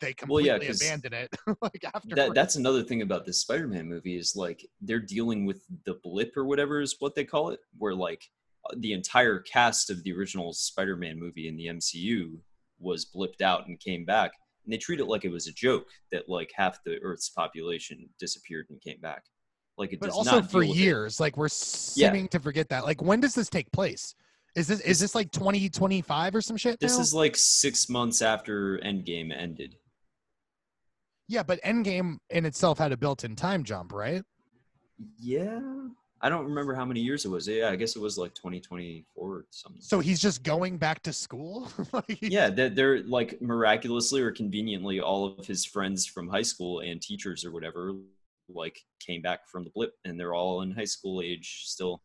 they 0.00 0.14
Well, 0.28 0.40
yeah, 0.40 0.52
completely 0.58 0.86
abandon 0.86 1.12
it, 1.12 1.30
like 1.62 1.84
after 1.94 2.14
that 2.14 2.34
that's 2.34 2.56
another 2.56 2.82
thing 2.84 3.02
about 3.02 3.26
this 3.26 3.40
Spider-Man 3.40 3.88
movie 3.88 4.16
is 4.16 4.34
like 4.36 4.64
they're 4.80 5.00
dealing 5.00 5.44
with 5.44 5.62
the 5.84 5.94
blip 6.02 6.36
or 6.36 6.44
whatever 6.44 6.80
is 6.80 6.96
what 7.00 7.14
they 7.14 7.24
call 7.24 7.50
it, 7.50 7.60
where 7.76 7.94
like 7.94 8.22
the 8.76 8.92
entire 8.92 9.38
cast 9.40 9.90
of 9.90 10.02
the 10.04 10.12
original 10.12 10.52
Spider-Man 10.52 11.18
movie 11.18 11.48
in 11.48 11.56
the 11.56 11.66
MCU 11.66 12.38
was 12.78 13.06
blipped 13.14 13.42
out 13.42 13.66
and 13.66 13.78
came 13.80 14.04
back, 14.04 14.32
and 14.64 14.72
they 14.72 14.78
treat 14.78 15.00
it 15.00 15.06
like 15.06 15.24
it 15.24 15.30
was 15.32 15.46
a 15.48 15.52
joke 15.52 15.86
that 16.12 16.28
like 16.28 16.50
half 16.54 16.78
the 16.84 16.98
Earth's 17.02 17.28
population 17.28 18.08
disappeared 18.18 18.66
and 18.70 18.80
came 18.80 19.00
back. 19.00 19.24
Like 19.78 19.92
it 19.92 20.00
but 20.00 20.06
does 20.06 20.16
also 20.16 20.40
not 20.40 20.50
for 20.50 20.58
with 20.58 20.70
it. 20.70 20.76
years, 20.76 21.18
like 21.18 21.36
we're 21.36 21.48
seeming 21.48 22.28
to 22.28 22.38
forget 22.38 22.68
that. 22.68 22.84
Like 22.84 23.00
when 23.02 23.20
does 23.20 23.34
this 23.34 23.48
take 23.48 23.70
place? 23.72 24.14
Is 24.54 24.66
this 24.68 24.80
is 24.80 25.00
This- 25.00 25.14
like 25.14 25.30
twenty 25.32 25.68
twenty 25.70 26.02
five 26.02 26.34
or 26.34 26.42
some 26.42 26.56
shit? 26.58 26.78
This 26.78 26.96
now? 26.96 27.02
is 27.02 27.14
like 27.14 27.36
six 27.36 27.88
months 27.88 28.20
after 28.20 28.78
Endgame 28.84 29.34
ended. 29.36 29.76
yeah, 31.26 31.42
but 31.42 31.60
Endgame 31.62 32.18
in 32.30 32.44
itself 32.44 32.78
had 32.78 32.92
a 32.92 32.96
built-in 32.96 33.34
time 33.34 33.64
jump, 33.64 33.92
right? 33.92 34.22
Yeah, 35.18 35.60
I 36.24 36.28
don't 36.28 36.44
remember 36.44 36.74
how 36.74 36.84
many 36.84 37.00
years 37.00 37.24
it 37.24 37.28
was. 37.28 37.48
Yeah, 37.48 37.68
I 37.70 37.76
guess 37.76 37.96
it 37.96 38.00
was 38.00 38.16
like 38.16 38.32
2024 38.34 39.04
or 39.16 39.44
something. 39.50 39.82
So 39.82 39.98
he's 39.98 40.20
just 40.20 40.44
going 40.44 40.78
back 40.78 41.02
to 41.02 41.12
school. 41.12 41.68
like, 41.92 42.18
yeah 42.20 42.48
they're, 42.48 42.70
they're 42.70 43.02
like 43.02 43.42
miraculously 43.42 44.22
or 44.22 44.30
conveniently 44.30 45.00
all 45.00 45.36
of 45.38 45.44
his 45.46 45.64
friends 45.64 46.06
from 46.06 46.28
high 46.28 46.42
school 46.42 46.80
and 46.80 47.02
teachers 47.02 47.44
or 47.44 47.50
whatever 47.50 47.94
like 48.48 48.80
came 49.00 49.22
back 49.22 49.48
from 49.48 49.64
the 49.64 49.70
blip 49.70 49.94
and 50.04 50.18
they're 50.18 50.34
all 50.34 50.62
in 50.62 50.70
high 50.70 50.84
school 50.84 51.20
age 51.22 51.62
still 51.64 52.02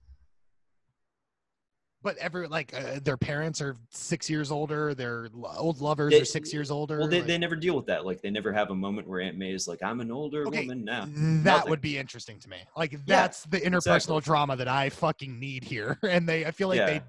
but 2.07 2.15
every 2.19 2.47
like 2.47 2.73
uh, 2.73 2.99
their 3.03 3.17
parents 3.17 3.59
are 3.61 3.75
six 3.89 4.29
years 4.29 4.49
older. 4.49 4.93
Their 4.95 5.27
old 5.57 5.81
lovers 5.81 6.13
They- 6.13 6.21
are 6.21 6.25
six 6.25 6.53
years 6.53 6.71
older. 6.71 6.99
well 6.99 7.09
they, 7.09 7.17
like- 7.17 7.27
they 7.27 7.37
never 7.37 7.57
deal 7.57 7.75
with 7.75 7.85
that 7.87 8.05
like 8.05 8.21
they 8.21 8.29
never 8.29 8.53
have 8.53 8.69
a 8.71 8.75
moment 8.75 9.09
where 9.09 9.19
aunt 9.19 9.37
may 9.37 9.51
is 9.51 9.67
like 9.67 9.83
i'm 9.83 9.99
an 9.99 10.09
older 10.09 10.47
Okay, 10.47 10.61
woman 10.61 10.85
now 10.85 11.01
that 11.03 11.11
Nothing. 11.17 11.69
would 11.69 11.81
be 11.81 11.97
interesting 11.97 12.39
to 12.39 12.47
me. 12.49 12.57
Like 12.77 12.97
that's 13.05 13.43
the 13.43 13.59
interpersonal 13.59 13.95
exactly. 13.95 14.21
drama 14.21 14.55
that 14.55 14.69
I 14.69 14.87
fucking 14.89 15.37
need 15.37 15.65
here, 15.65 15.99
and 16.07 16.29
they 16.29 16.45
I 16.45 16.51
feel 16.51 16.69
like 16.69 16.85
they 16.85 17.01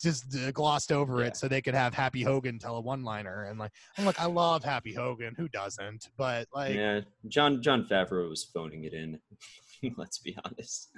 just 0.00 0.36
uh, 0.36 0.52
glossed 0.52 0.92
over 0.92 1.20
Yeah. 1.22 1.28
it 1.28 1.36
so 1.36 1.48
they 1.48 1.60
could 1.60 1.74
have 1.74 1.92
Happy 1.92 2.22
Hogan 2.22 2.60
tell 2.60 2.76
a 2.76 2.80
one-liner, 2.80 3.46
and 3.46 3.58
like 3.58 3.72
I'm 3.98 4.04
like 4.04 4.20
I 4.20 4.26
love 4.26 4.62
Happy 4.62 4.92
Hogan, 4.94 5.34
who 5.36 5.48
doesn't? 5.48 6.10
But 6.16 6.46
like 6.54 6.74
yeah 6.76 7.00
jon 7.26 7.60
jon 7.62 7.84
favreau 7.90 8.28
was 8.30 8.44
phoning 8.44 8.84
it 8.84 8.92
in 8.94 9.18
let's 9.98 10.18
be 10.18 10.36
honest 10.44 10.90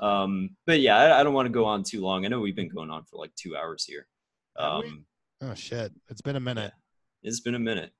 um 0.00 0.50
but 0.66 0.80
yeah 0.80 0.96
i, 0.96 1.20
I 1.20 1.22
don't 1.22 1.34
want 1.34 1.46
to 1.46 1.52
go 1.52 1.64
on 1.64 1.82
too 1.82 2.00
long 2.00 2.24
i 2.24 2.28
know 2.28 2.40
we've 2.40 2.56
been 2.56 2.68
going 2.68 2.90
on 2.90 3.04
for 3.04 3.16
like 3.18 3.34
two 3.34 3.56
hours 3.56 3.84
here 3.84 4.06
um 4.58 5.04
oh 5.42 5.54
shit, 5.54 5.92
it's 6.08 6.20
been 6.20 6.36
a 6.36 6.40
minute. 6.40 6.72
it's 7.22 7.40
been 7.40 7.54
a 7.54 7.58
minute 7.58 7.90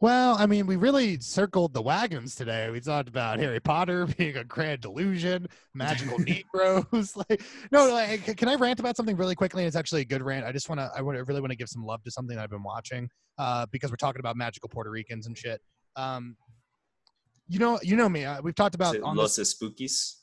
Well, 0.00 0.36
I 0.38 0.46
mean, 0.46 0.66
we 0.66 0.76
really 0.76 1.18
circled 1.20 1.72
the 1.72 1.80
wagons 1.80 2.34
today. 2.34 2.68
We 2.70 2.80
talked 2.80 3.08
about 3.08 3.38
Harry 3.38 3.60
Potter 3.60 4.06
being 4.18 4.36
a 4.36 4.44
grand 4.44 4.82
delusion, 4.82 5.46
magical 5.72 6.18
Negroes. 6.28 7.16
like, 7.16 7.40
no, 7.72 7.90
like, 7.90 8.36
can 8.36 8.48
I 8.48 8.56
rant 8.56 8.80
about 8.80 8.96
something 8.96 9.16
really 9.16 9.34
quickly? 9.34 9.62
And 9.62 9.68
It's 9.68 9.76
actually 9.76 10.02
a 10.02 10.04
good 10.04 10.22
rant. 10.22 10.44
I 10.44 10.52
just 10.52 10.68
want 10.68 10.80
to, 10.80 10.90
I 10.94 11.00
want 11.00 11.16
to 11.16 11.24
really 11.24 11.40
want 11.40 11.52
to 11.52 11.56
give 11.56 11.68
some 11.68 11.84
love 11.84 12.02
to 12.04 12.10
something 12.10 12.36
I've 12.36 12.50
been 12.50 12.62
watching 12.62 13.08
uh, 13.38 13.64
because 13.72 13.90
we're 13.90 13.96
talking 13.96 14.20
about 14.20 14.36
magical 14.36 14.68
Puerto 14.68 14.90
Ricans 14.90 15.26
and 15.26 15.38
shit. 15.38 15.60
Um, 15.96 16.36
you 17.46 17.58
know, 17.58 17.78
you 17.82 17.96
know 17.96 18.08
me. 18.08 18.24
Uh, 18.24 18.40
we've 18.42 18.54
talked 18.54 18.74
about 18.74 18.98
on 19.00 19.16
los 19.16 19.36
this, 19.36 19.54
spookies 19.54 20.14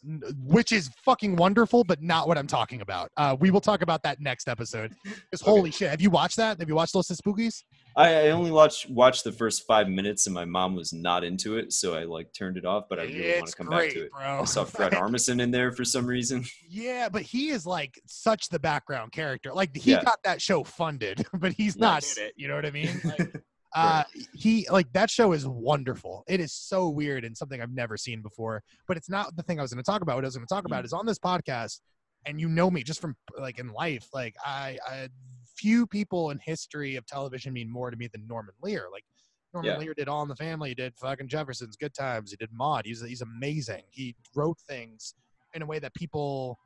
which 0.43 0.71
is 0.71 0.89
fucking 1.03 1.35
wonderful, 1.35 1.83
but 1.83 2.01
not 2.01 2.27
what 2.27 2.37
I'm 2.37 2.47
talking 2.47 2.81
about. 2.81 3.09
Uh, 3.17 3.35
we 3.39 3.51
will 3.51 3.61
talk 3.61 3.81
about 3.81 4.01
that 4.03 4.19
next 4.19 4.47
episode. 4.47 4.93
Because 5.31 5.43
Okay. 5.43 5.51
holy 5.51 5.71
shit, 5.71 5.89
have 5.89 6.01
you 6.01 6.09
watched 6.09 6.35
that? 6.37 6.59
Have 6.59 6.67
you 6.67 6.75
watched 6.75 6.93
Los 6.93 7.07
Espookys? 7.07 7.63
I, 7.95 8.13
I 8.13 8.29
only 8.31 8.51
watched 8.51 8.89
watched 8.89 9.23
the 9.23 9.31
first 9.31 9.65
five 9.65 9.87
minutes, 9.87 10.25
and 10.27 10.33
my 10.33 10.43
mom 10.45 10.75
was 10.75 10.91
not 10.91 11.23
into 11.23 11.57
it, 11.57 11.71
so 11.71 11.93
I 11.93 12.03
like 12.03 12.33
turned 12.33 12.57
it 12.57 12.65
off. 12.65 12.85
But 12.89 12.99
I 12.99 13.03
really 13.03 13.37
want 13.37 13.47
to 13.47 13.55
come 13.55 13.67
great, 13.67 13.87
back 13.89 13.93
to 13.93 14.05
it. 14.05 14.11
bro. 14.11 14.41
I 14.41 14.43
saw 14.45 14.63
Fred 14.65 14.91
Armisen 15.03 15.41
in 15.41 15.51
there 15.51 15.71
for 15.71 15.85
some 15.85 16.05
reason. 16.05 16.43
Yeah, 16.69 17.07
but 17.07 17.21
he 17.21 17.49
is 17.49 17.65
like 17.65 17.99
such 18.07 18.49
the 18.49 18.59
background 18.59 19.11
character. 19.13 19.53
Like 19.53 19.75
he 19.75 19.91
Yeah. 19.91 20.03
got 20.03 20.19
that 20.23 20.41
show 20.41 20.63
funded, 20.63 21.25
but 21.33 21.53
he's 21.53 21.77
not 21.77 22.03
it. 22.03 22.33
You 22.35 22.47
know 22.49 22.55
what 22.55 22.65
I 22.65 22.71
mean? 22.71 22.99
Like, 23.05 23.33
uh, 23.73 24.03
he 24.33 24.67
like 24.69 24.91
that 24.93 25.09
show 25.09 25.31
is 25.33 25.47
wonderful. 25.47 26.23
It 26.27 26.39
is 26.39 26.51
so 26.53 26.89
weird 26.89 27.23
and 27.23 27.35
something 27.37 27.61
I've 27.61 27.71
never 27.71 27.97
seen 27.97 28.21
before. 28.21 28.63
But 28.87 28.97
it's 28.97 29.09
not 29.09 29.35
the 29.35 29.43
thing 29.43 29.59
I 29.59 29.61
was 29.61 29.73
going 29.73 29.83
to 29.83 29.89
talk 29.89 30.01
about. 30.01 30.15
What 30.15 30.25
I 30.25 30.27
was 30.27 30.35
going 30.35 30.47
to 30.47 30.53
talk 30.53 30.65
about 30.65 30.83
Mm. 30.83 30.85
is 30.85 30.93
on 30.93 31.05
this 31.05 31.19
podcast, 31.19 31.79
and 32.25 32.39
you 32.39 32.49
know 32.49 32.69
me 32.69 32.83
just 32.83 32.99
from 33.01 33.15
like 33.37 33.59
in 33.59 33.69
life. 33.69 34.07
Like 34.13 34.35
I, 34.45 34.77
I 34.87 35.09
few 35.55 35.85
people 35.87 36.31
in 36.31 36.39
history 36.43 36.95
of 36.95 37.05
television 37.05 37.53
mean 37.53 37.69
more 37.71 37.91
to 37.91 37.97
me 37.97 38.07
than 38.11 38.25
Norman 38.27 38.55
Lear. 38.61 38.87
Like 38.91 39.03
Norman 39.53 39.71
Yeah. 39.71 39.77
Lear 39.77 39.93
did 39.93 40.07
All 40.07 40.21
in 40.23 40.27
the 40.29 40.35
Family. 40.35 40.69
He 40.69 40.75
did 40.75 40.95
fucking 40.97 41.27
Jefferson's 41.27 41.75
Good 41.77 41.93
Times. 41.93 42.31
He 42.31 42.37
did 42.37 42.49
Maude. 42.51 42.85
He's 42.85 43.01
he's 43.05 43.21
amazing. 43.21 43.83
He 43.89 44.15
wrote 44.35 44.57
things 44.67 45.13
in 45.53 45.61
a 45.61 45.65
way 45.65 45.79
that 45.79 45.93
people 45.93 46.57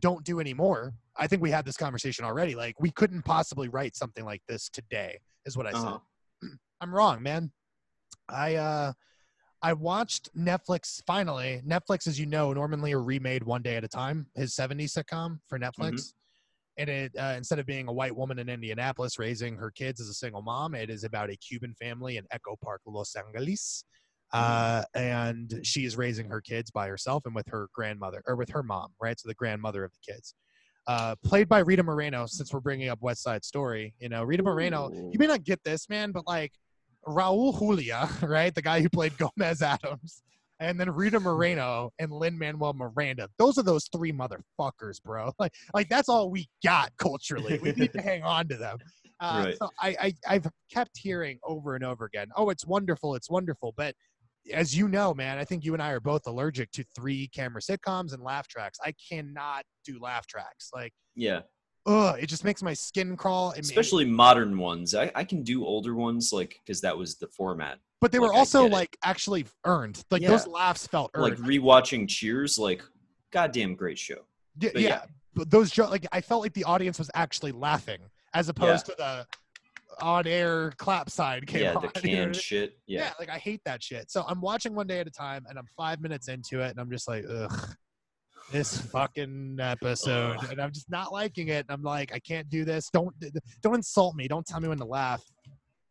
don't 0.00 0.24
do 0.24 0.40
anymore. 0.40 0.94
I 1.16 1.26
think 1.26 1.42
we 1.42 1.50
had 1.50 1.66
this 1.66 1.76
conversation 1.76 2.24
already. 2.24 2.54
Like 2.54 2.80
we 2.80 2.90
couldn't 2.90 3.22
possibly 3.22 3.68
write 3.68 3.94
something 3.94 4.24
like 4.24 4.42
this 4.48 4.68
today, 4.70 5.18
is 5.44 5.56
what 5.56 5.66
I 5.66 5.72
said. 5.72 5.98
I'm 6.82 6.92
wrong, 6.92 7.22
man. 7.22 7.52
I 8.28 8.56
uh 8.56 8.92
I 9.62 9.72
watched 9.72 10.28
Netflix 10.36 11.00
finally. 11.06 11.62
Netflix, 11.64 12.08
as 12.08 12.18
you 12.18 12.26
know, 12.26 12.52
Norman 12.52 12.82
Lear 12.82 12.98
remade 12.98 13.44
One 13.44 13.62
Day 13.62 13.76
at 13.76 13.84
a 13.84 13.88
Time, 13.88 14.26
his 14.34 14.56
70s 14.56 14.98
sitcom 14.98 15.38
for 15.48 15.58
Netflix. 15.60 16.12
And 16.78 16.90
it 16.90 17.12
uh, 17.16 17.34
instead 17.36 17.60
of 17.60 17.66
being 17.66 17.86
a 17.86 17.92
white 17.92 18.16
woman 18.16 18.40
in 18.40 18.48
Indianapolis 18.48 19.18
raising 19.20 19.56
her 19.56 19.70
kids 19.70 20.00
as 20.00 20.08
a 20.08 20.14
single 20.14 20.42
mom, 20.42 20.74
it 20.74 20.90
is 20.90 21.04
about 21.04 21.30
a 21.30 21.36
Cuban 21.36 21.74
family 21.80 22.16
in 22.16 22.24
Echo 22.32 22.56
Park, 22.62 22.80
Los 22.86 23.14
Angeles. 23.14 23.84
Uh, 24.32 24.82
and 24.94 25.60
she 25.62 25.84
is 25.84 25.96
raising 25.96 26.26
her 26.26 26.40
kids 26.40 26.70
by 26.70 26.88
herself 26.88 27.26
and 27.26 27.34
with 27.34 27.46
her 27.48 27.68
grandmother 27.74 28.22
or 28.26 28.34
with 28.34 28.48
her 28.48 28.62
mom, 28.62 28.88
right? 29.00 29.20
So 29.20 29.28
the 29.28 29.34
grandmother 29.34 29.84
of 29.84 29.92
the 29.92 30.12
kids. 30.12 30.34
Uh, 30.88 31.14
played 31.22 31.48
by 31.48 31.60
Rita 31.60 31.82
Moreno, 31.82 32.26
since 32.26 32.52
we're 32.52 32.60
bringing 32.60 32.88
up 32.88 32.98
West 33.02 33.22
Side 33.22 33.44
Story. 33.44 33.94
You 34.00 34.08
know, 34.08 34.24
Rita 34.24 34.42
Moreno, 34.42 34.90
you 35.12 35.18
may 35.18 35.28
not 35.28 35.44
get 35.44 35.62
this, 35.62 35.88
man, 35.88 36.10
but 36.10 36.26
like 36.26 36.52
Raul 37.06 37.58
Julia, 37.58 38.08
right? 38.22 38.54
The 38.54 38.62
guy 38.62 38.80
who 38.80 38.88
played 38.88 39.12
Gomez 39.18 39.62
Addams, 39.62 40.22
And 40.60 40.78
then 40.78 40.90
Rita 40.90 41.18
Moreno 41.18 41.90
and 41.98 42.12
Lin 42.12 42.38
Manuel 42.38 42.72
Miranda. 42.74 43.28
Those 43.38 43.58
are 43.58 43.62
those 43.64 43.88
three 43.92 44.12
motherfuckers, 44.12 45.02
bro. 45.02 45.32
Like, 45.38 45.52
like 45.74 45.88
that's 45.88 46.08
all 46.08 46.30
we 46.30 46.48
got 46.64 46.92
culturally. 46.98 47.58
We 47.58 47.72
need 47.72 47.92
to 47.94 48.02
hang 48.02 48.22
on 48.22 48.48
to 48.48 48.56
them. 48.56 48.78
Uh, 49.20 49.42
Right. 49.44 49.58
So 49.58 49.70
I, 49.80 49.88
I, 50.00 50.14
I've 50.28 50.46
kept 50.72 50.98
hearing 50.98 51.38
over 51.44 51.74
and 51.74 51.84
over 51.84 52.04
again, 52.04 52.28
oh, 52.36 52.50
it's 52.50 52.66
wonderful, 52.66 53.14
it's 53.14 53.30
wonderful. 53.30 53.74
But 53.76 53.94
as 54.52 54.76
you 54.76 54.88
know, 54.88 55.14
man, 55.14 55.38
I 55.38 55.44
think 55.44 55.64
you 55.64 55.74
and 55.74 55.82
I 55.82 55.90
are 55.90 56.00
both 56.00 56.26
allergic 56.26 56.72
to 56.72 56.84
three 56.94 57.28
camera 57.28 57.60
sitcoms 57.60 58.12
and 58.12 58.22
laugh 58.22 58.48
tracks. 58.48 58.78
I 58.84 58.92
cannot 59.10 59.64
do 59.84 59.98
laugh 60.00 60.26
tracks. 60.26 60.70
Like, 60.74 60.92
Yeah, 61.14 61.42
ugh, 61.86 62.16
it 62.20 62.26
just 62.28 62.44
makes 62.44 62.62
my 62.62 62.72
skin 62.74 63.16
crawl. 63.16 63.52
It 63.52 63.60
especially 63.60 64.04
modern 64.04 64.58
ones. 64.58 64.94
I, 64.94 65.10
I 65.14 65.24
can 65.24 65.42
do 65.42 65.64
older 65.64 65.94
ones 65.94 66.30
like 66.32 66.60
because 66.64 66.80
that 66.82 66.96
was 66.96 67.16
the 67.16 67.26
format. 67.28 67.78
but 68.00 68.12
they 68.12 68.18
were 68.18 68.28
like, 68.28 68.36
also 68.36 68.66
like 68.68 68.96
actually 69.04 69.46
earned. 69.64 70.04
Like 70.10 70.22
Yeah. 70.22 70.30
those 70.30 70.46
laughs 70.46 70.86
felt 70.86 71.10
earned. 71.14 71.38
Like 71.38 71.48
rewatching 71.48 72.08
Cheers, 72.08 72.58
like 72.58 72.82
goddamn 73.32 73.74
great 73.74 73.98
show. 73.98 74.26
yeah, 74.60 74.70
but 74.72 74.82
yeah. 74.82 74.88
yeah. 74.88 75.02
But 75.34 75.50
those 75.50 75.76
like 75.78 76.06
I 76.12 76.20
felt 76.20 76.42
like 76.42 76.52
the 76.54 76.64
audience 76.64 76.98
was 76.98 77.10
actually 77.14 77.52
laughing 77.52 77.98
as 78.34 78.48
opposed 78.48 78.86
to 78.86 78.94
the 78.98 79.26
on-air 80.00 80.72
clap 80.78 81.10
side 81.10 81.46
came 81.46 81.62
yeah, 81.62 81.74
on. 81.74 81.74
the 81.74 81.80
you 81.80 81.82
know 81.82 81.88
what 81.88 81.96
I 81.96 82.00
canned 82.24 82.36
shit. 82.36 82.78
yeah. 82.86 83.00
Yeah. 83.00 83.12
like 83.18 83.28
I 83.28 83.38
hate 83.38 83.60
that 83.64 83.82
shit. 83.82 84.10
So 84.10 84.24
I'm 84.26 84.40
watching 84.40 84.74
one 84.74 84.86
day 84.86 85.00
at 85.00 85.06
a 85.06 85.10
time, 85.10 85.44
and 85.48 85.58
I'm 85.58 85.66
five 85.76 86.00
minutes 86.00 86.28
into 86.28 86.60
it, 86.60 86.70
and 86.70 86.78
I'm 86.80 86.90
just 86.90 87.08
like, 87.08 87.24
ugh, 87.28 87.76
this 88.52 88.78
fucking 88.78 89.58
episode, 89.60 90.36
and 90.50 90.60
I'm 90.60 90.72
just 90.72 90.90
not 90.90 91.12
liking 91.12 91.48
it. 91.48 91.66
I'm 91.68 91.82
like, 91.82 92.12
I 92.14 92.18
can't 92.18 92.48
do 92.48 92.64
this. 92.64 92.90
Don't 92.90 93.14
don't 93.62 93.74
insult 93.76 94.14
me. 94.14 94.28
Don't 94.28 94.46
tell 94.46 94.60
me 94.60 94.68
when 94.68 94.78
to 94.78 94.84
laugh. 94.84 95.22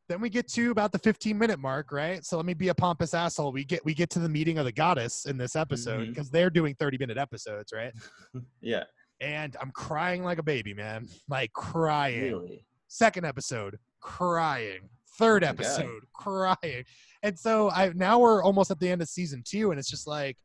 Then 0.08 0.20
we 0.22 0.30
get 0.30 0.48
to 0.50 0.72
about 0.72 0.92
the 0.92 1.00
15 1.00 1.38
minute 1.38 1.60
mark, 1.60 1.92
right? 1.92 2.24
So 2.26 2.36
let 2.38 2.46
me 2.46 2.54
be 2.54 2.68
a 2.68 2.76
pompous 2.76 3.14
asshole. 3.14 3.52
We 3.52 3.64
get 3.64 3.84
we 3.86 3.94
get 3.94 4.10
to 4.12 4.20
the 4.20 4.30
meeting 4.30 4.58
of 4.58 4.66
the 4.66 4.72
goddess 4.72 5.26
in 5.26 5.38
this 5.38 5.56
episode 5.56 6.08
because 6.08 6.30
they're 6.30 6.50
doing 6.50 6.76
30 6.76 6.98
minute 6.98 7.18
episodes, 7.18 7.72
right? 7.74 7.94
Yeah. 8.62 8.84
And 9.20 9.56
I'm 9.62 9.70
crying 9.72 10.24
like 10.24 10.40
a 10.40 10.44
baby, 10.44 10.74
man. 10.74 11.08
Like 11.30 11.54
crying 11.54 12.24
Really. 12.24 12.66
second 12.88 13.26
episode 13.26 13.78
crying 14.02 14.90
third 15.18 15.44
Oh 15.44 15.48
episode 15.48 16.02
crying 16.14 16.84
and 17.22 17.38
so 17.38 17.70
i 17.70 17.92
now 17.94 18.18
we're 18.18 18.42
almost 18.42 18.72
at 18.72 18.80
the 18.80 18.90
end 18.90 19.02
of 19.02 19.08
season 19.10 19.44
two 19.46 19.70
and 19.70 19.80
it's 19.80 19.90
just 19.90 20.08
like 20.08 20.38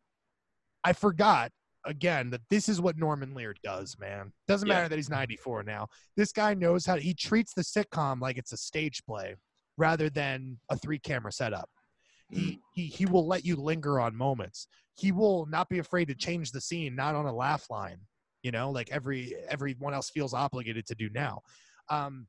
i 0.84 0.93
forgot 0.93 1.51
again 1.87 2.31
that 2.31 2.41
this 2.51 2.69
is 2.69 2.81
what 2.81 2.97
norman 2.99 3.35
lear 3.35 3.55
does 3.63 3.97
man. 3.99 4.33
Doesn't 4.49 4.69
Yeah. 4.69 4.75
matter 4.75 4.89
that 4.89 4.97
he's 4.97 5.09
94 5.11 5.63
now. 5.63 5.87
This 6.17 6.33
guy 6.33 6.53
knows 6.55 6.85
how 6.85 6.97
he 6.97 7.15
treats 7.15 7.55
the 7.55 7.63
sitcom 7.63 8.21
like 8.21 8.37
it's 8.39 8.53
a 8.53 8.57
stage 8.57 9.03
play 9.07 9.37
rather 9.79 10.11
than 10.11 10.59
a 10.71 10.77
three 10.77 10.99
camera 10.99 11.33
setup 11.33 11.71
Mm. 12.33 12.39
he, 12.39 12.61
he 12.75 12.87
he 12.87 13.07
will 13.07 13.25
let 13.27 13.45
you 13.45 13.55
linger 13.55 14.01
on 14.01 14.17
moments. 14.17 14.67
He 14.97 15.13
will 15.13 15.47
not 15.47 15.69
be 15.69 15.79
afraid 15.79 16.09
to 16.09 16.15
change 16.17 16.51
the 16.51 16.61
scene 16.61 16.97
not 16.97 17.15
on 17.15 17.25
a 17.27 17.33
laugh 17.33 17.71
line 17.71 17.99
you 18.43 18.51
know 18.51 18.71
like 18.71 18.91
every 18.91 19.35
everyone 19.49 19.95
else 19.95 20.11
feels 20.11 20.35
obligated 20.35 20.85
to 20.87 20.95
do 20.97 21.09
now. 21.11 21.41
Um 21.89 22.27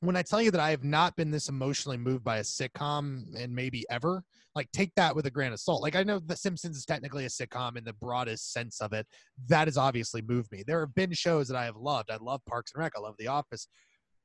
when 0.00 0.16
I 0.16 0.22
tell 0.22 0.40
you 0.40 0.50
that 0.50 0.60
I 0.60 0.70
have 0.70 0.84
not 0.84 1.14
been 1.16 1.30
this 1.30 1.48
emotionally 1.48 1.98
moved 1.98 2.24
by 2.24 2.38
a 2.38 2.42
sitcom 2.42 3.24
and 3.38 3.54
maybe 3.54 3.84
ever, 3.90 4.24
like 4.54 4.70
take 4.72 4.94
that 4.96 5.14
with 5.14 5.26
a 5.26 5.30
grain 5.30 5.52
of 5.52 5.60
salt. 5.60 5.82
Like 5.82 5.94
I 5.94 6.02
know 6.02 6.18
The 6.18 6.36
Simpsons 6.36 6.76
is 6.76 6.86
technically 6.86 7.26
a 7.26 7.28
sitcom 7.28 7.76
in 7.76 7.84
the 7.84 7.92
broadest 7.92 8.52
sense 8.52 8.80
of 8.80 8.92
it. 8.92 9.06
That 9.48 9.68
has 9.68 9.76
obviously 9.76 10.22
moved 10.22 10.50
me. 10.52 10.64
There 10.66 10.80
have 10.80 10.94
been 10.94 11.12
shows 11.12 11.48
that 11.48 11.56
I 11.56 11.64
have 11.64 11.76
loved. 11.76 12.10
I 12.10 12.16
love 12.20 12.40
Parks 12.46 12.72
and 12.74 12.82
Rec. 12.82 12.92
I 12.96 13.00
love 13.00 13.14
The 13.18 13.28
Office. 13.28 13.68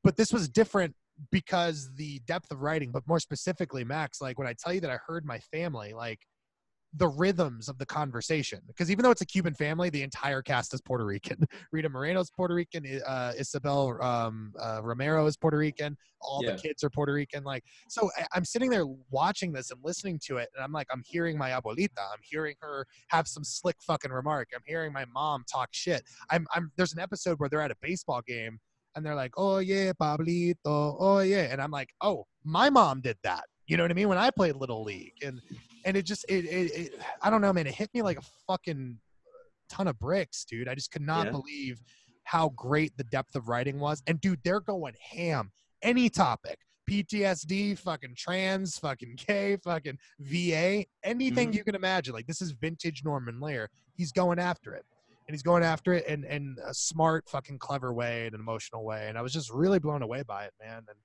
But 0.04 0.16
this 0.16 0.32
was 0.32 0.48
different 0.48 0.96
because 1.32 1.90
the 1.96 2.20
depth 2.26 2.52
of 2.52 2.62
writing, 2.62 2.92
but 2.92 3.08
more 3.08 3.20
specifically, 3.20 3.84
Max, 3.84 4.22
like 4.22 4.40
when 4.40 4.48
I 4.48 4.54
tell 4.54 4.74
you 4.74 4.82
that 4.82 4.92
I 4.92 5.00
heard 5.06 5.26
my 5.26 5.40
family, 5.40 5.94
like 5.94 6.20
the 6.98 7.08
rhythms 7.08 7.68
of 7.68 7.78
the 7.78 7.86
conversation. 7.86 8.62
Because 8.68 8.90
even 8.90 9.04
though 9.04 9.12
it's 9.12 9.22
a 9.22 9.26
Cuban 9.26 9.54
family, 9.54 9.90
the 9.90 10.02
entire 10.02 10.42
cast 10.42 10.74
is 10.74 10.82
Puerto 10.82 11.06
Rican. 11.06 11.38
Rita 11.72 11.90
Moreno's 11.90 12.30
Puerto 12.30 12.54
Rican. 12.56 12.86
Uh, 13.06 13.34
Isabel 13.38 14.02
um, 14.02 14.54
uh, 14.60 14.80
Romero 14.84 15.26
is 15.26 15.36
Puerto 15.36 15.58
Rican. 15.58 15.98
All 16.22 16.42
Yeah. 16.44 16.52
the 16.52 16.58
kids 16.62 16.84
are 16.84 16.90
Puerto 16.90 17.14
Rican. 17.14 17.44
Like, 17.44 17.64
so 17.90 18.10
I- 18.18 18.26
I'm 18.34 18.46
sitting 18.46 18.70
there 18.70 18.86
watching 19.12 19.52
this 19.52 19.72
and 19.72 19.80
listening 19.84 20.20
to 20.26 20.38
it, 20.38 20.50
and 20.56 20.64
I'm 20.64 20.72
like, 20.72 20.88
I'm 20.92 21.04
hearing 21.06 21.38
my 21.38 21.50
abuelita. 21.52 21.90
I'm 22.00 22.20
hearing 22.24 22.56
her 22.62 22.86
have 23.10 23.28
some 23.28 23.44
slick 23.44 23.76
fucking 23.82 24.12
remark. 24.12 24.50
I'm 24.56 24.62
hearing 24.66 24.94
my 24.94 25.06
mom 25.06 25.44
talk 25.52 25.70
shit. 25.72 26.04
I'm, 26.30 26.48
I'm. 26.56 26.72
There's 26.78 26.94
an 26.94 27.00
episode 27.00 27.40
where 27.40 27.50
they're 27.50 27.62
at 27.62 27.72
a 27.72 27.78
baseball 27.82 28.22
game, 28.26 28.60
and 28.96 29.06
they're 29.06 29.16
like, 29.16 29.34
"Oh 29.38 29.58
yeah, 29.58 29.92
Pablito. 29.94 30.56
Oh 30.66 31.20
yeah," 31.20 31.48
and 31.52 31.62
I'm 31.62 31.72
like, 31.72 31.90
"Oh, 32.02 32.26
my 32.44 32.70
mom 32.70 33.02
did 33.02 33.18
that." 33.24 33.44
You 33.68 33.78
know 33.78 33.84
what 33.84 33.92
I 33.92 33.96
mean? 33.96 34.10
When 34.10 34.18
I 34.18 34.30
played 34.32 34.56
little 34.56 34.84
league, 34.84 35.14
and 35.24 35.42
and 35.86 35.96
it 35.96 36.04
just 36.04 36.26
it, 36.28 36.46
it, 36.46 36.72
it 36.72 37.00
I 37.22 37.30
don't 37.30 37.42
know, 37.42 37.54
man. 37.54 37.68
It 37.68 37.76
hit 37.76 37.90
me 37.94 38.02
like 38.02 38.18
a 38.18 38.24
fucking 38.48 39.00
ton 39.70 39.88
of 39.88 39.98
bricks, 40.00 40.44
dude. 40.46 40.68
I 40.68 40.76
just 40.76 40.92
could 40.92 41.02
not 41.02 41.28
Yeah. 41.28 41.32
believe 41.32 41.82
how 42.24 42.50
great 42.50 42.96
the 42.98 43.04
depth 43.06 43.36
of 43.36 43.48
writing 43.48 43.80
was. 43.80 44.02
And 44.08 44.20
dude, 44.20 44.40
they're 44.44 44.60
going 44.60 44.96
ham. 45.00 45.52
Any 45.82 46.10
topic. 46.10 46.60
PTSD, 46.90 47.78
fucking 47.80 48.14
trans, 48.16 48.78
fucking 48.78 49.16
gay, 49.28 49.58
fucking 49.58 49.98
VA, 50.20 50.86
anything 51.04 51.52
Mhm. 51.52 51.56
you 51.56 51.64
can 51.64 51.76
imagine. 51.76 52.14
Like 52.14 52.28
this 52.28 52.42
is 52.42 52.52
vintage 52.52 53.04
Norman 53.04 53.40
Lear. 53.40 53.70
He's 53.96 54.12
going 54.12 54.40
after 54.40 54.74
it. 54.76 54.86
And 55.28 55.34
he's 55.34 55.42
going 55.42 55.64
after 55.64 55.94
it 55.94 56.06
in, 56.06 56.24
in 56.26 56.56
a 56.64 56.72
smart, 56.76 57.28
fucking 57.28 57.58
clever 57.58 57.92
way, 57.92 58.28
and 58.28 58.36
an 58.36 58.42
emotional 58.42 58.86
way. 58.86 59.08
And 59.10 59.18
I 59.18 59.24
was 59.24 59.34
just 59.34 59.50
really 59.50 59.80
blown 59.80 60.04
away 60.04 60.22
by 60.22 60.46
it, 60.46 60.54
man. 60.62 60.78
And 60.88 60.98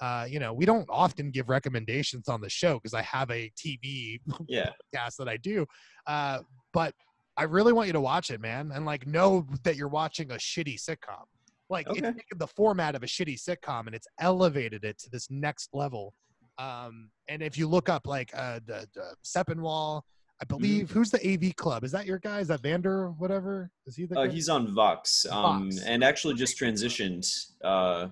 uh, 0.00 0.26
you 0.28 0.38
know, 0.40 0.52
we 0.52 0.64
don't 0.66 0.86
often 0.90 1.30
give 1.30 1.48
recommendations 1.48 2.28
on 2.28 2.40
the 2.40 2.48
show 2.50 2.74
because 2.74 2.94
I 2.94 3.02
have 3.02 3.30
a 3.30 3.50
TV 3.56 4.20
Yeah. 4.48 4.70
podcast 4.94 5.16
that 5.18 5.28
I 5.28 5.36
do. 5.36 5.66
Uh, 6.06 6.40
but 6.72 6.94
I 7.36 7.44
really 7.44 7.72
want 7.72 7.86
you 7.86 7.92
to 7.94 8.00
watch 8.00 8.30
it, 8.30 8.40
man, 8.40 8.72
and 8.74 8.84
like 8.84 9.06
know 9.06 9.46
that 9.64 9.76
you're 9.76 9.88
watching 9.88 10.30
a 10.32 10.36
shitty 10.36 10.78
sitcom. 10.80 11.24
Like 11.70 11.86
it's 11.90 12.00
taken 12.08 12.38
the 12.38 12.46
format 12.48 12.94
of 12.94 13.02
a 13.02 13.06
shitty 13.06 13.38
sitcom 13.40 13.86
and 13.86 13.94
it's 13.94 14.06
elevated 14.20 14.84
it 14.84 14.98
to 14.98 15.10
this 15.10 15.28
next 15.30 15.70
level. 15.72 16.12
Um, 16.58 17.10
and 17.28 17.42
if 17.42 17.56
you 17.56 17.66
look 17.66 17.88
up 17.88 18.06
like 18.06 18.30
uh, 18.36 18.60
the, 18.66 18.86
the 18.94 19.14
Sepinwall, 19.24 20.02
I 20.40 20.44
Mm-hmm. 20.44 20.56
believe 20.58 20.90
who's 20.90 21.10
the 21.10 21.20
AV 21.32 21.54
Club? 21.56 21.84
Is 21.84 21.92
that 21.92 22.04
your 22.04 22.18
guy? 22.18 22.40
Is 22.40 22.48
that 22.48 22.60
Vander? 22.62 23.10
Whatever? 23.12 23.70
Is 23.86 23.94
he 23.96 24.06
the? 24.06 24.18
Uh, 24.18 24.26
he's 24.28 24.48
on 24.48 24.74
Vox, 24.74 25.24
um, 25.30 25.70
Vox. 25.70 25.84
and 25.84 26.02
actually 26.02 26.34
just 26.34 26.58
transitioned. 26.60 27.24
Uh, 27.62 28.08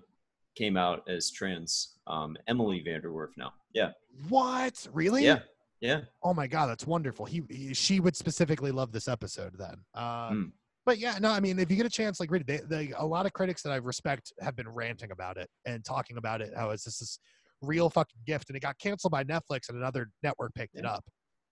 came 0.57 0.77
out 0.77 1.03
as 1.09 1.31
trans. 1.31 1.99
Um, 2.07 2.37
Emily 2.49 2.83
VanDerWerff 2.87 3.31
now. 3.37 3.53
Yeah. 3.73 3.91
what? 4.29 4.87
Really? 4.93 5.25
Yeah. 5.25 5.41
Yeah. 5.81 6.01
Oh 6.23 6.35
my 6.35 6.47
god, 6.47 6.67
that's 6.67 6.87
wonderful. 6.87 7.25
He, 7.25 7.43
he 7.49 7.73
she 7.73 8.01
would 8.01 8.15
specifically 8.17 8.71
love 8.71 8.93
this 8.93 9.09
episode 9.09 9.55
then. 9.59 9.77
Um, 9.95 10.03
Mm. 10.05 10.53
But 10.87 10.99
yeah, 10.99 11.19
no, 11.21 11.31
I 11.31 11.41
mean, 11.41 11.59
if 11.59 11.71
you 11.71 11.77
get 11.77 11.85
a 11.87 11.91
chance, 11.91 12.19
like 12.21 12.31
read 12.31 12.43
it. 12.49 12.69
They, 12.69 12.87
they, 12.87 12.93
a 12.97 13.05
lot 13.05 13.27
of 13.27 13.33
critics 13.35 13.63
that 13.63 13.71
I 13.71 13.77
respect 13.77 14.33
have 14.41 14.57
been 14.57 14.69
ranting 14.69 15.11
about 15.13 15.37
it 15.37 15.49
and 15.67 15.85
talking 15.85 16.17
about 16.17 16.41
it. 16.41 16.53
How 16.57 16.71
is 16.71 16.85
just 16.85 17.01
this 17.01 17.19
real 17.61 17.91
fucking 17.91 18.21
gift, 18.27 18.49
and 18.49 18.57
it 18.57 18.61
got 18.61 18.79
canceled 18.79 19.11
by 19.13 19.23
Netflix, 19.23 19.69
and 19.69 19.77
another 19.79 20.11
network 20.23 20.55
picked 20.55 20.77
it 20.77 20.87
up. 20.87 21.05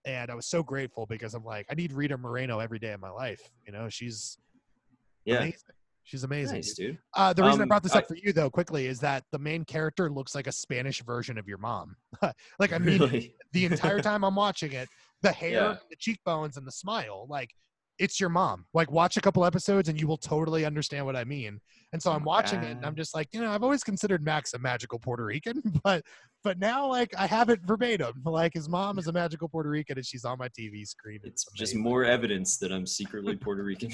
And 0.06 0.30
I 0.30 0.34
was 0.34 0.46
so 0.46 0.62
grateful 0.62 1.04
because 1.06 1.34
I'm 1.34 1.44
like, 1.44 1.66
I 1.70 1.74
need 1.74 1.92
Rita 1.92 2.16
Moreno 2.16 2.58
every 2.58 2.78
day 2.78 2.92
of 2.92 3.00
my 3.00 3.10
life. 3.10 3.40
You 3.66 3.72
know, 3.72 3.88
she's 3.90 4.38
Yeah. 5.26 5.36
amazing. 5.40 5.60
She's 6.08 6.24
amazing. 6.24 6.54
Nice, 6.56 6.72
dude. 6.72 6.92
dude. 6.92 6.98
Uh, 7.14 7.34
the 7.34 7.42
reason 7.42 7.60
I 7.60 7.62
Um, 7.64 7.68
brought 7.68 7.82
this 7.82 7.94
I- 7.94 7.98
up 7.98 8.08
for 8.08 8.16
you 8.16 8.32
though, 8.32 8.48
quickly, 8.48 8.86
is 8.86 8.98
that 9.00 9.24
the 9.30 9.38
main 9.38 9.62
character 9.66 10.10
looks 10.10 10.34
like 10.34 10.46
a 10.46 10.52
Spanish 10.52 11.02
version 11.02 11.36
of 11.36 11.46
your 11.46 11.58
mom. 11.58 11.96
like 12.58 12.72
I 12.72 12.78
mean, 12.78 12.98
Really? 13.00 13.34
the 13.52 13.66
entire 13.66 14.00
time 14.00 14.24
I'm 14.24 14.34
watching 14.34 14.72
it, 14.72 14.88
the 15.20 15.32
hair, 15.42 15.50
Yeah. 15.50 15.76
the 15.90 15.96
cheekbones, 15.96 16.56
and 16.56 16.66
the 16.66 16.72
smile, 16.72 17.26
like 17.28 17.50
it's 17.98 18.18
your 18.20 18.30
mom. 18.30 18.64
Like 18.72 18.90
watch 18.90 19.18
a 19.18 19.20
couple 19.20 19.44
episodes 19.44 19.88
and 19.90 20.00
you 20.00 20.06
will 20.06 20.16
totally 20.16 20.64
understand 20.64 21.04
what 21.04 21.14
I 21.16 21.24
mean. 21.24 21.60
And 21.92 22.00
so 22.02 22.10
I'm 22.12 22.22
watching 22.24 22.62
it 22.62 22.70
and 22.76 22.86
I'm 22.86 22.94
just 22.94 23.12
like, 23.14 23.28
you 23.32 23.40
know, 23.40 23.50
I've 23.50 23.64
always 23.64 23.82
considered 23.84 24.22
Max 24.24 24.54
a 24.54 24.58
magical 24.60 24.98
Puerto 25.00 25.24
Rican, 25.26 25.60
but 25.84 26.04
but 26.44 26.58
now 26.60 26.86
like 26.86 27.12
I 27.18 27.26
have 27.26 27.50
it 27.50 27.60
verbatim. 27.64 28.22
Like 28.24 28.54
his 28.54 28.68
mom 28.68 28.98
is 29.00 29.08
a 29.08 29.12
magical 29.12 29.48
Puerto 29.48 29.68
Rican 29.68 29.98
and 29.98 30.06
she's 30.06 30.24
on 30.24 30.38
my 30.38 30.48
TV 30.48 30.86
screen. 30.86 31.18
It's 31.24 31.44
just 31.54 31.74
more 31.74 32.04
evidence 32.04 32.56
that 32.58 32.72
I'm 32.72 32.86
secretly 32.86 33.34
Puerto 33.36 33.64
Rican. 33.64 33.90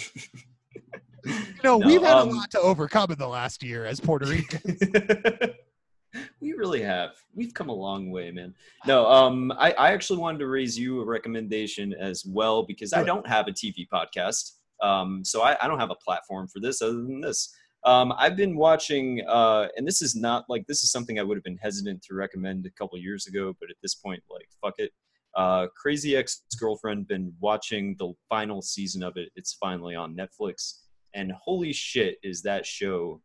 You 1.24 1.32
know, 1.62 1.78
No, 1.78 1.86
we've 1.86 2.02
had 2.02 2.16
um, 2.16 2.28
a 2.28 2.32
lot 2.32 2.50
to 2.52 2.60
overcome 2.60 3.10
in 3.10 3.18
the 3.18 3.28
last 3.28 3.62
year 3.62 3.84
as 3.86 4.00
Puerto 4.00 4.26
Ricans. 4.28 4.80
we 6.40 6.52
really 6.52 6.82
have. 6.82 7.10
We've 7.34 7.54
come 7.54 7.68
a 7.68 7.74
long 7.74 8.10
way, 8.10 8.30
man. 8.30 8.54
No, 8.86 9.06
um, 9.06 9.52
I, 9.52 9.72
I 9.72 9.92
actually 9.92 10.18
wanted 10.18 10.38
to 10.38 10.46
raise 10.46 10.78
you 10.78 11.00
a 11.00 11.04
recommendation 11.04 11.94
as 11.94 12.24
well 12.24 12.64
because 12.64 12.92
I 12.92 13.02
don't 13.02 13.26
have 13.26 13.48
a 13.48 13.52
TV 13.52 13.86
podcast. 13.92 14.52
Um, 14.82 15.24
so 15.24 15.42
I, 15.42 15.56
I 15.62 15.68
don't 15.68 15.78
have 15.78 15.90
a 15.90 15.96
platform 15.96 16.48
for 16.48 16.60
this 16.60 16.82
other 16.82 16.94
than 16.94 17.20
this. 17.20 17.54
Um, 17.84 18.14
I've 18.16 18.36
been 18.36 18.56
watching, 18.56 19.22
uh, 19.28 19.68
and 19.76 19.86
this 19.86 20.00
is 20.00 20.16
not 20.16 20.44
like 20.48 20.66
this 20.66 20.82
is 20.82 20.90
something 20.90 21.18
I 21.18 21.22
would 21.22 21.36
have 21.36 21.44
been 21.44 21.58
hesitant 21.58 22.02
to 22.04 22.14
recommend 22.14 22.64
a 22.64 22.70
couple 22.70 22.98
years 22.98 23.26
ago, 23.26 23.54
but 23.60 23.70
at 23.70 23.76
this 23.82 23.94
point, 23.94 24.22
like 24.30 24.48
fuck 24.62 24.74
it. 24.78 24.90
Uh, 25.36 25.66
Crazy 25.76 26.16
Ex 26.16 26.42
Girlfriend. 26.58 27.08
Been 27.08 27.32
watching 27.40 27.96
the 27.98 28.12
final 28.28 28.62
season 28.62 29.02
of 29.02 29.16
it. 29.16 29.30
It's 29.36 29.54
finally 29.54 29.94
on 29.94 30.16
Netflix, 30.16 30.78
and 31.14 31.32
holy 31.32 31.72
shit, 31.72 32.18
is 32.22 32.42
that 32.42 32.66
show 32.66 33.20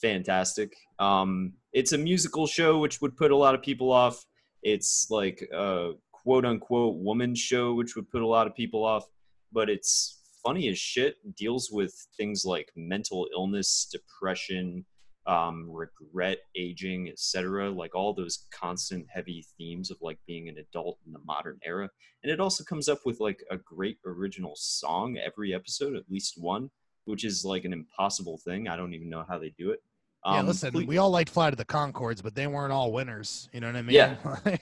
fantastic. 0.00 0.74
Um, 0.98 1.54
it's 1.72 1.92
a 1.92 1.98
musical 1.98 2.46
show, 2.46 2.78
which 2.78 3.00
would 3.00 3.16
put 3.16 3.30
a 3.30 3.36
lot 3.36 3.54
of 3.54 3.62
people 3.62 3.90
off. 3.90 4.24
It's 4.62 5.06
like 5.10 5.46
a 5.52 5.92
quote 6.12 6.44
unquote 6.44 6.96
woman 6.96 7.34
show, 7.34 7.74
which 7.74 7.96
would 7.96 8.10
put 8.10 8.22
a 8.22 8.26
lot 8.26 8.46
of 8.46 8.54
people 8.54 8.84
off. 8.84 9.06
But 9.52 9.70
it's 9.70 10.20
funny 10.44 10.68
as 10.68 10.78
shit. 10.78 11.16
Deals 11.36 11.70
with 11.72 11.94
things 12.16 12.44
like 12.44 12.70
mental 12.76 13.28
illness, 13.34 13.88
depression, 13.90 14.84
um, 15.26 15.70
regret, 15.70 16.38
aging, 16.54 17.08
etc. 17.08 17.70
Like 17.70 17.94
all 17.94 18.12
those 18.12 18.46
constant 18.52 19.06
heavy 19.08 19.46
themes 19.56 19.90
of 19.90 19.96
like 20.02 20.18
being 20.26 20.48
an 20.48 20.58
adult 20.58 20.98
in 21.06 21.12
the 21.12 21.20
modern 21.24 21.58
era. 21.64 21.88
And 22.22 22.30
it 22.30 22.40
also 22.40 22.62
comes 22.64 22.88
up 22.88 23.00
with 23.06 23.20
like 23.20 23.42
a 23.50 23.56
great 23.56 23.98
original 24.04 24.54
song 24.56 25.16
every 25.16 25.54
episode, 25.54 25.96
at 25.96 26.10
least 26.10 26.34
one, 26.36 26.70
which 27.04 27.24
is 27.24 27.44
like 27.44 27.64
an 27.64 27.72
impossible 27.72 28.38
thing. 28.38 28.68
I 28.68 28.76
don't 28.76 28.94
even 28.94 29.08
know 29.08 29.24
how 29.28 29.38
they 29.38 29.54
do 29.58 29.70
it. 29.70 29.82
Um, 30.24 30.36
yeah, 30.36 30.42
listen, 30.42 30.72
please, 30.72 30.86
we 30.86 30.98
all 30.98 31.10
liked 31.10 31.30
Flight 31.30 31.52
of 31.52 31.58
the 31.58 31.64
Conchords, 31.64 32.22
but 32.22 32.34
they 32.34 32.46
weren't 32.46 32.72
all 32.72 32.92
winners. 32.92 33.48
You 33.52 33.60
know 33.60 33.66
what 33.66 33.76
I 33.76 33.82
mean? 33.82 33.94
Yeah. 33.94 34.16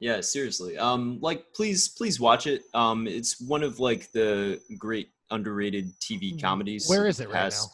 yeah, 0.00 0.20
seriously. 0.20 0.78
Um, 0.78 1.18
like, 1.20 1.44
please, 1.54 1.88
please 1.88 2.20
watch 2.20 2.46
it. 2.46 2.62
Um, 2.72 3.08
it's 3.08 3.40
one 3.40 3.62
of 3.62 3.80
like 3.80 4.12
the 4.12 4.60
great 4.78 5.10
underrated 5.30 5.92
TV 6.00 6.30
mm-hmm. 6.30 6.38
comedies. 6.38 6.88
Where 6.88 7.06
is 7.06 7.18
it 7.20 7.28
right 7.28 7.50
now? 7.50 7.66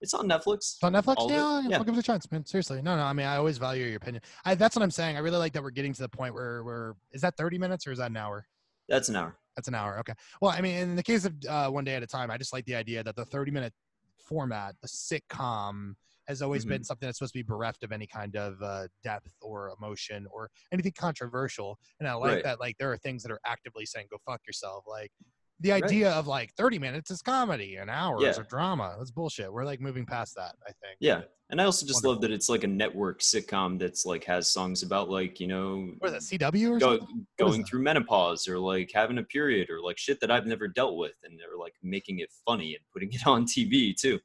It's 0.00 0.12
on 0.12 0.28
Netflix. 0.28 0.56
It's 0.56 0.78
on 0.82 0.92
Netflix. 0.92 1.30
Yeah, 1.30 1.62
yeah, 1.68 1.78
I'll 1.78 1.84
give 1.84 1.94
it 1.94 2.00
a 2.00 2.02
chance, 2.02 2.30
man. 2.30 2.44
Seriously, 2.44 2.82
no, 2.82 2.96
no. 2.96 3.02
I 3.02 3.12
mean, 3.12 3.26
I 3.26 3.36
always 3.36 3.58
value 3.58 3.86
your 3.86 3.96
opinion. 3.96 4.22
I, 4.44 4.54
that's 4.54 4.76
what 4.76 4.82
I'm 4.82 4.90
saying. 4.90 5.16
I 5.16 5.20
really 5.20 5.38
like 5.38 5.52
that 5.54 5.62
we're 5.62 5.70
getting 5.70 5.94
to 5.94 6.02
the 6.02 6.08
point 6.08 6.34
where 6.34 6.62
we're. 6.64 6.94
Is 7.12 7.22
that 7.22 7.36
30 7.36 7.58
minutes 7.58 7.86
or 7.86 7.92
is 7.92 7.98
that 7.98 8.10
an 8.10 8.16
hour? 8.16 8.46
That's 8.88 9.08
an 9.08 9.16
hour. 9.16 9.36
That's 9.56 9.68
an 9.68 9.74
hour. 9.74 9.98
Okay. 10.00 10.12
Well, 10.40 10.50
I 10.50 10.60
mean, 10.60 10.76
in 10.76 10.96
the 10.96 11.02
case 11.02 11.24
of 11.24 11.34
uh, 11.48 11.68
one 11.70 11.84
day 11.84 11.94
at 11.94 12.02
a 12.02 12.06
time, 12.06 12.30
I 12.30 12.36
just 12.36 12.52
like 12.52 12.64
the 12.66 12.74
idea 12.74 13.02
that 13.02 13.16
the 13.16 13.24
30 13.24 13.50
minute 13.50 13.72
format, 14.18 14.74
the 14.82 14.88
sitcom, 14.88 15.94
has 16.28 16.42
always 16.42 16.62
mm-hmm. 16.62 16.70
been 16.70 16.84
something 16.84 17.06
that's 17.06 17.18
supposed 17.18 17.32
to 17.32 17.38
be 17.38 17.42
bereft 17.42 17.84
of 17.84 17.92
any 17.92 18.06
kind 18.06 18.36
of 18.36 18.60
uh, 18.60 18.88
depth 19.04 19.32
or 19.40 19.72
emotion 19.80 20.26
or 20.30 20.50
anything 20.72 20.92
controversial. 20.98 21.78
And 22.00 22.08
I 22.08 22.14
like 22.14 22.32
right. 22.32 22.44
that, 22.44 22.60
like, 22.60 22.76
there 22.78 22.92
are 22.92 22.98
things 22.98 23.22
that 23.22 23.30
are 23.30 23.40
actively 23.46 23.86
saying, 23.86 24.06
go 24.10 24.18
fuck 24.26 24.40
yourself. 24.46 24.84
Like, 24.88 25.12
the 25.60 25.72
idea 25.72 26.08
right. 26.08 26.16
of 26.16 26.26
like 26.26 26.52
30 26.54 26.78
minutes 26.78 27.10
is 27.10 27.22
comedy 27.22 27.76
an 27.76 27.88
hour 27.88 28.20
yeah. 28.20 28.30
of 28.30 28.48
drama. 28.48 28.94
That's 28.98 29.10
bullshit. 29.10 29.52
We're 29.52 29.64
like 29.64 29.80
moving 29.80 30.04
past 30.04 30.34
that, 30.36 30.54
I 30.62 30.72
think. 30.82 30.96
Yeah. 31.00 31.22
And 31.48 31.60
I 31.60 31.64
also 31.64 31.86
just 31.86 32.04
Wonderful. 32.04 32.12
love 32.12 32.20
that 32.22 32.30
it's 32.32 32.48
like 32.48 32.64
a 32.64 32.68
network 32.68 33.20
sitcom 33.20 33.78
that's 33.78 34.04
like 34.04 34.24
has 34.24 34.50
songs 34.50 34.82
about 34.82 35.08
like, 35.08 35.38
you 35.38 35.46
know, 35.46 35.92
is 36.02 36.28
that, 36.28 36.40
CW 36.40 36.70
or 36.72 36.78
go, 36.78 37.06
going 37.38 37.64
through 37.64 37.82
menopause 37.82 38.48
or 38.48 38.58
like 38.58 38.90
having 38.92 39.18
a 39.18 39.22
period 39.22 39.70
or 39.70 39.80
like 39.80 39.96
shit 39.96 40.18
that 40.20 40.30
I've 40.30 40.46
never 40.46 40.66
dealt 40.66 40.96
with. 40.96 41.14
And 41.24 41.38
they're 41.38 41.58
like 41.58 41.74
making 41.82 42.18
it 42.18 42.30
funny 42.44 42.74
and 42.74 42.84
putting 42.92 43.12
it 43.12 43.26
on 43.26 43.44
TV 43.44 43.94
too. 43.94 44.18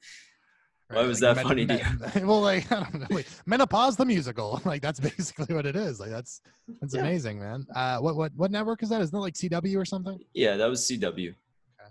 Why 0.91 1.03
was 1.03 1.22
like 1.22 1.35
that 1.35 1.35
men, 1.38 1.47
funny 1.47 1.65
men, 1.65 1.80
to 1.80 2.19
you? 2.19 2.26
Well, 2.27 2.41
like 2.41 2.72
I 2.72 2.84
don't 2.84 2.99
know, 3.01 3.07
like, 3.09 3.27
menopause 3.45 3.95
the 3.95 4.05
musical. 4.05 4.61
Like 4.65 4.81
that's 4.81 4.99
basically 4.99 5.53
what 5.55 5.65
it 5.65 5.76
is. 5.76 5.99
Like 5.99 6.09
that's 6.09 6.41
that's 6.80 6.93
yeah. 6.93 7.01
amazing, 7.01 7.39
man. 7.39 7.65
Uh, 7.76 7.97
what 7.99 8.15
what 8.15 8.31
what 8.35 8.51
network 8.51 8.84
is 8.84 8.89
that? 8.89 9.01
Isn't 9.01 9.13
that 9.13 9.19
like 9.19 9.34
CW 9.34 9.77
or 9.77 9.85
something? 9.85 10.19
Yeah, 10.34 10.55
that 10.57 10.69
was 10.69 10.81
CW. 10.81 11.30
Okay. 11.30 11.89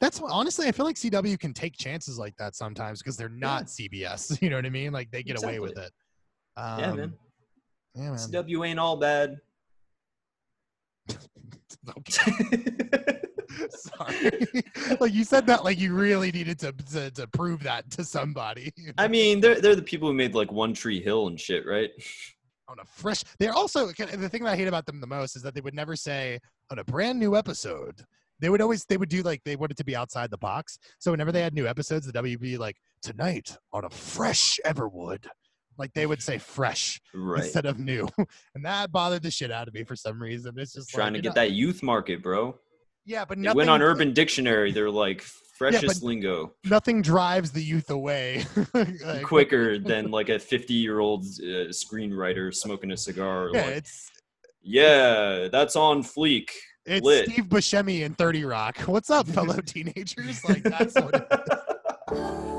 That's 0.00 0.20
honestly, 0.20 0.66
I 0.66 0.72
feel 0.72 0.86
like 0.86 0.96
CW 0.96 1.38
can 1.38 1.52
take 1.52 1.76
chances 1.76 2.18
like 2.18 2.36
that 2.36 2.54
sometimes 2.54 3.00
because 3.00 3.16
they're 3.16 3.28
not 3.28 3.70
yeah. 3.78 3.88
CBS. 3.88 4.38
You 4.42 4.50
know 4.50 4.56
what 4.56 4.66
I 4.66 4.70
mean? 4.70 4.92
Like 4.92 5.10
they 5.10 5.22
get 5.22 5.36
exactly. 5.36 5.58
away 5.58 5.68
with 5.68 5.78
it. 5.78 5.92
Um, 6.56 6.80
yeah, 6.80 6.92
man. 6.92 7.14
Yeah, 7.94 8.02
man. 8.02 8.16
CW 8.16 8.66
ain't 8.66 8.78
all 8.78 8.96
bad. 8.96 9.40
Sorry. 13.70 14.46
like 15.00 15.12
you 15.12 15.24
said 15.24 15.46
that 15.46 15.64
like 15.64 15.78
you 15.78 15.94
really 15.94 16.30
needed 16.32 16.58
to, 16.60 16.72
to, 16.92 17.10
to 17.10 17.26
prove 17.28 17.62
that 17.62 17.90
to 17.92 18.04
somebody. 18.04 18.72
I 18.98 19.08
mean, 19.08 19.40
they're 19.40 19.60
they're 19.60 19.76
the 19.76 19.82
people 19.82 20.08
who 20.08 20.14
made 20.14 20.34
like 20.34 20.52
One 20.52 20.74
Tree 20.74 21.00
Hill 21.00 21.28
and 21.28 21.40
shit, 21.40 21.66
right? 21.66 21.90
On 22.68 22.78
a 22.80 22.84
fresh, 22.84 23.22
they're 23.38 23.54
also 23.54 23.88
the 23.88 24.28
thing 24.28 24.44
that 24.44 24.52
I 24.52 24.56
hate 24.56 24.68
about 24.68 24.86
them 24.86 25.00
the 25.00 25.06
most 25.06 25.36
is 25.36 25.42
that 25.42 25.54
they 25.54 25.60
would 25.60 25.74
never 25.74 25.96
say 25.96 26.38
on 26.70 26.78
a 26.78 26.84
brand 26.84 27.18
new 27.18 27.36
episode. 27.36 28.04
They 28.40 28.48
would 28.48 28.60
always 28.60 28.84
they 28.86 28.96
would 28.96 29.08
do 29.08 29.22
like 29.22 29.42
they 29.44 29.56
wanted 29.56 29.76
to 29.76 29.84
be 29.84 29.94
outside 29.94 30.30
the 30.30 30.38
box. 30.38 30.78
So 30.98 31.10
whenever 31.10 31.30
they 31.30 31.42
had 31.42 31.54
new 31.54 31.66
episodes, 31.66 32.06
the 32.06 32.12
WB 32.12 32.58
like 32.58 32.76
tonight 33.02 33.56
on 33.72 33.84
a 33.84 33.90
fresh 33.90 34.58
Everwood 34.64 35.26
like 35.78 35.92
they 35.94 36.06
would 36.06 36.22
say 36.22 36.38
fresh 36.38 37.00
right. 37.14 37.42
instead 37.42 37.66
of 37.66 37.78
new 37.78 38.08
and 38.54 38.64
that 38.64 38.92
bothered 38.92 39.22
the 39.22 39.30
shit 39.30 39.50
out 39.50 39.68
of 39.68 39.74
me 39.74 39.84
for 39.84 39.96
some 39.96 40.20
reason 40.20 40.54
it's 40.56 40.74
just 40.74 40.90
trying 40.90 41.12
like, 41.12 41.22
to 41.22 41.28
get 41.28 41.28
know, 41.30 41.42
that 41.42 41.52
youth 41.52 41.82
market 41.82 42.22
bro 42.22 42.56
yeah, 43.04 43.24
but 43.24 43.38
nothing, 43.38 43.56
they 43.56 43.58
went 43.58 43.70
on 43.70 43.82
Urban 43.82 44.12
Dictionary. 44.12 44.72
They're 44.72 44.90
like 44.90 45.22
freshest 45.56 46.02
yeah, 46.02 46.06
lingo. 46.06 46.54
Nothing 46.64 47.02
drives 47.02 47.52
the 47.52 47.62
youth 47.62 47.90
away 47.90 48.44
like, 48.74 49.22
quicker 49.22 49.78
than 49.78 50.10
like 50.10 50.28
a 50.28 50.38
fifty-year-old 50.38 51.24
uh, 51.24 51.70
screenwriter 51.70 52.54
smoking 52.54 52.92
a 52.92 52.96
cigar. 52.96 53.50
Yeah, 53.52 53.62
like, 53.62 53.76
it's 53.76 54.10
yeah, 54.62 55.48
that's 55.50 55.76
on 55.76 56.02
fleek. 56.02 56.50
It's 56.86 57.04
Lit. 57.04 57.30
Steve 57.30 57.44
Buscemi 57.44 58.00
in 58.00 58.14
Thirty 58.14 58.44
Rock. 58.44 58.78
What's 58.80 59.10
up, 59.10 59.26
fellow 59.28 59.60
teenagers? 59.66 60.44
Like 60.44 60.62
that's 60.62 60.94
what. 60.94 62.50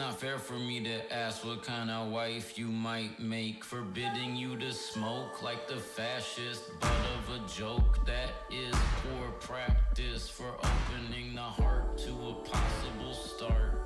Not 0.00 0.18
fair 0.18 0.38
for 0.38 0.54
me 0.54 0.80
to 0.80 1.12
ask 1.12 1.44
what 1.44 1.62
kind 1.62 1.90
of 1.90 2.10
wife 2.10 2.58
you 2.58 2.68
might 2.68 3.20
make. 3.20 3.62
Forbidding 3.62 4.34
you 4.34 4.56
to 4.56 4.72
smoke 4.72 5.42
like 5.42 5.68
the 5.68 5.76
fascist 5.76 6.62
butt 6.80 6.90
of 7.18 7.36
a 7.36 7.46
joke. 7.46 7.98
That 8.06 8.30
is 8.50 8.74
poor 9.02 9.30
practice 9.32 10.26
for 10.26 10.54
opening 10.54 11.34
the 11.34 11.42
heart 11.42 11.98
to 11.98 12.10
a 12.12 12.34
possible 12.48 13.12
start. 13.12 13.79